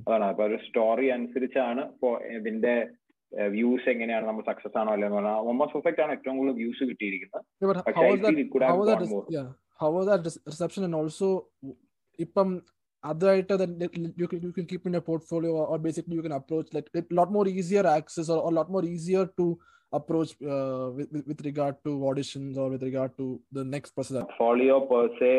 അതാണ് 0.05 0.27
അപ്പൊ 0.31 0.45
ഒരു 0.49 0.59
സ്റ്റോറി 0.67 1.09
അനുസരിച്ചാണ് 1.17 1.85
ഇതിന്റെ 2.39 2.75
വ്യൂസ് 3.55 3.87
എങ്ങനെയാണ് 3.89 4.27
നമ്മൾ 4.27 4.43
സക്സസ് 4.43 4.79
ആണോ 4.79 4.93
അല്ലെന്ന് 4.93 5.17
പറഞ്ഞാൽ 5.17 5.39
ഓൾമോസ്റ്റ് 5.49 5.77
പെർഫെക്റ്റ് 5.79 6.03
ആണ് 6.03 6.13
ഏറ്റവും 6.13 6.37
കൂടുതൽ 6.39 6.55
വ്യൂസ് 6.55 6.85
കിട്ടിയിരിക്കുന്നത് 6.85 7.45
പക്ഷെ 7.85 7.95
how 7.99 8.05
I 8.05 8.11
was 8.11 8.21
that? 8.21 8.31
Feel 8.31 8.41
it 8.41 8.53
could 8.55 8.65
How 8.65 8.75
have 8.75 8.83
was 8.83 8.91
that? 8.93 9.05
More 9.07 9.25
your 14.91 15.03
portfolio 15.03 15.53
or, 15.53 15.67
or 15.67 15.79
basically 15.79 16.15
you 16.15 16.23
can 16.23 16.33
approach 19.93 20.31
uh, 20.45 20.91
with, 20.91 21.11
with 21.27 21.45
regard 21.45 21.77
to 21.85 21.91
auditions 22.11 22.57
or 22.57 22.71
with 22.71 22.83
regard 22.83 23.13
to 23.17 23.27
the 23.53 23.65
next 23.65 23.91
process. 23.91 24.17
Portfolio 24.17 24.79
per se 24.93 25.35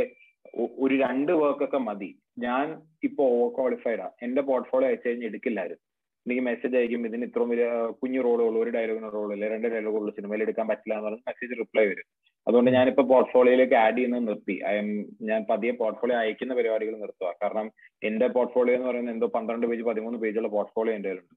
ഒരു 0.80 0.96
രണ്ട് 0.96 1.32
വർക്കൊക്കെ 1.34 1.78
മതി 1.78 2.12
ഞാൻ 2.40 2.66
ഇപ്പൊ 3.04 3.24
over 3.36 3.50
qualified 3.56 4.06
എന്റെ 4.22 4.42
portfolio 4.42 4.90
അയച്ചു 4.90 5.08
കഴിഞ്ഞാൽ 5.10 5.28
എടുക്കില്ലായിരുന്നു 5.28 5.84
എനിക്ക് 6.26 6.44
മെസ്സേജ് 6.48 6.76
അയക്കും. 6.78 7.02
ഇതിന് 7.08 7.26
ഇത്രയും 7.30 7.50
വലിയ 7.54 7.66
കുഞ്ഞു 8.02 8.22
റോളുകൾ 8.26 8.56
ഒരു 8.64 8.72
ഡയലോഗിന് 8.76 9.10
റോളില്ല 9.14 9.50
രണ്ട് 9.54 9.68
ഡയലോഗുള്ള 9.74 10.12
സിനിമയിൽ 10.18 10.44
എടുക്കാൻ 10.46 10.66
പറ്റില്ല 10.72 10.94
എന്ന് 10.96 11.08
പറഞ്ഞ് 11.08 11.24
മെസ്സേജ് 11.28 11.60
റിപ്ലൈ 11.60 11.84
വരും. 11.92 12.08
അതുകൊണ്ട് 12.48 12.72
ഞാനിപ്പോ 12.72 13.04
പോർട്ട്ഫോളിയോയിലേക്ക് 13.14 13.76
ആഡ് 13.84 13.96
ചെയ്യുന്നത് 13.98 14.28
നിർത്തി. 14.28 14.56
ഐ 14.72 14.74
എം 14.82 14.90
ഞാൻ 15.30 15.46
പതിയെ 15.50 15.74
പോർട്ട്ഫോളിയോ 15.82 16.18
അയക്കുന്ന 16.20 16.54
പരിപാടികൾ 16.56 16.96
നിർത്തുക 17.04 17.32
കാരണം 17.44 17.68
എന്റെ 18.04 18.28
പോർട്ട്ഫോളിയോ 18.28 18.76
എന്ന് 18.78 18.88
പറയുന്നത് 18.88 19.16
എന്തോ 19.16 19.28
പന്ത്രണ്ട് 19.28 19.68
പേജ് 19.68 19.84
പതിമൂന്ന് 19.84 20.20
പേജുള്ള 20.20 20.48
പോർട്ട്ഫോളിയോ 20.48 20.96
എന്റെ 20.96 21.10
കയ്യിലുണ്ട്. 21.10 21.36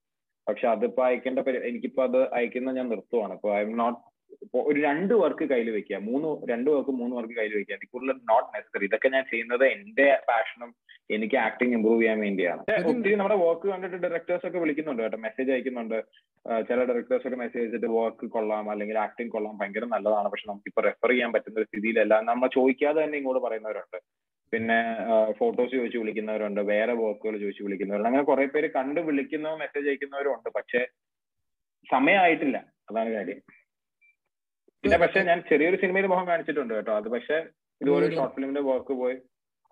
പക്ഷെ 0.49 0.68
അതിപ്പോ 0.68 1.03
അയക്കേണ്ട 1.05 1.39
എനിക്കിപ്പോ 1.70 2.03
അത് 2.03 2.20
അയക്കുന്നത് 2.34 2.76
ഞാൻ 2.76 2.89
നിർത്തുവാണ്. 2.89 3.32
ഇപ്പൊ 3.34 3.51
ഐ 3.57 3.61
എം 3.61 3.76
നോട്ട് 3.76 3.99
ഇപ്പൊ 4.43 4.59
ഒരു 4.62 4.81
രണ്ട് 4.81 5.14
വർക്ക് 5.14 5.45
കയ്യിൽ 5.45 5.70
വെക്കുക 5.70 5.97
മൂന്ന് 5.97 6.53
രണ്ട് 6.53 6.70
വർക്ക് 6.70 6.91
മൂന്ന് 6.91 7.16
വർക്ക് 7.16 7.35
കയ്യിൽ 7.35 7.55
വെക്കുക 7.57 7.74
അതിൽ 7.74 7.89
കൂടുതൽ 7.93 8.12
നോട്ട് 8.12 8.49
നെസസറി 8.55 8.85
ഇതൊക്കെ 8.85 9.09
ഞാൻ 9.09 9.24
ചെയ്യുന്നത് 9.31 9.64
എന്റെ 9.64 10.20
പാഷനും 10.29 10.74
എനിക്ക് 11.11 11.37
ആക്ടിങ് 11.37 11.72
ഇമ്പ്രൂവ് 11.72 12.01
ചെയ്യാൻ 12.03 12.20
വേണ്ടിയാണ്. 12.20 12.62
ഒത്തിരി 12.91 13.14
നമ്മുടെ 13.14 13.37
വർക്ക് 13.37 13.66
കണ്ടിട്ട് 13.68 13.97
ഡയറക്ടേഴ്സ് 13.97 14.47
ഒക്കെ 14.47 14.59
വിളിക്കുന്നുണ്ട് 14.59 15.03
കേട്ടോ. 15.03 15.18
മെസ്സേജ് 15.18 15.53
അയക്കുന്നുണ്ട്. 15.53 15.99
ചില 16.68 16.79
ഡയറക്ടേഴ്സ് 16.85 17.26
ഒക്കെ 17.26 17.37
മെസ്സേജ് 17.37 17.64
ചെയ്തിട്ട് 17.64 17.87
വർക്ക് 17.87 18.26
കൊള്ളാം 18.26 18.70
അല്ലെങ്കിൽ 18.70 18.99
ആക്ടിങ് 18.99 19.31
കൊള്ളാം. 19.31 19.59
ഭയങ്കര 19.59 19.85
നല്ലതാണ്. 19.85 20.29
പക്ഷെ 20.29 20.49
നമുക്ക് 20.49 20.68
ഇപ്പൊ 20.68 20.83
റെഫർ 20.83 21.11
ചെയ്യാൻ 21.11 21.33
പറ്റുന്ന 21.33 21.59
ഒരു 21.59 21.66
സ്ഥിതിയിലല്ല. 21.66 22.20
നമ്മൾ 22.20 22.49
ചോദിക്കാതെ 22.49 23.05
തന്നെ 23.05 23.18
ഇങ്ങോട്ട് 23.18 23.43
പറയുന്നവരുണ്ട്. 23.47 23.99
പിന്നെ 24.53 24.79
ഫോട്ടോസ് 25.39 25.72
ചോദിച്ച് 25.72 25.99
വിളിക്കുന്നവരുണ്ട്. 25.99 26.61
വേറെ 26.61 26.93
വർക്കുകൾ 26.93 27.39
ചോദിച്ച് 27.39 27.62
വിളിക്കുന്നവരുണ്ട്. 27.62 28.09
അങ്ങനെ 28.09 28.24
കുറെ 28.24 28.47
പേര് 28.47 28.70
കണ്ട് 28.70 29.01
വിളിക്കുന്നവരും 29.01 29.59
മെസ്സേജ് 29.59 29.89
അയക്കുന്നവരും 29.89 30.35
ഉണ്ട്. 30.35 30.49
പക്ഷെ 30.49 30.87
സമയമായിട്ടില്ല 31.93 32.57
അതാണ് 32.91 33.11
കാര്യം. 33.12 33.41
പിന്നെ 34.85 34.99
പക്ഷെ 34.99 35.20
ഞാൻ 35.22 35.43
ചെറിയൊരു 35.49 35.76
സിനിമയിൽ 35.76 36.07
മുഖം 36.07 36.26
കാണിച്ചിട്ടുണ്ട് 36.26 36.74
കേട്ടോ. 36.74 36.93
അത് 36.97 37.09
പക്ഷെ 37.09 37.39
ഇതുപോലെ 37.81 38.07
ഷോർട്ട് 38.14 38.35
ഫിലിമിന്റെ 38.37 38.61
വർക്ക് 38.61 38.93
പോയി. 38.93 39.16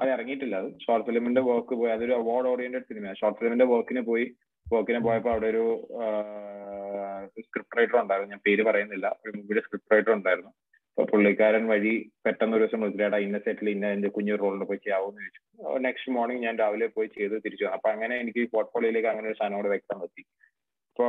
അത് 0.00 0.08
ഇറങ്ങിയിട്ടില്ല 0.10 0.56
അത്. 0.56 0.78
ഷോർട്ട് 0.78 1.06
ഫിലിമിന്റെ 1.06 1.40
വർക്ക് 1.40 1.74
പോയി. 1.74 1.92
അതൊരു 1.92 2.12
അവാർഡ് 2.12 2.48
ഓറിയന്റഡ് 2.48 2.82
സിനിമയാണ് 2.82 3.16
ഷോർട്ട് 3.16 3.38
ഫിലിമിന്റെ 3.38 3.64
വർക്കിന് 3.64 4.00
പോയി. 4.00 4.26
വർക്കിന് 4.72 4.98
പോയപ്പോ 4.98 5.30
അവിടെ 5.30 5.46
ഒരു 5.46 5.64
സ്ക്രിപ്റ്റ് 7.46 7.78
റൈറ്റർ 7.78 7.98
ഉണ്ടായിരുന്നു. 8.02 8.30
ഞാൻ 8.30 8.40
പേര് 8.44 8.62
പറയുന്നില്ല. 8.64 9.06
ഒരു 9.24 9.32
മൂവിയുടെ 9.36 9.60
സ്ക്രിപ്റ്റ് 9.60 9.94
റൈറ്റർ 9.94 10.12
ഉണ്ടായിരുന്നു. 10.12 10.52
അപ്പൊ 10.90 11.04
പുള്ളിക്കാരൻ 11.12 11.66
വഴി 11.66 11.94
പെട്ടെന്ന് 12.24 12.56
ഒരു 12.56 12.64
ദിവസം 12.64 12.80
വിളിച്ചിട്ടാ 12.80 13.16
ഇന്ന 13.16 13.38
സെറ്റിൽ 13.38 13.68
ഇന്ന 13.70 13.86
എന്റെ 13.86 14.08
കുഞ്ഞു 14.08 14.36
റോളിൽ 14.36 14.64
പോയി 14.64 14.80
ചെയ്യാവോന്ന് 14.84 15.20
ചോദിച്ചു. 15.22 15.42
നെക്സ്റ്റ് 15.78 16.12
മോർണിംഗ് 16.12 16.42
ഞാൻ 16.42 16.58
രാവിലെ 16.58 16.86
പോയി 16.86 17.08
ചെയ്ത് 17.16 17.34
തിരിച്ചു 17.44 17.64
വന്നു. 17.64 17.76
അപ്പൊ 17.76 17.88
അങ്ങനെ 17.90 18.14
എനിക്ക് 18.20 18.42
പോർട്ട്ഫോളിയോയിലേക്ക് 18.54 19.08
അങ്ങനെ 19.08 19.28
ഒരു 19.28 19.36
സാധനം 19.40 19.54
അവിടെ 19.54 19.68
വെക്കാൻ 19.68 20.00
പറ്റി 20.00 20.22
അപ്പോ 20.90 21.06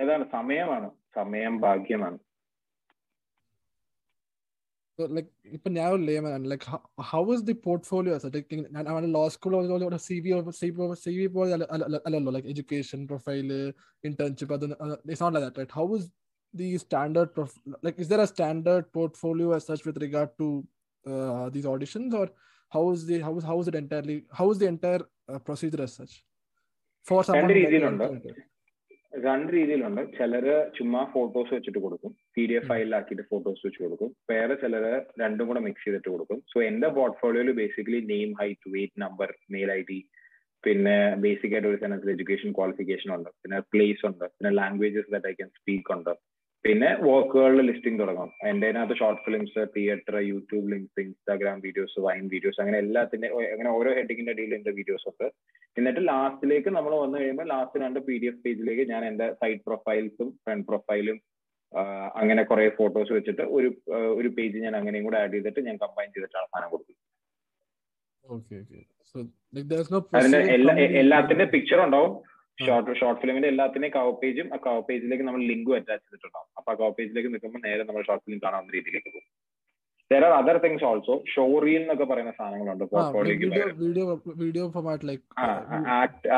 ഏതാണ് 0.00 0.24
സമയമാണ്. 0.32 0.90
സമയം 1.14 1.54
ഭാഗ്യമാണ്. 1.60 2.18
So 5.00 5.06
like 5.16 5.28
ഇപ്പൊ 5.56 5.68
ഞാൻ 5.70 5.86
ഒരു 5.92 6.02
layman 6.08 6.42
like 6.52 6.64
how, 6.70 6.80
how 7.10 7.32
is 7.34 7.40
the 7.48 7.54
portfolio 7.66 8.12
as 8.16 8.24
like 8.36 8.50
ഞാൻ 8.76 8.84
അവന്റെ 8.92 9.10
law 9.18 9.26
school 9.34 9.54
ഒരു 9.56 9.98
CV 10.06 10.24
CV 10.60 10.88
CV 11.04 11.26
പോലെ 11.36 11.52
അല്ല- 11.56 11.68
അല്ല- 11.74 11.86
അല്ല- 11.88 12.02
അല്ലല്ലോ 12.06 12.32
like 12.36 12.46
education 12.54 13.00
profile 13.12 13.52
internship 14.08 14.52
അത് 14.56 14.66
it's 15.12 15.22
not 15.24 15.32
like 15.36 15.44
that 15.46 15.58
right 15.60 15.72
how 15.78 15.86
is 15.98 16.04
the 16.60 16.68
standard 16.84 17.28
prof 17.36 17.52
like 17.86 17.98
is 18.04 18.08
there 18.12 18.22
a 18.26 18.30
standard 18.34 18.84
portfolio 18.98 19.48
as 19.58 19.64
such 19.70 19.82
with 19.88 19.98
regard 20.06 20.30
to 20.42 20.48
uh, 21.10 21.44
these 21.54 21.68
auditions 21.72 22.12
or 22.20 22.26
how 22.74 22.82
is 22.94 23.02
the 23.10 23.18
how 23.26 23.32
is 23.38 23.44
how 23.50 23.56
is 23.62 23.68
it 23.72 23.76
entirely 23.84 24.16
how 24.38 24.46
is 24.52 24.58
the 24.62 24.68
entire 24.74 25.02
uh, 25.32 25.38
procedure 25.48 25.82
രണ്ട് 29.24 29.52
രീതിയിലുണ്ട്. 29.52 30.02
ചിലര് 30.18 30.54
ചുമ്മാ 30.78 31.02
photos 31.14 31.54
വെച്ചിട്ട് 31.54 31.78
കൊടുക്കും. 31.78 32.12
P 32.34 32.42
D 32.46 32.54
F 32.54 32.68
ഫയലിലാക്കിയിട്ട് 32.68 33.24
photos 33.30 33.66
വെച്ച് 33.66 33.80
കൊടുക്കും. 33.84 34.10
വേറെ 34.30 34.54
ചിലര് 34.54 34.92
രണ്ടും 35.20 35.46
കൂടെ 35.46 35.60
മിക്സ് 35.60 35.84
ചെയ്തിട്ട് 35.84 36.08
കൊടുക്കും. 36.08 36.40
സോ 36.52 36.62
എന്റെ 36.62 36.88
പോർട്ട്ഫോളിയോയിൽ 36.88 37.52
basically 37.52 38.00
name 38.14 38.32
height 38.40 38.72
weight 38.74 39.02
number 39.02 39.30
mail 39.50 39.72
I 39.72 39.82
D 39.90 39.98
പിന്നെ 40.64 40.96
ബേസിക് 41.16 41.52
ആയിട്ട് 41.52 41.68
ഒരു 41.68 41.76
സെനത്തിൽ 41.76 42.10
എഡ്യൂക്കേഷൻ 42.10 42.52
ക്വാളിഫിക്കേഷൻ 42.52 43.14
ഉണ്ട്. 43.14 43.30
പിന്നെ 43.42 43.58
പ്ലേസ് 43.60 44.06
ഉണ്ട്. 44.06 44.24
പിന്നെ 44.24 44.50
languages 44.50 45.10
that 45.12 45.26
I 45.26 45.32
can 45.32 45.48
speak 45.48 45.92
ഉണ്ട്. 45.96 46.12
പിന്നെ 46.64 46.88
വർക്കുകളുടെ 47.06 47.62
ലിസ്റ്റിംഗ് 47.68 48.00
തുടങ്ങും. 48.02 48.30
എന്റെ 48.48 48.66
അതിനകത്ത് 48.68 48.96
short 49.00 49.22
films 49.26 49.62
theatre 49.74 50.16
YouTube 50.30 50.66
links 50.72 51.00
Instagram 51.04 51.58
videos 51.66 52.02
Vine 52.06 52.24
videos 52.34 52.58
അങ്ങനെ 52.64 52.78
എല്ലാത്തിന്റെ 52.84 53.28
അങ്ങനെ 53.52 53.70
ഓരോ 53.78 53.90
ഹെഡിങ്ങിന്റെ 53.98 54.32
അടിയിൽ 54.34 54.52
എന്റെ 54.58 54.72
വീഡിയോസ് 54.78 55.06
ഉണ്ട്. 55.10 55.26
എന്നിട്ട് 55.78 56.02
ലാസ്റ്റിലേക്ക് 56.10 56.70
നമ്മൾ 56.76 56.92
വന്നു 57.04 57.16
കഴിയുമ്പോൾ 57.20 57.48
ലാസ്റ്റ് 57.54 57.82
രണ്ട് 57.84 58.00
പി 58.08 58.14
ഡി 58.22 58.28
എഫ് 58.32 58.42
പേജിലേക്ക് 58.46 58.84
ഞാൻ 58.92 59.02
എന്റെ 59.10 59.26
സൈഡ് 59.40 59.60
പ്രൊഫൈൽസും 59.68 60.30
ഫ്രണ്ട് 60.44 60.66
പ്രൊഫൈലും 60.70 61.18
അങ്ങനെ 62.20 62.42
കുറെ 62.50 62.64
ഫോട്ടോസ് 62.78 63.12
വെച്ചിട്ട് 63.16 63.44
ഒരു 63.56 63.68
ഒരു 64.20 64.28
പേജ് 64.36 64.64
ഞാൻ 64.66 64.74
അങ്ങനെയും 64.78 65.04
കൂടെ 65.08 65.18
ആഡ് 65.24 65.34
ചെയ്തിട്ട് 65.36 65.60
ഞാൻ 65.68 65.76
കമ്പൈൻ 65.84 66.08
ചെയ്തിട്ടാണ് 66.14 66.48
സാധനം 66.52 66.70
കൊടുക്കുന്നത്. 66.72 67.06
അതിന്റെ 70.18 70.40
എല്ലാ 70.56 70.72
എല്ലാത്തിന്റെ 71.02 71.46
പിക്ചർ 71.54 71.80
ഉണ്ടാവും. 71.86 72.12
ഷോർട്ട് 72.66 72.96
ഷോർട്ട് 73.00 73.20
ഫിലിമിന്റെ 73.20 73.48
എല്ലാത്തിന്റെയും 73.52 73.94
കവർ 73.96 74.14
പേജും 74.22 74.48
ആ 74.54 74.56
കവർ 74.66 74.82
പേജിലേക്ക് 74.88 75.24
നമ്മൾ 75.28 75.42
ലിങ്കും 75.50 75.74
അറ്റാച്ച് 75.76 76.04
ചെയ്തിട്ടുണ്ടാവും. 76.06 76.48
അപ്പൊ 76.58 76.68
ആ 76.72 76.74
കവർ 76.80 76.92
പേജിലേക്ക് 76.98 77.30
നിൽക്കുമ്പോൾ 77.34 77.62
നേരെ 77.68 77.82
നമ്മൾ 77.88 78.02
ഷോർട്ട് 78.08 78.24
ഫിലിം 78.26 78.40
കാണാവുന്ന 78.44 78.74
രീതിയിലേക്ക് 78.76 79.10
പോകും. 79.16 79.28
There 80.10 80.24
are 80.26 80.32
other 80.40 80.56
things 80.64 80.84
also 80.90 81.14
show 81.32 81.44
reel 81.64 81.82
എന്നൊക്കെ 81.82 82.06
പറയുന്ന 82.10 82.32
സാധനങ്ങളുണ്ട്. 82.38 82.84
പോർട്ട്ഫോളിയോക്ക് 82.92 83.48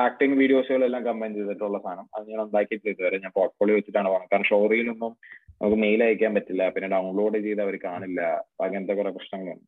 ആക്ടിങ് 0.06 0.36
വീഡിയോസുകളെല്ലാം 0.42 1.02
കമ്പൈൻ 1.08 1.34
ചെയ്തിട്ടുള്ള 1.38 1.78
സാധനം. 1.86 2.06
അത് 2.16 2.24
ഞാൻ 2.30 2.40
ഉണ്ടാക്കിയിട്ട് 2.46 2.88
ഇതുവരെ 2.94 3.18
ഞാൻ 3.24 3.32
പോർട്ട്ഫോളിയോ 3.38 3.76
വെച്ചിട്ടാണ് 3.78 4.08
പോകുന്നത് 4.10 4.32
കാരണം 4.32 4.48
ഷോ 4.52 4.60
റീലൊന്നും 4.72 5.12
നമുക്ക് 5.60 5.78
മെയിൽ 5.84 6.00
അയക്കാൻ 6.06 6.32
പറ്റില്ല. 6.36 6.62
പിന്നെ 6.74 6.88
ഡൗൺലോഡ് 6.96 7.40
ചെയ്ത് 7.46 7.62
അവർ 7.66 7.76
കാണില്ല. 7.88 8.20
അങ്ങനത്തെ 8.66 8.94
കുറെ 9.00 9.12
പ്രശ്നങ്ങളുണ്ട്. 9.18 9.66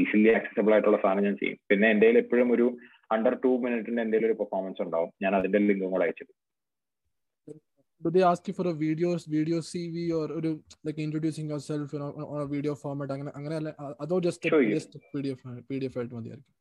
ഈസിലി 0.00 0.30
ആക്സസിബിൾ 0.38 0.72
ആയിട്ടുള്ള 0.74 0.98
സാധനം 1.04 1.24
ഞാൻ 1.28 1.36
ചെയ്യും. 1.42 1.58
പിന്നെ 1.70 1.86
കയ്യിൽ 2.02 2.18
എപ്പോഴും 2.24 2.48
ഒരു 2.56 2.66
അണ്ടർ 3.10 3.34
ടു 3.44 3.50
മിനിറ്റിന്റെ 3.64 4.02
എന്തെങ്കിലും 4.06 4.30
ഒരു 4.30 4.38
പെർഫോമൻസ് 4.42 4.80
ഉണ്ടാവും. 4.86 5.10
ഞാൻ 5.24 5.32
അതിന്റെ 5.40 5.60
ലിങ്കും 5.70 5.90
കൂടെ 5.94 6.06
അയച്ചത് 6.08 6.34
do 8.02 8.10
they 8.14 8.22
ask 8.28 8.42
you 8.48 8.52
for 8.56 8.64
a 8.70 8.74
videos 8.82 9.22
video 9.34 9.58
cv 9.68 9.94
or 10.18 10.26
ഒരു 10.38 10.50
like 10.86 10.98
introducing 11.04 11.46
yourself 11.52 11.86
you 11.94 12.00
know, 12.02 12.10
on 12.32 12.40
a 12.44 12.48
video 12.52 12.74
format? 12.82 13.08
അങ്ങനെ 13.14 13.30
അങ്ങനെ 13.38 13.54
അല്ല 13.60 13.70
അതോ 14.04 14.16
just 14.26 14.44
a, 14.48 14.50
just 14.74 14.92
pdf 15.14 15.40
pdf 15.70 15.94
ആയിട്ട് 15.98 16.14
മതിയായിരിക്കും? 16.18 16.52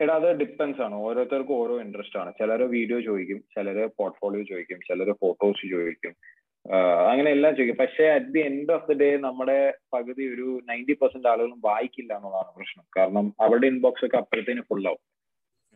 എടാ 0.00 0.14
അത് 0.20 0.28
ഡിപ്പെൻസ് 0.42 0.80
ആണ്. 0.86 0.96
ഓരോരുത്തർക്കും 1.06 1.56
ഓരോ 1.62 1.74
ഇൻട്രസ്റ്റ് 1.84 2.18
ആണ്. 2.22 2.30
ചിലർ 2.40 2.60
വീഡിയോ 2.76 2.98
ചോദിക്കും 3.08 3.38
ചിലർ 3.54 3.78
പോർട്ട്ഫോളിയോ 4.00 4.44
ചോദിക്കും 4.50 4.78
ചിലർ 4.88 5.08
ഫോട്ടോസ് 5.22 5.64
ചോദിക്കും. 5.74 6.14
അങ്ങനെ 7.10 7.28
എല്ലാം 7.36 7.52
ചോദിക്കും. 7.56 7.78
പക്ഷേ 7.84 8.04
at 8.16 8.30
the 8.34 8.42
end 8.50 8.72
of 8.76 8.86
the 8.90 8.96
day 9.04 9.10
നമ്മുടെ 9.26 9.58
പകുതി 9.94 10.24
ഒരു 10.34 10.48
നയന്റി 10.68 10.96
പെർസെന്റ് 11.00 11.28
ആളുകളും 11.32 11.58
വായിക്കില്ല 11.68 12.12
എന്നുള്ളതാണ് 12.18 12.52
പ്രശ്നം. 12.58 12.84
കാരണം 12.98 13.26
അവരുടെ 13.46 13.68
ഇൻബോക്സ് 13.74 14.04
ഒക്കെ 14.08 14.18
അപ്പോഴത്തേന് 14.22 14.64
ഫുൾ 14.70 14.84
ആവും. 14.90 15.02
ആഹ് 15.02 15.21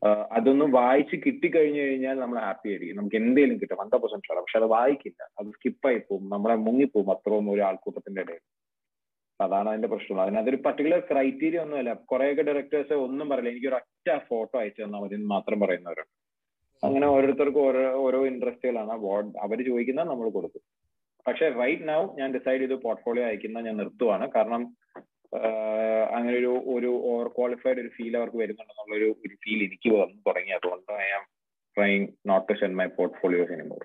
അതൊന്ന് 0.05 0.65
വായിച്ച് 0.65 1.17
കിട്ടിക്കഴിഞ്ഞു 1.27 1.81
കഴിഞ്ഞാൽ 1.81 2.15
നമ്മൾ 2.15 2.39
ഹാപ്പി 2.39 2.69
ആയിരിക്കും. 2.69 2.97
നമുക്ക് 2.97 3.17
എന്തെങ്കിലും 3.17 3.59
കിട്ടും. 3.59 3.77
ഹൺഡ്രഡ് 3.81 4.01
പെർസെന്റ് 4.01 4.25
ഷുവർ 4.27 4.41
പക്ഷെ 4.41 4.59
അത് 4.59 4.67
വായിക്കില്ല. 4.67 5.29
അത് 5.39 5.47
സ്കിപ്പായി 5.47 5.99
പോകും. 5.99 6.31
നമ്മളെ 6.31 6.55
മുങ്ങിപ്പോകും 6.55 7.11
അത്രയും 7.11 7.51
ഒരു 7.51 7.61
ആൾക്കൂട്ടത്തിന്റെ 7.61 8.21
ഇടയിൽ. 8.21 8.39
അതാണ് 9.41 9.69
അതിന്റെ 9.69 9.89
പ്രശ്നം. 9.89 10.21
അതിനകത്തൊരു 10.21 10.57
പർട്ടിക്കുലർ 10.57 11.01
ക്രൈറ്റീരിയ 11.01 11.59
ഒന്നുമല്ല 11.59 11.93
കുറെയൊക്കെ 11.93 12.43
ഡയറക്ടേഴ്സ് 12.43 12.93
ഒന്നും 12.93 13.29
പറയില്ല. 13.29 13.51
എനിക്ക് 13.51 13.67
ഒരു 13.67 13.75
ഒറ്റ 13.75 14.19
ഫോട്ടോ 14.29 14.59
അയച്ചു 14.59 14.83
തന്നാൽ 14.83 15.01
മതി 15.01 15.15
എന്ന് 15.15 15.27
മാത്രം 15.27 15.61
പറയുന്നവരുണ്ട് 15.61 16.27
അങ്ങനെ 16.87 17.07
ഓരോരുത്തർക്കും 17.07 17.67
ഓരോ 17.67 17.93
ഓരോ 17.93 18.27
ഇൻട്രസ്റ്റുകളാണ് 18.27 18.91
അവർ 19.41 19.65
ചോദിക്കുന്ന 19.65 20.03
നമ്മൾ 20.03 20.29
കൊടുക്കും. 20.31 20.61
പക്ഷെ 21.27 21.49
റൈറ്റ് 21.49 21.89
നൗ 21.89 22.07
ഞാൻ 22.15 22.33
ഡിസൈഡ് 22.35 22.61
ചെയ്ത് 22.61 22.75
പോർട്ട്ഫോളിയോ 22.75 23.27
അയക്കുന്ന 23.27 23.61
ഞാൻ 23.61 23.77
നിർത്തുവാണ്. 23.77 24.31
കാരണം 24.37 24.77
അങ്ങനെ 26.16 26.36
ഒരു 26.42 26.52
ഒരു 26.76 26.90
ഓവർ 27.12 27.28
ക്വാളിഫൈഡ് 27.38 27.80
ഒരു 27.84 27.92
ഫീൽ 27.98 28.14
അവർക്ക് 28.20 28.40
വരുന്നുണ്ടെന്നുള്ള 28.42 28.96
ഒരു 29.00 29.08
ഒരു 29.26 29.36
ഫീൽ 29.44 29.60
എനിക്ക് 29.68 29.90
വന്നു 30.02 30.18
തുടങ്ങി 30.28 30.52
അതുകൊണ്ട് 30.58 30.92
I 31.06 31.10
am 31.18 31.24
trying 31.78 32.06
not 32.32 32.46
to 32.50 32.56
send 32.62 32.78
my 32.82 32.88
portfolios 33.00 33.54
anymore 33.58 33.84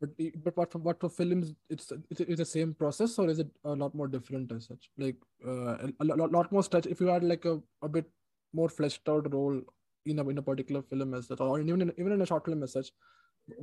but 0.00 0.12
i- 0.22 0.32
but 0.44 0.54
what 0.58 0.70
for 0.72 0.78
what 0.86 0.96
for 1.00 1.08
films 1.18 1.48
it's 1.72 1.84
it's, 2.10 2.22
it's 2.22 2.40
the 2.40 2.48
same 2.54 2.70
process 2.74 3.12
or 3.20 3.26
is 3.32 3.38
it 3.38 3.50
a 3.72 3.76
lot 3.82 3.92
more 3.94 4.08
different 4.14 4.48
as 4.54 4.62
such 4.70 4.84
like 4.96 5.18
uh, 5.50 5.74
a, 5.84 5.88
a 6.02 6.16
lot, 6.20 6.30
lot 6.36 6.48
more 6.54 6.64
stretch 6.68 6.86
if 6.86 7.00
you 7.02 7.06
had 7.06 7.24
like 7.24 7.44
a, 7.44 7.54
a 7.82 7.90
bit 7.96 8.06
more 8.54 8.68
fleshed 8.68 9.08
out 9.08 9.26
role 9.32 9.58
in 10.06 10.18
a 10.18 10.28
in 10.32 10.38
a 10.38 10.46
particular 10.48 10.82
film 10.90 11.14
as 11.18 11.28
such 11.28 11.42
or 11.46 11.60
even 11.62 11.82
in, 11.84 11.92
even 12.00 12.12
in 12.16 12.22
a 12.22 12.26
short 12.26 12.44
film 12.48 12.64
as 12.66 12.72
such 12.72 12.88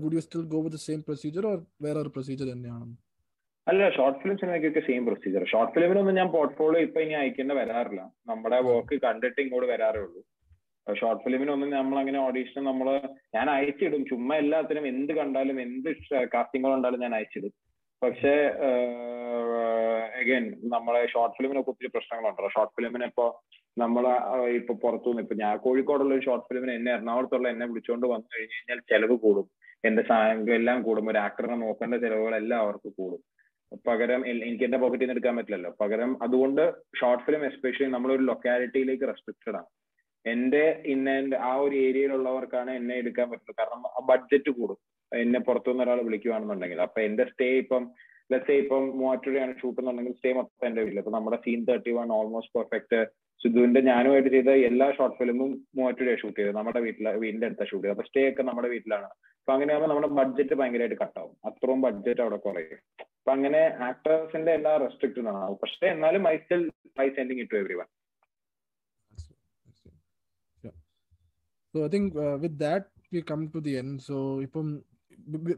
would 0.02 0.14
you 0.14 0.22
still 0.22 0.46
go 0.56 0.60
with 0.60 0.72
the 0.72 0.84
same 0.88 1.04
procedure 1.04 1.46
or 1.52 1.58
where 1.80 1.98
are 1.98 2.08
procedure 2.18 2.48
തന്നെയാണ് 2.54 2.88
അല്ല 3.71 3.83
short 3.97 4.19
film 4.23 4.37
സിനിമയ്ക്കൊക്കെ 4.41 4.81
same 4.87 5.03
procedure 5.09 5.45
short 5.53 5.73
ഫിലിമിനൊന്നും 5.75 6.17
ഞാൻ 6.21 6.29
portfolio 6.35 6.81
ഇപ്പൊ 6.87 6.99
ഇനി 7.05 7.15
അയക്കേണ്ട 7.21 7.53
വരാറില്ല. 7.61 8.03
നമ്മുടെ 8.31 8.59
വർക്ക് 8.69 8.97
കണ്ടിട്ട് 9.05 9.41
ഇങ്ങോട്ട് 9.45 9.69
വരാറേ 9.73 10.01
ഉള്ളൂ 10.07 10.23
ഷോർട്ട് 10.87 11.23
ഫിലിമിനൊന്നും 11.25 11.71
നമ്മൾ 11.79 11.97
അങ്ങനെ 12.01 12.19
ഓഡീഷൻ 12.29 12.63
നമ്മൾ 12.71 12.89
ഞാൻ 13.37 13.47
അയച്ചിടും. 13.57 14.03
ചുമ്മാ 14.11 14.35
എല്ലാത്തിനും 14.43 14.87
എന്ത് 14.93 15.13
കണ്ടാലും 15.21 15.59
എന്ത് 15.67 15.89
കാസ്റ്റിംഗുകൾ 16.35 16.75
ഉണ്ടാലും 16.79 17.03
ഞാൻ 17.05 17.15
അയച്ചിടും. 17.19 17.53
പക്ഷെ 18.03 18.35
അഗൈൻ 20.21 20.45
നമ്മളെ 20.75 21.01
ഷോർട്ട് 21.13 21.37
ഫിലിമിനൊക്കെ 21.37 21.71
ഒത്തിരി 21.73 21.91
പ്രശ്നങ്ങളുണ്ടല്ലോ 21.95 22.51
ഷോർട്ട് 22.57 22.75
ഫിലിമിന് 22.79 23.07
ഇപ്പോ 23.11 23.27
നമ്മളെ 23.83 24.13
ഇപ്പൊ 24.17 24.45
ഇപ്പൊ 24.59 24.75
പുറത്തുനിന്ന് 24.83 25.23
ഇപ്പൊ 25.25 25.37
ഞാൻ 25.43 25.55
കോഴിക്കോടുള്ള 25.65 26.13
ഒരു 26.17 26.25
ഷോർട്ട് 26.27 26.47
ഫിലിമിന് 26.49 26.73
എന്നെ 26.79 26.91
എറണാകുളത്തുള്ള 26.97 27.49
എന്നെ 27.55 27.67
വിളിച്ചുകൊണ്ട് 27.71 28.07
വന്നു 28.13 28.29
കഴിഞ്ഞു 28.35 28.57
കഴിഞ്ഞാൽ 28.57 28.81
ചെലവ് 28.93 29.17
കൂടും. 29.25 29.47
എന്റെ 29.89 30.03
എല്ലാം 30.61 30.79
കൂടും. 30.89 31.09
ഒരു 31.13 31.19
ആക്ടറിനെ 31.27 31.57
നോക്കേണ്ട 31.65 31.95
ചെലവുകളെല്ലാം 32.05 32.61
അവർക്ക് 32.67 32.91
കൂടും. 33.01 33.23
പകരം 33.87 34.27
എനിക്ക് 34.27 34.65
എന്റെ 34.65 34.79
പോക്കറ്റിൽ 34.79 35.05
നിന്ന് 35.05 35.13
എടുക്കാൻ 35.13 35.37
പറ്റില്ലല്ലോ. 35.37 35.77
പകരം 35.81 36.23
അതുകൊണ്ട് 36.23 36.63
ഷോർട്ട് 37.01 37.25
ഫിലിം 37.25 37.45
എസ്പെഷ്യലി 37.47 37.91
നമ്മളൊരു 37.91 38.23
ലൊക്കാലിറ്റിയിലേക്ക് 38.23 39.09
റെസ്ട്രിക്റ്റഡ് 39.09 39.57
ആണ്. 39.57 39.67
എന്റെ 40.27 40.83
ഇന്ന 40.87 41.35
ആ 41.35 41.55
ഒരു 41.57 41.75
ഏരിയയിലുള്ളവർക്കാണ് 41.77 42.71
എന്നെ 42.71 42.95
എടുക്കാൻ 42.95 43.31
പറ്റുള്ളൂ. 43.31 43.55
കാരണം 43.59 44.07
ബഡ്ജറ്റ് 44.07 44.51
കൂടും. 44.51 44.79
എന്നെ 45.13 45.41
പുറത്തുനിന്ന് 45.41 45.85
ഒരാൾ 45.85 46.03
വിളിക്കുവാണെന്നുണ്ടെങ്കിൽ. 46.03 46.81
അപ്പൊ 46.81 47.01
എന്റെ 47.01 47.25
സ്റ്റേ 47.25 47.59
ഇപ്പം 47.59 47.83
ലെറ്റ്സ് 48.33 48.51
ഇപ്പം 48.51 48.99
മൂവാറ്റുപുഴയാണ് 48.99 49.55
ഷൂട്ട് 49.61 49.81
എന്നുണ്ടെങ്കിൽ 49.81 50.13
സ്റ്റേ 50.13 50.33
മൊത്തം 50.33 50.67
എന്റെ 50.67 50.83
വീട്ടിൽ 50.83 50.99
അപ്പൊ 50.99 51.11
നമ്മുടെ 51.11 51.37
scene 51.37 51.65
thirty 51.65 51.91
one 51.91 52.13
almost 52.13 52.55
perfect 52.59 53.01
സിദ്ധുവിന്റെ 53.43 53.81
ഞാനുമായിട്ട് 53.91 54.31
ചെയ്ത 54.35 54.51
എല്ലാ 54.71 54.87
ഷോർട്ട് 54.97 55.17
ഫിലിമും 55.21 55.51
മൂവാറ്റുപുഴ 55.79 56.15
ഷൂട്ട് 56.23 56.37
ചെയ്തത് 56.39 56.57
നമ്മുടെ 56.59 56.81
വീട്ടിലെ 56.87 57.13
വീടിന്റെ 57.23 57.49
അടുത്ത 57.49 57.65
ഷൂട്ട് 57.71 57.83
ചെയ്തത് 57.85 57.97
അപ്പൊ 57.97 58.07
സ്റ്റേ 58.11 58.23
ഒക്കെ 58.31 58.43
നമ്മുടെ 58.51 58.69
വീട്ടിലാണ്. 58.75 59.09
അപ്പൊ 59.41 59.53
അങ്ങനെയാകുമ്പോൾ 59.55 59.91
നമ്മുടെ 59.93 60.13
ബഡ്ജറ്റ് 60.21 60.55
ഭയങ്കരമായിട്ട് 60.61 60.99
കട്ടാവും 61.03 61.35
അത്രയും 61.49 61.83
ബഡ്ജറ്റ് 61.87 62.23
അവിടെ 62.27 62.39
കുറയും. 62.47 62.81
അപ്പൊ 63.19 63.33
അങ്ങനെ 63.37 63.61
ആക്ടേഴ്സിന്റെ 63.91 64.53
എല്ലാ 64.59 64.73
റെസ്ട്രിക്റ്റഡ് 64.85 65.29
ആണ് 65.35 65.57
പക്ഷെ 65.63 65.87
എന്നാലും 65.97 66.25
I 66.33 66.37
still 66.45 66.65
I 67.05 67.09
sending 67.19 67.43
it 67.45 67.55
to 67.57 67.61
every 67.65 67.79
one. 67.83 67.91
So 71.75 71.81
I 71.85 71.89
think 71.93 72.09
uh, 72.25 72.37
with 72.43 72.57
that 72.65 72.85
we 73.13 73.21
come 73.31 73.41
to 73.55 73.61
the 73.61 73.73
end. 73.79 73.95
So 74.09 74.17
if 74.45 74.53
um, 74.61 74.69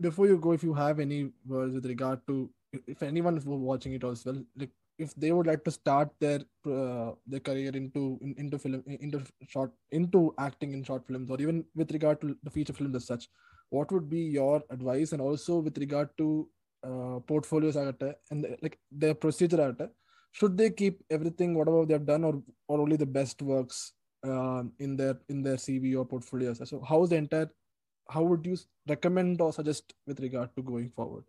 before 0.05 0.27
you 0.31 0.37
go, 0.47 0.53
if 0.59 0.63
you 0.67 0.75
have 0.75 0.99
any 1.05 1.19
words 1.53 1.73
with 1.77 1.87
regard 1.93 2.21
to 2.29 2.35
if 2.93 3.01
anyone 3.09 3.37
is 3.41 3.45
watching 3.71 3.95
it 3.99 4.05
if 4.99 5.15
they 5.15 5.33
would 5.33 5.47
like 5.47 5.65
to 5.65 5.71
start 5.71 6.11
their 6.21 6.41
uh, 6.67 7.13
their 7.27 7.41
career 7.41 7.71
into 7.75 8.19
in, 8.23 8.35
into 8.39 8.59
film 8.59 8.83
into 8.87 9.23
short 9.49 9.73
into 9.91 10.35
acting 10.39 10.73
in 10.73 10.83
short 10.83 11.07
films 11.07 11.31
or 11.31 11.41
even 11.41 11.65
with 11.75 11.91
regard 11.93 12.21
to 12.21 12.37
the 12.43 12.51
feature 12.51 12.73
films 12.73 12.97
as 12.97 13.07
such, 13.07 13.29
what 13.71 13.91
would 13.93 14.09
be 14.09 14.21
your 14.21 14.63
advice? 14.71 15.13
And 15.13 15.21
also 15.21 15.59
with 15.59 15.79
regard 15.79 16.09
to 16.19 16.49
uh, 16.85 17.19
portfolios 17.27 17.77
and 17.77 17.95
the- 17.99 18.57
like 18.63 18.79
their 18.91 19.15
procedure 19.15 19.61
agate 19.61 19.91
should 20.33 20.57
they 20.57 20.71
keep 20.71 21.03
everything 21.11 21.55
whatever 21.55 21.85
they 21.87 21.95
have 21.95 22.07
done 22.07 22.25
or 22.25 22.43
or 22.69 22.81
only 22.81 22.97
the 22.97 23.07
best 23.19 23.41
works 23.43 23.93
um, 24.25 24.73
in 24.79 24.97
their 24.97 25.19
in 25.29 25.43
their 25.43 25.57
cv 25.57 25.97
or 25.99 26.05
portfolios? 26.05 26.61
So 26.69 26.81
how 26.83 27.03
is 27.05 27.11
the 27.11 27.17
entire 27.17 27.51
how 28.11 28.23
would 28.25 28.47
you 28.47 28.57
recommend 28.89 29.41
or 29.41 29.53
suggest 29.53 29.95
with 30.07 30.21
regard 30.21 30.55
to 30.57 30.63
going 30.63 30.91
forward 30.91 31.25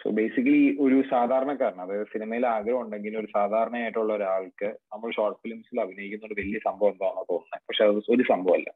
so 0.00 0.08
basically 0.18 0.64
ഒരു 0.84 0.96
സാധാരണക്കാരൻ 1.12 1.78
അതായത് 1.84 2.10
സിനിമയിൽ 2.12 2.44
ആഗ്രഹം 2.56 2.80
ഉണ്ടെങ്കിൽ 2.82 3.14
ഒരു 3.20 3.28
സാധാരണയായിട്ടുള്ള 3.36 4.12
ഒരാൾക്ക് 4.18 4.68
നമ്മൾ 4.92 5.08
short 5.16 5.40
ഫിലിംസിൽ 5.44 5.80
അഭിനയിക്കുന്ന 5.84 6.28
ഒരു 6.28 6.36
വലിയ 6.40 6.58
സംഭവം 6.66 6.92
എന്താണെന്ന് 6.94 7.24
തോന്നുന്നത്. 7.30 7.64
പക്ഷെ 7.68 7.82
അത് 7.86 7.98
ഒരു 8.16 8.24
സംഭവമല്ല. 8.32 8.68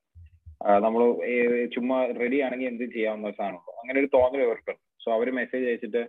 നമ്മൾ 0.87 1.03
ചുമ്മാ 1.75 1.99
റെഡി 2.23 2.39
ആണെങ്കിൽ 2.47 2.68
എന്ത് 2.73 2.85
ചെയ്യാവുന്ന 2.97 3.31
ഒരു 3.31 3.37
സാധനമുണ്ടോ 3.39 3.73
അങ്ങനെ 3.83 3.99
ഒരു 4.03 4.09
തോന്നൽ 4.16 4.43
ഇവർക്കുണ്ട് 4.47 4.83
സോ 5.05 5.09
അവർ 5.16 5.29
മെസ്സേജ് 5.39 5.66
അയച്ചിട്ട് 5.70 6.03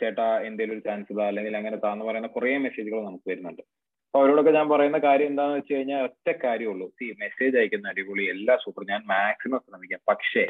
ചേട്ടാ 0.00 0.26
എന്തെങ്കിലും 0.48 0.74
ഒരു 0.76 0.82
ചാൻസ് 0.86 1.12
ഇതാ 1.12 1.24
അല്ലെങ്കിൽ 1.30 1.54
അങ്ങനെ 1.60 1.78
താന്ന് 1.84 2.04
പറയുന്ന 2.08 2.28
കുറേ 2.36 2.50
മെസ്സേജുകൾ 2.66 2.98
നമുക്ക് 3.08 3.28
വരുന്നുണ്ട്. 3.30 3.62
അപ്പൊ 4.06 4.18
അവരോടൊക്കെ 4.22 4.52
ഞാൻ 4.56 4.66
പറയുന്ന 4.72 4.98
കാര്യം 5.06 5.30
എന്താണെന്ന് 5.32 5.60
വെച്ച് 5.60 5.72
കഴിഞ്ഞാൽ 5.76 6.02
ഒറ്റ 6.08 6.28
കാര്യമുള്ളൂ 6.44 6.86
ഈ 7.04 7.08
മെസ്സേജ് 7.22 7.56
അയക്കുന്ന 7.60 7.92
അടിപൊളി 7.92 8.24
എല്ലാ 8.34 8.54
സൂപ്പർ 8.64 8.84
ഞാൻ 8.92 9.00
മാക്സിമം 9.12 9.62
ശ്രമിക്കാം. 9.68 10.02
പക്ഷേ 10.10 10.44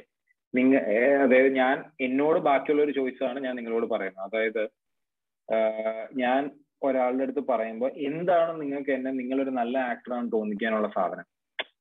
നിങ്ങ 0.57 0.75
അതായത് 1.25 1.51
ഞാൻ 1.61 1.77
എന്നോട് 2.07 2.39
ബാക്കിയുള്ള 2.49 2.83
ഒരു 2.83 2.93
ചോയ്സാണ് 2.99 3.39
ഞാൻ 3.47 3.55
നിങ്ങളോട് 3.59 3.87
പറയുന്നത്. 3.95 4.27
അതായത് 4.29 4.63
ഞാൻ 6.23 6.51
ഒരാളുടെ 6.87 7.25
അടുത്ത് 7.27 7.43
പറയുമ്പോൾ 7.51 7.91
എന്താണ് 8.09 8.53
നിങ്ങൾക്ക് 8.63 8.93
എന്നെ 8.97 9.11
നിങ്ങളൊരു 9.21 9.53
നല്ല 9.61 9.77
ആക്ടറാണ് 9.93 10.27
തോന്നിക്കാനുള്ള 10.35 10.89
സാധനം? 10.97 11.27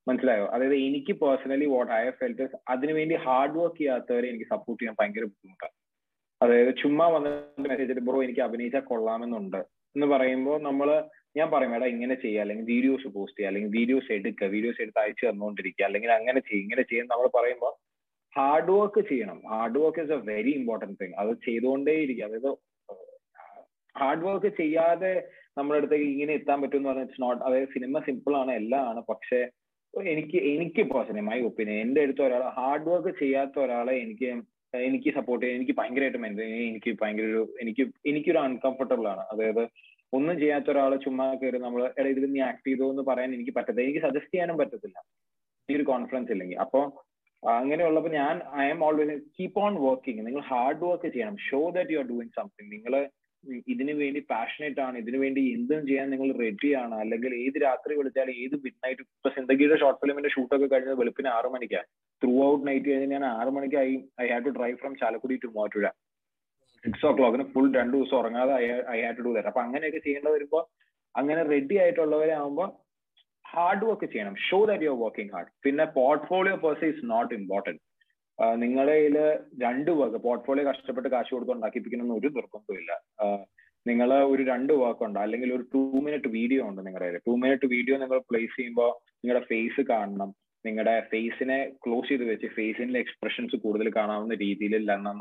മനസ്സിലായോ? 0.08 0.46
അതായത് 0.54 0.78
എനിക്ക് 0.88 1.14
പേഴ്സണലി 1.22 1.68
വാട്ട് 1.74 1.92
ഐ 2.00 2.04
ഫെൽറ്റ് 2.20 2.46
അതിനുവേണ്ടി 2.74 3.16
ഹാർഡ് 3.26 3.58
വർക്ക് 3.60 3.80
ചെയ്യാത്തവരെ 3.80 4.28
എനിക്ക് 4.32 4.48
സപ്പോർട്ട് 4.54 4.80
ചെയ്യാൻ 4.82 4.96
ഭയങ്കര 5.00 5.26
ബുദ്ധിമുട്ടാണ്. 5.32 5.76
അതായത് 6.42 6.72
ചുമ്മാ 6.82 7.06
വന്നിട്ട് 7.16 7.70
മെസ്സേജ് 7.72 8.06
ബ്രോ 8.08 8.18
എനിക്ക് 8.26 8.44
അഭിനയിച്ചാൽ 8.48 8.84
കൊള്ളാമെന്നുണ്ട്. 8.92 9.62
എന്ന് 9.96 10.08
പറയുമ്പോൾ 10.14 10.58
നമ്മൾ 10.68 10.88
ഞാൻ 11.38 11.48
പറയും 11.54 11.74
എടാ 11.76 11.88
ഇങ്ങനെ 11.94 12.16
ചെയ്യുക 12.24 12.44
അല്ലെങ്കിൽ 12.44 12.66
വീഡിയോസ് 12.74 13.08
പോസ്റ്റ് 13.16 13.38
ചെയ്യുക 13.38 13.52
അല്ലെങ്കിൽ 13.52 13.72
വീഡിയോസ് 13.80 14.10
എടുക്കുക 14.18 14.48
വീഡിയോസ് 14.56 14.80
എടുത്ത് 14.84 15.02
അയച്ചു 15.04 15.24
തന്നുകൊണ്ടിരിക്കുക 15.30 15.86
അല്ലെങ്കിൽ 15.88 16.12
അങ്ങനെ 16.20 16.40
ചെയ്യും 16.48 16.64
ഇങ്ങനെ 16.66 16.84
ചെയ്യും 16.92 17.08
നമ്മൾ 17.12 17.28
പറയുമ്പോൾ 17.38 17.74
ഹാർഡ് 18.36 18.72
വർക്ക് 18.78 19.02
ചെയ്യണം. 19.10 19.40
Hard 19.52 19.80
work 19.84 20.02
is 20.06 20.14
a 20.18 20.20
very 20.32 20.52
important 20.60 20.98
thing 21.02 21.18
അത് 21.24 21.32
ചെയ്തുകൊണ്ടേ 21.48 21.96
ഇരിക്കുക 22.06 22.28
അതായത് 22.30 22.52
ഹാർഡ് 23.96 24.26
വർക്ക് 24.28 24.50
ചെയ്യാതെ 24.62 25.14
നമ്മുടെ 25.58 25.78
അടുത്തേക്ക് 25.80 26.08
ഇങ്ങനെ 26.14 26.34
എത്താൻ 26.40 26.58
പറ്റും 26.62 26.80
എന്ന് 26.80 26.90
പറഞ്ഞാൽ 26.90 27.06
ഇറ്റ്സ് 27.08 27.24
നോട്ട് 27.24 27.42
അതായത് 27.48 27.70
സിനിമ 27.76 28.00
സിമ്പിൾ 28.08 28.34
ആണ് 28.40 28.52
എല്ലാം 28.62 28.84
ആണ്. 28.92 29.02
പക്ഷെ 29.12 29.40
എനിക്ക് 30.14 30.38
എനിക്ക് 30.54 30.84
പേഴ്സണലി 30.92 31.24
മൈ 31.30 31.38
ഒപ്പീനിയൻ 31.50 31.80
എന്റെ 31.86 32.02
അടുത്ത് 32.06 32.24
ഒരാൾ 32.28 32.44
ഹാർഡ് 32.58 32.90
വർക്ക് 32.92 33.12
ചെയ്യാത്ത 33.20 33.56
ഒരാളെ 33.66 33.96
എനിക്ക് 34.04 34.30
എനിക്ക് 34.74 35.10
സപ്പോർട്ട് 35.18 35.42
ചെയ്യാൻ 35.44 35.60
എനിക്ക് 35.60 35.76
ഭയങ്കരമായിട്ട് 35.80 36.46
എനിക്ക് 36.70 36.92
ഭയങ്കര 37.02 37.26
ഒരു 37.34 37.42
എനിക്ക് 37.64 37.84
എനിക്കൊരു 38.12 38.40
അൺകംഫർട്ടബിൾ 38.48 39.08
ആണ്. 39.14 39.24
അതായത് 39.34 39.64
ഒന്നും 40.18 40.36
ചെയ്യാത്ത 40.40 40.68
ഒരാൾ 40.74 40.92
ചുമ്മാ 41.04 41.26
കയറി 41.42 41.60
നമ്മൾ 41.68 41.82
ഇതിൽ 42.12 42.26
നീ 42.34 42.40
ആക്ട് 42.50 42.68
ചെയ്തോ 42.68 42.88
എന്ന് 42.94 43.04
പറയാൻ 43.10 43.30
എനിക്ക് 43.38 43.54
പറ്റത്തില്ല. 43.58 43.86
എനിക്ക് 43.88 44.04
സജസ്റ്റ് 44.08 44.34
ചെയ്യാനും 44.34 44.58
പറ്റത്തില്ല. 44.62 44.98
ഈ 45.70 45.76
ഒരു 45.76 45.86
കോൺഫിഡൻസ് 45.92 46.32
ഇല്ലെങ്കിൽ. 46.36 46.58
അപ്പൊ 46.66 46.80
അങ്ങനെയുള്ളപ്പോ 47.44 48.10
ഞാൻ 48.12 48.36
I'm 48.74 48.80
always 48.86 49.16
keep 49.36 49.60
on 49.64 49.74
working 49.86 50.22
നിങ്ങൾ 50.28 50.42
ഹാർഡ് 50.52 50.84
വർക്ക് 50.90 51.08
ചെയ്യണം. 51.16 51.36
Show 51.48 51.60
that 51.76 51.94
you 51.94 52.00
are 52.02 52.08
doing 52.12 52.34
something 52.38 52.72
നിങ്ങൾ 52.76 52.94
ഇതിനു 53.68 53.94
വേണ്ടി 54.02 54.20
പാഷനേറ്റ് 54.30 54.82
ആണ്. 54.86 54.96
ഇതിനു 55.04 55.18
വേണ്ടി 55.24 55.42
എന്തും 55.56 55.82
ചെയ്യാൻ 55.88 56.08
നിങ്ങൾ 56.14 56.30
റെഡി 56.44 56.70
ആണ്. 56.82 56.96
അല്ലെങ്കിൽ 57.04 57.32
ഏത് 57.42 57.58
രാത്രി 57.66 57.98
വിളിച്ചാലും 58.00 58.36
ഏത് 58.44 58.56
മിഡ് 58.64 58.80
നൈറ്റ് 58.86 59.04
ഇപ്പൊ 59.08 59.30
സിന്ദഗിയുടെ 59.38 59.78
ഷോർട്ട് 59.82 60.00
ഫിലിമിന്റെ 60.04 60.32
ഷൂട്ടൊക്കെ 60.36 60.70
കഴിഞ്ഞത് 60.74 60.98
വെളുപ്പിന് 61.02 61.30
ആറു 61.38 61.50
മണിക്കാണ് 61.56 61.88
ത്രൂ 62.22 62.34
ഔട്ട് 62.48 62.64
നൈറ്റ് 62.70 62.88
കഴിഞ്ഞ് 62.92 63.10
ഞാൻ 63.16 63.26
ആറു 63.34 63.52
മണിക്ക് 63.58 63.78
I 64.24 64.28
have 64.32 64.46
to 64.48 64.54
drive 64.60 64.78
from 64.84 64.96
Chalakudy 65.02 65.38
to 65.44 65.50
Muvattupuzha 65.56 65.90
six 66.84 67.06
ഓ 67.08 67.12
ക്ലോക്കിന് 67.18 67.46
ഫുൾ 67.52 67.68
രണ്ടു 67.80 67.96
ദിവസം 67.98 68.18
ഉറങ്ങാതെ 68.22 68.54
I 68.94 69.00
had 69.04 69.18
to 69.20 69.26
do 69.28 69.34
that 69.36 69.52
അപ്പൊ 69.52 69.62
അങ്ങനെയൊക്കെ 69.66 70.02
ചെയ്യേണ്ട 70.08 70.30
വരുമ്പോ 70.36 70.62
അങ്ങനെ 71.16 71.42
റെഡി 71.52 71.76
ആയിട്ടുള്ളവരെ 71.84 72.34
ആകുമ്പോൾ 72.40 72.70
ഹാർഡ് 73.56 73.86
വർക്ക് 73.90 74.08
ചെയ്യണം. 74.14 74.36
Show 74.48 74.60
that 74.70 74.86
you 74.86 74.92
are 74.94 75.00
working 75.06 75.32
hard 75.36 75.52
പിന്നെ 75.66 75.86
portfolio 75.98 76.56
person 76.64 76.88
is 76.94 77.04
not 77.14 77.34
important 77.40 77.82
നിങ്ങളുടെ 78.64 78.94
കയ്യിൽ 78.98 79.18
രണ്ട് 79.66 79.92
വർക്ക് 80.00 80.20
പോർട്ട്ഫോളിയോ 80.28 80.66
കഷ്ടപ്പെട്ട് 80.70 81.10
കാശ് 81.16 81.32
കൊടുത്ത് 81.36 81.54
ഉണ്ടാക്കിപ്പിക്കണമെന്ന് 81.58 82.16
ഒരു 82.22 82.30
നിർബന്ധമില്ല 82.38 82.92
നിങ്ങൾ 83.86 84.10
ഒരു 84.34 84.44
രണ്ട് 84.52 84.74
വർക്ക് 84.82 85.04
ഉണ്ട് 85.08 85.20
അല്ലെങ്കിൽ 85.24 85.50
ഒരു 85.56 85.64
ടു 85.74 85.82
മിനിറ്റ് 86.06 86.30
വീഡിയോ 86.38 86.62
ഉണ്ട് 86.70 86.82
നിങ്ങളുടെ 86.86 87.06
കയ്യിൽ 87.08 87.26
ടു 87.30 87.34
മിനിറ്റ് 87.44 87.68
വീഡിയോ 87.76 87.96
നിങ്ങൾ 88.04 88.20
പ്ലേസ് 88.30 88.56
ചെയ്യുമ്പോൾ 88.58 88.92
നിങ്ങളുടെ 89.24 89.44
ഫേസ് 89.52 89.82
കാണണം. 89.92 90.30
നിങ്ങളുടെ 90.66 90.94
ഫേസിനെ 91.12 91.58
ക്ലോസ് 91.84 92.10
ചെയ്ത് 92.10 92.26
വെച്ച് 92.30 92.48
ഫേസിന്റെ 92.58 93.00
എക്സ്പ്രഷൻസ് 93.04 93.56
കൂടുതൽ 93.64 93.88
കാണാവുന്ന 93.96 94.36
രീതിയിൽ 94.44 94.74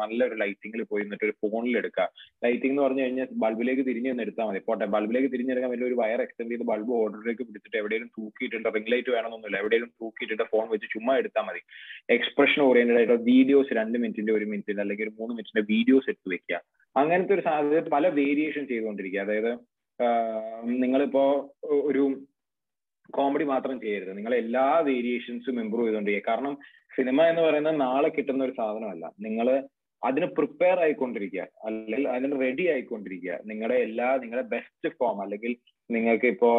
നല്ലൊരു 0.03 0.37
ലൈറ്റിംഗിൽ 0.43 0.83
പോയി 0.91 1.03
എന്നിട്ട് 1.05 1.25
ഒരു 1.29 1.35
ഫോണിൽ 1.43 1.75
എടുക്കുക 1.81 2.07
ലൈറ്റിംഗ് 2.45 2.73
എന്ന് 2.73 2.85
പറഞ്ഞു 2.85 3.03
കഴിഞ്ഞാൽ 3.05 3.29
ബൾബിലേക്ക് 3.45 3.85
തിരിഞ്ഞ് 3.89 4.11
നിന്ന് 4.11 4.25
എടുത്താൽ 4.27 4.47
മതി. 4.49 4.61
പോട്ടെ 4.69 4.87
ബൾബിലേക്ക് 4.95 5.31
തിരിഞ്ഞെടുക്കാൻ 5.35 5.71
വലിയ 5.75 5.89
ഒരു 5.91 5.99
വയർ 6.03 6.23
എക്സ്റ്റെൻഡ് 6.25 6.53
ചെയ്ത് 6.53 6.67
ബൾബ് 6.71 6.93
ഓർഡറിലേക്ക് 7.01 7.45
പിടിച്ചിട്ട് 7.49 7.79
എവിടെയും 7.83 8.07
തൂക്കിയിട്ടുണ്ട് 8.17 8.69
റിംഗ് 8.77 8.93
ലൈറ്റ് 8.95 9.13
വേണമെന്നൊന്നുമില്ല 9.17 9.59
എവിടെയും 9.63 9.89
തൂക്കിയിട്ടിട്ട് 10.03 10.47
ഫോൺ 10.53 10.67
വെച്ച് 10.73 10.89
ചുമ്മാ 10.95 11.15
എടുത്താൽ 11.23 11.45
മതി. 11.49 11.63
എക്സ്പ്രഷൻ 12.17 12.63
ഓറിയന്റഡ് 12.69 12.99
ആയിട്ടുള്ള 13.01 13.23
വീഡിയോസ് 13.33 13.79
രണ്ട് 13.81 13.99
മിനിറ്റിന്റെ 14.03 14.35
ഒരു 14.39 14.49
മിനിറ്റിന്റെ 14.53 14.85
അല്ലെങ്കിൽ 14.87 15.07
ഒരു 15.09 15.15
മൂന്ന് 15.21 15.35
മിനിറ്റിന്റെ 15.37 15.65
വീഡിയോസ് 15.75 16.09
എടുത്ത് 16.13 16.31
വെക്കുക 16.35 16.61
അങ്ങനത്തെ 16.97 17.35
ഒരു 17.37 17.45
സാധ്യത 17.49 17.89
പല 17.97 18.07
വേരിയേഷൻ 18.21 18.65
ചെയ്തുകൊണ്ടിരിക്കുക 18.71 19.23
അതായത് 19.27 19.53
നിങ്ങളിപ്പോ 20.83 21.23
ഒരു 21.89 22.03
കോമഡി 23.11 23.45
മാത്രം 23.45 23.81
ചെയ്യരുത്. 23.81 24.17
നിങ്ങൾ 24.17 24.35
എല്ലാ 24.35 24.79
വേരിയേഷൻസും 24.79 25.61
ഇമ്പ്രൂവ് 25.61 25.87
ചെയ്തുകൊണ്ടിരിക്കുക 25.87 26.31
കാരണം 26.31 26.55
സിനിമ 26.97 27.23
എന്ന് 27.23 27.43
പറയുന്നത് 27.43 27.81
നാളെ 27.81 28.09
കിട്ടുന്ന 28.09 28.45
ഒരു 28.45 28.53
സാധനമല്ല. 28.53 29.13
നിങ്ങൾ 29.21 29.69
അതിന് 30.03 30.27
പ്രിപ്പയർ 30.27 30.81
ആയിക്കൊണ്ടിരിക്കുക. 30.81 31.47
അല്ലെങ്കിൽ 31.65 32.09
അതിന് 32.09 32.41
റെഡി 32.41 32.65
ആയിക്കൊണ്ടിരിക്കുക. 32.69 33.39
നിങ്ങളുടെ 33.47 33.75
എല്ലാ 33.75 34.17
നിങ്ങളുടെ 34.17 34.47
ബെസ്റ്റ് 34.49 34.89
ഫോം 34.89 35.23
അല്ലെങ്കിൽ 35.23 35.53
നിങ്ങൾക്ക് 35.91 36.27
ഇപ്പോ 36.27 36.51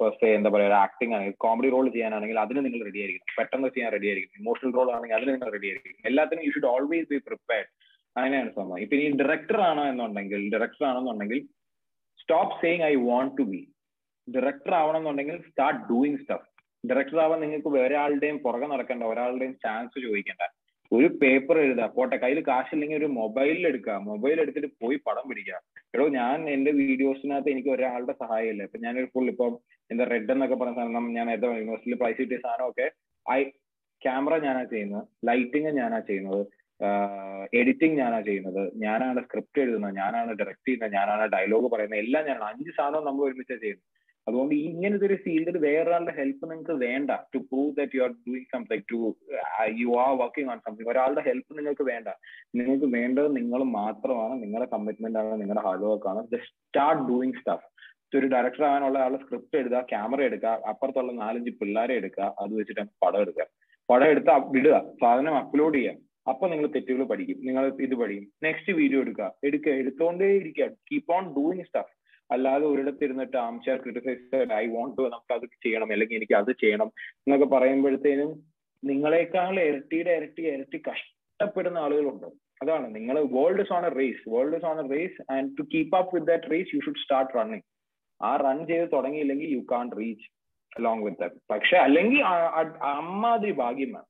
പേഴ്സേ 0.00 0.34
എന്താ 0.34 0.50
പറയുക 0.50 0.72
ആക്ടിങ് 0.72 1.14
ആണെങ്കിൽ 1.14 1.34
കോമഡി 1.38 1.68
റോൾ 1.68 1.92
ചെയ്യാനാണെങ്കിൽ 1.92 2.38
അതിന് 2.38 2.64
നിങ്ങൾ 2.64 2.84
റെഡി 2.84 2.98
ആയിരിക്കും 2.98 3.34
പെട്ടെന്ന് 3.38 3.68
ചെയ്യാൻ 3.68 3.92
റെഡി 3.92 4.06
ആയിരിക്കും 4.06 4.40
ഇമോഷണൽ 4.40 4.72
റോൾ 4.72 4.92
ആണെങ്കിൽ 4.94 5.16
അതിന് 5.16 5.30
നിങ്ങൾ 5.30 5.50
റെഡി 5.50 5.66
ആയിരിക്കും 5.66 6.06
എല്ലാത്തിനും 6.06 6.44
you 6.44 6.50
should 6.50 6.66
always 6.66 7.08
be 7.08 7.16
prepared 7.16 7.70
അങ്ങനെയാണ് 8.16 8.50
സംഭവം. 8.50 8.78
ഇപ്പൊ 8.78 8.96
ഇനി 8.96 9.16
ഡയറക്ടർ 9.16 9.60
ആണോ 9.60 9.88
എന്നുണ്ടെങ്കിൽ 9.88 10.50
ഡയറക്ടർ 10.54 10.84
ആണെന്നുണ്ടെങ്കിൽ 10.84 11.40
stop 12.18 12.56
saying 12.62 12.82
I 12.82 12.94
want 12.94 13.36
to 13.38 13.42
be 13.42 13.68
director 14.34 14.74
ആവണം 14.80 15.00
എന്നുണ്ടെങ്കിൽ 15.00 15.36
സ്റ്റാർട്ട് 15.48 15.82
ഡൂയിങ് 15.90 16.20
സ്റ്റഫ് 16.22 16.46
ഡയറക്ടർ 16.84 17.18
ആവാൻ 17.24 17.38
നിങ്ങൾക്ക് 17.44 17.70
വേറെ 17.78 17.96
ആളുടെയും 18.02 18.38
പുറകെ 18.44 18.66
നടക്കണ്ട 18.72 19.02
ഒരാളുടെയും 19.12 19.54
ചാൻസ് 19.64 19.96
ചോദിക്കണ്ട. 20.06 20.42
ഒരു 20.92 21.08
പേപ്പർ 21.20 21.56
എഴുതുക 21.64 21.86
പോട്ടെ 21.96 22.16
കയ്യിൽ 22.22 22.38
കാശില്ലെങ്കിൽ 22.48 22.98
ഒരു 23.00 23.08
മൊബൈലിൽ 23.18 23.64
എടുക്കുക. 23.70 23.96
മൊബൈൽ 24.10 24.38
എടുത്തിട്ട് 24.44 24.70
പോയി 24.82 24.96
പടം 25.06 25.24
പിടിക്കുക. 25.30 25.58
എടോ 25.94 26.04
ഞാൻ 26.20 26.36
എന്റെ 26.54 26.70
വീഡിയോസിനകത്ത് 26.80 27.50
എനിക്ക് 27.54 27.70
ഒരാളുടെ 27.76 28.14
സഹായമില്ല. 28.22 28.62
ഇപ്പൊ 28.68 28.78
ഞാനൊരു 28.86 29.08
ഫുൾ 29.14 29.28
ഇപ്പം 29.32 29.52
എന്താ 29.90 30.06
റെഡ് 30.14 30.32
എന്നൊക്കെ 30.34 30.56
പറഞ്ഞ 30.62 30.74
സാധനം 30.78 31.06
ഞാൻ 31.16 31.26
നേരത്തെ 31.30 31.50
യൂണിവേഴ്സിറ്റിയിൽ 31.60 32.00
പ്രൈസ് 32.02 32.18
കിട്ടിയ 32.22 32.40
സാധനമൊക്കെ 32.46 32.86
ഐ 33.26 33.40
ക്യാമറ 34.02 34.34
ഞാനാ 34.46 34.64
ചെയ്യുന്നത് 34.74 35.06
ലൈറ്റിംഗ് 35.28 35.72
ഞാനാ 35.80 36.00
ചെയ്യുന്നത് 36.10 36.42
എഡിറ്റിംഗ് 37.60 37.96
ഞാനാ 38.02 38.18
ചെയ്യുന്നത്. 38.26 38.60
ഞാനാണ് 38.84 39.20
സ്ക്രിപ്റ്റ് 39.24 39.60
എഴുതുന്നത് 39.62 39.94
ഞാനാണ് 40.02 40.30
ഡയറക്റ്റ് 40.40 40.66
ചെയ്യുന്നത് 40.66 40.92
ഞാനാണ് 40.98 41.24
ഡയലോഗ് 41.34 41.68
പറയുന്നത്. 41.72 42.00
എല്ലാം 42.04 42.22
ഞാനാണ്. 42.28 42.46
അഞ്ച് 42.52 42.72
സാധനം 42.78 43.04
നമ്മൾ 43.08 43.22
ഒരുമിച്ച് 43.28 43.56
ചെയ്യുന്നത്. 43.64 43.86
അതുകൊണ്ട് 44.28 44.54
ഇങ്ങനത്തെ 44.54 45.06
ഒരു 45.06 45.14
ഫീൽഡിൽ 45.14 45.58
വേറൊരാളുടെ 45.58 46.12
ഹെൽപ്പ് 46.16 46.50
നിങ്ങൾക്ക് 46.50 46.70
വേണ്ട. 46.70 47.10
To 47.34 47.38
prove 47.38 47.76
that 47.76 47.96
you 47.96 48.02
are 48.02 48.10
doing 48.10 48.44
something 48.52 48.82
to 48.92 49.16
you 49.82 49.96
are 49.96 50.18
working 50.18 50.50
on 50.50 50.58
something 50.58 50.88
ഒരാളുടെ 50.88 51.20
ഹെൽപ്പ് 51.20 51.58
നിങ്ങൾക്ക് 51.58 51.82
വേണ്ട. 51.82 52.08
നിങ്ങൾക്ക് 52.54 52.84
വേണ്ടത് 52.84 53.36
നിങ്ങൾ 53.36 53.62
മാത്രമാണ്. 53.62 54.42
നിങ്ങളുടെ 54.42 54.70
കമ്മിറ്റ്മെന്റ് 54.76 55.18
ആണ്. 55.18 55.40
നിങ്ങളുടെ 55.40 55.66
ഹാർഡ് 55.66 55.82
വർക്ക് 55.82 56.08
ആണ്. 56.08 56.22
ജസ്റ്റ് 56.22 56.52
സ്റ്റാർട്ട് 56.66 57.02
ഡൂയിങ് 57.02 57.32
സ്റ്റഫ് 57.32 57.66
ഒരു 58.18 58.26
ഡയറക്ടർ 58.26 58.64
ആവാനുള്ള 58.64 58.98
ആളുടെ 58.98 59.22
സ്ക്രിപ്റ്റ് 59.22 59.56
എടുക്കുക 59.56 59.80
ക്യാമറ 59.80 60.22
എടുക്കുക 60.22 60.48
അപ്പുറത്തുള്ള 60.48 61.12
നാലഞ്ച് 61.12 61.50
പിള്ളേരെ 61.50 61.94
എടുക്കുക 61.94 62.34
അത് 62.38 62.54
വെച്ചിട്ട് 62.54 62.80
പടം 63.02 63.20
എടുക്കുക. 63.20 63.46
പടം 63.90 64.06
എടുത്ത് 64.06 64.30
വിടുക 64.30 64.76
സാധനം 65.00 65.34
അപ്ലോഡ് 65.34 65.74
ചെയ്യുക. 65.74 65.94
അപ്പൊ 66.28 66.48
നിങ്ങൾ 66.48 66.66
തെറ്റുകൾ 66.66 67.04
പഠിക്കും. 67.04 67.38
നിങ്ങൾ 67.40 67.72
ഇത് 67.80 67.94
പഠിക്കും. 67.94 68.32
നെക്സ്റ്റ് 68.42 68.72
വീഡിയോ 68.72 69.00
എടുക്കുക. 69.00 69.34
എടുക്കുക 69.44 69.72
എടുത്തോണ്ടേ 69.72 70.28
ഇരിക്കുക 70.32 70.66
കീപ് 70.66 71.12
ഓൺ 71.12 71.24
ഡൂയിങ് 71.36 71.64
സ്റ്റഫ് 71.64 71.99
അല്ലാതെ 72.30 72.64
ഒരിടത്ത് 72.72 73.02
ഇരുന്നിട്ട് 73.06 73.36
armchair 73.46 73.78
criticise 73.84 74.42
I 74.60 74.64
won't 74.74 74.96
to 74.98 75.06
നമുക്ക് 75.14 75.34
അത് 75.36 75.46
ചെയ്യണം 75.64 75.92
അല്ലെങ്കിൽ 75.94 76.18
എനിക്ക് 76.20 76.36
അത് 76.42 76.52
ചെയ്യണം 76.62 76.88
എന്നൊക്കെ 77.24 77.48
പറയുമ്പോഴത്തേനും 77.56 78.30
നിങ്ങളെക്കാൾ 78.82 79.54
ഇരട്ടിയുടെ 79.70 80.12
ഇരട്ടി 80.18 80.42
ഇരട്ടി 80.52 80.78
കഷ്ടപ്പെടുന്ന 80.90 81.78
ആളുകളുണ്ട്. 81.86 82.28
അതാണ് 82.62 82.86
നിങ്ങൾ 82.94 83.16
world 83.36 83.62
is 83.64 83.72
on 83.76 83.84
a 83.88 83.92
race 84.00 84.22
world 84.34 84.56
is 84.58 84.66
on 84.70 84.78
a 84.84 84.86
race 84.94 85.18
and 85.34 85.48
to 85.58 85.62
keep 85.74 85.94
up 86.00 86.12
with 86.14 86.28
that 86.30 86.50
race 86.54 86.70
you 86.74 86.80
should 86.86 87.02
start 87.04 87.32
running 87.38 87.66
ആ 88.20 88.30
റൺ 88.44 88.58
ചെയ്ത് 88.70 88.86
തുടങ്ങിയില്ലെങ്കിൽ 88.96 89.48
you 89.56 89.62
can 89.72 89.88
reach 90.00 90.26
along 90.78 91.04
with 91.06 91.20
that 91.22 91.40
പക്ഷെ 91.52 91.76
അല്ലെങ്കിൽ 91.86 92.20
അമ്മാതിരി 92.94 93.54
ഭാഗ്യം 93.62 93.92
വേണം. 93.96 94.08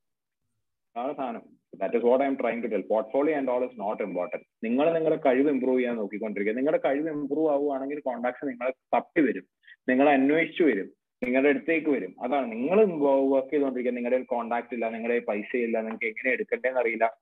അതാണ് 0.95 1.13
സാധനം. 1.19 1.43
That 1.75 1.95
is 1.95 2.05
what 2.05 2.23
I'm 2.27 2.37
trying 2.41 2.63
to 2.63 2.67
tell 2.67 2.81
portfolio 2.81 3.37
and 3.37 3.49
all 3.49 3.63
is 3.63 3.79
not 3.79 4.03
important 4.03 4.45
നിങ്ങൾ 4.63 4.93
നിങ്ങളുടെ 4.93 5.21
കഴിവ് 5.25 5.49
ഇമ്പ്രൂവ് 5.49 5.79
ചെയ്യാൻ 5.79 5.95
നോക്കിക്കൊണ്ടിരിക്കുക. 5.95 6.57
നിങ്ങളുടെ 6.57 6.81
കഴിവ് 6.85 7.09
ഇമ്പ്രൂവ് 7.09 7.51
ആവുകയാണെങ്കിൽ 7.51 7.99
കോൺടാക്ട്സ് 7.99 8.45
നിങ്ങളെ 8.45 8.71
തപ്പി 8.93 9.21
വരും. 9.21 9.43
നിങ്ങളെ 9.89 10.11
അന്വേഷിച്ചു 10.11 10.63
വരും. 10.63 10.89
നിങ്ങളുടെ 11.23 11.49
അടുത്തേക്ക് 11.49 11.89
വരും. 11.89 12.15
അതാണ്. 12.23 12.51
നിങ്ങൾ 12.51 12.85
വർക്ക് 13.29 13.49
ചെയ്തുകൊണ്ടിരിക്കുക. 13.49 13.95
നിങ്ങളുടെ 13.95 14.23
കോൺടാക്ട് 14.23 14.73
ഇല്ല. 14.73 14.89
നിങ്ങളുടെ 14.89 15.19
പൈസ 15.19 15.55
ഇല്ല 15.55 15.77
നിങ്ങൾക്ക് 15.81 16.05
എങ്ങനെ 16.05 16.31
എടുക്കേണ്ടതെന്ന് 16.31 16.79
അറിയില്ല. 16.79 17.17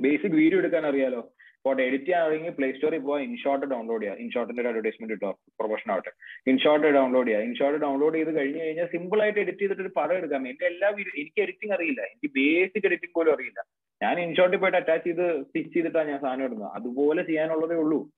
ബേസിക് 0.00 0.32
വീഡിയോ 0.32 0.58
എടുക്കാൻ 0.58 0.86
അറിയാലോ? 0.86 1.32
ഇപ്പോൾ 1.62 1.82
എഡിറ്റ് 1.82 2.04
ചെയ്യാണെങ്കിൽ 2.04 2.50
പ്ലേ 2.50 2.72
സ്റ്റോറിൽ 2.72 2.98
പോവാ 2.98 3.20
ഇൻഷോട്ട് 3.20 3.66
ഡൗൺലോഡ് 3.66 4.02
ചെയ്യുക. 4.02 4.18
ഇൻഷോട്ടിന്റെ 4.18 4.62
ഒരു 4.62 4.68
അഡ്വർടൈസ്മെന്റ് 4.68 5.14
കിട്ടും 5.14 5.30
പ്രൊമോഷൻ 5.30 5.92
ആവട്ടെ. 5.92 6.10
ഇൻഷോട്ട് 6.46 6.86
ഡൗൺലോഡ് 6.86 7.28
ചെയ്യുക. 7.28 7.42
ഇൻഷോട്ട് 7.42 7.78
ഡൗൺലോഡ് 7.78 8.14
ചെയ്ത് 8.14 8.36
കഴിഞ്ഞ് 8.36 8.60
കഴിഞ്ഞാൽ 8.60 8.86
സിമ്പിൾ 8.86 9.22
ആയിട്ട് 9.22 9.40
എഡിറ്റ് 9.40 9.58
ചെയ്തിട്ട് 9.58 9.82
ഒരു 9.82 9.92
പടം 9.96 10.16
എടുക്കാം. 10.16 10.48
എന്റെ 10.48 10.66
എല്ലാ 10.66 10.88
എനിക്ക് 10.88 11.42
എഡിറ്റിംഗ് 11.42 11.74
അറിയില്ല. 11.74 12.00
എനിക്ക് 12.00 12.34
ബേസിക് 12.34 12.86
എഡിറ്റിംഗ് 12.86 13.14
പോലും 13.14 13.34
അറിയില്ല. 13.34 13.64
ഞാൻ 14.02 14.20
ഇൻഷോട്ടിൽ 14.20 14.58
പോയിട്ട് 14.58 14.78
അറ്റാച്ച് 14.78 15.06
ചെയ്ത് 15.06 15.42
സ്റ്റിച്ച് 15.42 15.74
ചെയ്തിട്ടാണ് 15.74 16.08
ഞാൻ 16.08 16.20
സാധനം 16.20 16.44
ഇടുന്നത്. 16.44 16.70
അതുപോലെ 16.74 17.22
ചെയ്യാനുള്ളതേ 17.22 17.74
ഉള്ളൂ. 17.74 18.10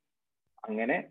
അങ്ങനെ 0.69 1.05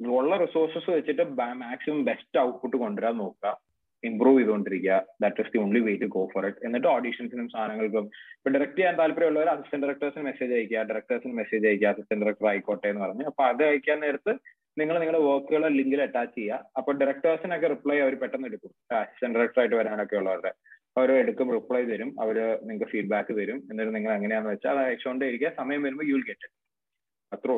ഉള്ള 0.00 0.36
റിസോഴ്സസ് 0.36 0.90
വെച്ചിട്ട് 0.90 1.22
മാക്സിമം 1.32 2.04
ബെസ്റ്റ് 2.04 2.40
ഔട്ട്പുട്ട് 2.40 2.76
കൊണ്ടുവരാൻ 2.76 3.16
നോക്കുക. 3.16 3.60
ഇമ്പ്രൂവ് 4.04 4.38
ചെയ്തുകൊണ്ടിരിക്കുക. 4.38 4.94
That 5.22 5.40
is 5.40 5.52
the 5.52 5.58
only 5.58 5.80
way 5.80 5.94
to 5.96 6.04
go 6.04 6.22
for 6.34 6.46
it 6.46 6.64
എന്നിട്ട് 6.64 6.88
ഓഡീഷൻസിനും 6.88 7.48
സാധനങ്ങൾക്കും. 7.48 8.04
ഇപ്പൊ 8.36 8.50
ഡയറക്ട് 8.50 8.78
ചെയ്യാൻ 8.78 8.96
താല്പര്യമുള്ളവർ 8.98 9.48
അസിസ്റ്റന്റ് 9.48 9.86
ഡയറക്ടേഴ്സിന് 9.86 10.24
മെസ്സേജ് 10.24 10.52
അയക്കുക 10.52 10.82
ഡയറക്ടേഴ്സിന് 10.90 11.32
മെസ്സേജ് 11.32 11.66
അയക്കുക 11.66 11.88
അസിസ്റ്റന്റ് 11.88 12.24
ഡയറക്ടർ 12.26 12.48
ആയിക്കോട്ടെ 12.48 12.88
എന്ന് 12.88 13.02
പറഞ്ഞു. 13.06 13.24
അപ്പൊ 13.24 13.44
അത് 13.44 13.64
അയക്കാൻ 13.64 14.00
നേരത്ത് 14.00 14.34
നിങ്ങൾ 14.78 14.98
നിങ്ങളുടെ 14.98 15.22
വർക്കുകൾ 15.24 15.68
ലിങ്കിൽ 15.68 16.02
അറ്റാച്ച് 16.02 16.34
ചെയ്യുക. 16.34 16.66
അപ്പൊ 16.76 16.92
ഡയറക്ടേഴ്സിനൊക്കെ 16.92 17.66
റിപ്ലൈ 17.66 17.98
അവർ 17.98 18.14
പെട്ടെന്ന് 18.20 18.48
എടുക്കും. 18.48 18.72
അസിസ്റ്റന്റ് 19.00 19.38
ഡയറക്ടർ 19.38 19.60
ആയിട്ട് 19.60 19.76
വരാനൊക്കെ 19.76 20.16
ഉള്ളവരുടെ. 20.16 20.52
അവർ 20.96 21.12
എടുക്കും 21.12 21.52
റിപ്ലൈ 21.52 21.84
തരും. 21.84 22.16
അവർ 22.20 22.36
നിങ്ങൾക്ക് 22.62 22.92
ഫീഡ്ബാക്ക് 22.92 23.32
തരും. 23.40 23.58
എന്നിട്ട് 23.70 23.94
നിങ്ങൾ 23.94 24.12
എങ്ങനെയാണെന്ന് 24.12 24.50
വെച്ചാൽ 24.50 24.70
അത് 24.70 24.86
അയച്ചുകൊണ്ടേ 24.86 25.26
ഇരിക്കുക 25.26 25.52
സമയം 25.56 25.82
വരുമ്പോൾ 25.82 26.08
യു 26.08 26.14
വിൽ 26.14 26.24
ഗെറ്റ് 26.26 26.46
ഇറ്റ് 26.46 26.56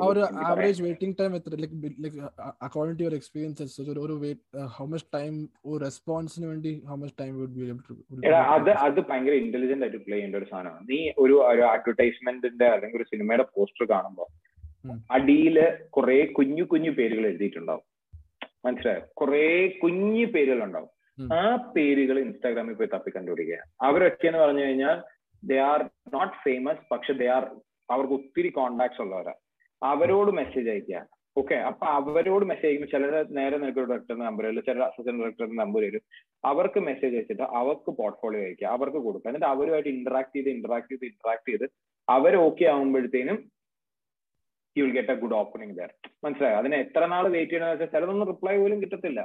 ഒരു 0.09 0.21
ആവറേജ് 0.47 0.83
വെയിറ്റിംഗ് 0.85 1.17
ടൈം 1.19 1.33
എത്ര? 1.37 1.57
Like 1.63 1.77
like 2.05 2.19
according 2.67 2.99
to 2.99 3.05
your 3.05 3.15
experiences 3.19 3.77
ഒരു 3.93 4.01
ഒരു 4.07 4.15
വെയിറ്റ് 4.25 4.65
ഹൗ 4.77 4.85
മച്ച് 4.93 5.07
ടൈം 5.17 5.35
ഒരു 5.67 5.79
റെസ്പോൺസിന് 5.85 6.47
വേണ്ടി 6.51 6.73
how 6.89 6.97
much 7.03 7.17
time 7.21 7.33
would 7.41 7.57
be 7.59 7.65
able 7.67 7.83
to 7.89 7.95
അത് 8.57 8.71
അത് 8.87 9.01
ഭയങ്കര 9.11 9.35
ഇന്റലിജന്റ് 9.45 9.85
ആയിട്ട് 9.87 10.01
പ്ലേ 10.07 10.17
ചെയ്യേണ്ട 10.17 10.37
ഒരു 10.41 10.49
സാധനമാണ്. 10.53 10.85
നീ 10.91 10.99
ഒരു 11.25 11.37
ഒരു 11.53 11.63
അഡ്വർടൈസ്മെന്റിന്റെ 11.75 12.69
അല്ലെങ്കിൽ 12.75 13.01
ഒരു 13.01 13.09
സിനിമയുടെ 13.13 13.47
പോസ്റ്റർ 13.57 13.87
കാണുമ്പോൾ 13.95 14.29
അടിയിൽ 15.17 15.57
കുറെ 15.97 16.19
കുഞ്ഞു 16.39 16.65
കുഞ്ഞു 16.73 16.91
പേരുകൾ 16.99 17.25
എഴുതിയിട്ടുണ്ടാവും. 17.27 17.85
മനസ്സിലായോ? 18.67 19.03
കുറെ 19.21 19.45
കുഞ്ഞു 19.83 20.27
പേരുകൾ 20.35 20.61
ഉണ്ടാവും 20.69 20.91
ആ 21.37 21.43
പേരുകൾ 21.75 22.17
ഇൻസ്റ്റാഗ്രാമിൽ 22.19 22.75
പോയി 22.75 22.91
തപ്പി 22.95 23.11
കണ്ടുപിടിക്കുക. 23.11 23.59
അവരൊക്കെ 23.89 24.27
എന്ന് 24.27 24.41
പറഞ്ഞു 24.45 24.63
കഴിഞ്ഞാൽ 24.67 24.97
ദേ 25.43 25.57
ആർ 25.71 25.81
നോട്ട് 26.17 26.37
ഫേമസ് 26.45 26.85
പക്ഷെ 26.93 27.13
ദേ 27.21 27.27
ആർ 27.37 27.45
അവർക്ക് 27.91 28.15
ഒത്തിരി 28.19 28.51
കോണ്ടാക്ട്സ് 28.59 29.01
ഉള്ളവരാ. 29.05 29.35
അവരോട് 29.91 30.31
മെസ്സേജ് 30.41 30.69
അയക്കുക. 30.73 31.01
ഓക്കെ 31.41 31.57
അപ്പൊ 31.69 31.85
അവരോട് 31.99 32.45
മെസ്സേജ് 32.51 32.69
അയക്കുമ്പോൾ 32.71 32.93
ചിലർ 32.95 33.15
നേരെ 33.39 33.57
നിനക്ക് 33.61 33.83
ഡയറക്ടറിന്റെ 33.91 34.25
നമ്പർ 34.29 34.45
വരും 34.49 34.65
ചില 34.69 34.83
അസിസ്റ്റന്റ് 34.89 35.23
ഡയറക്ടറിന്റെ 35.23 35.59
നമ്പർ 35.63 35.83
വരും. 35.87 36.03
അവർക്ക് 36.51 36.81
മെസ്സേജ് 36.89 37.15
അയച്ചിട്ട് 37.19 37.47
അവർക്ക് 37.61 37.91
പോർട്ട്ഫോളിയോ 38.01 38.43
അയക്കുക 38.47 38.69
അവർക്ക് 38.77 39.01
കൊടുക്കുക. 39.07 39.29
എന്നിട്ട് 39.31 39.49
അവരുമായിട്ട് 39.55 39.91
ഇന്ററാക്ട് 39.97 40.35
ചെയ്ത് 40.37 40.51
ഇന്ററാക്ട് 40.57 40.91
ചെയ്ത് 40.93 41.07
ഇന്ററാക്ട് 41.13 41.49
ചെയ്ത് 41.53 41.67
അവർ 42.09 42.35
okay 42.47 42.65
ആകുമ്പോഴത്തേനും 42.75 43.39
you 44.77 44.83
will 44.85 44.95
get 44.99 45.13
a 45.15 45.17
good 45.23 45.37
opening 45.43 45.75
there 45.79 45.91
മനസ്സിലായോ? 46.25 46.59
അതിന് 46.61 46.77
എത്ര 46.85 47.03
നാൾ 47.15 47.25
വെയിറ്റ് 47.35 47.53
ചെയ്യണമെന്ന് 47.53 47.77
വെച്ചാൽ 47.83 47.93
ചിലതൊന്നും 47.95 48.31
റിപ്ലൈ 48.33 48.55
പോലും 48.63 48.79
കിട്ടത്തില്ല. 48.83 49.21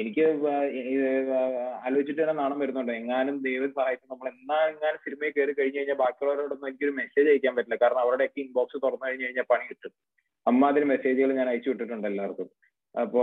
എനിക്ക് 0.00 0.24
ആലോചിച്ചിട്ട് 1.86 2.20
തന്നെ 2.22 2.34
നാണം 2.42 2.58
വരുന്നുണ്ട്. 2.62 2.92
എങ്ങാനും 3.00 3.36
ദൈവം 3.46 3.70
സഹായിച്ച് 3.78 4.06
നമ്മൾ 4.12 4.26
എന്നാ 4.34 4.58
എങ്ങാനും 4.72 5.00
സിനിമയിൽ 5.04 5.32
കയറി 5.36 5.52
കഴിഞ്ഞു 5.58 5.78
കഴിഞ്ഞാൽ 5.78 5.98
ബാക്കിയുള്ളവരോടൊന്നും 6.02 6.68
എനിക്കൊരു 6.70 6.94
മെസ്സേജ് 7.00 7.28
അയക്കാൻ 7.32 7.54
പറ്റില്ല. 7.56 7.78
കാരണം 7.82 8.02
അവരുടെയൊക്കെ 8.04 8.40
ഇൻബോക്സ് 8.44 8.82
തുറന്നു 8.84 9.06
കഴിഞ്ഞു 9.06 9.26
കഴിഞ്ഞാൽ 9.26 9.46
പണി 9.52 9.64
കിട്ടും. 9.70 9.92
അമ്മാതിരി 10.46 10.86
മെസ്സേജുകൾ 10.92 11.32
ഞാൻ 11.40 11.48
അയച്ചു 11.52 11.70
വിട്ടിട്ടുണ്ട് 11.70 12.08
എല്ലാവർക്കും. 12.12 12.48
അപ്പോ 12.94 13.22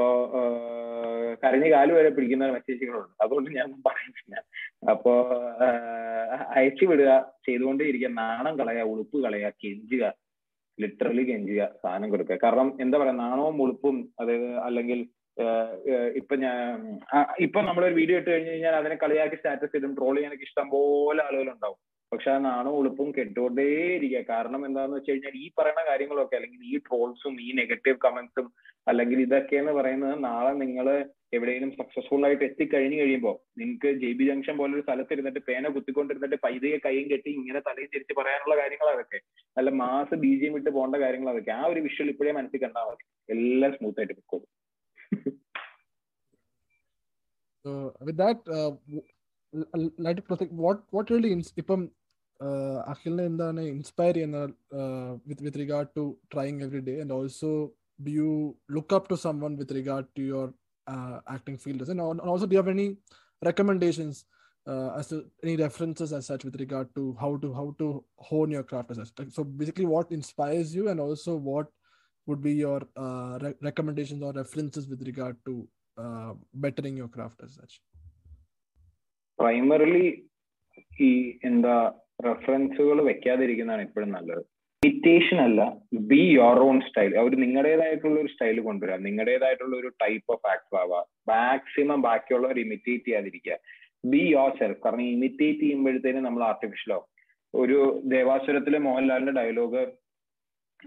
കരഞ്ഞ് 1.42 1.68
കാൽ 1.72 1.90
വരെ 1.96 2.10
പിടിക്കുന്ന 2.10 2.46
മെസ്സേജുകളുണ്ട് 2.54 3.14
അതുകൊണ്ട് 3.24 3.50
ഞാൻ 3.58 3.68
പറയുന്നില്ല. 3.88 4.36
അപ്പോ 4.94 5.12
അയച്ചു 6.58 6.86
വിടുക 6.86 7.12
ചെയ്തുകൊണ്ടേയിരിക്കുക 7.48 8.12
നാണം 8.24 8.54
കളയുക 8.60 8.86
ഉളുപ്പ് 8.94 9.18
കളയുക 9.26 9.52
കെഞ്ചുക 9.64 10.06
ലിറ്ററലി 10.78 11.24
കെഞ്ചുക 11.30 11.62
സാധനം 11.84 12.10
കൊടുക്കുക. 12.12 12.38
കാരണം 12.44 12.70
എന്താ 12.82 12.98
പറയാ 12.98 13.16
നാണവും 13.26 13.58
ഉളുപ്പും 13.64 13.98
അതായത് 14.20 14.50
അല്ലെങ്കിൽ 14.68 15.00
ഇപ്പൊ 16.20 16.36
ഞാൻ 16.36 16.64
ഇപ്പൊ 17.40 17.60
നമ്മളൊരു 17.62 17.96
വീഡിയോ 17.96 18.18
ഇട്ട് 18.20 18.30
കഴിഞ്ഞ് 18.32 18.52
കഴിഞ്ഞാൽ 18.52 18.76
അതിനെ 18.76 18.96
കളിയാക്കി 18.96 19.36
സ്റ്റാറ്റസ് 19.36 19.78
ഇടും. 19.78 19.96
ട്രോൾ 19.98 20.16
ചെയ്യാനൊക്കെ 20.16 20.44
ഇഷ്ടം 20.44 20.68
പോലെ 20.70 21.22
ആളുകളുണ്ടാവും. 21.24 21.80
പക്ഷെ 22.12 22.32
ആ 22.32 22.38
നാണവും 22.38 22.78
ഉളുപ്പും 22.78 23.10
കെട്ടുകൊണ്ടേ 23.18 23.66
ഇരിക്കുക. 23.98 24.22
കാരണം 24.30 24.66
എന്താന്ന് 24.66 24.96
വെച്ച് 24.96 25.12
കഴിഞ്ഞാൽ 25.12 25.36
ഈ 25.44 25.46
പറയുന്ന 25.58 25.82
കാര്യങ്ങളൊക്കെ 25.90 26.36
അല്ലെങ്കിൽ 26.36 26.62
ഈ 26.72 26.78
ട്രോൾസും 26.88 27.42
ഈ 27.42 27.50
നെഗറ്റീവ് 27.62 27.98
കമന്റ്സും 28.06 28.48
അല്ലെങ്കിൽ 28.88 29.22
ഇതൊക്കെ 29.22 29.56
എന്ന് 29.56 29.72
പറയുന്നത് 29.72 30.24
നാളെ 30.24 30.54
നിങ്ങൾ 30.64 30.88
എവിടെയെങ്കിലും 31.38 31.72
സക്സസ്ഫുൾ 31.80 32.26
ആയിട്ട് 32.28 32.44
എത്തിക്കഴിഞ്ഞു 32.44 32.98
കഴിയുമ്പോൾ 33.02 33.36
നിങ്ങൾക്ക് 33.60 33.90
ജെ 34.04 34.12
ബി 34.20 34.26
ജംഗ്ഷൻ 34.30 34.58
പോലെ 34.58 34.74
ഒരു 34.74 34.82
സ്ഥലത്ത് 34.82 35.14
ഇരുന്നിട്ട് 35.14 35.42
പേന 35.50 35.68
കുത്തിക്കൊണ്ടിരുന്നിട്ട് 35.76 36.36
പൈതയെ 36.46 36.78
കൈയും 36.86 37.08
കെട്ടി 37.12 37.30
ഇങ്ങനെ 37.32 37.60
തലയും 37.68 37.92
തിരിച്ച് 37.94 38.14
പറയാനുള്ള 38.20 38.56
കാര്യങ്ങൾ 38.62 38.90
അതൊക്കെ. 38.94 39.20
അല്ല 39.58 39.70
മാസ് 39.84 40.16
ബി 40.24 40.32
ജി 40.40 40.46
എം 40.46 40.58
ഇട്ട് 40.58 40.70
പോകേണ്ട 40.70 40.96
കാര്യങ്ങൾ 41.06 41.30
അതൊക്കെ. 41.34 41.52
ആ 41.52 41.64
ഒരു 41.66 41.80
വിഷ്വൽ 41.80 42.10
ഇപ്പോഴേ 42.10 42.32
മനസ്സിൽ 42.32 42.64
കണ്ടാൽ 42.66 42.88
മതി. 42.92 43.06
എല്ലാം 43.30 43.74
സ്മൂത്ത് 43.78 44.02
ആയിട്ട് 44.02 44.14
പൊക്കോളും. 44.14 44.50
So 47.65 47.95
with 48.01 48.17
that, 48.19 48.39
uh, 48.49 48.71
w- 48.87 49.07
l- 49.53 49.71
l- 49.77 49.95
like 49.99 50.17
to 50.17 50.23
protect 50.23 50.53
what 50.65 50.81
what 50.91 51.13
really 51.15 51.33
ins- 51.37 51.55
ഇപ്പം 51.63 51.83
അഖിലിനെ 52.93 53.25
എന്താണ് 53.31 53.61
ഇൻസ്പയർ 53.73 54.13
ചെയ്യുന്ന 54.17 54.39
with 55.29 55.43
with 55.47 55.61
regard 55.63 55.91
to 55.99 56.05
trying 56.33 56.59
every 56.67 56.81
day 56.89 56.95
and 57.03 57.15
also 57.19 57.51
do 58.07 58.13
you 58.21 58.31
look 58.77 58.95
up 58.99 59.09
to 59.13 59.17
someone 59.45 59.53
with 59.61 59.77
regard 59.79 60.09
to 60.19 60.23
your 60.31 60.49
acting 61.35 61.61
fielders 61.65 61.93
and 61.95 62.05
also 62.33 62.49
do 62.53 62.59
have 62.61 62.75
any 62.77 62.89
recommendations 63.43 64.17
uh, 64.67 64.91
as 64.99 65.09
to 65.09 65.17
any 65.45 65.57
references 65.57 66.13
as 66.19 66.27
such 66.27 66.45
with 66.45 66.57
regard 66.57 66.89
to 66.95 67.03
how 67.23 67.37
to 67.37 67.49
how 67.53 67.67
to 67.81 67.89
hone 68.29 68.51
your 68.51 68.63
craft 68.63 68.91
as 68.93 68.99
such 69.01 69.13
Like, 69.19 69.33
so 69.33 69.45
basically 69.45 69.87
what 69.87 70.11
inspires 70.11 70.75
you 70.75 70.89
and 70.89 71.01
also 71.01 71.37
what 71.37 71.67
would 72.30 72.44
be 72.48 72.54
your 72.66 72.80
uh, 73.06 73.34
re- 73.44 73.58
recommendations 73.68 74.22
or 74.28 74.32
references 74.42 74.86
with 74.92 75.02
regard 75.10 75.36
to 75.50 75.54
uh, 75.98 76.32
bettering 76.66 76.98
your 77.02 77.10
craft 77.18 77.40
as 77.48 77.54
such? 77.60 77.76
Primarily 79.40 80.08
ഈ 81.08 81.12
എന്താ 81.50 81.76
റെഫറൻസുകൾ 82.26 82.98
വെക്കാതിരിക്കുന്നതാണ് 83.10 83.84
എപ്പോഴും 83.88 84.10
നല്ലത്. 84.16 84.42
Imitation 84.84 85.38
അല്ല 85.46 85.62
be 86.12 86.22
your 86.40 86.58
own 86.66 86.78
style 86.88 87.14
അവർ 87.22 87.32
നിങ്ങളുടേതായിട്ടുള്ള 87.44 88.18
ഒരു 88.24 88.30
സ്റ്റൈൽ 88.34 88.58
കൊണ്ടുവരിക 88.68 88.98
നിങ്ങളുടേതായിട്ടുള്ള 89.06 89.74
ഒരു 89.82 89.90
ടൈപ്പ് 90.04 90.32
ഓഫ് 90.36 90.48
ആക്ടർ 90.54 90.78
ആവുക 90.82 91.00
മാക്സിമം 91.32 92.02
ബാക്കിയുള്ളവർ 92.08 92.58
ഇമിറ്റേറ്റ് 92.66 93.06
ചെയ്യാതിരിക്കുക. 93.08 93.58
ബി 94.14 94.24
യോർ 94.36 94.52
സെൽഫ് 94.60 94.82
കാരണം 94.86 95.08
ഇമിറ്റേറ്റ് 95.16 95.64
ചെയ്യുമ്പോഴത്തേനും 95.64 96.28
നമ്മൾ 96.28 96.44
ആർട്ടിഫിഷ്യലോ 96.52 97.00
ഒരു 97.54 97.80
ദേവാസുരത്തിലെ 98.16 98.80
മോഹൻലാലിന്റെ 98.88 99.36
ഡയലോഗ് 99.40 99.84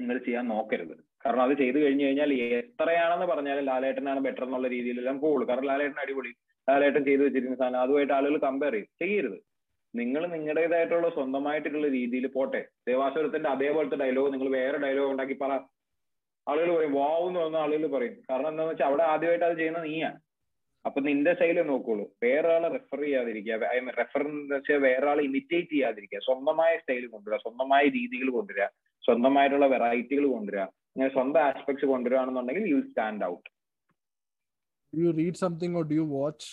നിങ്ങൾ 0.01 0.19
ചെയ്യാൻ 0.27 0.45
നോക്കരുത്. 0.55 0.95
കാരണം 1.27 1.43
അത് 1.43 1.57
ചെയ്തു 1.57 1.79
കഴിഞ്ഞു 1.79 2.05
കഴിഞ്ഞാൽ 2.05 2.33
എത്രയാണെന്ന് 2.35 3.27
പറഞ്ഞാലും 3.27 3.65
ലാലേട്ടനാണ് 3.65 4.21
ബെറ്റർ 4.21 4.45
എന്നുള്ള 4.45 4.69
രീതിയിലെല്ലാം 4.69 5.21
പോകുള്ളൂ 5.21 5.49
കാരണം 5.49 5.65
ലാലേട്ടൻ 5.65 6.01
അടിപൊളി. 6.01 6.29
ലാലേട്ടൻ 6.71 7.05
ചെയ്തു 7.05 7.23
വെച്ചിരിക്കുന്ന 7.23 7.59
സാധനം. 7.59 7.81
അതുമായിട്ട് 7.81 8.13
ആളുകൾ 8.13 8.39
കമ്പയർ 8.39 8.73
ചെയ്യും. 8.73 8.89
ചെയ്യരുത്. 9.03 9.39
നിങ്ങൾ 9.95 10.27
നിങ്ങളുടേതായിട്ടുള്ള 10.27 11.09
സ്വന്തമായിട്ടുള്ള 11.09 11.89
രീതിയിൽ 11.89 12.27
പോട്ടെ. 12.27 12.69
ദേവാസുരത്തിന്റെ 12.89 13.49
അതേപോലത്തെ 13.49 13.97
ഡയലോഗ് 13.97 14.33
നിങ്ങൾ 14.33 14.49
വേറെ 14.49 14.79
ഡയലോഗ് 14.79 15.11
ഉണ്ടാക്കി 15.11 15.33
പറ. 15.33 15.53
ആളുകൾ 16.49 16.77
പറയും 16.77 16.93
വാവ് 16.93 17.29
എന്ന് 17.29 17.41
പറഞ്ഞ 17.41 17.57
ആളുകൾ 17.57 17.87
പറയും. 17.87 18.13
കാരണം 18.31 18.49
എന്താണെന്ന് 18.49 18.73
വെച്ചാൽ 18.73 18.87
അവിടെ 18.87 19.03
ആദ്യമായിട്ട് 19.03 19.45
അത് 19.45 19.59
ചെയ്യുന്ന 19.59 19.83
നീയാണ്. 19.83 20.21
അപ്പൊ 20.87 21.01
നിന്റെ 21.01 21.35
ശൈലി 21.35 21.63
നോക്കുള്ളൂ. 21.63 22.11
വേറെ 22.23 22.55
ആളെ 22.55 22.69
റെഫർ 22.69 23.01
ചെയ്യാതിരിക്കുക 23.01 23.55
റെഫർ 23.99 24.29
എന്ന് 24.29 24.55
വെച്ചാൽ 24.55 24.77
വേറെ 24.77 25.11
ആളെ 25.11 25.25
ഇമിറ്റേറ്റ് 25.25 25.69
ചെയ്യാതിരിക്കുക. 25.69 26.19
സ്വന്തമായ 26.19 26.77
സ്റ്റൈൽ 26.77 27.07
കൊണ്ടുവരിക. 27.07 27.41
സ്വന്തമായ 27.43 27.83
രീതികൾ 27.85 28.31
കൊണ്ടുവരിക. 28.31 28.67
സ്വന്തമായിട്ടുള്ള 29.05 29.67
വെറൈറ്റികൾ 29.67 30.27
കൊണ്ടുവരിക. 30.27 30.82
ഇങ്ങനെ 30.97 31.11
സ്വന്തം 31.17 31.43
aspects 31.49 31.87
കൊണ്ടുവരികയാണെന്നുണ്ടെങ്കിൽ 31.93 32.67
you 32.75 32.81
stand 32.91 33.27
out 33.33 33.49
you 34.93 35.11
read 35.19 35.37
something 35.43 35.73
or 35.79 35.83
do 35.91 35.95
you 35.99 36.07
watch 36.17 36.45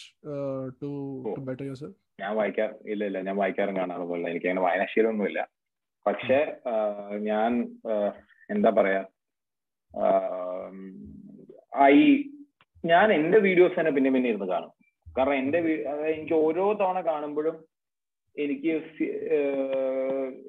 to 0.81 0.89
to 1.37 1.41
better 1.47 1.65
yourself? 1.69 1.95
ഞാൻ 2.21 2.31
വായിക്കാർ 2.37 2.69
ഇല്ല 2.91 3.01
ഇല്ല 3.09 3.19
ഞാൻ 3.27 3.35
വായിക്കാറും 3.39 3.75
കാണാറുമില്ല 3.79 4.29
എനിക്ക് 4.33 4.47
അങ്ങനെ 4.49 4.63
വായനാശീലമൊന്നുമില്ല. 4.65 5.39
പക്ഷെ 6.05 6.37
ഞാൻ 7.29 7.51
എന്താ 8.55 8.69
പറയാ 8.77 9.01
ഐ 11.89 11.95
ഞാൻ 12.83 13.07
എന്റെ 13.17 13.39
വീഡിയോസ് 13.47 13.77
തന്നെ 13.79 13.93
പിന്നെ 13.97 14.11
പിന്നെ 14.15 14.29
ഇരുന്ന് 14.33 14.47
കാണും. 14.53 14.71
കാരണം 15.17 15.37
എന്റെ 15.43 15.59
എനിക്ക് 16.13 16.35
ഓരോ 16.45 16.65
തവണ 16.81 17.01
കാണുമ്പോഴും 17.11 17.57
എനിക്ക് 18.35 18.73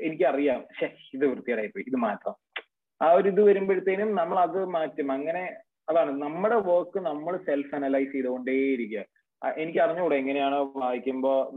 എനിക്കറിയാം 0.07 0.61
ഇത് 1.17 1.25
വൃത്തിയായി 1.33 1.71
പോയി 1.75 1.87
ഇത് 1.91 1.99
മാറ്റാം 2.07 2.37
ആ 3.03 3.13
ഒരു 3.13 3.29
ഇത് 3.29 3.41
വരുമ്പോഴത്തേനും 3.43 4.15
നമ്മൾ 4.15 4.39
അത് 4.39 4.65
മാറ്റും. 4.65 5.13
അങ്ങനെ 5.13 5.45
അതാണ് 5.89 6.11
നമ്മുടെ 6.23 6.57
വർക്ക് 6.57 6.99
നമ്മൾ 7.01 7.37
സെൽഫ് 7.37 7.75
അനലൈസ് 7.75 8.13
ചെയ്തുകൊണ്ടേയിരിക്കുക 8.13 9.05
എനിക്ക് 9.57 9.79
അറിഞ്ഞുകൂടെ 9.79 10.17
എങ്ങനെയാണ് 10.17 10.57
വായിക്കുമ്പോ 10.77 11.53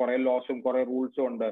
കുറെ 0.00 0.16
ലോസും 0.16 0.60
കുറെ 0.60 0.82
റൂൾസും 0.82 1.26
ഉണ്ട്. 1.26 1.48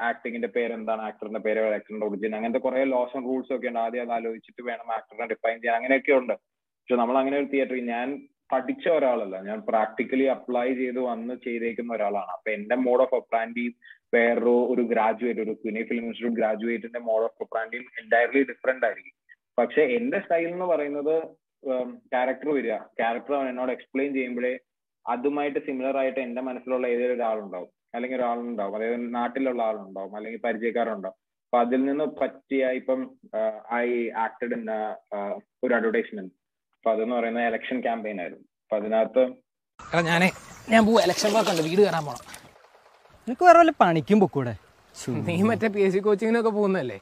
ആക്ടിങ്ങിന്റെ 0.00 0.48
പേരെന്താണ്? 0.48 1.02
ആക്ടറിന്റെ 1.02 1.40
പേര് 1.40 1.60
ആക്ടറിന്റെ 1.74 2.06
ഒറിജിൻ 2.06 2.34
അങ്ങനത്തെ 2.36 2.58
കുറെ 2.58 2.84
ലോസും 2.84 3.22
റൂൾസും 3.24 3.56
ഒക്കെ 3.56 3.68
ഉണ്ട്. 3.68 3.78
ആദ്യം 3.78 4.02
അത് 4.02 4.12
ആലോചിച്ചിട്ട് 4.12 4.62
വേണം 4.68 4.92
ആക്ടറിനെ 4.94 5.26
ഡിഫൈൻ 5.26 5.56
ചെയ്യാൻ. 5.60 5.76
അങ്ങനെയൊക്കെ 5.76 6.12
ഉണ്ട്. 6.12 6.34
പക്ഷെ 6.34 6.96
നമ്മൾ 6.96 7.18
അങ്ങനെ 7.18 7.36
ഒരു 7.36 7.48
തിയേറ്ററിൽ 7.52 7.84
ഞാൻ 7.84 8.08
പഠിച്ച 8.52 8.88
ഒരാളല്ല. 8.88 9.36
ഞാൻ 9.48 9.58
പ്രാക്ടിക്കലി 9.68 10.26
അപ്ലൈ 10.34 10.68
ചെയ്ത് 10.74 11.00
വന്ന് 11.00 11.34
ചെയ്തേക്കുന്ന 11.44 11.96
ഒരാളാണ്. 11.96 12.30
അപ്പൊ 12.36 12.50
എന്റെ 12.50 12.76
മോഡ് 12.86 13.02
ഓഫ് 13.02 13.14
ഒപ്രാൻഡി 13.14 13.64
വേറൊരു 14.14 14.54
ഒരു 14.72 14.82
ഗ്രാജുവേറ്റ് 14.82 15.40
ഒരു 15.40 15.50
പുനെ 15.50 15.82
ഫിലിം 15.88 16.04
ഇൻസ്റ്റിറ്റ്യൂട്ട് 16.04 16.40
ഗ്രാജുവേറ്റിന്റെ 16.40 16.98
മോഡ് 16.98 17.24
ഓഫ് 17.24 17.42
ഒപ്രാൻഡിയും 17.42 17.84
എന്റയർലി 18.02 18.42
ഡിഫറെന്റ് 18.42 18.86
ആയിരിക്കും. 18.86 19.14
പക്ഷെ 19.58 19.82
എന്റെ 19.82 20.18
സ്റ്റൈൽ 20.20 20.48
എന്ന് 20.48 20.64
പറയുന്നത് 20.64 21.14
ക്യാരക്ടർ 22.12 22.48
വരിക. 22.54 22.76
ക്യാരക്ടർ 22.98 23.34
അവൻ 23.34 23.48
എന്നോട് 23.48 23.72
എക്സ്പ്ലെയിൻ 23.72 24.14
ചെയ്യുമ്പോഴേ 24.14 24.58
അതുമായിട്ട് 25.06 25.58
സിമിലർ 25.66 25.96
ആയിട്ട് 25.98 26.20
എന്റെ 26.20 26.42
മനസ്സിലുള്ള 26.42 26.86
ഏതൊരു 26.86 27.12
ഒരാളുണ്ടാവും. 27.12 27.70
അല്ലെങ്കിൽ 27.94 28.18
ഒരാളുണ്ടാവും. 28.18 28.76
അതായത് 28.76 29.14
നാട്ടിലുള്ള 29.14 29.62
ആളുണ്ടാവും. 29.62 30.16
അല്ലെങ്കിൽ 30.16 30.40
പരിചയക്കാരുണ്ടാവും. 30.40 31.18
അപ്പൊ 31.44 31.58
അതിൽ 31.60 31.84
നിന്ന് 31.84 32.04
പറ്റിയ 32.04 32.66
ഇപ്പം 32.80 33.00
ഐ 33.74 34.08
ആക്ടഡ് 34.24 34.54
ഇൻ 34.54 34.70
ഒരു 35.64 35.72
അഡ്വർടൈസ്മെന്റ് 35.74 36.34
അപ്പൊ 36.78 36.90
അതെന്ന് 36.92 37.16
പറയുന്നത് 37.16 37.44
എലക്ഷൻ 37.44 37.80
ക്യാമ്പയിൻ 37.80 38.20
ആയിരുന്നു. 38.20 38.44
അപ്പൊ 38.64 38.76
അതിനകത്ത് 38.76 39.24
ഞാനേ 40.08 40.28
ഞാൻ 40.70 40.86
പോവാ. 40.86 41.02
വർക്കുണ്ട് 41.36 41.62
വീട് 41.68 41.80
കയറാൻ 41.80 42.04
പോണം. 42.04 42.47
നിനക്ക് 43.28 43.44
വേറെ 43.46 43.58
വല്ല 43.60 43.72
പണിക്കും 43.82 44.18
പൊക്കൂടെ? 44.22 44.52
നീ 45.28 45.34
മറ്റേ 45.48 45.68
പി 45.74 45.80
എസ് 45.86 45.94
സി 45.94 46.00
കോച്ചിങ്ങിനൊക്കെ 46.06 46.52
പോകുന്നല്ലേ 46.58 46.98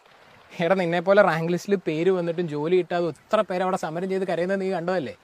എടാ 0.53 0.75
നിന്നെ 0.81 1.01
പോലെ 1.09 1.21
റാങ്ക് 1.29 1.51
ലിസ്റ്റിൽ 1.55 1.75
പേര് 1.89 2.11
വന്നിട്ടും 2.17 2.47
ജോലി 2.53 2.77
കിട്ടാതെ 2.81 3.09
എത്ര 3.13 3.41
പേര് 3.51 3.63
അവിടെ 3.67 3.79
സമരം 3.85 4.09
ചെയ്ത് 4.13 4.25
കരയുന്നത് 4.31 4.61
നീ 4.63 4.69
കണ്ടതല്ലേ? 4.77 5.15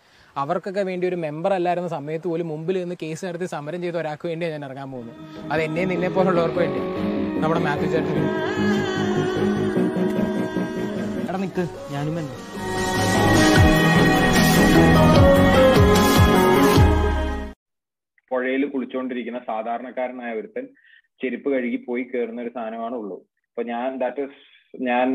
അവർക്കൊക്കെ 0.43 0.83
വേണ്ടി 0.91 1.05
ഒരു 1.11 1.19
മെമ്പർ 1.25 1.53
അല്ലായിരുന്ന 1.59 1.91
സമയത്ത് 1.97 2.27
പോലും 2.33 2.47
മുമ്പിൽ 2.53 2.77
നിന്ന് 2.83 2.97
കേസ് 3.03 3.25
നടത്തി 3.29 3.49
സമരം 3.55 3.81
ചെയ്ത 3.85 3.97
ഒരാൾക്ക് 4.03 4.27
വേണ്ടിയാണ് 4.31 4.55
ഞാൻ 4.57 4.65
ഇറങ്ങാൻ 4.69 4.89
പോകുന്നത്. 4.95 5.19
അത് 5.53 5.63
എന്നെയും 5.67 5.91
നിന്നെ 5.93 6.11
പോലുള്ളവർക്ക് 6.17 6.61
വേണ്ടി 6.65 6.81
നമ്മുടെ 7.45 7.63
മാത്യു 7.67 7.91
ചേട്ടൻ 7.95 8.19
എടാ 11.29 11.39
നിക്ക്. 11.45 11.65
ഞാനും 11.95 12.15
വന്നു. 12.21 12.37
പുഴയിൽ 18.63 18.73
കുളിച്ചുകൊണ്ടിരിക്കുന്ന 18.73 19.41
സാധാരണക്കാരനായ 19.51 20.33
ഒരുത്തൻ 20.41 20.65
ചെരുപ്പ് 21.23 21.49
കഴുകി 21.55 21.79
പോയി 21.87 22.05
കയറുന്ന 22.11 22.45
ഒരു 22.45 22.53
സാധനമാണ് 22.57 22.97
ഉള്ളൂ. 23.03 23.17
അപ്പൊ 23.51 23.63
ഞാൻ 23.73 23.89
ദാറ്റ് 24.03 24.23
ഇസ് 24.27 24.41
ഞാൻ 24.89 25.09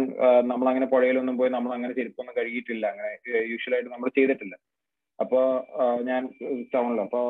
നമ്മൾ 0.50 0.68
അങ്ങനെ 0.72 0.88
പുഴയിലൊന്നും 0.94 1.36
പോയി 1.40 1.52
നമ്മൾ 1.56 1.72
അങ്ങനെ 1.76 1.94
ചെരുപ്പൊന്നും 2.00 2.36
കഴുകിയിട്ടില്ല. 2.40 2.86
അങ്ങനെ 2.94 3.10
യൂഷ്വലായിട്ട് 3.52 3.90
നമ്മൾ 3.94 4.10
ചെയ്തിട്ടില്ല. 4.18 4.56
അപ്പൊ 5.20 5.40
ഞാൻ 6.10 6.22
ടൗണിൽ 6.74 7.00
അപ്പൊ 7.06 7.22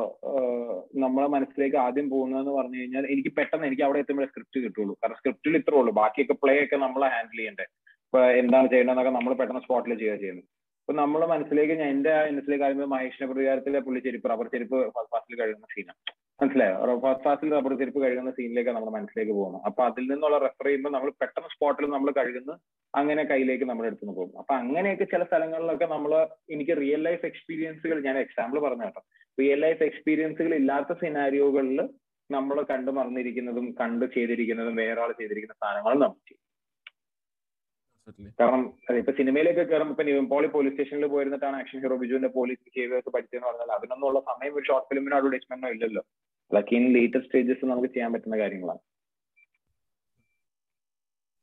നമ്മളെ 1.04 1.28
മനസ്സിലേക്ക് 1.36 1.78
ആദ്യം 1.86 2.08
പോകുന്നതെന്ന് 2.14 2.54
പറഞ്ഞു 2.58 2.78
കഴിഞ്ഞാൽ 2.80 3.06
എനിക്ക് 3.14 3.32
പെട്ടെന്ന് 3.38 3.68
എനിക്ക് 3.70 3.84
അവിടെ 3.88 4.02
എത്തുമ്പോഴേ 4.04 4.28
സ്ക്രിപ്റ്റ് 4.32 4.64
കിട്ടുള്ളൂ. 4.66 4.94
കാരണം 5.02 5.20
സ്ക്രിപ്റ്റിൽ 5.22 5.58
ഇത്രേ 5.62 5.78
ഉള്ളൂ. 5.82 5.94
ബാക്കിയൊക്കെ 6.02 6.36
പ്ലേ 6.44 6.56
ഒക്കെ 6.66 6.80
നമ്മളെ 6.86 7.10
ഹാൻഡിൽ 7.16 7.40
ചെയ്യണ്ടേ. 7.42 7.68
ഇപ്പൊ 8.08 8.20
എന്താണ് 8.42 8.68
ചെയ്യേണ്ടതെന്നൊക്കെ 8.74 9.14
നമ്മൾ 9.18 9.34
പെട്ടെന്ന് 9.42 9.64
സ്പോട്ടിൽ 9.68 9.96
ചെയ്യുക 10.02 10.18
ചെയ്യുന്നത്. 10.24 10.50
അപ്പൊ 10.88 10.96
നമ്മളെ 11.00 11.26
മനസ്സിലേക്ക് 11.32 11.74
എന്റെ 11.94 12.12
മനസ്സിലേക്ക് 12.28 12.64
ആദ്യമേ 12.66 12.86
മഹേഷിന്റെ 12.92 13.28
പ്രതികാരത്തിലെ 13.30 13.80
പുള്ളി 13.86 14.00
ചെരുപ്പ് 14.06 14.30
റബ്ബർ 14.32 14.48
ചെരുപ്പ് 14.54 14.78
ഫസ്റ്റ് 14.94 15.12
ഫാസ്റ്റിൽ 15.14 15.36
കഴുകുന്ന 15.42 15.68
സീനാണ് 15.74 16.00
മനസ്സിലായോ? 16.42 16.76
ഫസ്റ്റ് 17.06 17.24
ഫാസ്റ്റിൽ 17.26 17.50
റബ്ബർ 17.56 17.74
ചെരുപ്പ് 17.82 18.00
കഴുകുന്ന 18.04 18.32
സീനിലേക്ക് 18.38 18.72
നമ്മുടെ 18.76 18.94
മനസ്സിലേക്ക് 18.96 19.34
പോകുന്നത്. 19.40 19.64
അപ്പൊ 19.70 19.82
അതിൽ 19.90 20.06
നിന്നുള്ള 20.12 20.38
റെഫർ 20.46 20.68
ചെയ്യുമ്പോൾ 20.68 20.94
നമ്മൾ 20.96 21.12
പെട്ടെന്ന് 21.24 21.50
സ്പോട്ടിൽ 21.56 21.90
നമ്മൾ 21.96 22.12
കഴുകുന്നു 22.20 22.54
അങ്ങനെ 22.94 23.26
കയ്യിലേക്ക് 23.32 23.68
നമ്മൾ 23.72 23.86
എടുത്തുനിന്ന് 23.90 24.18
പോകും. 24.20 24.34
അപ്പൊ 24.44 24.56
അങ്ങനെയൊക്കെ 24.62 25.08
ചില 25.16 25.24
സ്ഥലങ്ങളിലൊക്കെ 25.30 25.90
നമ്മൾ 25.96 26.14
എനിക്ക് 26.56 26.76
റിയൽ 26.84 27.04
ലൈഫ് 27.10 27.26
എക്സ്പീരിയൻസുകൾ 27.32 28.00
ഞാൻ 28.08 28.18
എക്സാമ്പിൾ 28.26 28.60
പറഞ്ഞു 28.68 28.88
കേട്ടോ. 28.88 29.04
റിയൽ 29.38 29.62
ലൈഫ് 29.68 29.84
എക്സ്പീരിയൻസുകൾ 29.90 30.56
ഇല്ലാത്ത 30.62 31.00
സിനാരിയോകളിൽ 31.04 31.82
നമ്മൾ 32.30 32.58
കണ്ടു 32.74 32.94
മറന്നിരിക്കുന്നതും 33.00 33.68
കണ്ടു 33.84 34.08
ചെയ്തിരിക്കുന്നതും 34.18 34.78
വേറെ 34.84 35.02
ആൾ 35.04 35.12
ചെയ്തിരിക്കുന്ന 35.20 35.58
സാധനങ്ങളും 35.64 36.02
നമ്മൾ 36.06 36.20
ചെയ്യും. 36.30 36.44
കാരണം 38.41 38.63
അതെ 38.89 38.97
ഇപ്പൊ 39.03 39.13
സിനിമയിലേക്ക് 39.19 39.63
കയറുമ്പോൾ 39.71 39.95
ഇപ്പൊ 39.97 40.05
നിവിൻ 40.09 40.27
പോളി 40.33 40.49
പോലീസ് 40.55 40.75
സ്റ്റേഷനിൽ 40.77 41.07
പോയിരുന്നിട്ടാണ് 41.15 41.57
ആക്ഷൻ 41.63 41.81
ഹീറോ 41.85 41.97
ബിജുവിന്റെ 42.03 42.31
പോലീസ് 42.39 42.63
ബിഹേവിയേഴ്സ് 42.69 43.11
പഠിച്ചതെന്ന് 43.17 43.49
പറഞ്ഞാൽ 43.51 43.71
അതിനൊന്നുള്ള 43.77 44.21
സമയം 44.31 44.55
ഒരു 44.59 44.67
ഷോർട്ട് 44.71 44.89
ഫിലിമിനോ 44.91 45.17
അഡ്വർടൈസ്മെന്റോ 45.21 45.71
ഇല്ലല്ലോ 45.77 46.03
അതൊക്കെ 46.51 46.75
ഇൻ 46.81 46.87
ലേറ്റസ്റ്റ് 46.97 47.31
സ്റ്റേജസ് 47.31 47.71
നമുക്ക് 47.73 47.91
ചെയ്യാൻ 47.97 48.13
പറ്റുന്ന 48.17 48.39
കാര്യങ്ങളാണ് 48.45 48.83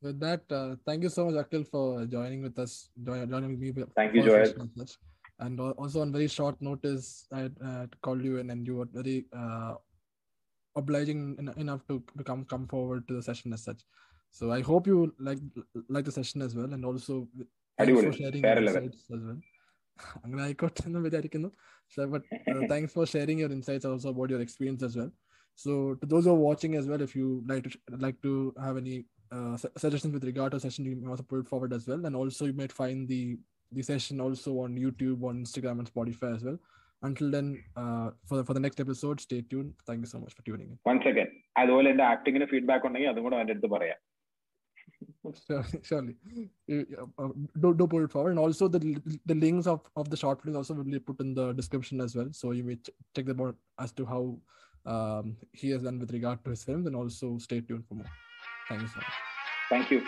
With 0.01 0.19
that, 0.19 0.43
uh, 0.51 0.75
thank 0.87 1.01
you 1.03 1.09
so 1.09 1.21
much, 1.25 1.37
Akhil, 1.41 1.63
for 1.71 1.81
joining 2.13 2.41
with 2.45 2.57
us, 2.63 2.73
join, 3.07 3.23
joining 3.31 3.55
me. 3.61 3.69
with- 3.77 3.89
Thank 3.97 4.13
you, 4.15 4.21
for 4.21 4.27
Joel. 4.27 4.43
session 4.43 4.61
and 4.63 4.77
such. 4.81 4.93
And 5.39 5.59
al- 5.65 5.75
also 5.81 5.97
on 6.03 6.11
very 6.11 6.29
short 6.35 6.55
notice, 6.61 7.07
I 7.31 7.41
had 7.41 7.55
uh, 7.69 7.83
called 8.05 8.23
you 8.27 8.35
in, 8.41 8.47
and 8.53 8.61
you 8.65 8.75
were 8.77 8.87
very 8.93 9.17
uh, 9.41 9.71
obliging 10.75 11.21
en- 11.41 11.57
enough 11.63 11.81
to 11.89 11.95
come 12.29 12.43
come 12.53 12.65
forward 12.73 13.01
to 13.09 13.15
the 13.17 13.23
session 13.29 13.57
as 13.57 13.63
such. 13.69 13.81
So 14.38 14.44
I 14.52 14.62
hope 14.68 14.84
you 14.90 14.98
like 15.28 15.40
like 15.96 16.06
the 16.08 16.14
session 16.18 16.40
as 16.46 16.54
well, 16.58 16.70
and 16.76 16.84
also 16.90 17.14
thanks 17.34 17.82
അടിപൊളി. 17.82 18.08
for 18.08 18.16
sharing 18.20 18.42
വേറെ 18.46 18.60
your 18.60 18.66
level. 18.68 18.86
insights 18.88 19.10
as 19.16 19.22
well. 19.28 19.40
അങ്ങനെ 20.22 20.42
ആയിക്കോട്ടെ 20.46 20.82
എന്ന് 20.90 21.02
വിചാരിക്കുന്നു 21.08 21.50
So, 21.94 22.02
but 22.12 22.22
uh, 22.50 22.60
thanks 22.70 22.92
for 22.96 23.04
sharing 23.12 23.38
your 23.42 23.50
insights 23.56 23.84
also 23.88 24.08
about 24.14 24.30
your 24.32 24.40
experience 24.44 24.82
as 24.86 24.94
well. 24.98 25.10
So 25.58 25.72
to 26.00 26.06
those 26.12 26.24
who 26.26 26.32
are 26.34 26.42
watching 26.48 26.72
as 26.78 26.86
well, 26.90 27.02
if 27.06 27.12
you 27.18 27.26
like 27.50 27.64
to 27.66 27.70
like 28.04 28.18
to 28.26 28.32
have 28.64 28.76
any 28.82 28.94
uh, 29.36 29.54
su- 29.62 29.72
suggestions 29.82 30.12
with 30.16 30.24
regard 30.30 30.48
to 30.52 30.58
a 30.60 30.64
session, 30.64 30.86
you 30.88 30.94
may 31.02 31.10
also 31.14 31.26
put 31.32 31.40
it 31.42 31.48
forward 31.52 31.72
as 31.78 31.84
well. 31.90 32.02
And 32.08 32.16
also 32.20 32.46
you 32.50 32.56
might 32.62 32.74
find 32.80 32.98
the 33.12 33.20
the 33.72 33.84
session 33.90 34.16
also 34.26 34.52
on 34.64 34.72
YouTube, 34.84 35.20
on 35.30 35.36
Instagram, 35.44 35.76
and 35.82 35.90
Spotify 35.92 36.30
as 36.38 36.42
well. 36.48 36.58
Until 37.02 37.30
then, 37.36 37.46
uh, 37.82 38.08
for 38.28 38.36
the, 38.38 38.44
for 38.48 38.54
the 38.58 38.64
next 38.66 38.80
episode, 38.80 39.20
stay 39.20 39.40
tuned. 39.52 39.70
Thank 39.88 40.00
you 40.04 40.10
so 40.14 40.20
much 40.24 40.34
for 40.38 40.44
tuning 40.48 40.70
in. 40.72 40.78
One 40.90 40.98
second 41.06 41.30
അതുപോലെ 41.62 41.88
എന്റെ 41.94 42.06
ആക്ടിങ്ങിന് 42.14 42.48
feedback 42.54 42.86
ഉണ്ടെങ്കിൽ 42.90 43.10
അതും 43.12 43.24
കൂടെ 43.28 43.38
എന്റെ 43.44 43.54
അടുത്ത് 43.56 43.70
പറയാം 43.76 44.00
surely 45.82 46.16
uh, 47.18 47.28
do, 47.60 47.74
do 47.74 47.86
put 47.86 48.04
it 48.04 48.10
forward. 48.10 48.30
And 48.30 48.38
also 48.38 48.68
the 48.68 48.80
the 49.26 49.34
links 49.34 49.66
of, 49.66 49.80
of 49.96 50.10
the 50.10 50.16
short 50.16 50.42
films 50.42 50.56
also 50.56 50.74
will 50.74 50.84
be 50.84 50.98
put 50.98 51.20
in 51.20 51.34
the 51.34 51.52
description 51.52 52.00
as 52.00 52.16
well. 52.16 52.28
So 52.32 52.52
you 52.52 52.64
may 52.64 52.76
ch- 52.76 52.90
check 53.14 53.26
them 53.26 53.40
out 53.40 53.56
as 53.78 53.92
to 53.92 54.04
how 54.04 54.38
um, 54.86 55.36
he 55.52 55.70
has 55.70 55.82
done 55.82 55.98
with 55.98 56.12
regard 56.12 56.44
to 56.44 56.50
his 56.50 56.64
films. 56.64 56.86
And 56.86 56.96
also 56.96 57.38
stay 57.38 57.60
tuned 57.60 57.84
for 57.88 57.94
more. 57.94 58.12
Thank 58.68 58.82
you 58.82 58.88
so 58.88 58.96
much. 58.96 59.06
Thank 59.70 59.90
you. 59.90 60.02